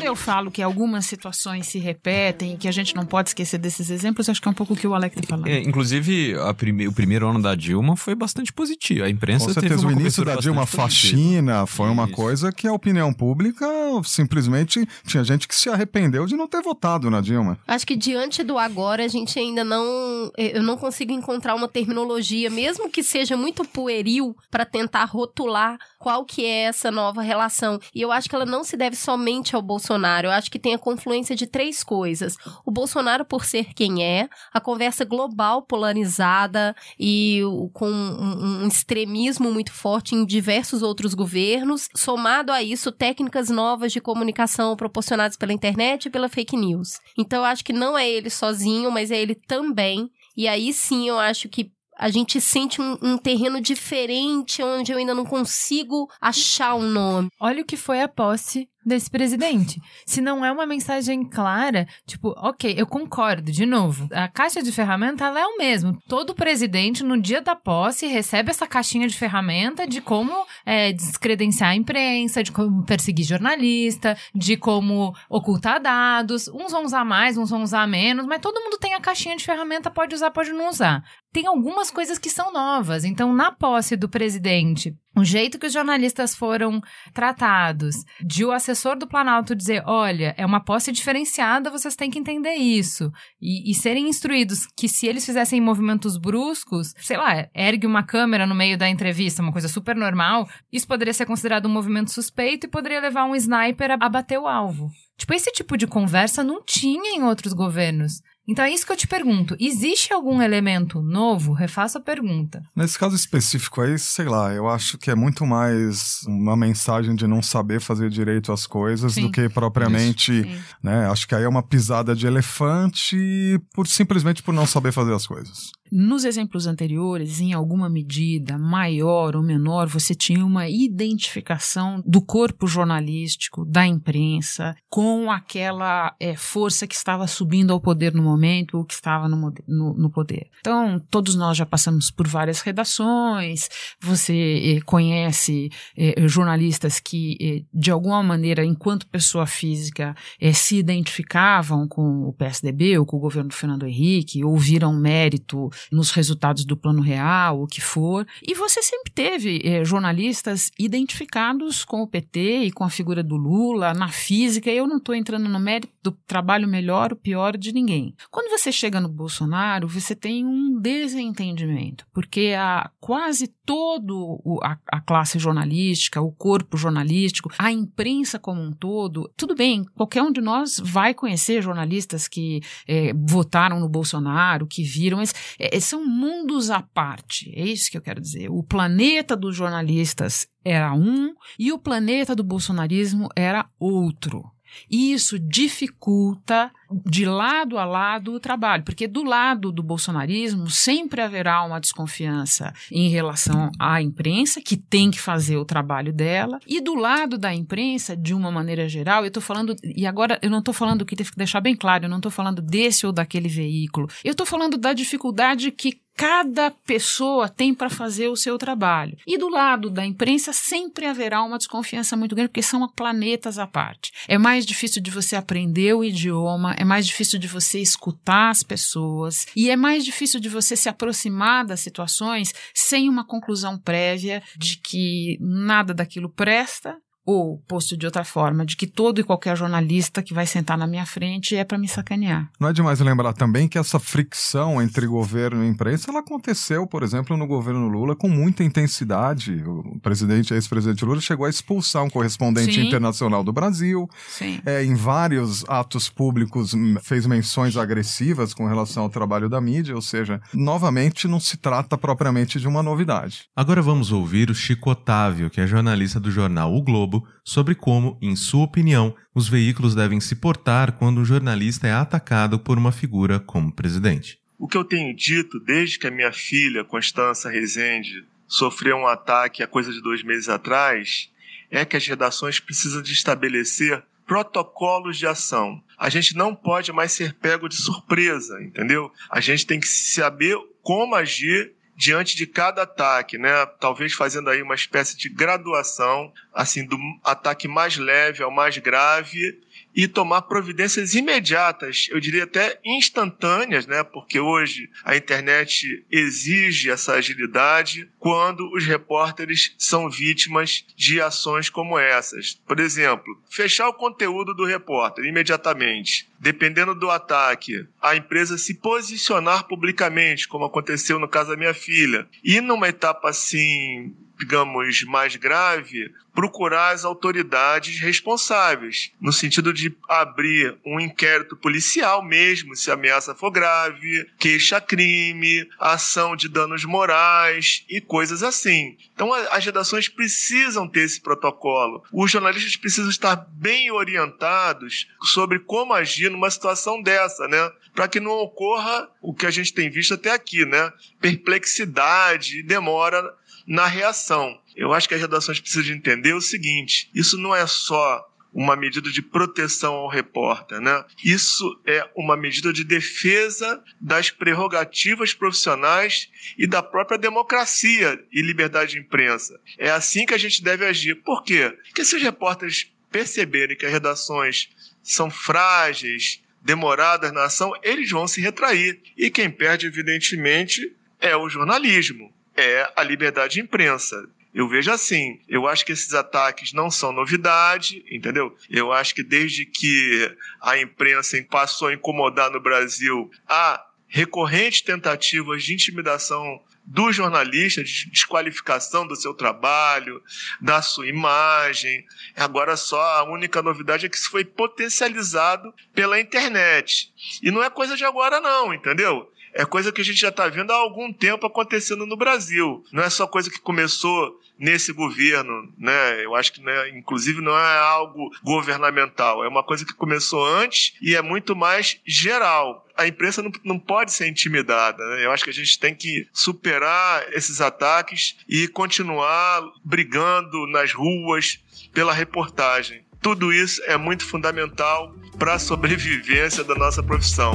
Eu 0.07 0.15
falo 0.15 0.51
que 0.51 0.61
algumas 0.61 1.05
situações 1.05 1.67
se 1.67 1.79
repetem 1.79 2.53
e 2.53 2.57
que 2.57 2.67
a 2.67 2.71
gente 2.71 2.95
não 2.95 3.05
pode 3.05 3.29
esquecer 3.29 3.57
desses 3.57 3.89
exemplos, 3.89 4.29
acho 4.29 4.41
que 4.41 4.47
é 4.47 4.51
um 4.51 4.53
pouco 4.53 4.73
o 4.73 4.77
que 4.77 4.87
o 4.87 4.93
Alex 4.93 5.15
está 5.15 5.27
falando. 5.27 5.47
É, 5.47 5.59
inclusive, 5.59 6.35
prime 6.57 6.87
o 6.87 6.91
primeiro 6.91 7.27
ano 7.27 7.41
da 7.41 7.55
Dilma 7.55 7.95
foi 7.95 8.15
bastante 8.15 8.51
positivo. 8.53 9.05
A 9.05 9.09
imprensa 9.09 9.47
Com 9.47 9.53
certeza, 9.53 9.75
teve 9.75 9.87
o 9.87 9.91
início 9.91 10.23
da 10.23 10.35
Dilma 10.35 10.65
faxina 10.65 11.65
foi 11.65 11.89
uma 11.89 12.07
coisa 12.07 12.51
que 12.51 12.67
a 12.67 12.73
opinião 12.73 13.13
pública 13.13 13.67
simplesmente 14.03 14.87
tinha 15.05 15.23
gente 15.23 15.47
que 15.47 15.55
se 15.55 15.69
arrependeu 15.69 16.25
de 16.25 16.35
não 16.35 16.47
ter 16.47 16.61
votado 16.61 17.09
na 17.09 17.21
Dilma. 17.21 17.57
Acho 17.67 17.85
que 17.85 17.95
diante 17.95 18.43
do 18.43 18.57
agora 18.57 19.03
a 19.03 19.07
gente 19.07 19.37
ainda 19.39 19.63
não 19.63 20.31
eu 20.37 20.63
não 20.63 20.77
consigo 20.77 21.11
encontrar 21.11 21.55
uma 21.55 21.67
terminologia, 21.67 22.49
mesmo 22.49 22.89
que 22.89 23.03
seja 23.03 23.35
muito 23.37 23.63
pueril, 23.65 24.35
para 24.49 24.65
tentar 24.65 25.05
rotular 25.05 25.77
qual 25.99 26.23
que 26.23 26.45
é 26.45 26.63
essa 26.63 26.91
nova 26.91 27.21
relação. 27.21 27.79
E 27.93 28.01
eu 28.01 28.11
acho 28.11 28.29
que 28.29 28.35
ela 28.35 28.45
não 28.45 28.63
se 28.63 28.77
deve 28.77 28.95
somente 28.95 29.55
ao 29.55 29.61
Bolsonaro. 29.61 30.04
Eu 30.23 30.31
acho 30.31 30.51
que 30.51 30.59
tem 30.59 30.73
a 30.73 30.79
confluência 30.79 31.35
de 31.35 31.47
três 31.47 31.83
coisas. 31.83 32.37
O 32.65 32.71
Bolsonaro 32.71 33.25
por 33.25 33.45
ser 33.45 33.73
quem 33.73 34.03
é, 34.03 34.29
a 34.53 34.61
conversa 34.61 35.03
global 35.03 35.61
polarizada 35.63 36.75
e 36.99 37.41
com 37.73 37.89
um 37.89 38.67
extremismo 38.67 39.51
muito 39.51 39.71
forte 39.71 40.15
em 40.15 40.25
diversos 40.25 40.81
outros 40.81 41.13
governos, 41.13 41.87
somado 41.95 42.51
a 42.51 42.61
isso 42.61 42.91
técnicas 42.91 43.49
novas 43.49 43.91
de 43.91 44.01
comunicação 44.01 44.75
proporcionadas 44.75 45.37
pela 45.37 45.53
internet 45.53 46.05
e 46.05 46.09
pela 46.09 46.29
fake 46.29 46.55
news. 46.55 46.99
Então 47.17 47.39
eu 47.39 47.45
acho 47.45 47.63
que 47.63 47.73
não 47.73 47.97
é 47.97 48.09
ele 48.09 48.29
sozinho, 48.29 48.91
mas 48.91 49.11
é 49.11 49.19
ele 49.19 49.35
também. 49.35 50.09
E 50.37 50.47
aí 50.47 50.73
sim 50.73 51.07
eu 51.07 51.17
acho 51.17 51.49
que 51.49 51.71
a 51.97 52.09
gente 52.09 52.41
sente 52.41 52.81
um, 52.81 52.97
um, 53.01 53.17
terreno 53.17 53.61
diferente 53.61 54.61
onde 54.61 54.91
eu 54.91 54.97
ainda 54.97 55.15
não 55.15 55.25
consigo 55.25 56.09
achar 56.19 56.75
um 56.75 56.89
nome. 56.89 57.29
Olha 57.39 57.61
o 57.61 57.65
que 57.65 57.77
foi 57.77 58.01
a 58.01 58.07
posse 58.07 58.67
desse 58.85 59.09
presidente. 59.09 59.81
Se 60.05 60.21
não 60.21 60.45
é 60.45 60.51
uma 60.51 60.65
mensagem 60.65 61.25
clara, 61.25 61.87
tipo, 62.05 62.33
ok, 62.37 62.73
eu 62.77 62.85
concordo, 62.85 63.51
de 63.51 63.65
novo, 63.65 64.07
a 64.11 64.27
caixa 64.27 64.61
de 64.61 64.71
ferramenta 64.71 65.25
ela 65.25 65.39
é 65.39 65.45
o 65.45 65.57
mesmo. 65.57 65.97
Todo 66.07 66.35
presidente, 66.35 67.03
no 67.03 67.19
dia 67.19 67.41
da 67.41 67.55
posse, 67.55 68.05
recebe 68.05 68.51
essa 68.51 68.67
caixinha 68.67 69.07
de 69.07 69.17
ferramenta 69.17 69.87
de 69.87 70.01
como 70.01 70.33
é, 70.65 70.93
descredenciar 70.93 71.71
a 71.71 71.75
imprensa, 71.75 72.43
de 72.43 72.51
como 72.51 72.85
perseguir 72.85 73.25
jornalista, 73.25 74.17
de 74.33 74.55
como 74.55 75.15
ocultar 75.29 75.81
dados. 75.81 76.47
Uns 76.49 76.71
vão 76.71 76.85
usar 76.85 77.03
mais, 77.03 77.37
uns 77.37 77.49
vão 77.49 77.63
usar 77.63 77.87
menos, 77.87 78.25
mas 78.25 78.39
todo 78.39 78.61
mundo 78.61 78.77
tem 78.77 78.93
a 78.93 79.01
caixinha 79.01 79.35
de 79.35 79.43
ferramenta, 79.43 79.89
pode 79.89 80.13
usar, 80.13 80.29
pode 80.31 80.51
não 80.51 80.69
usar. 80.69 81.03
Tem 81.33 81.47
algumas 81.47 81.89
coisas 81.89 82.17
que 82.17 82.29
são 82.29 82.53
novas. 82.53 83.03
Então, 83.03 83.33
na 83.33 83.51
posse 83.51 83.95
do 83.95 84.07
presidente, 84.07 84.95
o 85.15 85.23
jeito 85.23 85.57
que 85.57 85.67
os 85.67 85.73
jornalistas 85.73 86.35
foram 86.35 86.81
tratados, 87.13 87.95
de 88.21 88.43
o 88.43 88.51
assessor 88.51 88.97
do 88.97 89.07
Planalto 89.07 89.55
dizer: 89.55 89.83
olha, 89.85 90.35
é 90.37 90.45
uma 90.45 90.59
posse 90.59 90.91
diferenciada, 90.91 91.69
vocês 91.69 91.95
têm 91.95 92.11
que 92.11 92.19
entender 92.19 92.55
isso. 92.55 93.11
E, 93.41 93.71
e, 93.71 93.73
serem 93.73 94.09
instruídos 94.09 94.67
que 94.75 94.89
se 94.89 95.07
eles 95.07 95.25
fizessem 95.25 95.61
movimentos 95.61 96.17
bruscos, 96.17 96.93
sei 96.97 97.17
lá, 97.17 97.47
ergue 97.53 97.87
uma 97.87 98.03
câmera 98.03 98.45
no 98.45 98.55
meio 98.55 98.77
da 98.77 98.89
entrevista, 98.89 99.41
uma 99.41 99.51
coisa 99.51 99.67
super 99.67 99.95
normal, 99.95 100.47
isso 100.71 100.87
poderia 100.87 101.13
ser 101.13 101.25
considerado 101.25 101.67
um 101.67 101.71
movimento 101.71 102.11
suspeito 102.11 102.67
e 102.67 102.69
poderia 102.69 102.99
levar 102.99 103.25
um 103.25 103.35
sniper 103.35 103.91
a, 103.91 104.09
bater 104.09 104.37
o 104.37 104.47
alvo. 104.47 104.89
Tipo, 105.17 105.33
esse 105.33 105.51
tipo 105.51 105.77
de 105.77 105.87
conversa 105.87 106.43
não 106.43 106.61
tinha 106.61 107.15
em 107.15 107.23
outros 107.23 107.53
governos. 107.53 108.21
Então 108.47 108.63
é 108.63 108.71
isso 108.71 108.85
que 108.85 108.91
eu 108.91 108.97
te 108.97 109.07
pergunto. 109.07 109.55
Existe 109.59 110.13
algum 110.13 110.41
elemento 110.41 111.01
novo? 111.01 111.53
Refaço 111.53 111.97
a 111.97 112.01
pergunta. 112.01 112.63
Nesse 112.75 112.97
caso 112.97 113.15
específico 113.15 113.81
aí, 113.81 113.97
sei 113.97 114.25
lá, 114.25 114.53
eu 114.53 114.69
acho 114.69 114.97
que 114.97 115.09
é 115.09 115.15
muito 115.15 115.45
mais 115.45 116.21
uma 116.27 116.55
mensagem 116.55 117.15
de 117.15 117.25
não 117.25 117.41
saber 117.41 117.81
fazer 117.81 118.09
direito 118.09 118.51
as 118.51 118.67
coisas 118.67 119.13
Sim. 119.13 119.23
do 119.23 119.31
que 119.31 119.49
propriamente, 119.49 120.45
né? 120.81 121.07
Acho 121.07 121.27
que 121.27 121.33
aí 121.33 121.43
é 121.43 121.49
uma 121.49 121.63
pisada 121.63 122.15
de 122.15 122.27
elefante 122.27 123.59
por 123.73 123.87
simplesmente 123.87 124.43
por 124.43 124.53
não 124.53 124.65
saber 124.65 124.91
fazer 124.91 125.13
as 125.13 125.25
coisas. 125.25 125.71
Nos 125.91 126.25
exemplos 126.25 126.65
anteriores, 126.65 127.39
em 127.39 127.53
alguma 127.53 127.87
medida, 127.87 128.57
maior 128.57 129.35
ou 129.35 129.43
menor, 129.43 129.87
você 129.87 130.15
tinha 130.15 130.43
uma 130.43 130.67
identificação 130.67 132.01
do 132.05 132.21
corpo 132.21 132.65
jornalístico, 132.65 133.63
da 133.63 133.85
imprensa, 133.85 134.75
com 134.89 135.29
aquela 135.29 136.15
é, 136.19 136.35
força 136.35 136.87
que 136.87 136.95
estava 136.95 137.27
subindo 137.27 137.71
ao 137.71 137.79
poder 137.79 138.13
no 138.13 138.23
momento, 138.23 138.79
ou 138.79 138.83
que 138.83 138.95
estava 138.95 139.29
no, 139.29 139.53
no, 139.67 139.93
no 139.93 140.09
poder. 140.09 140.49
Então, 140.59 140.99
todos 141.11 141.35
nós 141.35 141.55
já 141.55 141.65
passamos 141.65 142.09
por 142.09 142.27
várias 142.27 142.61
redações, 142.61 143.69
você 144.01 144.77
é, 144.77 144.81
conhece 144.81 145.69
é, 145.95 146.27
jornalistas 146.27 146.99
que, 146.99 147.65
de 147.71 147.91
alguma 147.91 148.23
maneira, 148.23 148.65
enquanto 148.65 149.07
pessoa 149.07 149.45
física, 149.45 150.15
se 150.53 150.77
identificavam 150.77 151.87
com 151.87 152.27
o 152.27 152.33
PSDB 152.33 152.97
ou 152.97 153.05
com 153.05 153.17
o 153.17 153.19
governo 153.19 153.49
do 153.49 153.55
Fernando 153.55 153.85
Henrique, 153.85 154.43
ou 154.43 154.57
viram 154.57 154.93
mérito 154.93 155.69
nos 155.91 156.11
resultados 156.11 156.65
do 156.65 156.77
plano 156.77 157.01
real, 157.01 157.61
o 157.61 157.67
que 157.67 157.81
for. 157.81 158.27
E 158.41 158.53
você 158.53 158.81
sempre 158.81 159.11
teve 159.11 159.61
eh, 159.63 159.83
jornalistas 159.85 160.71
identificados 160.77 161.83
com 161.83 162.01
o 162.01 162.07
PT 162.07 162.65
e 162.65 162.71
com 162.71 162.83
a 162.83 162.89
figura 162.89 163.23
do 163.23 163.35
Lula 163.35 163.93
na 163.93 164.09
física. 164.09 164.69
Eu 164.69 164.87
não 164.87 164.97
estou 164.97 165.15
entrando 165.15 165.47
no 165.49 165.59
mérito 165.59 165.93
do 166.03 166.11
trabalho 166.11 166.67
melhor 166.67 167.13
ou 167.13 167.17
pior 167.17 167.57
de 167.57 167.71
ninguém. 167.71 168.15
Quando 168.29 168.49
você 168.49 168.71
chega 168.71 168.99
no 168.99 169.09
Bolsonaro, 169.09 169.87
você 169.87 170.15
tem 170.15 170.45
um 170.45 170.79
desentendimento, 170.79 172.05
porque 172.13 172.53
a 172.57 172.89
quase 172.99 173.47
todo 173.65 174.39
o, 174.43 174.59
a, 174.63 174.77
a 174.87 175.01
classe 175.01 175.39
jornalística, 175.39 176.21
o 176.21 176.31
corpo 176.31 176.77
jornalístico, 176.77 177.49
a 177.57 177.71
imprensa 177.71 178.37
como 178.37 178.61
um 178.61 178.71
todo, 178.71 179.31
tudo 179.35 179.55
bem, 179.55 179.85
qualquer 179.95 180.21
um 180.21 180.31
de 180.31 180.41
nós 180.41 180.79
vai 180.83 181.13
conhecer 181.13 181.61
jornalistas 181.61 182.27
que 182.27 182.61
é, 182.87 183.13
votaram 183.13 183.79
no 183.79 183.89
Bolsonaro, 183.89 184.67
que 184.67 184.83
viram, 184.83 185.17
mas 185.17 185.33
é, 185.71 185.79
são 185.79 186.05
mundos 186.05 186.69
à 186.69 186.81
parte, 186.81 187.51
é 187.55 187.65
isso 187.65 187.89
que 187.91 187.97
eu 187.97 188.01
quero 188.01 188.21
dizer. 188.21 188.49
O 188.49 188.63
planeta 188.63 189.35
dos 189.35 189.55
jornalistas 189.55 190.47
era 190.63 190.93
um 190.93 191.33
e 191.59 191.71
o 191.71 191.79
planeta 191.79 192.35
do 192.35 192.43
bolsonarismo 192.43 193.29
era 193.35 193.69
outro. 193.79 194.54
E 194.89 195.13
isso 195.13 195.39
dificulta 195.39 196.71
de 197.05 197.25
lado 197.25 197.77
a 197.77 197.85
lado 197.85 198.33
o 198.33 198.39
trabalho, 198.39 198.83
porque 198.83 199.07
do 199.07 199.23
lado 199.23 199.71
do 199.71 199.81
bolsonarismo 199.81 200.69
sempre 200.69 201.21
haverá 201.21 201.63
uma 201.63 201.79
desconfiança 201.79 202.73
em 202.91 203.09
relação 203.09 203.71
à 203.79 204.01
imprensa, 204.01 204.61
que 204.61 204.77
tem 204.77 205.09
que 205.09 205.19
fazer 205.19 205.57
o 205.57 205.65
trabalho 205.65 206.13
dela, 206.13 206.59
e 206.67 206.79
do 206.79 206.95
lado 206.95 207.37
da 207.37 207.53
imprensa, 207.53 208.15
de 208.15 208.33
uma 208.33 208.51
maneira 208.51 208.87
geral, 208.87 209.23
eu 209.23 209.27
estou 209.27 209.41
falando, 209.41 209.75
e 209.83 210.05
agora 210.05 210.39
eu 210.41 210.49
não 210.49 210.59
estou 210.59 210.73
falando 210.73 211.05
que 211.05 211.15
tem 211.15 211.25
que 211.25 211.35
deixar 211.35 211.61
bem 211.61 211.75
claro, 211.75 212.05
eu 212.05 212.09
não 212.09 212.17
estou 212.17 212.31
falando 212.31 212.61
desse 212.61 213.05
ou 213.05 213.11
daquele 213.11 213.49
veículo, 213.49 214.07
eu 214.23 214.31
estou 214.31 214.45
falando 214.45 214.77
da 214.77 214.93
dificuldade 214.93 215.71
que 215.71 216.04
cada 216.15 216.71
pessoa 216.71 217.49
tem 217.49 217.73
para 217.73 217.89
fazer 217.89 218.29
o 218.29 218.35
seu 218.35 218.57
trabalho. 218.57 219.17
E 219.27 219.37
do 219.37 219.49
lado 219.49 219.89
da 219.89 220.05
imprensa 220.05 220.53
sempre 220.53 221.05
haverá 221.05 221.43
uma 221.43 221.57
desconfiança 221.57 222.15
muito 222.15 222.35
grande, 222.35 222.49
porque 222.49 222.61
são 222.61 222.87
planetas 222.87 223.59
à 223.59 223.67
parte. 223.67 224.11
É 224.27 224.37
mais 224.37 224.65
difícil 224.65 225.01
de 225.01 225.11
você 225.11 225.35
aprender 225.35 225.93
o 225.93 226.03
idioma, 226.03 226.73
é 226.77 226.85
mais 226.85 227.05
difícil 227.05 227.37
de 227.37 227.47
você 227.47 227.79
escutar 227.79 228.49
as 228.49 228.63
pessoas 228.63 229.45
e 229.55 229.69
é 229.69 229.75
mais 229.75 230.05
difícil 230.05 230.39
de 230.39 230.49
você 230.49 230.75
se 230.75 230.87
aproximar 230.87 231.65
das 231.65 231.81
situações 231.81 232.53
sem 232.73 233.09
uma 233.09 233.25
conclusão 233.25 233.77
prévia 233.77 234.41
de 234.57 234.77
que 234.77 235.37
nada 235.41 235.93
daquilo 235.93 236.29
presta 236.29 236.97
ou, 237.25 237.57
posto 237.67 237.97
de 237.97 238.05
outra 238.05 238.23
forma, 238.23 238.65
de 238.65 238.77
que 238.77 238.85
todo 238.85 239.19
e 239.19 239.23
qualquer 239.23 239.57
jornalista 239.57 240.21
que 240.21 240.33
vai 240.33 240.45
sentar 240.45 240.77
na 240.77 240.85
minha 240.85 241.05
frente 241.05 241.55
é 241.55 241.63
para 241.63 241.77
me 241.77 241.87
sacanear. 241.87 242.49
Não 242.59 242.69
é 242.69 242.73
demais 242.73 242.99
lembrar 242.99 243.33
também 243.33 243.67
que 243.67 243.77
essa 243.77 243.99
fricção 243.99 244.81
entre 244.81 245.07
governo 245.07 245.63
e 245.63 245.67
imprensa 245.67 246.11
ela 246.11 246.19
aconteceu, 246.19 246.85
por 246.85 247.01
exemplo, 247.01 247.35
no 247.35 247.47
governo 247.47 247.87
Lula 247.87 248.15
com 248.15 248.29
muita 248.29 248.63
intensidade. 248.63 249.63
O 249.65 249.99
presidente, 249.99 250.53
ex-presidente 250.53 251.03
Lula, 251.03 251.19
chegou 251.19 251.45
a 251.45 251.49
expulsar 251.49 252.03
um 252.03 252.09
correspondente 252.09 252.73
Sim. 252.73 252.87
internacional 252.87 253.43
do 253.43 253.51
Brasil. 253.51 254.07
Sim. 254.27 254.61
É, 254.65 254.83
em 254.83 254.93
vários 254.93 255.67
atos 255.67 256.09
públicos 256.09 256.73
fez 257.01 257.25
menções 257.25 257.75
agressivas 257.75 258.53
com 258.53 258.67
relação 258.67 259.03
ao 259.03 259.09
trabalho 259.09 259.49
da 259.49 259.59
mídia, 259.59 259.95
ou 259.95 260.01
seja, 260.01 260.39
novamente 260.53 261.27
não 261.27 261.39
se 261.39 261.57
trata 261.57 261.97
propriamente 261.97 262.59
de 262.59 262.67
uma 262.67 262.83
novidade. 262.83 263.45
Agora 263.55 263.81
vamos 263.81 264.11
ouvir 264.11 264.51
o 264.51 264.55
Chico 264.55 264.91
Otávio, 264.91 265.49
que 265.49 265.59
é 265.59 265.65
jornalista 265.65 266.19
do 266.19 266.29
jornal 266.29 266.73
O 266.73 266.81
Globo 266.81 267.14
Globo 267.15 267.27
sobre 267.43 267.75
como, 267.75 268.17
em 268.21 268.35
sua 268.35 268.63
opinião, 268.63 269.15
os 269.33 269.47
veículos 269.47 269.95
devem 269.95 270.19
se 270.19 270.35
portar 270.35 270.93
quando 270.93 271.21
um 271.21 271.25
jornalista 271.25 271.87
é 271.87 271.93
atacado 271.93 272.59
por 272.59 272.77
uma 272.77 272.91
figura 272.91 273.39
como 273.39 273.71
presidente. 273.71 274.39
O 274.57 274.67
que 274.67 274.77
eu 274.77 274.83
tenho 274.83 275.15
dito 275.15 275.59
desde 275.59 275.99
que 275.99 276.07
a 276.07 276.11
minha 276.11 276.31
filha, 276.31 276.83
Constança 276.83 277.49
Rezende, 277.49 278.25
sofreu 278.47 278.97
um 278.97 279.07
ataque 279.07 279.63
há 279.63 279.67
coisa 279.67 279.91
de 279.91 280.01
dois 280.01 280.23
meses 280.23 280.49
atrás, 280.49 281.29
é 281.69 281.85
que 281.85 281.97
as 281.97 282.07
redações 282.07 282.59
precisam 282.59 283.01
de 283.01 283.11
estabelecer 283.11 284.03
protocolos 284.25 285.17
de 285.17 285.27
ação. 285.27 285.81
A 285.97 286.09
gente 286.09 286.35
não 286.35 286.55
pode 286.55 286.91
mais 286.91 287.11
ser 287.11 287.33
pego 287.33 287.69
de 287.69 287.75
surpresa, 287.75 288.61
entendeu? 288.61 289.11
A 289.29 289.39
gente 289.39 289.65
tem 289.65 289.79
que 289.79 289.87
saber 289.87 290.57
como 290.81 291.15
agir 291.15 291.73
diante 291.95 292.35
de 292.35 292.45
cada 292.45 292.83
ataque, 292.83 293.37
né? 293.37 293.65
Talvez 293.79 294.13
fazendo 294.13 294.49
aí 294.49 294.61
uma 294.61 294.75
espécie 294.75 295.17
de 295.17 295.29
graduação, 295.29 296.31
assim, 296.53 296.85
do 296.85 296.97
ataque 297.23 297.67
mais 297.67 297.97
leve 297.97 298.43
ao 298.43 298.51
mais 298.51 298.77
grave 298.77 299.61
e 299.95 300.07
tomar 300.07 300.43
providências 300.43 301.15
imediatas, 301.15 302.07
eu 302.11 302.19
diria 302.19 302.43
até 302.43 302.79
instantâneas, 302.83 303.87
né? 303.87 304.03
Porque 304.03 304.39
hoje 304.39 304.89
a 305.03 305.15
internet 305.15 306.05
exige 306.11 306.89
essa 306.89 307.13
agilidade 307.13 308.09
quando 308.19 308.69
os 308.73 308.85
repórteres 308.85 309.73
são 309.77 310.09
vítimas 310.09 310.85
de 310.95 311.21
ações 311.21 311.69
como 311.69 311.97
essas. 311.97 312.59
Por 312.67 312.79
exemplo, 312.79 313.41
fechar 313.49 313.87
o 313.87 313.93
conteúdo 313.93 314.53
do 314.53 314.65
repórter 314.65 315.25
imediatamente. 315.25 316.27
Dependendo 316.39 316.93
do 316.93 317.09
ataque, 317.09 317.87
a 318.01 318.15
empresa 318.15 318.57
se 318.57 318.73
posicionar 318.75 319.67
publicamente, 319.67 320.47
como 320.47 320.65
aconteceu 320.65 321.17
no 321.17 321.27
caso 321.27 321.51
da 321.51 321.57
minha 321.57 321.73
filha. 321.73 322.27
E 322.43 322.59
numa 322.59 322.89
etapa 322.89 323.29
assim 323.29 324.13
digamos, 324.37 325.03
mais 325.03 325.35
grave, 325.35 326.11
procurar 326.33 326.89
as 326.89 327.05
autoridades 327.05 327.99
responsáveis, 327.99 329.11
no 329.21 329.31
sentido 329.31 329.71
de 329.73 329.95
abrir 330.09 330.77
um 330.85 330.99
inquérito 330.99 331.55
policial 331.55 332.21
mesmo, 332.21 332.75
se 332.75 332.91
a 332.91 332.93
ameaça 332.93 333.33
for 333.33 333.49
grave, 333.49 334.29
queixa-crime, 334.37 335.67
ação 335.79 336.35
de 336.35 336.49
danos 336.49 336.83
morais 336.83 337.85
e 337.89 338.01
coisas 338.01 338.43
assim. 338.43 338.97
Então, 339.13 339.33
as 339.33 339.63
redações 339.63 340.09
precisam 340.09 340.87
ter 340.87 341.01
esse 341.01 341.21
protocolo. 341.21 342.03
Os 342.11 342.29
jornalistas 342.29 342.75
precisam 342.75 343.09
estar 343.09 343.35
bem 343.53 343.89
orientados 343.89 345.07
sobre 345.21 345.59
como 345.59 345.93
agir 345.93 346.29
numa 346.29 346.51
situação 346.51 347.01
dessa, 347.01 347.47
né? 347.47 347.71
Para 347.93 348.09
que 348.09 348.19
não 348.19 348.31
ocorra 348.31 349.09
o 349.21 349.33
que 349.33 349.45
a 349.45 349.51
gente 349.51 349.73
tem 349.73 349.89
visto 349.89 350.13
até 350.13 350.31
aqui, 350.31 350.65
né? 350.65 350.91
Perplexidade 351.21 352.59
e 352.59 352.63
demora 352.63 353.33
na 353.67 353.87
reação. 353.87 354.59
Eu 354.75 354.93
acho 354.93 355.07
que 355.07 355.15
as 355.15 355.21
redações 355.21 355.59
precisam 355.59 355.95
entender 355.95 356.33
o 356.33 356.41
seguinte: 356.41 357.09
isso 357.13 357.37
não 357.37 357.55
é 357.55 357.65
só 357.65 358.25
uma 358.53 358.75
medida 358.77 359.11
de 359.11 359.21
proteção 359.21 359.93
ao 359.95 360.07
repórter, 360.07 360.79
né? 360.79 361.03
Isso 361.23 361.77
é 361.85 362.09
uma 362.15 362.37
medida 362.37 362.71
de 362.71 362.85
defesa 362.85 363.83
das 363.99 364.29
prerrogativas 364.29 365.33
profissionais 365.33 366.29
e 366.57 366.65
da 366.65 366.81
própria 366.81 367.17
democracia 367.17 368.17
e 368.31 368.41
liberdade 368.41 368.93
de 368.93 368.99
imprensa. 368.99 369.59
É 369.77 369.89
assim 369.89 370.25
que 370.25 370.33
a 370.33 370.37
gente 370.37 370.63
deve 370.63 370.85
agir. 370.85 371.15
Por 371.15 371.43
quê? 371.43 371.77
Porque 371.83 372.05
se 372.05 372.15
os 372.15 372.21
repórteres 372.21 372.89
perceberem 373.11 373.75
que 373.75 373.85
as 373.85 373.91
redações 373.91 374.69
são 375.03 375.29
frágeis, 375.29 376.41
demoradas 376.61 377.33
na 377.33 377.43
ação, 377.43 377.73
eles 377.83 378.09
vão 378.09 378.25
se 378.25 378.39
retrair. 378.39 379.01
E 379.17 379.29
quem 379.29 379.51
perde, 379.51 379.85
evidentemente, 379.85 380.95
é 381.19 381.35
o 381.35 381.49
jornalismo 381.49 382.33
é 382.55 382.91
a 382.95 383.03
liberdade 383.03 383.55
de 383.55 383.61
imprensa. 383.61 384.27
Eu 384.53 384.69
vejo 384.69 384.89
assim, 384.89 385.41
eu 385.49 385.67
acho 385.67 385.85
que 385.85 385.91
esses 385.91 386.13
ataques 386.13 386.71
não 386.71 386.89
são 386.89 387.11
novidade, 387.11 388.05
entendeu? 388.09 388.55
Eu 388.69 388.93
acho 388.93 389.13
que 389.13 389.21
desde 389.21 389.65
que 389.65 390.33
a 390.61 390.77
imprensa 390.77 391.37
passou 391.49 391.89
a 391.89 391.93
incomodar 391.93 392.49
no 392.49 392.61
Brasil, 392.61 393.29
há 393.47 393.85
recorrentes 394.07 394.81
tentativas 394.81 395.63
de 395.63 395.73
intimidação 395.73 396.61
do 396.85 397.11
jornalista, 397.11 397.83
de 397.83 398.09
desqualificação 398.09 399.05
do 399.07 399.15
seu 399.15 399.33
trabalho, 399.33 400.21
da 400.61 400.81
sua 400.81 401.07
imagem. 401.07 402.05
Agora 402.35 402.77
só 402.77 403.01
a 403.17 403.23
única 403.23 403.61
novidade 403.61 404.05
é 404.05 404.09
que 404.09 404.15
isso 404.15 404.29
foi 404.29 404.45
potencializado 404.45 405.73
pela 405.93 406.19
internet. 406.19 407.11
E 407.41 407.49
não 407.49 407.63
é 407.63 407.69
coisa 407.69 407.97
de 407.97 408.05
agora 408.05 408.39
não, 408.39 408.73
entendeu? 408.73 409.29
É 409.55 409.63
coisa 409.65 409.89
que 409.89 410.01
a 410.01 410.03
gente 410.03 410.19
já 410.19 410.27
está 410.27 410.49
vendo 410.49 410.71
há 410.71 410.75
algum 410.75 411.13
tempo 411.13 411.47
acontecendo 411.47 412.05
no 412.05 412.17
Brasil. 412.17 412.83
Não 412.91 413.01
é 413.01 413.09
só 413.09 413.25
coisa 413.25 413.49
que 413.49 413.57
começou 413.57 414.37
nesse 414.59 414.91
governo, 414.91 415.73
né? 415.77 416.25
Eu 416.25 416.35
acho 416.35 416.51
que, 416.51 416.61
né, 416.61 416.89
inclusive, 416.89 417.41
não 417.41 417.57
é 417.57 417.77
algo 417.79 418.29
governamental. 418.43 419.45
É 419.45 419.47
uma 419.47 419.63
coisa 419.63 419.85
que 419.85 419.93
começou 419.93 420.45
antes 420.45 420.93
e 421.01 421.15
é 421.15 421.21
muito 421.21 421.55
mais 421.55 421.97
geral. 422.05 422.85
A 422.97 423.07
imprensa 423.07 423.41
não, 423.41 423.51
não 423.63 423.79
pode 423.79 424.11
ser 424.11 424.27
intimidada. 424.27 425.05
Né? 425.07 425.25
Eu 425.25 425.31
acho 425.31 425.45
que 425.45 425.49
a 425.49 425.53
gente 425.53 425.79
tem 425.79 425.95
que 425.95 426.27
superar 426.33 427.25
esses 427.33 427.61
ataques 427.61 428.35
e 428.49 428.67
continuar 428.67 429.63
brigando 429.83 430.67
nas 430.67 430.93
ruas 430.93 431.59
pela 431.93 432.13
reportagem. 432.13 433.05
Tudo 433.21 433.53
isso 433.53 433.81
é 433.85 433.95
muito 433.95 434.25
fundamental 434.25 435.15
para 435.39 435.53
a 435.53 435.59
sobrevivência 435.59 436.63
da 436.63 436.75
nossa 436.75 437.01
profissão. 437.01 437.53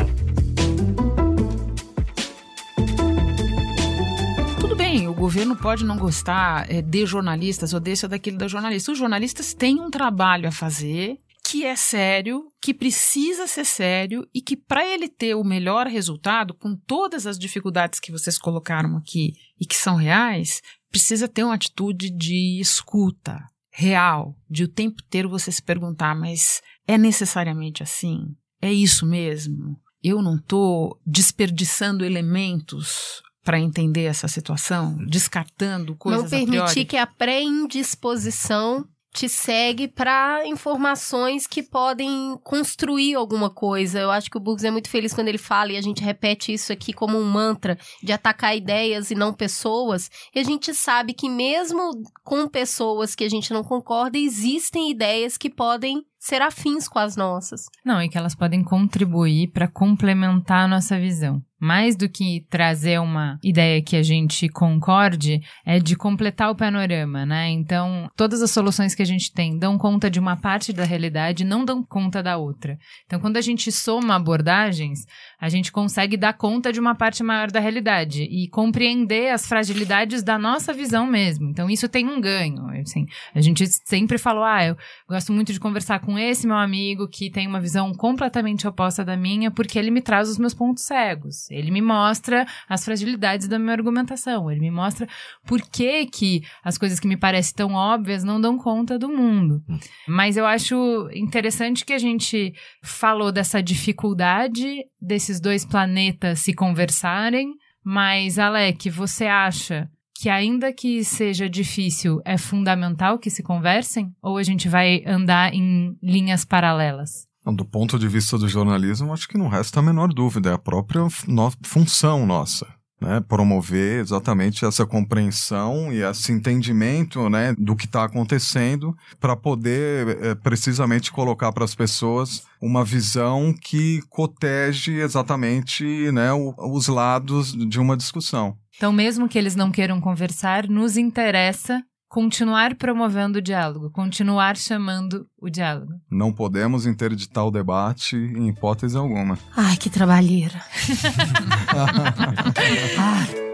Governo 5.21 5.55
pode 5.55 5.85
não 5.85 5.99
gostar 5.99 6.65
é, 6.73 6.81
de 6.81 7.05
jornalistas 7.05 7.75
ou 7.75 7.79
desse 7.79 8.07
ou 8.07 8.09
daquele 8.09 8.39
da 8.39 8.49
jornalista. 8.49 8.91
Os 8.91 8.97
jornalistas 8.97 9.53
têm 9.53 9.79
um 9.79 9.91
trabalho 9.91 10.49
a 10.49 10.53
fazer 10.53 11.21
que 11.45 11.63
é 11.63 11.77
sério, 11.77 12.51
que 12.59 12.73
precisa 12.73 13.47
ser 13.47 13.67
sério 13.67 14.27
e 14.33 14.41
que 14.41 14.57
para 14.57 14.87
ele 14.87 15.09
ter 15.09 15.35
o 15.35 15.45
melhor 15.45 15.87
resultado, 15.87 16.55
com 16.55 16.75
todas 16.75 17.27
as 17.27 17.39
dificuldades 17.39 18.01
que 18.01 18.11
vocês 18.11 18.39
colocaram 18.39 18.97
aqui 18.97 19.35
e 19.61 19.67
que 19.67 19.77
são 19.77 19.95
reais, 19.95 20.63
precisa 20.91 21.29
ter 21.29 21.45
uma 21.45 21.55
atitude 21.55 22.09
de 22.09 22.59
escuta 22.59 23.45
real, 23.71 24.35
de 24.49 24.65
o 24.65 24.69
tempo 24.69 25.03
inteiro 25.05 25.29
você 25.29 25.53
se 25.53 25.63
perguntar, 25.63 26.15
mas 26.15 26.63
é 26.87 26.97
necessariamente 26.97 27.83
assim? 27.83 28.35
É 28.63 28.73
isso 28.73 29.05
mesmo? 29.05 29.79
Eu 30.03 30.23
não 30.23 30.37
estou 30.37 30.99
desperdiçando 31.05 32.07
elementos 32.07 33.21
para 33.43 33.59
entender 33.59 34.05
essa 34.05 34.29
situação, 34.29 34.97
descartando 35.07 35.97
coisas 35.97 36.23
Não 36.23 36.31
permitir 36.31 36.85
que 36.85 36.97
a 36.97 37.07
pré-indisposição 37.07 38.87
te 39.13 39.29
segue 39.29 39.89
para 39.89 40.47
informações 40.47 41.47
que 41.47 41.63
podem 41.63 42.39
construir 42.45 43.17
alguma 43.17 43.51
coisa. 43.51 43.99
Eu 43.99 44.11
acho 44.11 44.31
que 44.31 44.37
o 44.37 44.41
Burgs 44.41 44.65
é 44.65 44.71
muito 44.71 44.89
feliz 44.89 45.13
quando 45.13 45.29
ele 45.29 45.39
fala, 45.39 45.73
e 45.73 45.77
a 45.77 45.83
gente 45.83 46.03
repete 46.03 46.53
isso 46.53 46.73
aqui 46.73 46.93
como 46.93 47.19
um 47.19 47.25
mantra, 47.25 47.77
de 48.03 48.13
atacar 48.13 48.57
ideias 48.57 49.11
e 49.11 49.15
não 49.15 49.33
pessoas. 49.33 50.11
E 50.35 50.39
a 50.39 50.45
gente 50.45 50.73
sabe 50.73 51.13
que 51.13 51.29
mesmo 51.29 51.91
com 52.23 52.49
pessoas 52.49 53.15
que 53.15 53.25
a 53.25 53.29
gente 53.29 53.53
não 53.53 53.65
concorda, 53.65 54.17
existem 54.17 54.91
ideias 54.91 55.37
que 55.37 55.51
podem 55.51 56.05
ser 56.21 56.43
afins 56.43 56.87
com 56.87 56.99
as 56.99 57.17
nossas. 57.17 57.63
Não, 57.85 58.01
e 58.03 58.09
que 58.09 58.19
elas 58.19 58.35
podem 58.35 58.63
contribuir 58.63 59.49
para 59.49 59.67
complementar 59.67 60.65
a 60.65 60.69
nossa 60.69 61.01
visão. 61.01 61.43
Mais 61.63 61.95
do 61.95 62.09
que 62.09 62.47
trazer 62.49 62.99
uma 62.99 63.39
ideia 63.45 63.83
que 63.83 63.95
a 63.95 64.03
gente 64.03 64.49
concorde, 64.49 65.43
é 65.65 65.79
de 65.79 65.95
completar 65.95 66.51
o 66.51 66.55
panorama, 66.55 67.27
né? 67.27 67.51
Então, 67.51 68.09
todas 68.17 68.41
as 68.41 68.51
soluções 68.51 68.95
que 68.95 69.03
a 69.03 69.07
gente 69.07 69.31
tem 69.31 69.59
dão 69.59 69.77
conta 69.77 70.11
de 70.11 70.19
uma 70.19 70.37
parte 70.37 70.73
da 70.73 70.85
realidade, 70.85 71.45
não 71.45 71.63
dão 71.63 71.85
conta 71.85 72.23
da 72.23 72.39
outra. 72.39 72.79
Então, 73.05 73.21
quando 73.21 73.37
a 73.37 73.43
gente 73.43 73.71
soma 73.71 74.15
abordagens, 74.15 75.01
a 75.39 75.51
gente 75.51 75.71
consegue 75.71 76.17
dar 76.17 76.33
conta 76.33 76.73
de 76.73 76.81
uma 76.81 76.95
parte 76.95 77.23
maior 77.23 77.51
da 77.51 77.61
realidade 77.61 78.23
e 78.23 78.49
compreender 78.49 79.31
as 79.31 79.47
fragilidades 79.47 80.23
da 80.23 80.39
nossa 80.39 80.73
visão 80.73 81.07
mesmo. 81.07 81.51
Então, 81.51 81.69
isso 81.69 81.91
tem 81.91 82.09
um 82.09 82.23
ganho. 82.23 82.71
Assim, 82.81 83.05
a 83.35 83.41
gente 83.43 83.67
sempre 83.85 84.17
falou, 84.17 84.45
ah, 84.45 84.65
eu 84.65 84.77
gosto 85.07 85.31
muito 85.31 85.53
de 85.53 85.61
conversar 85.61 86.01
com 86.01 86.10
esse 86.19 86.47
meu 86.47 86.57
amigo 86.57 87.09
que 87.09 87.31
tem 87.31 87.47
uma 87.47 87.61
visão 87.61 87.93
completamente 87.95 88.67
oposta 88.67 89.05
da 89.05 89.17
minha, 89.17 89.51
porque 89.51 89.79
ele 89.79 89.91
me 89.91 90.01
traz 90.01 90.29
os 90.29 90.39
meus 90.39 90.55
pontos 90.55 90.85
cegos. 90.85 91.51
Ele 91.51 91.71
me 91.71 91.81
mostra 91.81 92.47
as 92.69 92.85
fragilidades 92.85 93.49
da 93.49 93.59
minha 93.59 93.73
argumentação. 93.73 94.51
Ele 94.51 94.61
me 94.61 94.71
mostra 94.71 95.09
por 95.47 95.61
que, 95.61 96.07
que 96.07 96.43
as 96.65 96.79
coisas 96.79 97.01
que 97.01 97.09
me 97.09 97.17
parecem 97.17 97.55
tão 97.55 97.75
óbvias 97.75 98.25
não 98.25 98.41
dão 98.41 98.59
conta 98.59 98.99
do 98.99 99.09
mundo. 99.09 99.63
Mas 100.07 100.37
eu 100.37 100.47
acho 100.47 101.09
interessante 101.13 101.85
que 101.85 101.93
a 101.93 101.99
gente 101.99 102.53
falou 102.83 103.33
dessa 103.33 103.63
dificuldade 103.63 104.85
desses 105.01 105.41
dois 105.41 105.65
planetas 105.65 106.41
se 106.41 106.53
conversarem. 106.55 107.55
Mas, 107.83 108.39
Alec, 108.39 108.91
você 108.91 109.27
acha 109.27 109.89
que 110.21 110.29
ainda 110.29 110.71
que 110.71 111.03
seja 111.03 111.49
difícil, 111.49 112.21
é 112.27 112.37
fundamental 112.37 113.19
que 113.19 113.31
se 113.31 113.43
conversem? 113.43 114.15
Ou 114.21 114.37
a 114.37 114.43
gente 114.43 114.69
vai 114.69 115.03
andar 115.07 115.55
em 115.55 115.97
linhas 116.03 116.45
paralelas? 116.45 117.27
Do 117.47 117.65
ponto 117.65 117.99
de 117.99 118.07
vista 118.07 118.37
do 118.37 118.47
jornalismo, 118.47 119.15
acho 119.15 119.27
que 119.27 119.39
não 119.39 119.49
resta 119.49 119.81
a 119.81 119.83
menor 119.83 120.09
dúvida, 120.09 120.51
é 120.51 120.53
a 120.53 120.59
própria 120.59 121.09
no 121.27 121.51
função 121.63 122.27
nossa. 122.27 122.67
Né, 123.01 123.19
promover 123.27 123.99
exatamente 123.99 124.63
essa 124.63 124.85
compreensão 124.85 125.91
e 125.91 126.03
esse 126.03 126.33
entendimento 126.33 127.31
né, 127.31 127.55
do 127.57 127.75
que 127.75 127.87
está 127.87 128.05
acontecendo 128.05 128.95
para 129.19 129.35
poder 129.35 130.23
é, 130.23 130.35
precisamente 130.35 131.11
colocar 131.11 131.51
para 131.51 131.65
as 131.65 131.75
pessoas 131.75 132.45
uma 132.61 132.85
visão 132.85 133.55
que 133.59 134.03
cotege 134.11 135.01
exatamente 135.01 136.13
né, 136.13 136.31
o, 136.31 136.55
os 136.59 136.89
lados 136.89 137.55
de 137.55 137.81
uma 137.81 137.97
discussão. 137.97 138.55
Então, 138.81 138.95
mesmo 138.95 139.29
que 139.29 139.39
eles 139.39 139.55
não 139.55 139.71
queiram 139.71 140.01
conversar, 140.01 140.67
nos 140.67 140.97
interessa 140.97 141.83
continuar 142.09 142.77
promovendo 142.77 143.39
o 143.39 143.43
diálogo, 143.43 143.91
continuar 143.91 144.57
chamando 144.57 145.27
o 145.39 145.51
diálogo. 145.51 145.93
Não 146.11 146.33
podemos 146.33 146.87
interditar 146.87 147.45
o 147.45 147.51
debate 147.51 148.17
em 148.17 148.49
hipótese 148.49 148.97
alguma. 148.97 149.39
Ai, 149.55 149.77
que 149.77 149.91
trabalheira. 149.91 150.65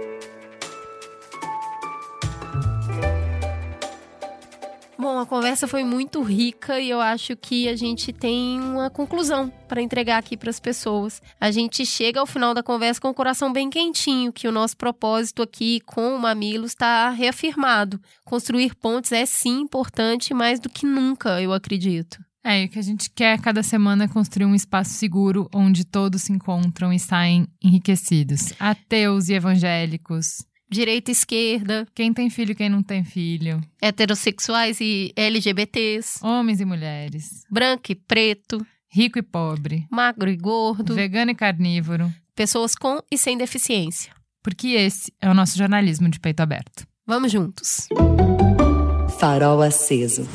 Bom, 4.99 5.19
a 5.19 5.27
conversa 5.27 5.69
foi 5.69 5.85
muito 5.85 6.23
rica 6.23 6.81
e 6.81 6.89
eu 6.89 7.01
acho 7.01 7.37
que 7.37 7.69
a 7.69 7.77
gente 7.77 8.15
tem 8.15 8.59
uma 8.59 8.89
conclusão 8.89 9.53
para 9.69 9.83
entregar 9.83 10.17
aqui 10.17 10.39
para 10.39 10.49
as 10.49 10.59
pessoas. 10.59 11.21
A 11.39 11.51
gente 11.51 11.85
chega 11.85 12.19
ao 12.19 12.27
final 12.27 12.55
da 12.55 12.63
conversa 12.63 13.01
com 13.01 13.11
o 13.11 13.15
coração 13.15 13.53
bem 13.53 13.69
quentinho, 13.69 14.33
que 14.33 14.49
o 14.49 14.53
nosso 14.53 14.75
propósito 14.75 15.43
aqui 15.43 15.81
com 15.85 16.17
o 16.17 16.19
Mamilos 16.19 16.71
está 16.71 17.11
reafirmado. 17.11 18.01
Construir 18.25 18.75
pontes 18.75 19.13
é 19.13 19.27
sim 19.27 19.61
importante, 19.61 20.33
mais 20.33 20.59
do 20.59 20.71
que 20.71 20.87
nunca, 20.87 21.43
eu 21.43 21.53
acredito. 21.53 22.19
É, 22.43 22.65
o 22.65 22.69
que 22.69 22.79
a 22.79 22.83
gente 22.83 23.11
quer 23.11 23.41
cada 23.41 23.61
semana 23.61 24.05
é 24.05 24.09
construir 24.09 24.47
um 24.47 24.55
espaço 24.55 24.93
seguro 24.93 25.51
onde 25.53 25.85
todos 25.85 26.23
se 26.23 26.33
encontram 26.33 26.93
e 26.93 26.99
saem 26.99 27.47
enriquecidos. 27.61 28.53
Ateus 28.59 29.29
e 29.29 29.35
evangélicos. 29.35 30.46
Direita 30.69 31.11
e 31.11 31.13
esquerda. 31.13 31.87
Quem 31.95 32.13
tem 32.13 32.29
filho 32.29 32.53
e 32.53 32.55
quem 32.55 32.69
não 32.69 32.83
tem 32.83 33.05
filho. 33.05 33.61
Heterossexuais 33.81 34.81
e 34.81 35.13
LGBTs. 35.15 36.19
Homens 36.25 36.61
e 36.61 36.65
mulheres. 36.65 37.45
Branco 37.51 37.93
e 37.93 37.95
preto. 37.95 38.67
Rico 38.89 39.19
e 39.19 39.23
pobre. 39.23 39.87
Magro 39.91 40.29
e 40.29 40.37
gordo. 40.37 40.95
Vegano 40.95 41.31
e 41.31 41.35
carnívoro. 41.35 42.13
Pessoas 42.35 42.75
com 42.75 43.01
e 43.11 43.17
sem 43.17 43.39
deficiência. 43.39 44.13
Porque 44.43 44.69
esse 44.69 45.13
é 45.21 45.29
o 45.29 45.35
nosso 45.35 45.57
jornalismo 45.57 46.09
de 46.09 46.19
peito 46.19 46.41
aberto. 46.41 46.87
Vamos 47.07 47.31
juntos. 47.31 47.89
Farol 49.19 49.63
aceso. 49.63 50.29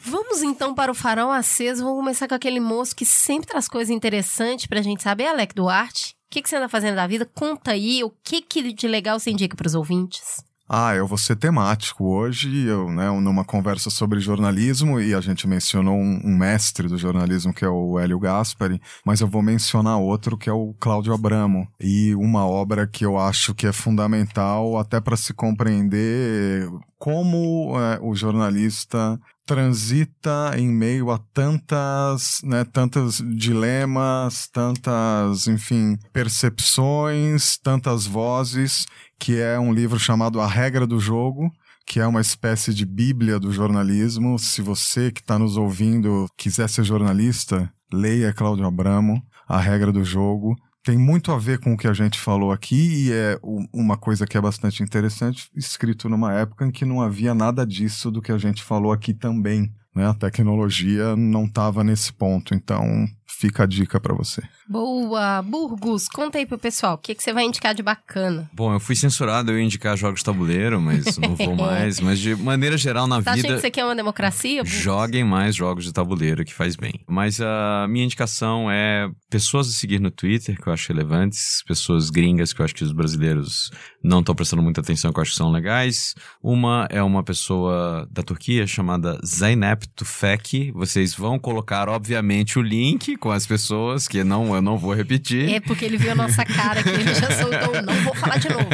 Vamos 0.00 0.42
então 0.42 0.74
para 0.74 0.92
o 0.92 0.94
farol 0.94 1.30
aceso. 1.30 1.82
Vamos 1.82 1.98
começar 1.98 2.28
com 2.28 2.34
aquele 2.34 2.60
moço 2.60 2.94
que 2.94 3.04
sempre 3.06 3.48
traz 3.48 3.68
coisas 3.68 3.94
interessantes 3.94 4.66
pra 4.66 4.82
gente 4.82 5.02
saber, 5.02 5.26
Alec 5.26 5.54
Duarte. 5.54 6.13
O 6.26 6.34
que, 6.34 6.42
que 6.42 6.48
você 6.48 6.56
anda 6.56 6.68
fazendo 6.68 6.96
da 6.96 7.06
vida? 7.06 7.24
Conta 7.24 7.72
aí 7.72 8.02
o 8.02 8.10
que, 8.10 8.42
que 8.42 8.72
de 8.72 8.88
legal 8.88 9.20
você 9.20 9.30
indica 9.30 9.56
pros 9.56 9.74
ouvintes. 9.74 10.42
Ah, 10.66 10.94
eu 10.94 11.06
vou 11.06 11.18
ser 11.18 11.36
temático 11.36 12.06
hoje, 12.06 12.66
eu, 12.66 12.90
né, 12.90 13.10
numa 13.20 13.44
conversa 13.44 13.90
sobre 13.90 14.18
jornalismo, 14.18 14.98
e 14.98 15.12
a 15.12 15.20
gente 15.20 15.46
mencionou 15.46 15.94
um, 15.94 16.20
um, 16.24 16.38
mestre 16.38 16.88
do 16.88 16.96
jornalismo, 16.96 17.52
que 17.52 17.66
é 17.66 17.68
o 17.68 17.98
Hélio 17.98 18.18
Gaspari, 18.18 18.80
mas 19.04 19.20
eu 19.20 19.28
vou 19.28 19.42
mencionar 19.42 19.98
outro, 19.98 20.38
que 20.38 20.48
é 20.48 20.52
o 20.52 20.74
Cláudio 20.80 21.12
Abramo, 21.12 21.68
e 21.78 22.14
uma 22.14 22.46
obra 22.46 22.86
que 22.86 23.04
eu 23.04 23.18
acho 23.18 23.54
que 23.54 23.66
é 23.66 23.72
fundamental 23.72 24.78
até 24.78 24.98
para 25.02 25.18
se 25.18 25.34
compreender 25.34 26.66
como 26.98 27.78
é, 27.78 27.98
o 28.00 28.14
jornalista 28.14 29.20
transita 29.46 30.52
em 30.56 30.68
meio 30.68 31.10
a 31.10 31.18
tantas, 31.18 32.40
né, 32.42 32.64
tantos 32.64 33.22
dilemas, 33.36 34.48
tantas, 34.48 35.46
enfim, 35.46 35.98
percepções, 36.12 37.58
tantas 37.58 38.06
vozes, 38.06 38.86
que 39.18 39.38
é 39.38 39.58
um 39.58 39.72
livro 39.72 39.98
chamado 39.98 40.40
A 40.40 40.46
Regra 40.46 40.86
do 40.86 40.98
Jogo, 40.98 41.50
que 41.86 42.00
é 42.00 42.06
uma 42.06 42.20
espécie 42.20 42.72
de 42.72 42.86
bíblia 42.86 43.38
do 43.38 43.52
jornalismo. 43.52 44.38
Se 44.38 44.62
você 44.62 45.12
que 45.12 45.20
está 45.20 45.38
nos 45.38 45.56
ouvindo 45.56 46.26
quiser 46.36 46.68
ser 46.68 46.84
jornalista, 46.84 47.70
leia 47.92 48.32
Cláudio 48.32 48.66
Abramo, 48.66 49.22
A 49.46 49.60
Regra 49.60 49.92
do 49.92 50.04
Jogo. 50.04 50.56
Tem 50.84 50.98
muito 50.98 51.32
a 51.32 51.38
ver 51.38 51.60
com 51.60 51.72
o 51.72 51.78
que 51.78 51.88
a 51.88 51.94
gente 51.94 52.18
falou 52.18 52.52
aqui 52.52 53.06
e 53.06 53.12
é 53.12 53.38
uma 53.72 53.96
coisa 53.96 54.26
que 54.26 54.36
é 54.36 54.40
bastante 54.40 54.82
interessante, 54.82 55.50
escrito 55.56 56.10
numa 56.10 56.34
época 56.34 56.66
em 56.66 56.70
que 56.70 56.84
não 56.84 57.00
havia 57.00 57.34
nada 57.34 57.66
disso 57.66 58.10
do 58.10 58.20
que 58.20 58.30
a 58.30 58.36
gente 58.36 58.62
falou 58.62 58.92
aqui 58.92 59.14
também. 59.14 59.72
Né? 59.94 60.06
A 60.06 60.12
tecnologia 60.12 61.16
não 61.16 61.46
estava 61.46 61.82
nesse 61.82 62.12
ponto, 62.12 62.54
então 62.54 63.08
fica 63.26 63.62
a 63.62 63.66
dica 63.66 63.98
para 63.98 64.14
você. 64.14 64.42
Boa! 64.68 65.42
Burgos, 65.42 66.08
conta 66.08 66.38
aí 66.38 66.46
pro 66.46 66.58
pessoal, 66.58 66.94
o 66.94 66.98
que, 66.98 67.14
que 67.14 67.22
você 67.22 67.32
vai 67.32 67.44
indicar 67.44 67.74
de 67.74 67.82
bacana? 67.82 68.50
Bom, 68.52 68.72
eu 68.72 68.80
fui 68.80 68.96
censurado, 68.96 69.50
eu 69.50 69.58
ia 69.58 69.64
indicar 69.64 69.96
jogos 69.96 70.20
de 70.20 70.24
tabuleiro, 70.24 70.80
mas 70.80 71.18
não 71.18 71.36
vou 71.36 71.54
mais. 71.56 72.00
Mas 72.00 72.18
de 72.18 72.34
maneira 72.34 72.76
geral 72.76 73.06
na 73.06 73.22
tá 73.22 73.34
vida. 73.34 73.48
achando 73.48 73.56
que 73.56 73.60
você 73.62 73.70
quer 73.70 73.84
uma 73.84 73.94
democracia? 73.94 74.62
Burgos? 74.62 74.78
Joguem 74.78 75.24
mais 75.24 75.54
jogos 75.54 75.84
de 75.84 75.92
tabuleiro, 75.92 76.44
que 76.44 76.54
faz 76.54 76.76
bem. 76.76 76.94
Mas 77.08 77.40
a 77.40 77.86
minha 77.88 78.04
indicação 78.04 78.70
é 78.70 79.10
pessoas 79.28 79.68
a 79.68 79.72
seguir 79.72 80.00
no 80.00 80.10
Twitter, 80.10 80.60
que 80.60 80.68
eu 80.68 80.72
acho 80.72 80.92
relevantes, 80.92 81.62
pessoas 81.66 82.08
gringas, 82.08 82.52
que 82.52 82.60
eu 82.60 82.64
acho 82.64 82.74
que 82.74 82.84
os 82.84 82.92
brasileiros 82.92 83.70
não 84.02 84.20
estão 84.20 84.34
prestando 84.34 84.62
muita 84.62 84.80
atenção, 84.80 85.12
que 85.12 85.18
eu 85.18 85.22
acho 85.22 85.32
que 85.32 85.36
são 85.36 85.50
legais. 85.50 86.14
Uma 86.42 86.86
é 86.90 87.02
uma 87.02 87.22
pessoa 87.22 88.08
da 88.10 88.22
Turquia 88.22 88.66
chamada 88.66 89.18
Zeynep 89.24 89.88
Tufek. 89.88 90.72
Vocês 90.72 91.14
vão 91.14 91.38
colocar, 91.38 91.88
obviamente, 91.88 92.58
o 92.58 92.62
link 92.62 93.16
com 93.16 93.30
as 93.30 93.46
pessoas, 93.46 94.06
que 94.06 94.22
não, 94.22 94.53
eu 94.54 94.62
não 94.62 94.78
vou 94.78 94.92
repetir. 94.94 95.52
É 95.52 95.60
porque 95.60 95.84
ele 95.84 95.96
viu 95.96 96.12
a 96.12 96.14
nossa 96.14 96.44
cara 96.44 96.80
aqui, 96.80 96.90
ele 96.90 97.14
já 97.14 97.30
soltou, 97.30 97.82
não 97.82 97.94
vou 98.02 98.14
falar 98.14 98.38
de 98.38 98.48
novo. 98.48 98.68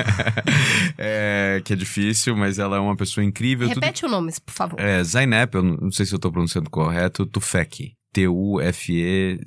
é, 0.98 1.60
que 1.64 1.72
é 1.72 1.76
difícil, 1.76 2.36
mas 2.36 2.58
ela 2.58 2.76
é 2.76 2.80
uma 2.80 2.96
pessoa 2.96 3.24
incrível. 3.24 3.68
Repete 3.68 4.02
Tudo... 4.02 4.10
o 4.10 4.12
nome, 4.12 4.32
por 4.44 4.52
favor. 4.52 4.80
É, 4.80 5.02
Zainep, 5.02 5.54
eu 5.54 5.62
não 5.62 5.90
sei 5.90 6.06
se 6.06 6.14
eu 6.14 6.18
tô 6.18 6.30
pronunciando 6.30 6.70
correto, 6.70 7.26
Tufek. 7.26 7.94
T-U-F-E-C-K-I. 8.12 9.40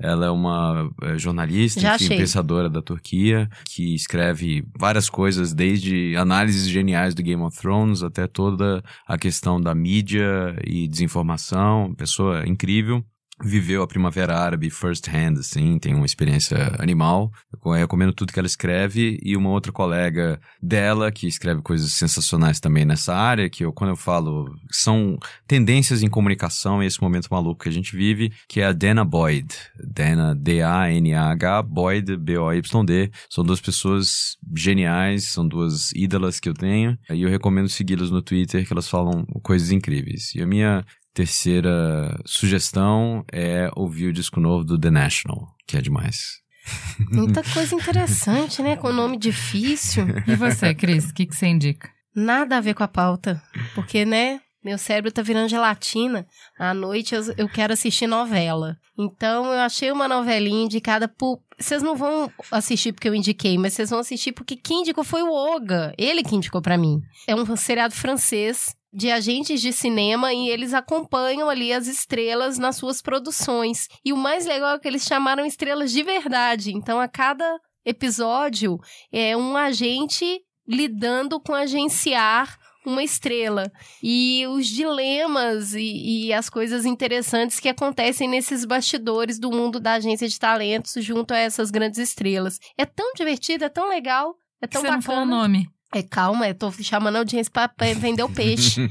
Ela 0.00 0.26
é 0.26 0.30
uma 0.30 0.88
é, 1.02 1.18
jornalista, 1.18 1.96
enfim, 1.96 2.18
pensadora 2.18 2.70
da 2.70 2.80
Turquia, 2.80 3.48
que 3.64 3.96
escreve 3.96 4.64
várias 4.78 5.10
coisas, 5.10 5.52
desde 5.52 6.14
análises 6.16 6.68
geniais 6.68 7.14
do 7.14 7.22
Game 7.22 7.42
of 7.42 7.58
Thrones 7.58 8.04
até 8.04 8.28
toda 8.28 8.80
a 9.08 9.18
questão 9.18 9.60
da 9.60 9.74
mídia 9.74 10.56
e 10.64 10.86
desinformação. 10.86 11.92
Pessoa 11.96 12.46
incrível 12.46 13.04
viveu 13.42 13.82
a 13.82 13.86
Primavera 13.86 14.36
Árabe 14.36 14.70
first 14.70 15.08
hand, 15.08 15.38
assim, 15.38 15.78
tem 15.78 15.94
uma 15.94 16.06
experiência 16.06 16.74
animal. 16.78 17.32
Eu 17.64 17.72
recomendo 17.72 18.12
tudo 18.12 18.32
que 18.32 18.38
ela 18.38 18.46
escreve 18.46 19.18
e 19.22 19.36
uma 19.36 19.50
outra 19.50 19.72
colega 19.72 20.40
dela 20.62 21.10
que 21.12 21.26
escreve 21.26 21.62
coisas 21.62 21.92
sensacionais 21.92 22.60
também 22.60 22.84
nessa 22.84 23.14
área, 23.14 23.48
que 23.48 23.64
eu, 23.64 23.72
quando 23.72 23.90
eu 23.90 23.96
falo, 23.96 24.52
são 24.70 25.18
tendências 25.46 26.02
em 26.02 26.08
comunicação 26.08 26.82
e 26.82 26.86
esse 26.86 27.00
momento 27.00 27.28
maluco 27.30 27.62
que 27.62 27.68
a 27.68 27.72
gente 27.72 27.96
vive, 27.96 28.32
que 28.48 28.60
é 28.60 28.66
a 28.66 28.72
Dana 28.72 29.04
Boyd. 29.04 29.54
Dana, 29.82 30.34
D-A-N-A-H, 30.34 31.62
Boyd, 31.62 32.16
B-O-Y-D. 32.16 33.10
São 33.30 33.44
duas 33.44 33.60
pessoas 33.60 34.36
geniais, 34.56 35.24
são 35.28 35.46
duas 35.46 35.92
ídolas 35.92 36.40
que 36.40 36.48
eu 36.48 36.54
tenho 36.54 36.98
e 37.10 37.22
eu 37.22 37.28
recomendo 37.28 37.68
segui-las 37.68 38.10
no 38.10 38.22
Twitter, 38.22 38.66
que 38.66 38.72
elas 38.72 38.88
falam 38.88 39.24
coisas 39.42 39.70
incríveis. 39.70 40.34
E 40.34 40.42
a 40.42 40.46
minha 40.46 40.84
Terceira 41.18 42.16
sugestão 42.24 43.24
é 43.32 43.68
ouvir 43.74 44.06
o 44.06 44.12
disco 44.12 44.38
novo 44.38 44.62
do 44.62 44.78
The 44.78 44.88
National, 44.88 45.48
que 45.66 45.76
é 45.76 45.80
demais. 45.80 46.38
Muita 47.10 47.42
coisa 47.42 47.74
interessante, 47.74 48.62
né? 48.62 48.76
Com 48.76 48.92
nome 48.92 49.16
difícil. 49.16 50.06
E 50.28 50.36
você, 50.36 50.72
Cris, 50.72 51.10
o 51.10 51.14
que, 51.14 51.26
que 51.26 51.34
você 51.34 51.48
indica? 51.48 51.90
Nada 52.14 52.58
a 52.58 52.60
ver 52.60 52.74
com 52.74 52.84
a 52.84 52.88
pauta. 52.88 53.42
Porque, 53.74 54.04
né? 54.04 54.40
Meu 54.64 54.78
cérebro 54.78 55.10
tá 55.10 55.20
virando 55.20 55.48
gelatina. 55.48 56.24
À 56.56 56.72
noite 56.72 57.16
eu, 57.16 57.22
eu 57.36 57.48
quero 57.48 57.72
assistir 57.72 58.06
novela. 58.06 58.76
Então 58.96 59.46
eu 59.46 59.58
achei 59.58 59.90
uma 59.90 60.06
novelinha 60.06 60.66
indicada 60.66 61.08
por. 61.08 61.40
Vocês 61.58 61.82
não 61.82 61.96
vão 61.96 62.30
assistir 62.52 62.92
porque 62.92 63.08
eu 63.08 63.14
indiquei, 63.14 63.58
mas 63.58 63.72
vocês 63.72 63.90
vão 63.90 63.98
assistir 63.98 64.30
porque 64.30 64.54
quem 64.54 64.82
indicou 64.82 65.02
foi 65.02 65.22
o 65.22 65.32
Oga. 65.32 65.92
Ele 65.98 66.22
que 66.22 66.36
indicou 66.36 66.62
para 66.62 66.78
mim. 66.78 67.00
É 67.26 67.34
um 67.34 67.56
seriado 67.56 67.92
francês 67.92 68.77
de 68.92 69.10
agentes 69.10 69.60
de 69.60 69.72
cinema 69.72 70.32
e 70.32 70.48
eles 70.48 70.72
acompanham 70.72 71.48
ali 71.48 71.72
as 71.72 71.86
estrelas 71.86 72.58
nas 72.58 72.76
suas 72.76 73.02
produções. 73.02 73.88
E 74.04 74.12
o 74.12 74.16
mais 74.16 74.46
legal 74.46 74.76
é 74.76 74.78
que 74.78 74.88
eles 74.88 75.04
chamaram 75.04 75.44
estrelas 75.44 75.92
de 75.92 76.02
verdade. 76.02 76.72
Então, 76.72 77.00
a 77.00 77.08
cada 77.08 77.58
episódio 77.84 78.78
é 79.12 79.36
um 79.36 79.56
agente 79.56 80.40
lidando 80.66 81.40
com 81.40 81.54
agenciar 81.54 82.58
uma 82.84 83.02
estrela. 83.02 83.70
E 84.02 84.46
os 84.48 84.66
dilemas 84.66 85.74
e, 85.74 86.26
e, 86.26 86.32
as 86.32 86.48
coisas 86.48 86.84
interessantes 86.84 87.60
que 87.60 87.68
acontecem 87.68 88.28
nesses 88.28 88.64
bastidores 88.64 89.38
do 89.38 89.50
mundo 89.50 89.78
da 89.78 89.94
agência 89.94 90.28
de 90.28 90.38
talentos 90.38 90.92
junto 91.04 91.32
a 91.32 91.38
essas 91.38 91.70
grandes 91.70 91.98
estrelas. 91.98 92.58
É 92.76 92.84
tão 92.84 93.12
divertido, 93.14 93.64
é 93.64 93.68
tão 93.68 93.88
legal, 93.88 94.34
é 94.60 94.66
tão 94.66 94.80
Você 94.80 94.88
bacana. 94.88 94.96
não 94.96 95.02
falou 95.02 95.22
o 95.22 95.26
nome. 95.26 95.68
É, 95.94 96.02
calma, 96.02 96.46
eu 96.46 96.54
tô 96.54 96.70
chamando 96.70 97.16
a 97.16 97.18
audiência 97.20 97.50
pra, 97.50 97.70
vender 97.94 98.22
o 98.22 98.28
peixe. 98.28 98.88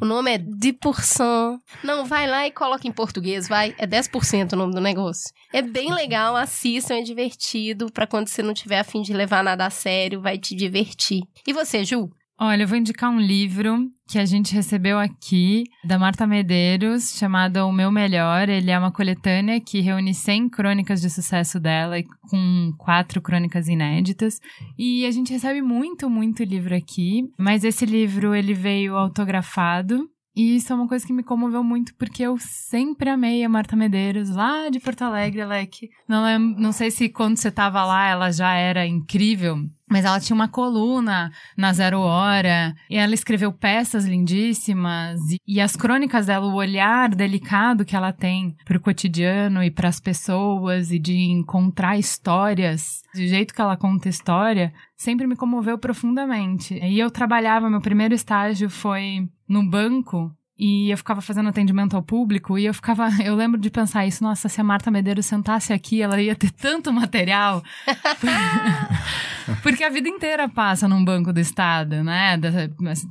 o 0.00 0.04
nome 0.04 0.30
é 0.32 0.38
10%. 0.38 1.58
Não, 1.82 2.04
vai 2.04 2.28
lá 2.28 2.46
e 2.46 2.52
coloca 2.52 2.86
em 2.86 2.92
português, 2.92 3.48
vai. 3.48 3.74
É 3.76 3.86
10% 3.86 4.52
o 4.52 4.56
nome 4.56 4.72
do 4.72 4.80
negócio. 4.80 5.32
É 5.52 5.60
bem 5.60 5.92
legal, 5.92 6.36
assistam, 6.36 6.94
é 6.94 7.02
divertido. 7.02 7.90
Pra 7.90 8.06
quando 8.06 8.28
você 8.28 8.40
não 8.40 8.54
tiver 8.54 8.78
afim 8.78 9.02
de 9.02 9.12
levar 9.12 9.42
nada 9.42 9.66
a 9.66 9.70
sério, 9.70 10.20
vai 10.20 10.38
te 10.38 10.54
divertir. 10.54 11.22
E 11.44 11.52
você, 11.52 11.84
Ju? 11.84 12.08
Olha, 12.40 12.62
eu 12.62 12.68
vou 12.68 12.78
indicar 12.78 13.10
um 13.10 13.18
livro 13.18 13.90
que 14.06 14.16
a 14.16 14.24
gente 14.24 14.54
recebeu 14.54 14.96
aqui 14.96 15.64
da 15.84 15.98
Marta 15.98 16.24
Medeiros, 16.24 17.18
chamado 17.18 17.56
O 17.66 17.72
Meu 17.72 17.90
Melhor. 17.90 18.48
Ele 18.48 18.70
é 18.70 18.78
uma 18.78 18.92
coletânea 18.92 19.60
que 19.60 19.80
reúne 19.80 20.14
100 20.14 20.48
crônicas 20.50 21.00
de 21.00 21.10
sucesso 21.10 21.58
dela 21.58 21.96
com 22.30 22.72
quatro 22.78 23.20
crônicas 23.20 23.66
inéditas. 23.66 24.38
E 24.78 25.04
a 25.04 25.10
gente 25.10 25.32
recebe 25.32 25.60
muito, 25.60 26.08
muito 26.08 26.44
livro 26.44 26.76
aqui, 26.76 27.24
mas 27.36 27.64
esse 27.64 27.84
livro 27.84 28.32
ele 28.32 28.54
veio 28.54 28.94
autografado 28.94 30.08
e 30.38 30.54
isso 30.54 30.72
é 30.72 30.76
uma 30.76 30.86
coisa 30.86 31.04
que 31.04 31.12
me 31.12 31.24
comoveu 31.24 31.64
muito, 31.64 31.92
porque 31.96 32.22
eu 32.22 32.36
sempre 32.38 33.10
amei 33.10 33.42
a 33.42 33.48
Marta 33.48 33.74
Medeiros, 33.74 34.30
lá 34.30 34.68
de 34.68 34.78
Porto 34.78 35.02
Alegre, 35.02 35.40
Alec. 35.40 35.90
Não, 36.06 36.24
é, 36.24 36.38
não 36.38 36.70
sei 36.70 36.92
se 36.92 37.08
quando 37.08 37.36
você 37.36 37.50
tava 37.50 37.84
lá 37.84 38.06
ela 38.06 38.30
já 38.30 38.54
era 38.54 38.86
incrível, 38.86 39.68
mas 39.88 40.04
ela 40.04 40.20
tinha 40.20 40.34
uma 40.34 40.48
coluna 40.48 41.30
na 41.56 41.72
Zero 41.72 42.00
Hora, 42.00 42.74
e 42.90 42.96
ela 42.96 43.14
escreveu 43.14 43.52
peças 43.52 44.04
lindíssimas, 44.04 45.20
e, 45.30 45.38
e 45.46 45.60
as 45.60 45.74
crônicas 45.76 46.26
dela, 46.26 46.46
o 46.46 46.54
olhar 46.54 47.08
delicado 47.14 47.84
que 47.84 47.96
ela 47.96 48.12
tem 48.12 48.56
para 48.64 48.76
o 48.76 48.80
cotidiano 48.80 49.62
e 49.62 49.70
para 49.70 49.88
as 49.88 50.00
pessoas, 50.00 50.90
e 50.90 50.98
de 50.98 51.16
encontrar 51.16 51.98
histórias, 51.98 53.02
do 53.14 53.26
jeito 53.26 53.54
que 53.54 53.60
ela 53.60 53.76
conta 53.76 54.08
história, 54.08 54.72
sempre 54.96 55.26
me 55.26 55.36
comoveu 55.36 55.78
profundamente. 55.78 56.74
E 56.74 56.98
eu 56.98 57.10
trabalhava, 57.10 57.70
meu 57.70 57.80
primeiro 57.80 58.14
estágio 58.14 58.68
foi 58.68 59.28
no 59.48 59.68
banco 59.68 60.32
e 60.58 60.90
eu 60.90 60.98
ficava 60.98 61.20
fazendo 61.20 61.48
atendimento 61.48 61.94
ao 61.94 62.02
público 62.02 62.58
e 62.58 62.66
eu 62.66 62.74
ficava, 62.74 63.08
eu 63.24 63.36
lembro 63.36 63.60
de 63.60 63.70
pensar 63.70 64.06
isso, 64.06 64.24
nossa, 64.24 64.48
se 64.48 64.60
a 64.60 64.64
Marta 64.64 64.90
Medeiros 64.90 65.26
sentasse 65.26 65.72
aqui, 65.72 66.02
ela 66.02 66.20
ia 66.20 66.34
ter 66.34 66.50
tanto 66.50 66.92
material. 66.92 67.62
Porque 69.62 69.82
a 69.82 69.88
vida 69.88 70.08
inteira 70.08 70.48
passa 70.48 70.86
num 70.86 71.02
banco 71.02 71.32
do 71.32 71.40
estado, 71.40 72.04
né? 72.04 72.38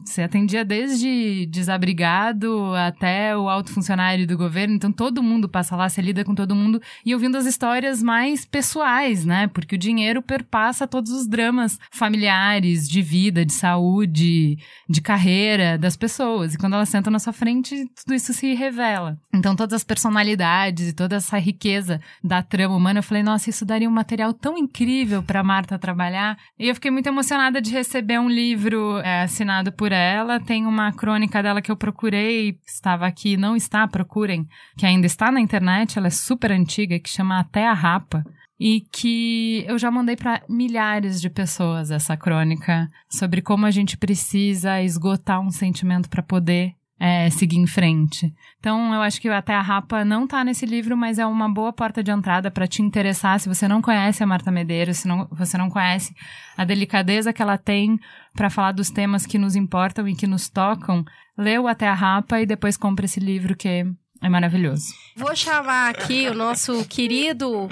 Você 0.06 0.22
atendia 0.22 0.64
desde 0.64 1.48
desabrigado 1.48 2.76
até 2.76 3.36
o 3.36 3.49
alto 3.49 3.72
funcionário 3.72 4.28
do 4.28 4.38
governo, 4.38 4.76
então 4.76 4.91
todo 4.91 5.24
mundo 5.24 5.49
passa 5.49 5.76
lá, 5.76 5.90
você 5.90 6.02
lida 6.02 6.24
com 6.24 6.36
todo 6.36 6.56
mundo 6.56 6.80
e 7.03 7.14
ouvindo 7.14 7.38
as 7.38 7.45
histórias 7.45 8.03
mais 8.03 8.45
pessoais, 8.45 9.26
né? 9.26 9.48
Porque 9.48 9.76
o 9.76 9.80
dinheiro 9.80 10.22
perpassa 10.22 10.88
todos 10.88 11.11
os 11.11 11.28
dramas 11.28 11.80
familiares, 11.91 12.88
de 12.88 13.02
vida, 13.02 13.44
de 13.44 13.53
saúde, 13.53 14.60
de 14.88 15.02
carreira 15.02 15.78
das 15.78 15.95
pessoas. 15.95 16.53
E 16.53 16.57
quando 16.57 16.74
ela 16.74 16.86
senta 16.86 17.10
na 17.10 17.19
sua 17.19 17.34
frente, 17.38 17.85
tudo 17.95 18.15
isso 18.15 18.34
se 18.34 18.53
revela. 18.53 19.18
Então, 19.34 19.55
todas 19.55 19.73
as 19.73 19.84
personalidades 19.84 20.89
e 20.89 20.93
toda 20.93 21.15
essa 21.15 21.38
riqueza 21.38 22.01
da 22.23 22.41
trama 22.41 22.76
humana, 22.76 22.99
eu 22.99 23.03
falei, 23.03 23.23
nossa, 23.23 23.49
isso 23.49 23.65
daria 23.65 23.88
um 23.88 23.91
material 23.91 24.34
tão 24.34 24.57
incrível 24.57 25.22
para 25.22 25.43
Marta 25.43 25.77
trabalhar. 25.77 26.38
E 26.57 26.68
eu 26.68 26.76
fiquei 26.76 26.91
muito 26.91 27.07
emocionada 27.07 27.61
de 27.61 27.72
receber 27.72 28.19
um 28.19 28.30
livro 28.30 28.97
é, 28.99 29.23
assinado 29.23 29.72
por 29.72 29.91
ela. 29.91 30.39
Tem 30.39 30.65
uma 30.65 30.91
crônica 30.91 31.41
dela 31.41 31.61
que 31.61 31.72
eu 31.72 31.77
procurei, 31.77 32.59
estava 32.65 33.05
aqui, 33.05 33.38
não 33.38 33.55
está, 33.55 33.88
procurem, 33.88 34.47
que 34.77 34.85
ainda 34.85 35.05
está 35.05 35.31
na 35.31 35.39
internet, 35.39 35.97
ela 35.97 36.07
é 36.07 36.11
super 36.11 36.51
antiga, 36.51 36.99
que 36.99 37.09
chama 37.09 37.39
Até 37.39 37.68
a 37.68 37.73
Rapa 37.73 38.23
e 38.59 38.81
que 38.91 39.64
eu 39.68 39.77
já 39.77 39.91
mandei 39.91 40.15
para 40.15 40.41
milhares 40.49 41.22
de 41.22 41.30
pessoas 41.30 41.91
essa 41.91 42.18
crônica 42.18 42.89
sobre 43.09 43.41
como 43.41 43.65
a 43.65 43.72
gente 43.72 43.97
precisa 43.97 44.81
esgotar 44.81 45.39
um 45.39 45.51
sentimento 45.51 46.09
para 46.09 46.23
poder 46.23 46.73
é, 46.99 47.30
seguir 47.30 47.57
em 47.57 47.68
frente. 47.68 48.34
Então, 48.60 48.94
eu 48.94 49.02
acho 49.02 49.22
que 49.22 49.30
até 49.30 49.53
a 49.53 49.61
Rapa 49.61 50.03
não 50.03 50.28
tá 50.28 50.44
nesse 50.44 50.65
livro, 50.65 50.98
mas 50.98 51.19
é 51.19 51.26
uma 51.26 51.48
boa 51.48 51.72
porta 51.72 52.03
de 52.03 52.11
entrada 52.11 52.49
para 52.49 52.68
te 52.68 52.82
interessar. 52.82 53.40
Se 53.40 53.48
você 53.48 53.68
não 53.68 53.82
conhece 53.82 54.24
a 54.24 54.28
Marta 54.28 54.52
Medeiros, 54.52 54.98
se 54.98 55.07
não, 55.07 55.28
você 55.32 55.57
não 55.57 55.69
conhece 55.69 56.15
a 56.57 56.65
delicadeza 56.65 57.32
que 57.32 57.41
ela 57.41 57.57
tem 57.57 57.99
para 58.34 58.49
falar 58.49 58.72
dos 58.72 58.90
temas 58.90 59.26
que 59.26 59.38
nos 59.38 59.56
importam 59.56 60.07
e 60.07 60.15
que 60.15 60.28
nos 60.28 60.49
tocam, 60.49 61.06
o 61.38 61.68
Até 61.68 61.88
a 61.88 61.94
Rapa 61.94 62.41
e 62.41 62.45
depois 62.45 62.78
compre 62.78 63.06
esse 63.06 63.19
livro 63.19 63.56
que 63.56 63.86
é 64.22 64.30
maravilhoso. 64.30 64.94
Vou 65.15 65.35
chamar 65.35 65.89
aqui 65.89 66.27
o 66.30 66.34
nosso 66.34 66.85
querido 66.85 67.69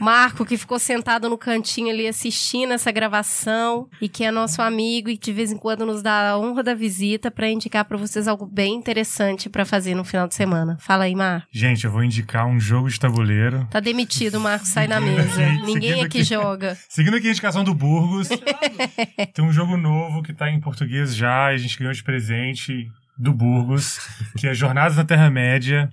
Marco, 0.00 0.44
que 0.44 0.56
ficou 0.56 0.78
sentado 0.78 1.28
no 1.28 1.36
cantinho 1.36 1.90
ali 1.90 2.06
assistindo 2.06 2.72
essa 2.72 2.90
gravação 2.90 3.88
e 4.00 4.08
que 4.08 4.24
é 4.24 4.30
nosso 4.30 4.62
amigo 4.62 5.10
e 5.10 5.18
de 5.18 5.32
vez 5.32 5.50
em 5.50 5.56
quando 5.56 5.84
nos 5.84 6.02
dá 6.02 6.30
a 6.30 6.38
honra 6.38 6.62
da 6.62 6.74
visita 6.74 7.30
para 7.30 7.50
indicar 7.50 7.84
para 7.84 7.96
vocês 7.96 8.28
algo 8.28 8.46
bem 8.46 8.74
interessante 8.74 9.48
para 9.48 9.64
fazer 9.64 9.94
no 9.94 10.04
final 10.04 10.28
de 10.28 10.34
semana. 10.34 10.76
Fala 10.80 11.04
aí, 11.04 11.14
Marco. 11.14 11.46
Gente, 11.50 11.84
eu 11.84 11.90
vou 11.90 12.04
indicar 12.04 12.46
um 12.46 12.60
jogo 12.60 12.88
de 12.88 12.98
tabuleiro. 12.98 13.66
Tá 13.70 13.80
demitido, 13.80 14.40
Marco, 14.40 14.66
sai 14.66 14.86
na 14.86 15.00
mesa. 15.00 15.44
Aqui, 15.44 15.62
Ninguém 15.66 15.92
aqui, 15.94 16.04
aqui 16.04 16.24
joga. 16.24 16.78
Seguindo 16.88 17.16
aqui 17.16 17.26
a 17.26 17.30
indicação 17.30 17.64
do 17.64 17.74
Burgos, 17.74 18.28
tem 19.34 19.44
um 19.44 19.52
jogo 19.52 19.76
novo 19.76 20.22
que 20.22 20.32
tá 20.32 20.50
em 20.50 20.60
português 20.60 21.14
já, 21.14 21.46
a 21.46 21.56
gente 21.56 21.78
ganhou 21.78 21.92
de 21.92 22.02
presente 22.02 22.88
do 23.18 23.32
Burgos, 23.32 23.98
que 24.36 24.46
é 24.46 24.54
Jornadas 24.54 24.96
na 24.96 25.04
Terra-média. 25.04 25.90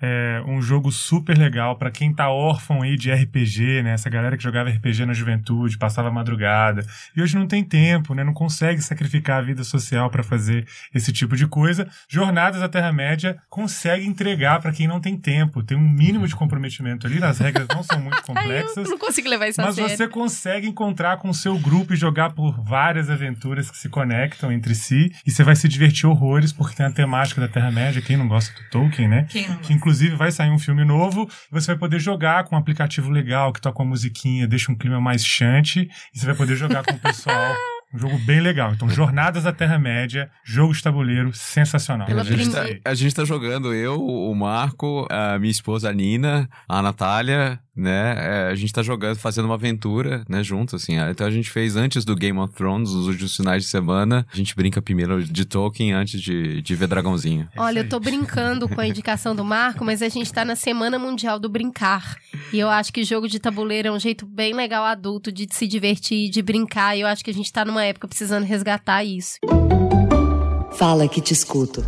É 0.00 0.42
um 0.46 0.62
jogo 0.62 0.92
super 0.92 1.36
legal 1.36 1.76
para 1.76 1.90
quem 1.90 2.12
tá 2.14 2.30
órfão 2.30 2.82
aí 2.82 2.96
de 2.96 3.10
RPG, 3.12 3.82
né? 3.82 3.92
Essa 3.92 4.08
galera 4.08 4.36
que 4.36 4.42
jogava 4.42 4.70
RPG 4.70 5.04
na 5.04 5.12
juventude, 5.12 5.76
passava 5.76 6.10
madrugada 6.10 6.84
e 7.16 7.22
hoje 7.22 7.36
não 7.36 7.46
tem 7.46 7.64
tempo, 7.64 8.14
né? 8.14 8.22
Não 8.22 8.32
consegue 8.32 8.80
sacrificar 8.80 9.38
a 9.38 9.42
vida 9.42 9.64
social 9.64 10.08
para 10.10 10.22
fazer 10.22 10.66
esse 10.94 11.12
tipo 11.12 11.36
de 11.36 11.46
coisa. 11.46 11.88
Jornadas 12.08 12.60
da 12.60 12.68
Terra-média 12.68 13.36
consegue 13.50 14.06
entregar 14.06 14.60
para 14.60 14.72
quem 14.72 14.86
não 14.86 15.00
tem 15.00 15.16
tempo, 15.16 15.62
tem 15.62 15.76
um 15.76 15.88
mínimo 15.88 16.26
de 16.26 16.36
comprometimento 16.36 17.06
ali, 17.06 17.22
as 17.22 17.38
regras 17.38 17.66
não 17.68 17.82
são 17.82 18.00
muito 18.00 18.22
complexas. 18.22 18.76
Eu 18.76 18.90
não 18.90 18.98
consigo 18.98 19.28
levar 19.28 19.48
isso 19.48 19.60
a 19.60 19.64
Mas 19.64 19.74
sério. 19.74 19.96
você 19.96 20.08
consegue 20.08 20.68
encontrar 20.68 21.16
com 21.18 21.28
o 21.28 21.34
seu 21.34 21.58
grupo 21.58 21.92
e 21.92 21.96
jogar 21.96 22.30
por 22.30 22.62
várias 22.62 23.10
aventuras 23.10 23.70
que 23.70 23.76
se 23.76 23.88
conectam 23.88 24.52
entre 24.52 24.74
si. 24.74 25.12
E 25.26 25.30
você 25.30 25.42
vai 25.42 25.56
se 25.56 25.68
divertir 25.68 26.06
horrores, 26.06 26.52
porque 26.52 26.76
tem 26.76 26.86
a 26.86 26.90
temática 26.90 27.40
da 27.40 27.48
Terra-média. 27.48 28.00
Quem 28.00 28.16
não 28.16 28.28
gosta 28.28 28.52
do 28.52 28.68
Tolkien, 28.70 29.08
né? 29.08 29.26
Quem 29.28 29.48
não 29.48 29.56
Que 29.56 29.72
inclusive 29.88 30.16
vai 30.16 30.30
sair 30.30 30.50
um 30.50 30.58
filme 30.58 30.84
novo. 30.84 31.28
Você 31.50 31.68
vai 31.68 31.78
poder 31.78 31.98
jogar 31.98 32.44
com 32.44 32.54
um 32.54 32.58
aplicativo 32.58 33.10
legal 33.10 33.52
que 33.52 33.60
toca 33.60 33.82
uma 33.82 33.88
musiquinha, 33.88 34.46
deixa 34.46 34.70
um 34.70 34.74
clima 34.74 35.00
mais 35.00 35.24
chante. 35.24 35.88
E 36.14 36.18
você 36.18 36.26
vai 36.26 36.34
poder 36.34 36.56
jogar 36.56 36.84
com 36.84 36.94
o 36.94 36.98
pessoal. 36.98 37.56
Um 37.94 37.98
jogo 37.98 38.18
bem 38.18 38.38
legal. 38.38 38.74
Então, 38.74 38.86
Jornadas 38.86 39.44
da 39.44 39.52
Terra-média, 39.52 40.30
jogo 40.44 40.74
de 40.74 40.82
tabuleiro, 40.82 41.32
sensacional. 41.32 42.06
A 42.06 42.22
gente, 42.22 42.50
tá, 42.50 42.64
a 42.84 42.94
gente 42.94 43.14
tá 43.14 43.24
jogando 43.24 43.72
eu, 43.72 43.98
o 43.98 44.34
Marco, 44.34 45.06
a 45.10 45.38
minha 45.38 45.50
esposa 45.50 45.88
a 45.88 45.92
Nina, 45.94 46.50
a 46.68 46.82
Natália, 46.82 47.58
né? 47.78 48.14
É, 48.18 48.50
a 48.50 48.54
gente 48.56 48.72
tá 48.72 48.82
jogando, 48.82 49.16
fazendo 49.16 49.44
uma 49.44 49.54
aventura, 49.54 50.24
né, 50.28 50.42
junto, 50.42 50.74
assim. 50.74 50.96
Então 51.10 51.26
a 51.26 51.30
gente 51.30 51.48
fez 51.48 51.76
antes 51.76 52.04
do 52.04 52.16
Game 52.16 52.38
of 52.38 52.52
Thrones, 52.52 52.90
os 52.90 53.06
últimos 53.06 53.36
finais 53.36 53.62
de 53.62 53.68
semana. 53.68 54.26
A 54.32 54.36
gente 54.36 54.54
brinca 54.56 54.82
primeiro 54.82 55.22
de 55.22 55.44
Tolkien 55.44 55.92
antes 55.92 56.20
de, 56.20 56.60
de 56.60 56.74
ver 56.74 56.88
Dragãozinho. 56.88 57.48
Olha, 57.56 57.80
eu 57.80 57.88
tô 57.88 58.00
brincando 58.00 58.68
com 58.68 58.80
a 58.80 58.86
indicação 58.86 59.34
do 59.34 59.44
Marco, 59.44 59.84
mas 59.84 60.02
a 60.02 60.08
gente 60.08 60.32
tá 60.32 60.44
na 60.44 60.56
Semana 60.56 60.98
Mundial 60.98 61.38
do 61.38 61.48
Brincar. 61.48 62.16
E 62.52 62.58
eu 62.58 62.68
acho 62.68 62.92
que 62.92 63.04
jogo 63.04 63.28
de 63.28 63.38
tabuleiro 63.38 63.88
é 63.88 63.92
um 63.92 64.00
jeito 64.00 64.26
bem 64.26 64.54
legal 64.54 64.84
adulto 64.84 65.30
de 65.30 65.46
se 65.52 65.68
divertir, 65.68 66.30
de 66.30 66.42
brincar. 66.42 66.96
E 66.96 67.02
eu 67.02 67.06
acho 67.06 67.24
que 67.24 67.30
a 67.30 67.34
gente 67.34 67.52
tá 67.52 67.64
numa 67.64 67.84
época 67.84 68.08
precisando 68.08 68.44
resgatar 68.44 69.04
isso. 69.04 69.38
Fala 70.72 71.08
que 71.08 71.20
te 71.20 71.32
escuto. 71.32 71.84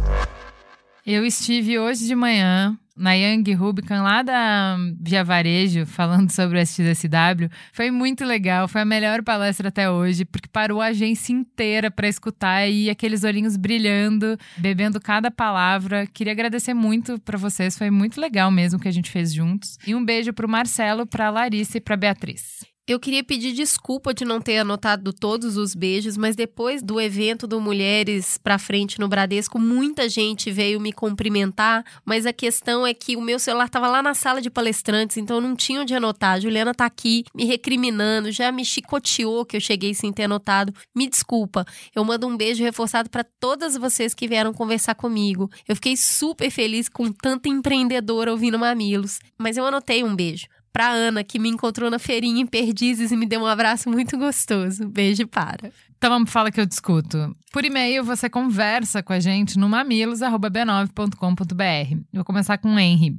Eu 1.07 1.25
estive 1.25 1.79
hoje 1.79 2.07
de 2.07 2.15
manhã 2.15 2.79
na 3.01 3.15
Young 3.15 3.55
Rubicon, 3.55 4.03
lá 4.03 4.23
da 4.23 4.77
Via 5.01 5.25
Varejo, 5.25 5.87
falando 5.87 6.31
sobre 6.31 6.59
o 6.59 6.61
SXSW. 6.61 7.49
Foi 7.73 7.91
muito 7.91 8.25
legal, 8.25 8.69
foi 8.69 8.83
a 8.83 8.85
melhor 8.85 9.23
palestra 9.23 9.69
até 9.69 9.91
hoje, 9.91 10.25
porque 10.25 10.49
parou 10.49 10.81
a 10.81 10.87
agência 10.87 11.33
inteira 11.33 11.91
para 11.91 12.07
escutar 12.07 12.69
e 12.69 12.91
aqueles 12.91 13.25
olhinhos 13.25 13.57
brilhando, 13.57 14.39
bebendo 14.57 15.01
cada 15.01 15.31
palavra. 15.31 16.07
Queria 16.07 16.33
agradecer 16.33 16.75
muito 16.75 17.19
para 17.21 17.39
vocês, 17.39 17.77
foi 17.77 17.91
muito 17.91 18.21
legal 18.21 18.51
mesmo 18.51 18.79
que 18.79 18.89
a 18.89 18.93
gente 18.93 19.11
fez 19.11 19.33
juntos. 19.33 19.79
E 19.87 19.95
um 19.95 20.05
beijo 20.05 20.33
pro 20.33 20.49
Marcelo, 20.49 21.07
pra 21.07 21.31
Larissa 21.31 21.79
e 21.79 21.81
pra 21.81 21.97
Beatriz. 21.97 22.70
Eu 22.91 22.99
queria 22.99 23.23
pedir 23.23 23.53
desculpa 23.53 24.13
de 24.13 24.25
não 24.25 24.41
ter 24.41 24.59
anotado 24.59 25.13
todos 25.13 25.57
os 25.57 25.77
beijos, 25.77 26.17
mas 26.17 26.35
depois 26.35 26.83
do 26.83 27.01
evento 27.01 27.47
do 27.47 27.61
Mulheres 27.61 28.37
pra 28.37 28.59
Frente 28.59 28.99
no 28.99 29.07
Bradesco, 29.07 29.61
muita 29.61 30.09
gente 30.09 30.51
veio 30.51 30.81
me 30.81 30.93
cumprimentar, 30.93 31.85
mas 32.05 32.27
a 32.27 32.33
questão 32.33 32.85
é 32.85 32.93
que 32.93 33.17
o 33.17 33.21
meu 33.21 33.39
celular 33.39 33.67
estava 33.67 33.87
lá 33.87 34.03
na 34.03 34.13
sala 34.13 34.43
de 34.43 34.51
palestrantes, 34.51 35.19
então 35.19 35.41
não 35.41 35.55
tinha 35.55 35.83
onde 35.83 35.95
anotar. 35.95 36.33
A 36.33 36.41
Juliana 36.41 36.75
tá 36.75 36.85
aqui 36.85 37.23
me 37.33 37.45
recriminando, 37.45 38.33
já 38.33 38.51
me 38.51 38.65
chicoteou 38.65 39.47
que 39.47 39.57
eu 39.57 39.61
cheguei 39.61 39.95
sem 39.95 40.13
ter 40.13 40.25
anotado. 40.25 40.75
Me 40.93 41.09
desculpa. 41.09 41.65
Eu 41.95 42.05
mando 42.05 42.27
um 42.27 42.37
beijo 42.37 42.65
reforçado 42.65 43.09
para 43.09 43.23
todas 43.23 43.77
vocês 43.77 44.15
que 44.15 44.27
vieram 44.27 44.53
conversar 44.53 44.97
comigo. 44.97 45.49
Eu 45.69 45.77
fiquei 45.77 45.97
super 45.97 46.51
feliz 46.51 46.89
com 46.89 47.13
tanta 47.13 47.49
empreendedora 47.49 48.33
ouvindo 48.33 48.59
Mamilos, 48.59 49.21
mas 49.39 49.57
eu 49.57 49.65
anotei 49.65 50.03
um 50.03 50.17
beijo 50.17 50.49
pra 50.73 50.89
Ana, 50.89 51.23
que 51.25 51.39
me 51.39 51.49
encontrou 51.49 51.91
na 51.91 51.99
feirinha 51.99 52.43
em 52.43 52.47
Perdizes 52.47 53.11
e 53.13 53.17
me 53.17 53.27
deu 53.27 53.41
um 53.41 53.47
abraço 53.47 53.91
muito 53.91 54.19
gostoso. 54.19 54.87
Beijo 54.89 55.27
para. 55.27 55.73
Então 55.97 56.11
vamos 56.11 56.31
falar 56.31 56.51
que 56.51 56.61
eu 56.61 56.67
discuto. 56.67 57.35
Por 57.53 57.65
e-mail 57.65 58.05
você 58.05 58.29
conversa 58.31 59.03
com 59.03 59.13
a 59.13 59.21
gente 59.21 59.59
no 59.59 59.69
mamilos@b9.com.br. 59.69 61.97
Vou 62.13 62.25
começar 62.25 62.59
com 62.59 62.75
o 62.75 62.79
Henry. 62.79 63.19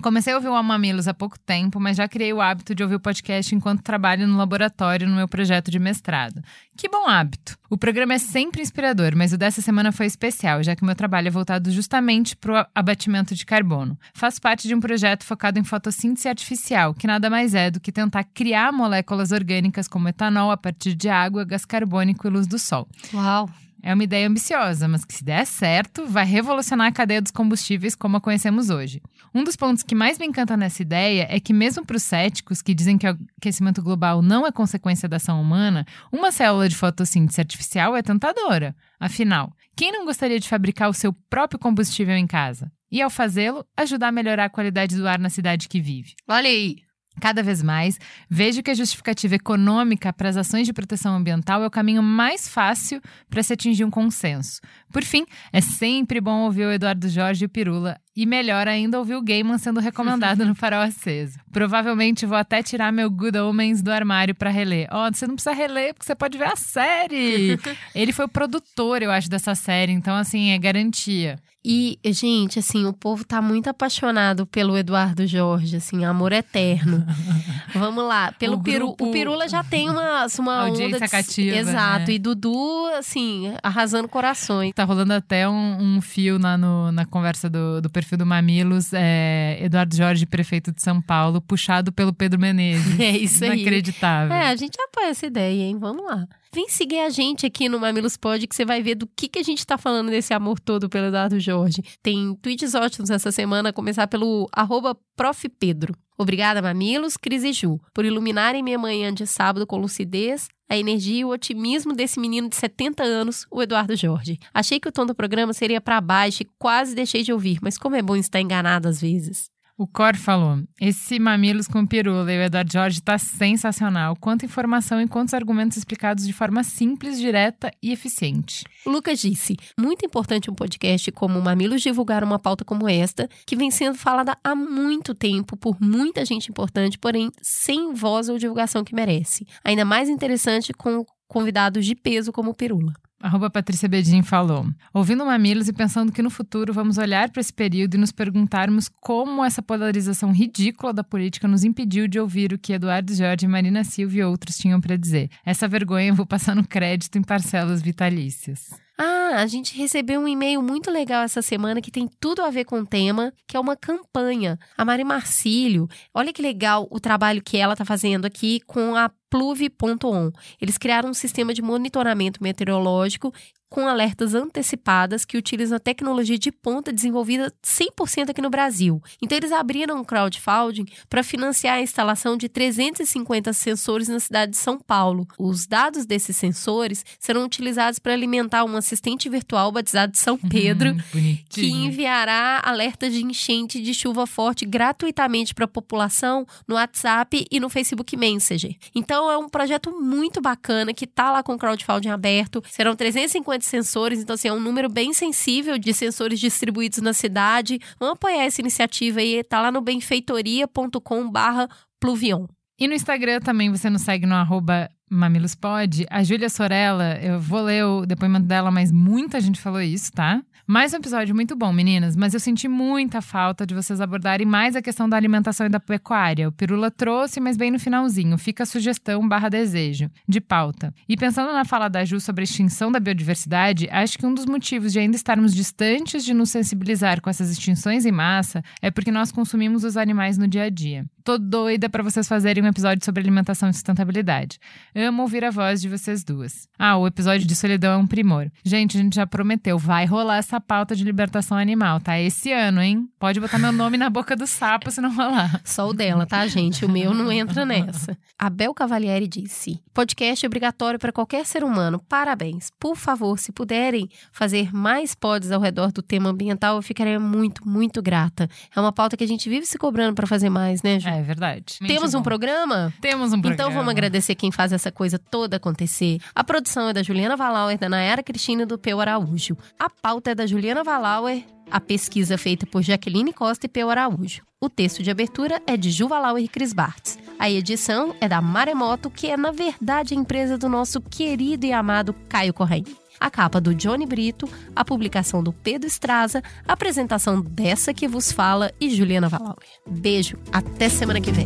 Comecei 0.00 0.32
a 0.32 0.36
ouvir 0.36 0.48
o 0.48 0.62
Mamilos 0.62 1.06
há 1.06 1.14
pouco 1.14 1.38
tempo, 1.38 1.78
mas 1.78 1.96
já 1.96 2.08
criei 2.08 2.32
o 2.32 2.40
hábito 2.40 2.74
de 2.74 2.82
ouvir 2.82 2.96
o 2.96 3.00
podcast 3.00 3.54
enquanto 3.54 3.82
trabalho 3.82 4.26
no 4.26 4.36
laboratório 4.36 5.08
no 5.08 5.14
meu 5.14 5.28
projeto 5.28 5.70
de 5.70 5.78
mestrado. 5.78 6.42
Que 6.76 6.88
bom 6.88 7.06
hábito! 7.06 7.56
O 7.70 7.76
programa 7.78 8.14
é 8.14 8.18
sempre 8.18 8.62
inspirador, 8.62 9.14
mas 9.14 9.32
o 9.32 9.38
dessa 9.38 9.60
semana 9.62 9.92
foi 9.92 10.06
especial, 10.06 10.62
já 10.62 10.74
que 10.74 10.82
o 10.82 10.86
meu 10.86 10.94
trabalho 10.94 11.28
é 11.28 11.30
voltado 11.30 11.70
justamente 11.70 12.34
para 12.36 12.62
o 12.62 12.66
abatimento 12.74 13.34
de 13.34 13.46
carbono. 13.46 13.96
Faço 14.12 14.40
parte 14.40 14.66
de 14.66 14.74
um 14.74 14.80
projeto 14.80 15.24
focado 15.24 15.58
em 15.58 15.64
fotossíntese 15.64 16.28
artificial, 16.28 16.94
que 16.94 17.06
nada 17.06 17.30
mais 17.30 17.54
é 17.54 17.70
do 17.70 17.80
que 17.80 17.92
tentar 17.92 18.24
criar 18.24 18.72
moléculas 18.72 19.30
orgânicas 19.30 19.86
como 19.86 20.08
etanol 20.08 20.50
a 20.50 20.56
partir 20.56 20.94
de 20.94 21.08
água, 21.08 21.44
gás 21.44 21.64
carbônico 21.64 22.26
e 22.26 22.30
luz 22.30 22.46
do 22.46 22.58
sol. 22.58 22.88
Uau! 23.14 23.48
É 23.82 23.92
uma 23.92 24.04
ideia 24.04 24.28
ambiciosa, 24.28 24.86
mas 24.86 25.04
que 25.04 25.12
se 25.12 25.24
der 25.24 25.44
certo, 25.44 26.06
vai 26.06 26.24
revolucionar 26.24 26.86
a 26.86 26.92
cadeia 26.92 27.20
dos 27.20 27.32
combustíveis 27.32 27.96
como 27.96 28.16
a 28.16 28.20
conhecemos 28.20 28.70
hoje. 28.70 29.02
Um 29.34 29.42
dos 29.42 29.56
pontos 29.56 29.82
que 29.82 29.94
mais 29.94 30.18
me 30.18 30.26
encanta 30.26 30.56
nessa 30.56 30.82
ideia 30.82 31.26
é 31.28 31.40
que, 31.40 31.52
mesmo 31.52 31.84
para 31.84 31.96
os 31.96 32.02
céticos 32.04 32.62
que 32.62 32.74
dizem 32.74 32.96
que 32.96 33.08
o 33.08 33.18
aquecimento 33.38 33.82
global 33.82 34.22
não 34.22 34.46
é 34.46 34.52
consequência 34.52 35.08
da 35.08 35.16
ação 35.16 35.42
humana, 35.42 35.84
uma 36.12 36.30
célula 36.30 36.68
de 36.68 36.76
fotossíntese 36.76 37.40
artificial 37.40 37.96
é 37.96 38.02
tentadora. 38.02 38.76
Afinal, 39.00 39.52
quem 39.76 39.90
não 39.90 40.04
gostaria 40.04 40.38
de 40.38 40.48
fabricar 40.48 40.88
o 40.88 40.94
seu 40.94 41.12
próprio 41.12 41.58
combustível 41.58 42.14
em 42.14 42.26
casa? 42.26 42.70
E, 42.88 43.02
ao 43.02 43.10
fazê-lo, 43.10 43.66
ajudar 43.76 44.08
a 44.08 44.12
melhorar 44.12 44.44
a 44.44 44.50
qualidade 44.50 44.94
do 44.94 45.08
ar 45.08 45.18
na 45.18 45.30
cidade 45.30 45.68
que 45.68 45.80
vive. 45.80 46.14
Olha 46.28 46.48
aí! 46.48 46.76
Cada 47.20 47.42
vez 47.42 47.62
mais, 47.62 47.98
vejo 48.28 48.62
que 48.62 48.70
a 48.70 48.74
justificativa 48.74 49.34
econômica 49.34 50.12
para 50.12 50.28
as 50.28 50.36
ações 50.36 50.66
de 50.66 50.72
proteção 50.72 51.14
ambiental 51.14 51.62
é 51.62 51.66
o 51.66 51.70
caminho 51.70 52.02
mais 52.02 52.48
fácil 52.48 53.00
para 53.28 53.42
se 53.42 53.52
atingir 53.52 53.84
um 53.84 53.90
consenso. 53.90 54.60
Por 54.90 55.04
fim, 55.04 55.24
é 55.52 55.60
sempre 55.60 56.20
bom 56.20 56.40
ouvir 56.40 56.66
o 56.66 56.72
Eduardo 56.72 57.08
Jorge 57.08 57.44
e 57.44 57.46
o 57.46 57.48
Pirula, 57.48 57.98
e 58.16 58.26
melhor 58.26 58.66
ainda 58.66 58.98
ouvir 58.98 59.14
o 59.14 59.22
Gaiman 59.22 59.58
sendo 59.58 59.78
recomendado 59.78 60.44
no 60.44 60.54
Farol 60.54 60.80
Aceso. 60.80 61.38
Provavelmente 61.52 62.26
vou 62.26 62.36
até 62.36 62.62
tirar 62.62 62.92
meu 62.92 63.10
Good 63.10 63.38
Omens 63.38 63.82
do 63.82 63.90
armário 63.90 64.34
para 64.34 64.50
reler. 64.50 64.88
Ó, 64.90 65.10
você 65.10 65.26
não 65.26 65.34
precisa 65.34 65.54
reler 65.54 65.94
porque 65.94 66.06
você 66.06 66.14
pode 66.14 66.36
ver 66.36 66.48
a 66.48 66.56
série. 66.56 67.58
Ele 67.94 68.12
foi 68.12 68.24
o 68.24 68.28
produtor, 68.28 69.02
eu 69.02 69.10
acho, 69.10 69.28
dessa 69.28 69.54
série, 69.54 69.92
então 69.92 70.14
assim, 70.16 70.50
é 70.50 70.58
garantia. 70.58 71.38
E, 71.64 71.96
gente, 72.06 72.58
assim, 72.58 72.86
o 72.86 72.92
povo 72.92 73.24
tá 73.24 73.40
muito 73.40 73.68
apaixonado 73.70 74.44
pelo 74.46 74.76
Eduardo 74.76 75.24
Jorge, 75.28 75.76
assim, 75.76 76.04
amor 76.04 76.32
eterno. 76.32 77.06
Vamos 77.72 78.02
lá, 78.04 78.32
pelo 78.32 78.56
O 78.56 78.62
Peru. 78.62 78.86
grupo- 78.86 79.08
O 79.08 79.12
Pirula 79.12 79.48
já 79.48 79.62
tem 79.62 79.88
uma, 79.88 80.26
uma 80.40 80.62
Audiência 80.62 80.96
onda 80.96 81.04
de... 81.06 81.10
cativa, 81.12 81.56
Exato. 81.56 82.06
né? 82.10 82.14
E 82.14 82.18
Dudu, 82.18 82.86
assim, 82.98 83.54
arrasando 83.62 84.08
corações. 84.08 84.72
Tá 84.74 84.82
rolando 84.82 85.12
até 85.12 85.48
um, 85.48 85.96
um 85.96 86.00
fio 86.00 86.36
na, 86.36 86.58
no- 86.58 86.90
na 86.90 87.06
conversa 87.06 87.48
do, 87.48 87.80
do 87.80 87.88
perfil 87.88 88.18
do 88.18 88.26
Mamilos, 88.26 88.90
é, 88.92 89.58
Eduardo 89.60 89.94
Jorge, 89.94 90.26
prefeito 90.26 90.72
de 90.72 90.82
São 90.82 91.00
Paulo, 91.00 91.40
puxado 91.40 91.92
pelo 91.92 92.12
Pedro 92.12 92.40
Menezes. 92.40 92.98
É 92.98 93.10
isso 93.16 93.44
aí. 93.44 93.60
Inacreditável. 93.60 94.34
É, 94.34 94.48
a 94.48 94.56
gente 94.56 94.76
apoia 94.80 95.10
essa 95.10 95.26
ideia, 95.26 95.62
hein? 95.62 95.78
Vamos 95.78 96.04
lá. 96.04 96.26
Vem 96.54 96.68
seguir 96.68 96.98
a 96.98 97.08
gente 97.08 97.46
aqui 97.46 97.66
no 97.66 97.80
Mamilos 97.80 98.18
Pod, 98.18 98.46
que 98.46 98.54
você 98.54 98.62
vai 98.62 98.82
ver 98.82 98.94
do 98.94 99.06
que, 99.06 99.26
que 99.26 99.38
a 99.38 99.42
gente 99.42 99.66
tá 99.66 99.78
falando 99.78 100.10
desse 100.10 100.34
amor 100.34 100.60
todo 100.60 100.86
pelo 100.86 101.06
Eduardo 101.06 101.40
Jorge. 101.40 101.82
Tem 102.02 102.34
tweets 102.42 102.74
ótimos 102.74 103.08
essa 103.08 103.32
semana, 103.32 103.70
a 103.70 103.72
começar 103.72 104.06
pelo 104.06 104.46
arroba 104.52 104.94
Prof. 105.16 105.48
Pedro. 105.48 105.94
Obrigada, 106.18 106.60
Mamilos, 106.60 107.16
Cris 107.16 107.42
e 107.42 107.54
Ju, 107.54 107.80
por 107.94 108.04
iluminarem 108.04 108.62
minha 108.62 108.78
manhã 108.78 109.14
de 109.14 109.26
sábado 109.26 109.66
com 109.66 109.78
lucidez, 109.78 110.48
a 110.68 110.76
energia 110.76 111.20
e 111.20 111.24
o 111.24 111.30
otimismo 111.30 111.94
desse 111.94 112.20
menino 112.20 112.50
de 112.50 112.56
70 112.56 113.02
anos, 113.02 113.46
o 113.50 113.62
Eduardo 113.62 113.96
Jorge. 113.96 114.38
Achei 114.52 114.78
que 114.78 114.88
o 114.88 114.92
tom 114.92 115.06
do 115.06 115.14
programa 115.14 115.54
seria 115.54 115.80
pra 115.80 116.02
baixo 116.02 116.42
e 116.42 116.48
quase 116.58 116.94
deixei 116.94 117.22
de 117.22 117.32
ouvir, 117.32 117.60
mas 117.62 117.78
como 117.78 117.96
é 117.96 118.02
bom 118.02 118.14
estar 118.14 118.42
enganado 118.42 118.88
às 118.88 119.00
vezes. 119.00 119.50
O 119.76 119.86
Cor 119.86 120.14
falou: 120.16 120.62
esse 120.80 121.18
Mamilos 121.18 121.66
com 121.66 121.86
Pirula 121.86 122.30
e 122.32 122.38
o 122.38 122.42
Eduardo 122.42 122.72
Jorge 122.72 123.00
tá 123.00 123.18
sensacional. 123.18 124.14
Quanta 124.20 124.44
informação 124.44 125.00
e 125.00 125.08
quantos 125.08 125.32
argumentos 125.32 125.76
explicados 125.76 126.26
de 126.26 126.32
forma 126.32 126.62
simples, 126.62 127.18
direta 127.18 127.70
e 127.82 127.90
eficiente. 127.90 128.64
Lucas 128.86 129.20
disse: 129.20 129.56
muito 129.78 130.04
importante 130.04 130.50
um 130.50 130.54
podcast 130.54 131.10
como 131.12 131.38
o 131.38 131.42
Mamilos 131.42 131.82
divulgar 131.82 132.22
uma 132.22 132.38
pauta 132.38 132.64
como 132.64 132.88
esta, 132.88 133.28
que 133.46 133.56
vem 133.56 133.70
sendo 133.70 133.96
falada 133.96 134.36
há 134.44 134.54
muito 134.54 135.14
tempo 135.14 135.56
por 135.56 135.78
muita 135.80 136.24
gente 136.24 136.50
importante, 136.50 136.98
porém 136.98 137.30
sem 137.40 137.94
voz 137.94 138.28
ou 138.28 138.38
divulgação 138.38 138.84
que 138.84 138.94
merece. 138.94 139.46
Ainda 139.64 139.84
mais 139.84 140.08
interessante 140.08 140.72
com 140.72 141.04
convidados 141.26 141.86
de 141.86 141.94
peso 141.94 142.30
como 142.30 142.54
Pirula. 142.54 142.92
Arroba 143.22 143.48
Patrícia 143.48 143.88
Bedin 143.88 144.22
falou: 144.22 144.66
ouvindo 144.92 145.24
Mamilos 145.24 145.68
e 145.68 145.72
pensando 145.72 146.10
que 146.10 146.20
no 146.20 146.28
futuro 146.28 146.72
vamos 146.72 146.98
olhar 146.98 147.30
para 147.30 147.40
esse 147.40 147.52
período 147.52 147.94
e 147.94 147.98
nos 147.98 148.10
perguntarmos 148.10 148.88
como 149.00 149.44
essa 149.44 149.62
polarização 149.62 150.32
ridícula 150.32 150.92
da 150.92 151.04
política 151.04 151.46
nos 151.46 151.62
impediu 151.62 152.08
de 152.08 152.18
ouvir 152.18 152.52
o 152.52 152.58
que 152.58 152.72
Eduardo 152.72 153.14
Jorge, 153.14 153.46
Marina 153.46 153.84
Silva 153.84 154.16
e 154.16 154.24
outros 154.24 154.58
tinham 154.58 154.80
para 154.80 154.96
dizer. 154.96 155.30
Essa 155.46 155.68
vergonha 155.68 156.08
eu 156.08 156.14
vou 156.16 156.26
passar 156.26 156.56
no 156.56 156.66
crédito 156.66 157.16
em 157.16 157.22
parcelas 157.22 157.80
vitalícias. 157.80 158.81
Ah, 158.98 159.36
a 159.36 159.46
gente 159.46 159.76
recebeu 159.76 160.20
um 160.20 160.28
e-mail 160.28 160.62
muito 160.62 160.90
legal 160.90 161.22
essa 161.22 161.40
semana 161.40 161.80
que 161.80 161.90
tem 161.90 162.08
tudo 162.20 162.42
a 162.42 162.50
ver 162.50 162.64
com 162.64 162.80
o 162.80 162.86
tema, 162.86 163.32
que 163.46 163.56
é 163.56 163.60
uma 163.60 163.76
campanha. 163.76 164.58
A 164.76 164.84
Mari 164.84 165.02
Marcílio, 165.02 165.88
olha 166.14 166.32
que 166.32 166.42
legal 166.42 166.86
o 166.90 167.00
trabalho 167.00 167.42
que 167.42 167.56
ela 167.56 167.72
está 167.72 167.84
fazendo 167.84 168.26
aqui 168.26 168.60
com 168.66 168.94
a 168.94 169.10
Pluve.on. 169.30 170.30
Eles 170.60 170.76
criaram 170.76 171.08
um 171.08 171.14
sistema 171.14 171.54
de 171.54 171.62
monitoramento 171.62 172.42
meteorológico 172.42 173.32
com 173.72 173.88
alertas 173.88 174.34
antecipadas 174.34 175.24
que 175.24 175.38
utilizam 175.38 175.76
a 175.76 175.80
tecnologia 175.80 176.38
de 176.38 176.52
ponta 176.52 176.92
desenvolvida 176.92 177.50
100% 177.64 178.28
aqui 178.28 178.42
no 178.42 178.50
Brasil. 178.50 179.02
Então, 179.20 179.38
eles 179.38 179.50
abriram 179.50 179.98
um 179.98 180.04
crowdfunding 180.04 180.84
para 181.08 181.22
financiar 181.22 181.76
a 181.76 181.80
instalação 181.80 182.36
de 182.36 182.50
350 182.50 183.50
sensores 183.54 184.08
na 184.08 184.20
cidade 184.20 184.52
de 184.52 184.58
São 184.58 184.78
Paulo. 184.78 185.26
Os 185.38 185.66
dados 185.66 186.04
desses 186.04 186.36
sensores 186.36 187.02
serão 187.18 187.46
utilizados 187.46 187.98
para 187.98 188.12
alimentar 188.12 188.62
um 188.64 188.76
assistente 188.76 189.26
virtual 189.30 189.72
batizado 189.72 190.12
de 190.12 190.18
São 190.18 190.36
Pedro, 190.50 190.92
Uhum, 190.92 191.38
que 191.48 191.66
enviará 191.66 192.60
alertas 192.62 193.14
de 193.14 193.24
enchente 193.24 193.80
de 193.80 193.94
chuva 193.94 194.26
forte 194.26 194.66
gratuitamente 194.66 195.54
para 195.54 195.64
a 195.64 195.68
população 195.68 196.46
no 196.68 196.74
WhatsApp 196.74 197.46
e 197.50 197.58
no 197.58 197.70
Facebook 197.70 198.14
Messenger. 198.18 198.76
Então, 198.94 199.30
é 199.30 199.38
um 199.38 199.48
projeto 199.48 199.90
muito 199.98 200.42
bacana 200.42 200.92
que 200.92 201.06
está 201.06 201.30
lá 201.30 201.42
com 201.42 201.54
o 201.54 201.58
crowdfunding 201.58 202.10
aberto. 202.10 202.62
Serão 202.68 202.94
350 202.94 203.61
de 203.62 203.68
sensores, 203.68 204.20
então 204.20 204.34
assim, 204.34 204.48
é 204.48 204.52
um 204.52 204.60
número 204.60 204.88
bem 204.88 205.12
sensível 205.12 205.78
de 205.78 205.94
sensores 205.94 206.38
distribuídos 206.38 206.98
na 206.98 207.12
cidade. 207.12 207.78
Vamos 207.98 208.14
apoiar 208.14 208.44
essa 208.44 208.60
iniciativa 208.60 209.20
aí, 209.20 209.42
tá 209.42 209.60
lá 209.60 209.70
no 209.72 209.80
benfeitoria.com 209.80 211.30
barra 211.30 211.68
pluvion. 211.98 212.46
E 212.78 212.88
no 212.88 212.94
Instagram 212.94 213.40
também 213.40 213.70
você 213.70 213.88
nos 213.88 214.02
segue 214.02 214.26
no 214.26 214.34
arroba 214.34 214.90
mamilospod. 215.08 216.06
A 216.10 216.24
Júlia 216.24 216.48
Sorella, 216.48 217.18
eu 217.22 217.38
vou 217.38 217.62
ler 217.62 217.84
o 217.84 218.04
depoimento 218.04 218.46
dela, 218.46 218.70
mas 218.70 218.90
muita 218.90 219.40
gente 219.40 219.60
falou 219.60 219.80
isso, 219.80 220.10
tá? 220.10 220.42
Mais 220.64 220.94
um 220.94 220.98
episódio 220.98 221.34
muito 221.34 221.56
bom, 221.56 221.72
meninas, 221.72 222.14
mas 222.14 222.34
eu 222.34 222.40
senti 222.40 222.68
muita 222.68 223.20
falta 223.20 223.66
de 223.66 223.74
vocês 223.74 224.00
abordarem 224.00 224.46
mais 224.46 224.76
a 224.76 224.82
questão 224.82 225.08
da 225.08 225.16
alimentação 225.16 225.66
e 225.66 225.68
da 225.68 225.80
pecuária. 225.80 226.48
O 226.48 226.52
Pirula 226.52 226.88
trouxe, 226.88 227.40
mas 227.40 227.56
bem 227.56 227.72
no 227.72 227.80
finalzinho. 227.80 228.38
Fica 228.38 228.62
a 228.62 228.66
sugestão 228.66 229.28
barra 229.28 229.48
desejo, 229.48 230.08
de 230.26 230.40
pauta. 230.40 230.94
E 231.08 231.16
pensando 231.16 231.52
na 231.52 231.64
fala 231.64 231.88
da 231.88 232.04
Ju 232.04 232.20
sobre 232.20 232.42
a 232.42 232.44
extinção 232.44 232.92
da 232.92 233.00
biodiversidade, 233.00 233.88
acho 233.90 234.16
que 234.16 234.24
um 234.24 234.32
dos 234.32 234.46
motivos 234.46 234.92
de 234.92 235.00
ainda 235.00 235.16
estarmos 235.16 235.52
distantes 235.52 236.24
de 236.24 236.32
nos 236.32 236.50
sensibilizar 236.50 237.20
com 237.20 237.28
essas 237.28 237.50
extinções 237.50 238.06
em 238.06 238.12
massa 238.12 238.62
é 238.80 238.88
porque 238.88 239.10
nós 239.10 239.32
consumimos 239.32 239.82
os 239.82 239.96
animais 239.96 240.38
no 240.38 240.46
dia 240.46 240.62
a 240.64 240.70
dia. 240.70 241.04
Tô 241.24 241.38
doida 241.38 241.88
para 241.88 242.02
vocês 242.02 242.26
fazerem 242.26 242.64
um 242.64 242.66
episódio 242.66 243.04
sobre 243.04 243.22
alimentação 243.22 243.70
e 243.70 243.72
sustentabilidade. 243.72 244.58
Amo 244.92 245.22
ouvir 245.22 245.44
a 245.44 245.50
voz 245.50 245.80
de 245.80 245.88
vocês 245.88 246.24
duas. 246.24 246.66
Ah, 246.76 246.96
o 246.96 247.06
episódio 247.06 247.46
de 247.46 247.54
solidão 247.54 247.92
é 247.92 247.96
um 247.96 248.08
primor. 248.08 248.50
Gente, 248.64 248.98
a 248.98 249.00
gente 249.00 249.14
já 249.14 249.24
prometeu, 249.24 249.78
vai 249.78 250.04
rolar 250.04 250.38
essa 250.38 250.60
pauta 250.60 250.96
de 250.96 251.04
libertação 251.04 251.56
animal, 251.56 252.00
tá? 252.00 252.18
Esse 252.18 252.52
ano, 252.52 252.80
hein? 252.80 253.08
Pode 253.20 253.38
botar 253.38 253.56
meu 253.56 253.70
nome 253.70 253.96
na 253.96 254.10
boca 254.10 254.34
do 254.34 254.48
sapo 254.48 254.90
se 254.90 255.00
não 255.00 255.14
rolar. 255.14 255.60
Só 255.64 255.88
o 255.88 255.94
dela, 255.94 256.26
tá, 256.26 256.44
gente? 256.48 256.84
O 256.84 256.88
meu 256.88 257.14
não 257.14 257.30
entra 257.30 257.64
nessa. 257.64 258.18
Abel 258.36 258.74
Cavalieri 258.74 259.28
disse: 259.28 259.80
podcast 259.94 260.44
é 260.44 260.48
obrigatório 260.48 260.98
para 260.98 261.12
qualquer 261.12 261.46
ser 261.46 261.62
humano. 261.62 262.02
Parabéns. 262.08 262.72
Por 262.80 262.96
favor, 262.96 263.38
se 263.38 263.52
puderem 263.52 264.08
fazer 264.32 264.74
mais 264.74 265.14
pods 265.14 265.52
ao 265.52 265.60
redor 265.60 265.92
do 265.92 266.02
tema 266.02 266.30
ambiental, 266.30 266.74
eu 266.74 266.82
ficaria 266.82 267.20
muito, 267.20 267.64
muito 267.64 268.02
grata. 268.02 268.48
É 268.74 268.80
uma 268.80 268.92
pauta 268.92 269.16
que 269.16 269.22
a 269.22 269.28
gente 269.28 269.48
vive 269.48 269.66
se 269.66 269.78
cobrando 269.78 270.16
para 270.16 270.26
fazer 270.26 270.50
mais, 270.50 270.82
né, 270.82 270.98
Ju? 270.98 271.11
É 271.16 271.22
verdade. 271.22 271.78
Temos 271.86 272.14
um 272.14 272.22
programa? 272.22 272.92
Temos 273.00 273.32
um 273.32 273.40
programa. 273.40 273.54
Então 273.54 273.70
vamos 273.70 273.90
agradecer 273.90 274.34
quem 274.34 274.50
faz 274.50 274.72
essa 274.72 274.90
coisa 274.90 275.18
toda 275.18 275.56
acontecer. 275.56 276.18
A 276.34 276.42
produção 276.42 276.88
é 276.88 276.92
da 276.92 277.02
Juliana 277.02 277.36
Valauer, 277.36 277.78
da 277.78 277.88
Nayara 277.88 278.22
Cristina 278.22 278.62
e 278.62 278.66
do 278.66 278.78
Peu 278.78 279.00
Araújo. 279.00 279.56
A 279.78 279.88
pauta 279.88 280.30
é 280.30 280.34
da 280.34 280.46
Juliana 280.46 280.82
Valauer, 280.84 281.44
a 281.70 281.80
pesquisa 281.80 282.36
feita 282.36 282.66
por 282.66 282.82
Jaqueline 282.82 283.32
Costa 283.32 283.66
e 283.66 283.68
Peu 283.68 283.90
Araújo. 283.90 284.42
O 284.60 284.68
texto 284.68 285.02
de 285.02 285.10
abertura 285.10 285.60
é 285.66 285.76
de 285.76 285.90
Ju 285.90 286.06
Valauer 286.06 286.44
e 286.44 286.48
Cris 286.48 286.72
Bartz. 286.72 287.18
A 287.38 287.50
edição 287.50 288.14
é 288.20 288.28
da 288.28 288.40
Maremoto, 288.40 289.10
que 289.10 289.26
é, 289.28 289.36
na 289.36 289.50
verdade, 289.50 290.14
a 290.14 290.16
empresa 290.16 290.56
do 290.56 290.68
nosso 290.68 291.00
querido 291.00 291.66
e 291.66 291.72
amado 291.72 292.14
Caio 292.28 292.54
Correia. 292.54 293.01
A 293.22 293.30
capa 293.30 293.60
do 293.60 293.72
Johnny 293.72 294.04
Brito, 294.04 294.48
a 294.74 294.84
publicação 294.84 295.44
do 295.44 295.52
Pedro 295.52 295.86
Estraza, 295.86 296.42
a 296.66 296.72
apresentação 296.72 297.40
dessa 297.40 297.94
que 297.94 298.08
vos 298.08 298.32
fala 298.32 298.72
e 298.80 298.90
Juliana 298.90 299.28
Valauer. 299.28 299.58
Beijo, 299.88 300.36
até 300.52 300.88
semana 300.88 301.20
que 301.20 301.30
vem. 301.30 301.44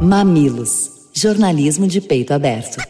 Mamilos. 0.00 0.88
Jornalismo 1.12 1.86
de 1.86 2.00
peito 2.00 2.32
aberto. 2.32 2.89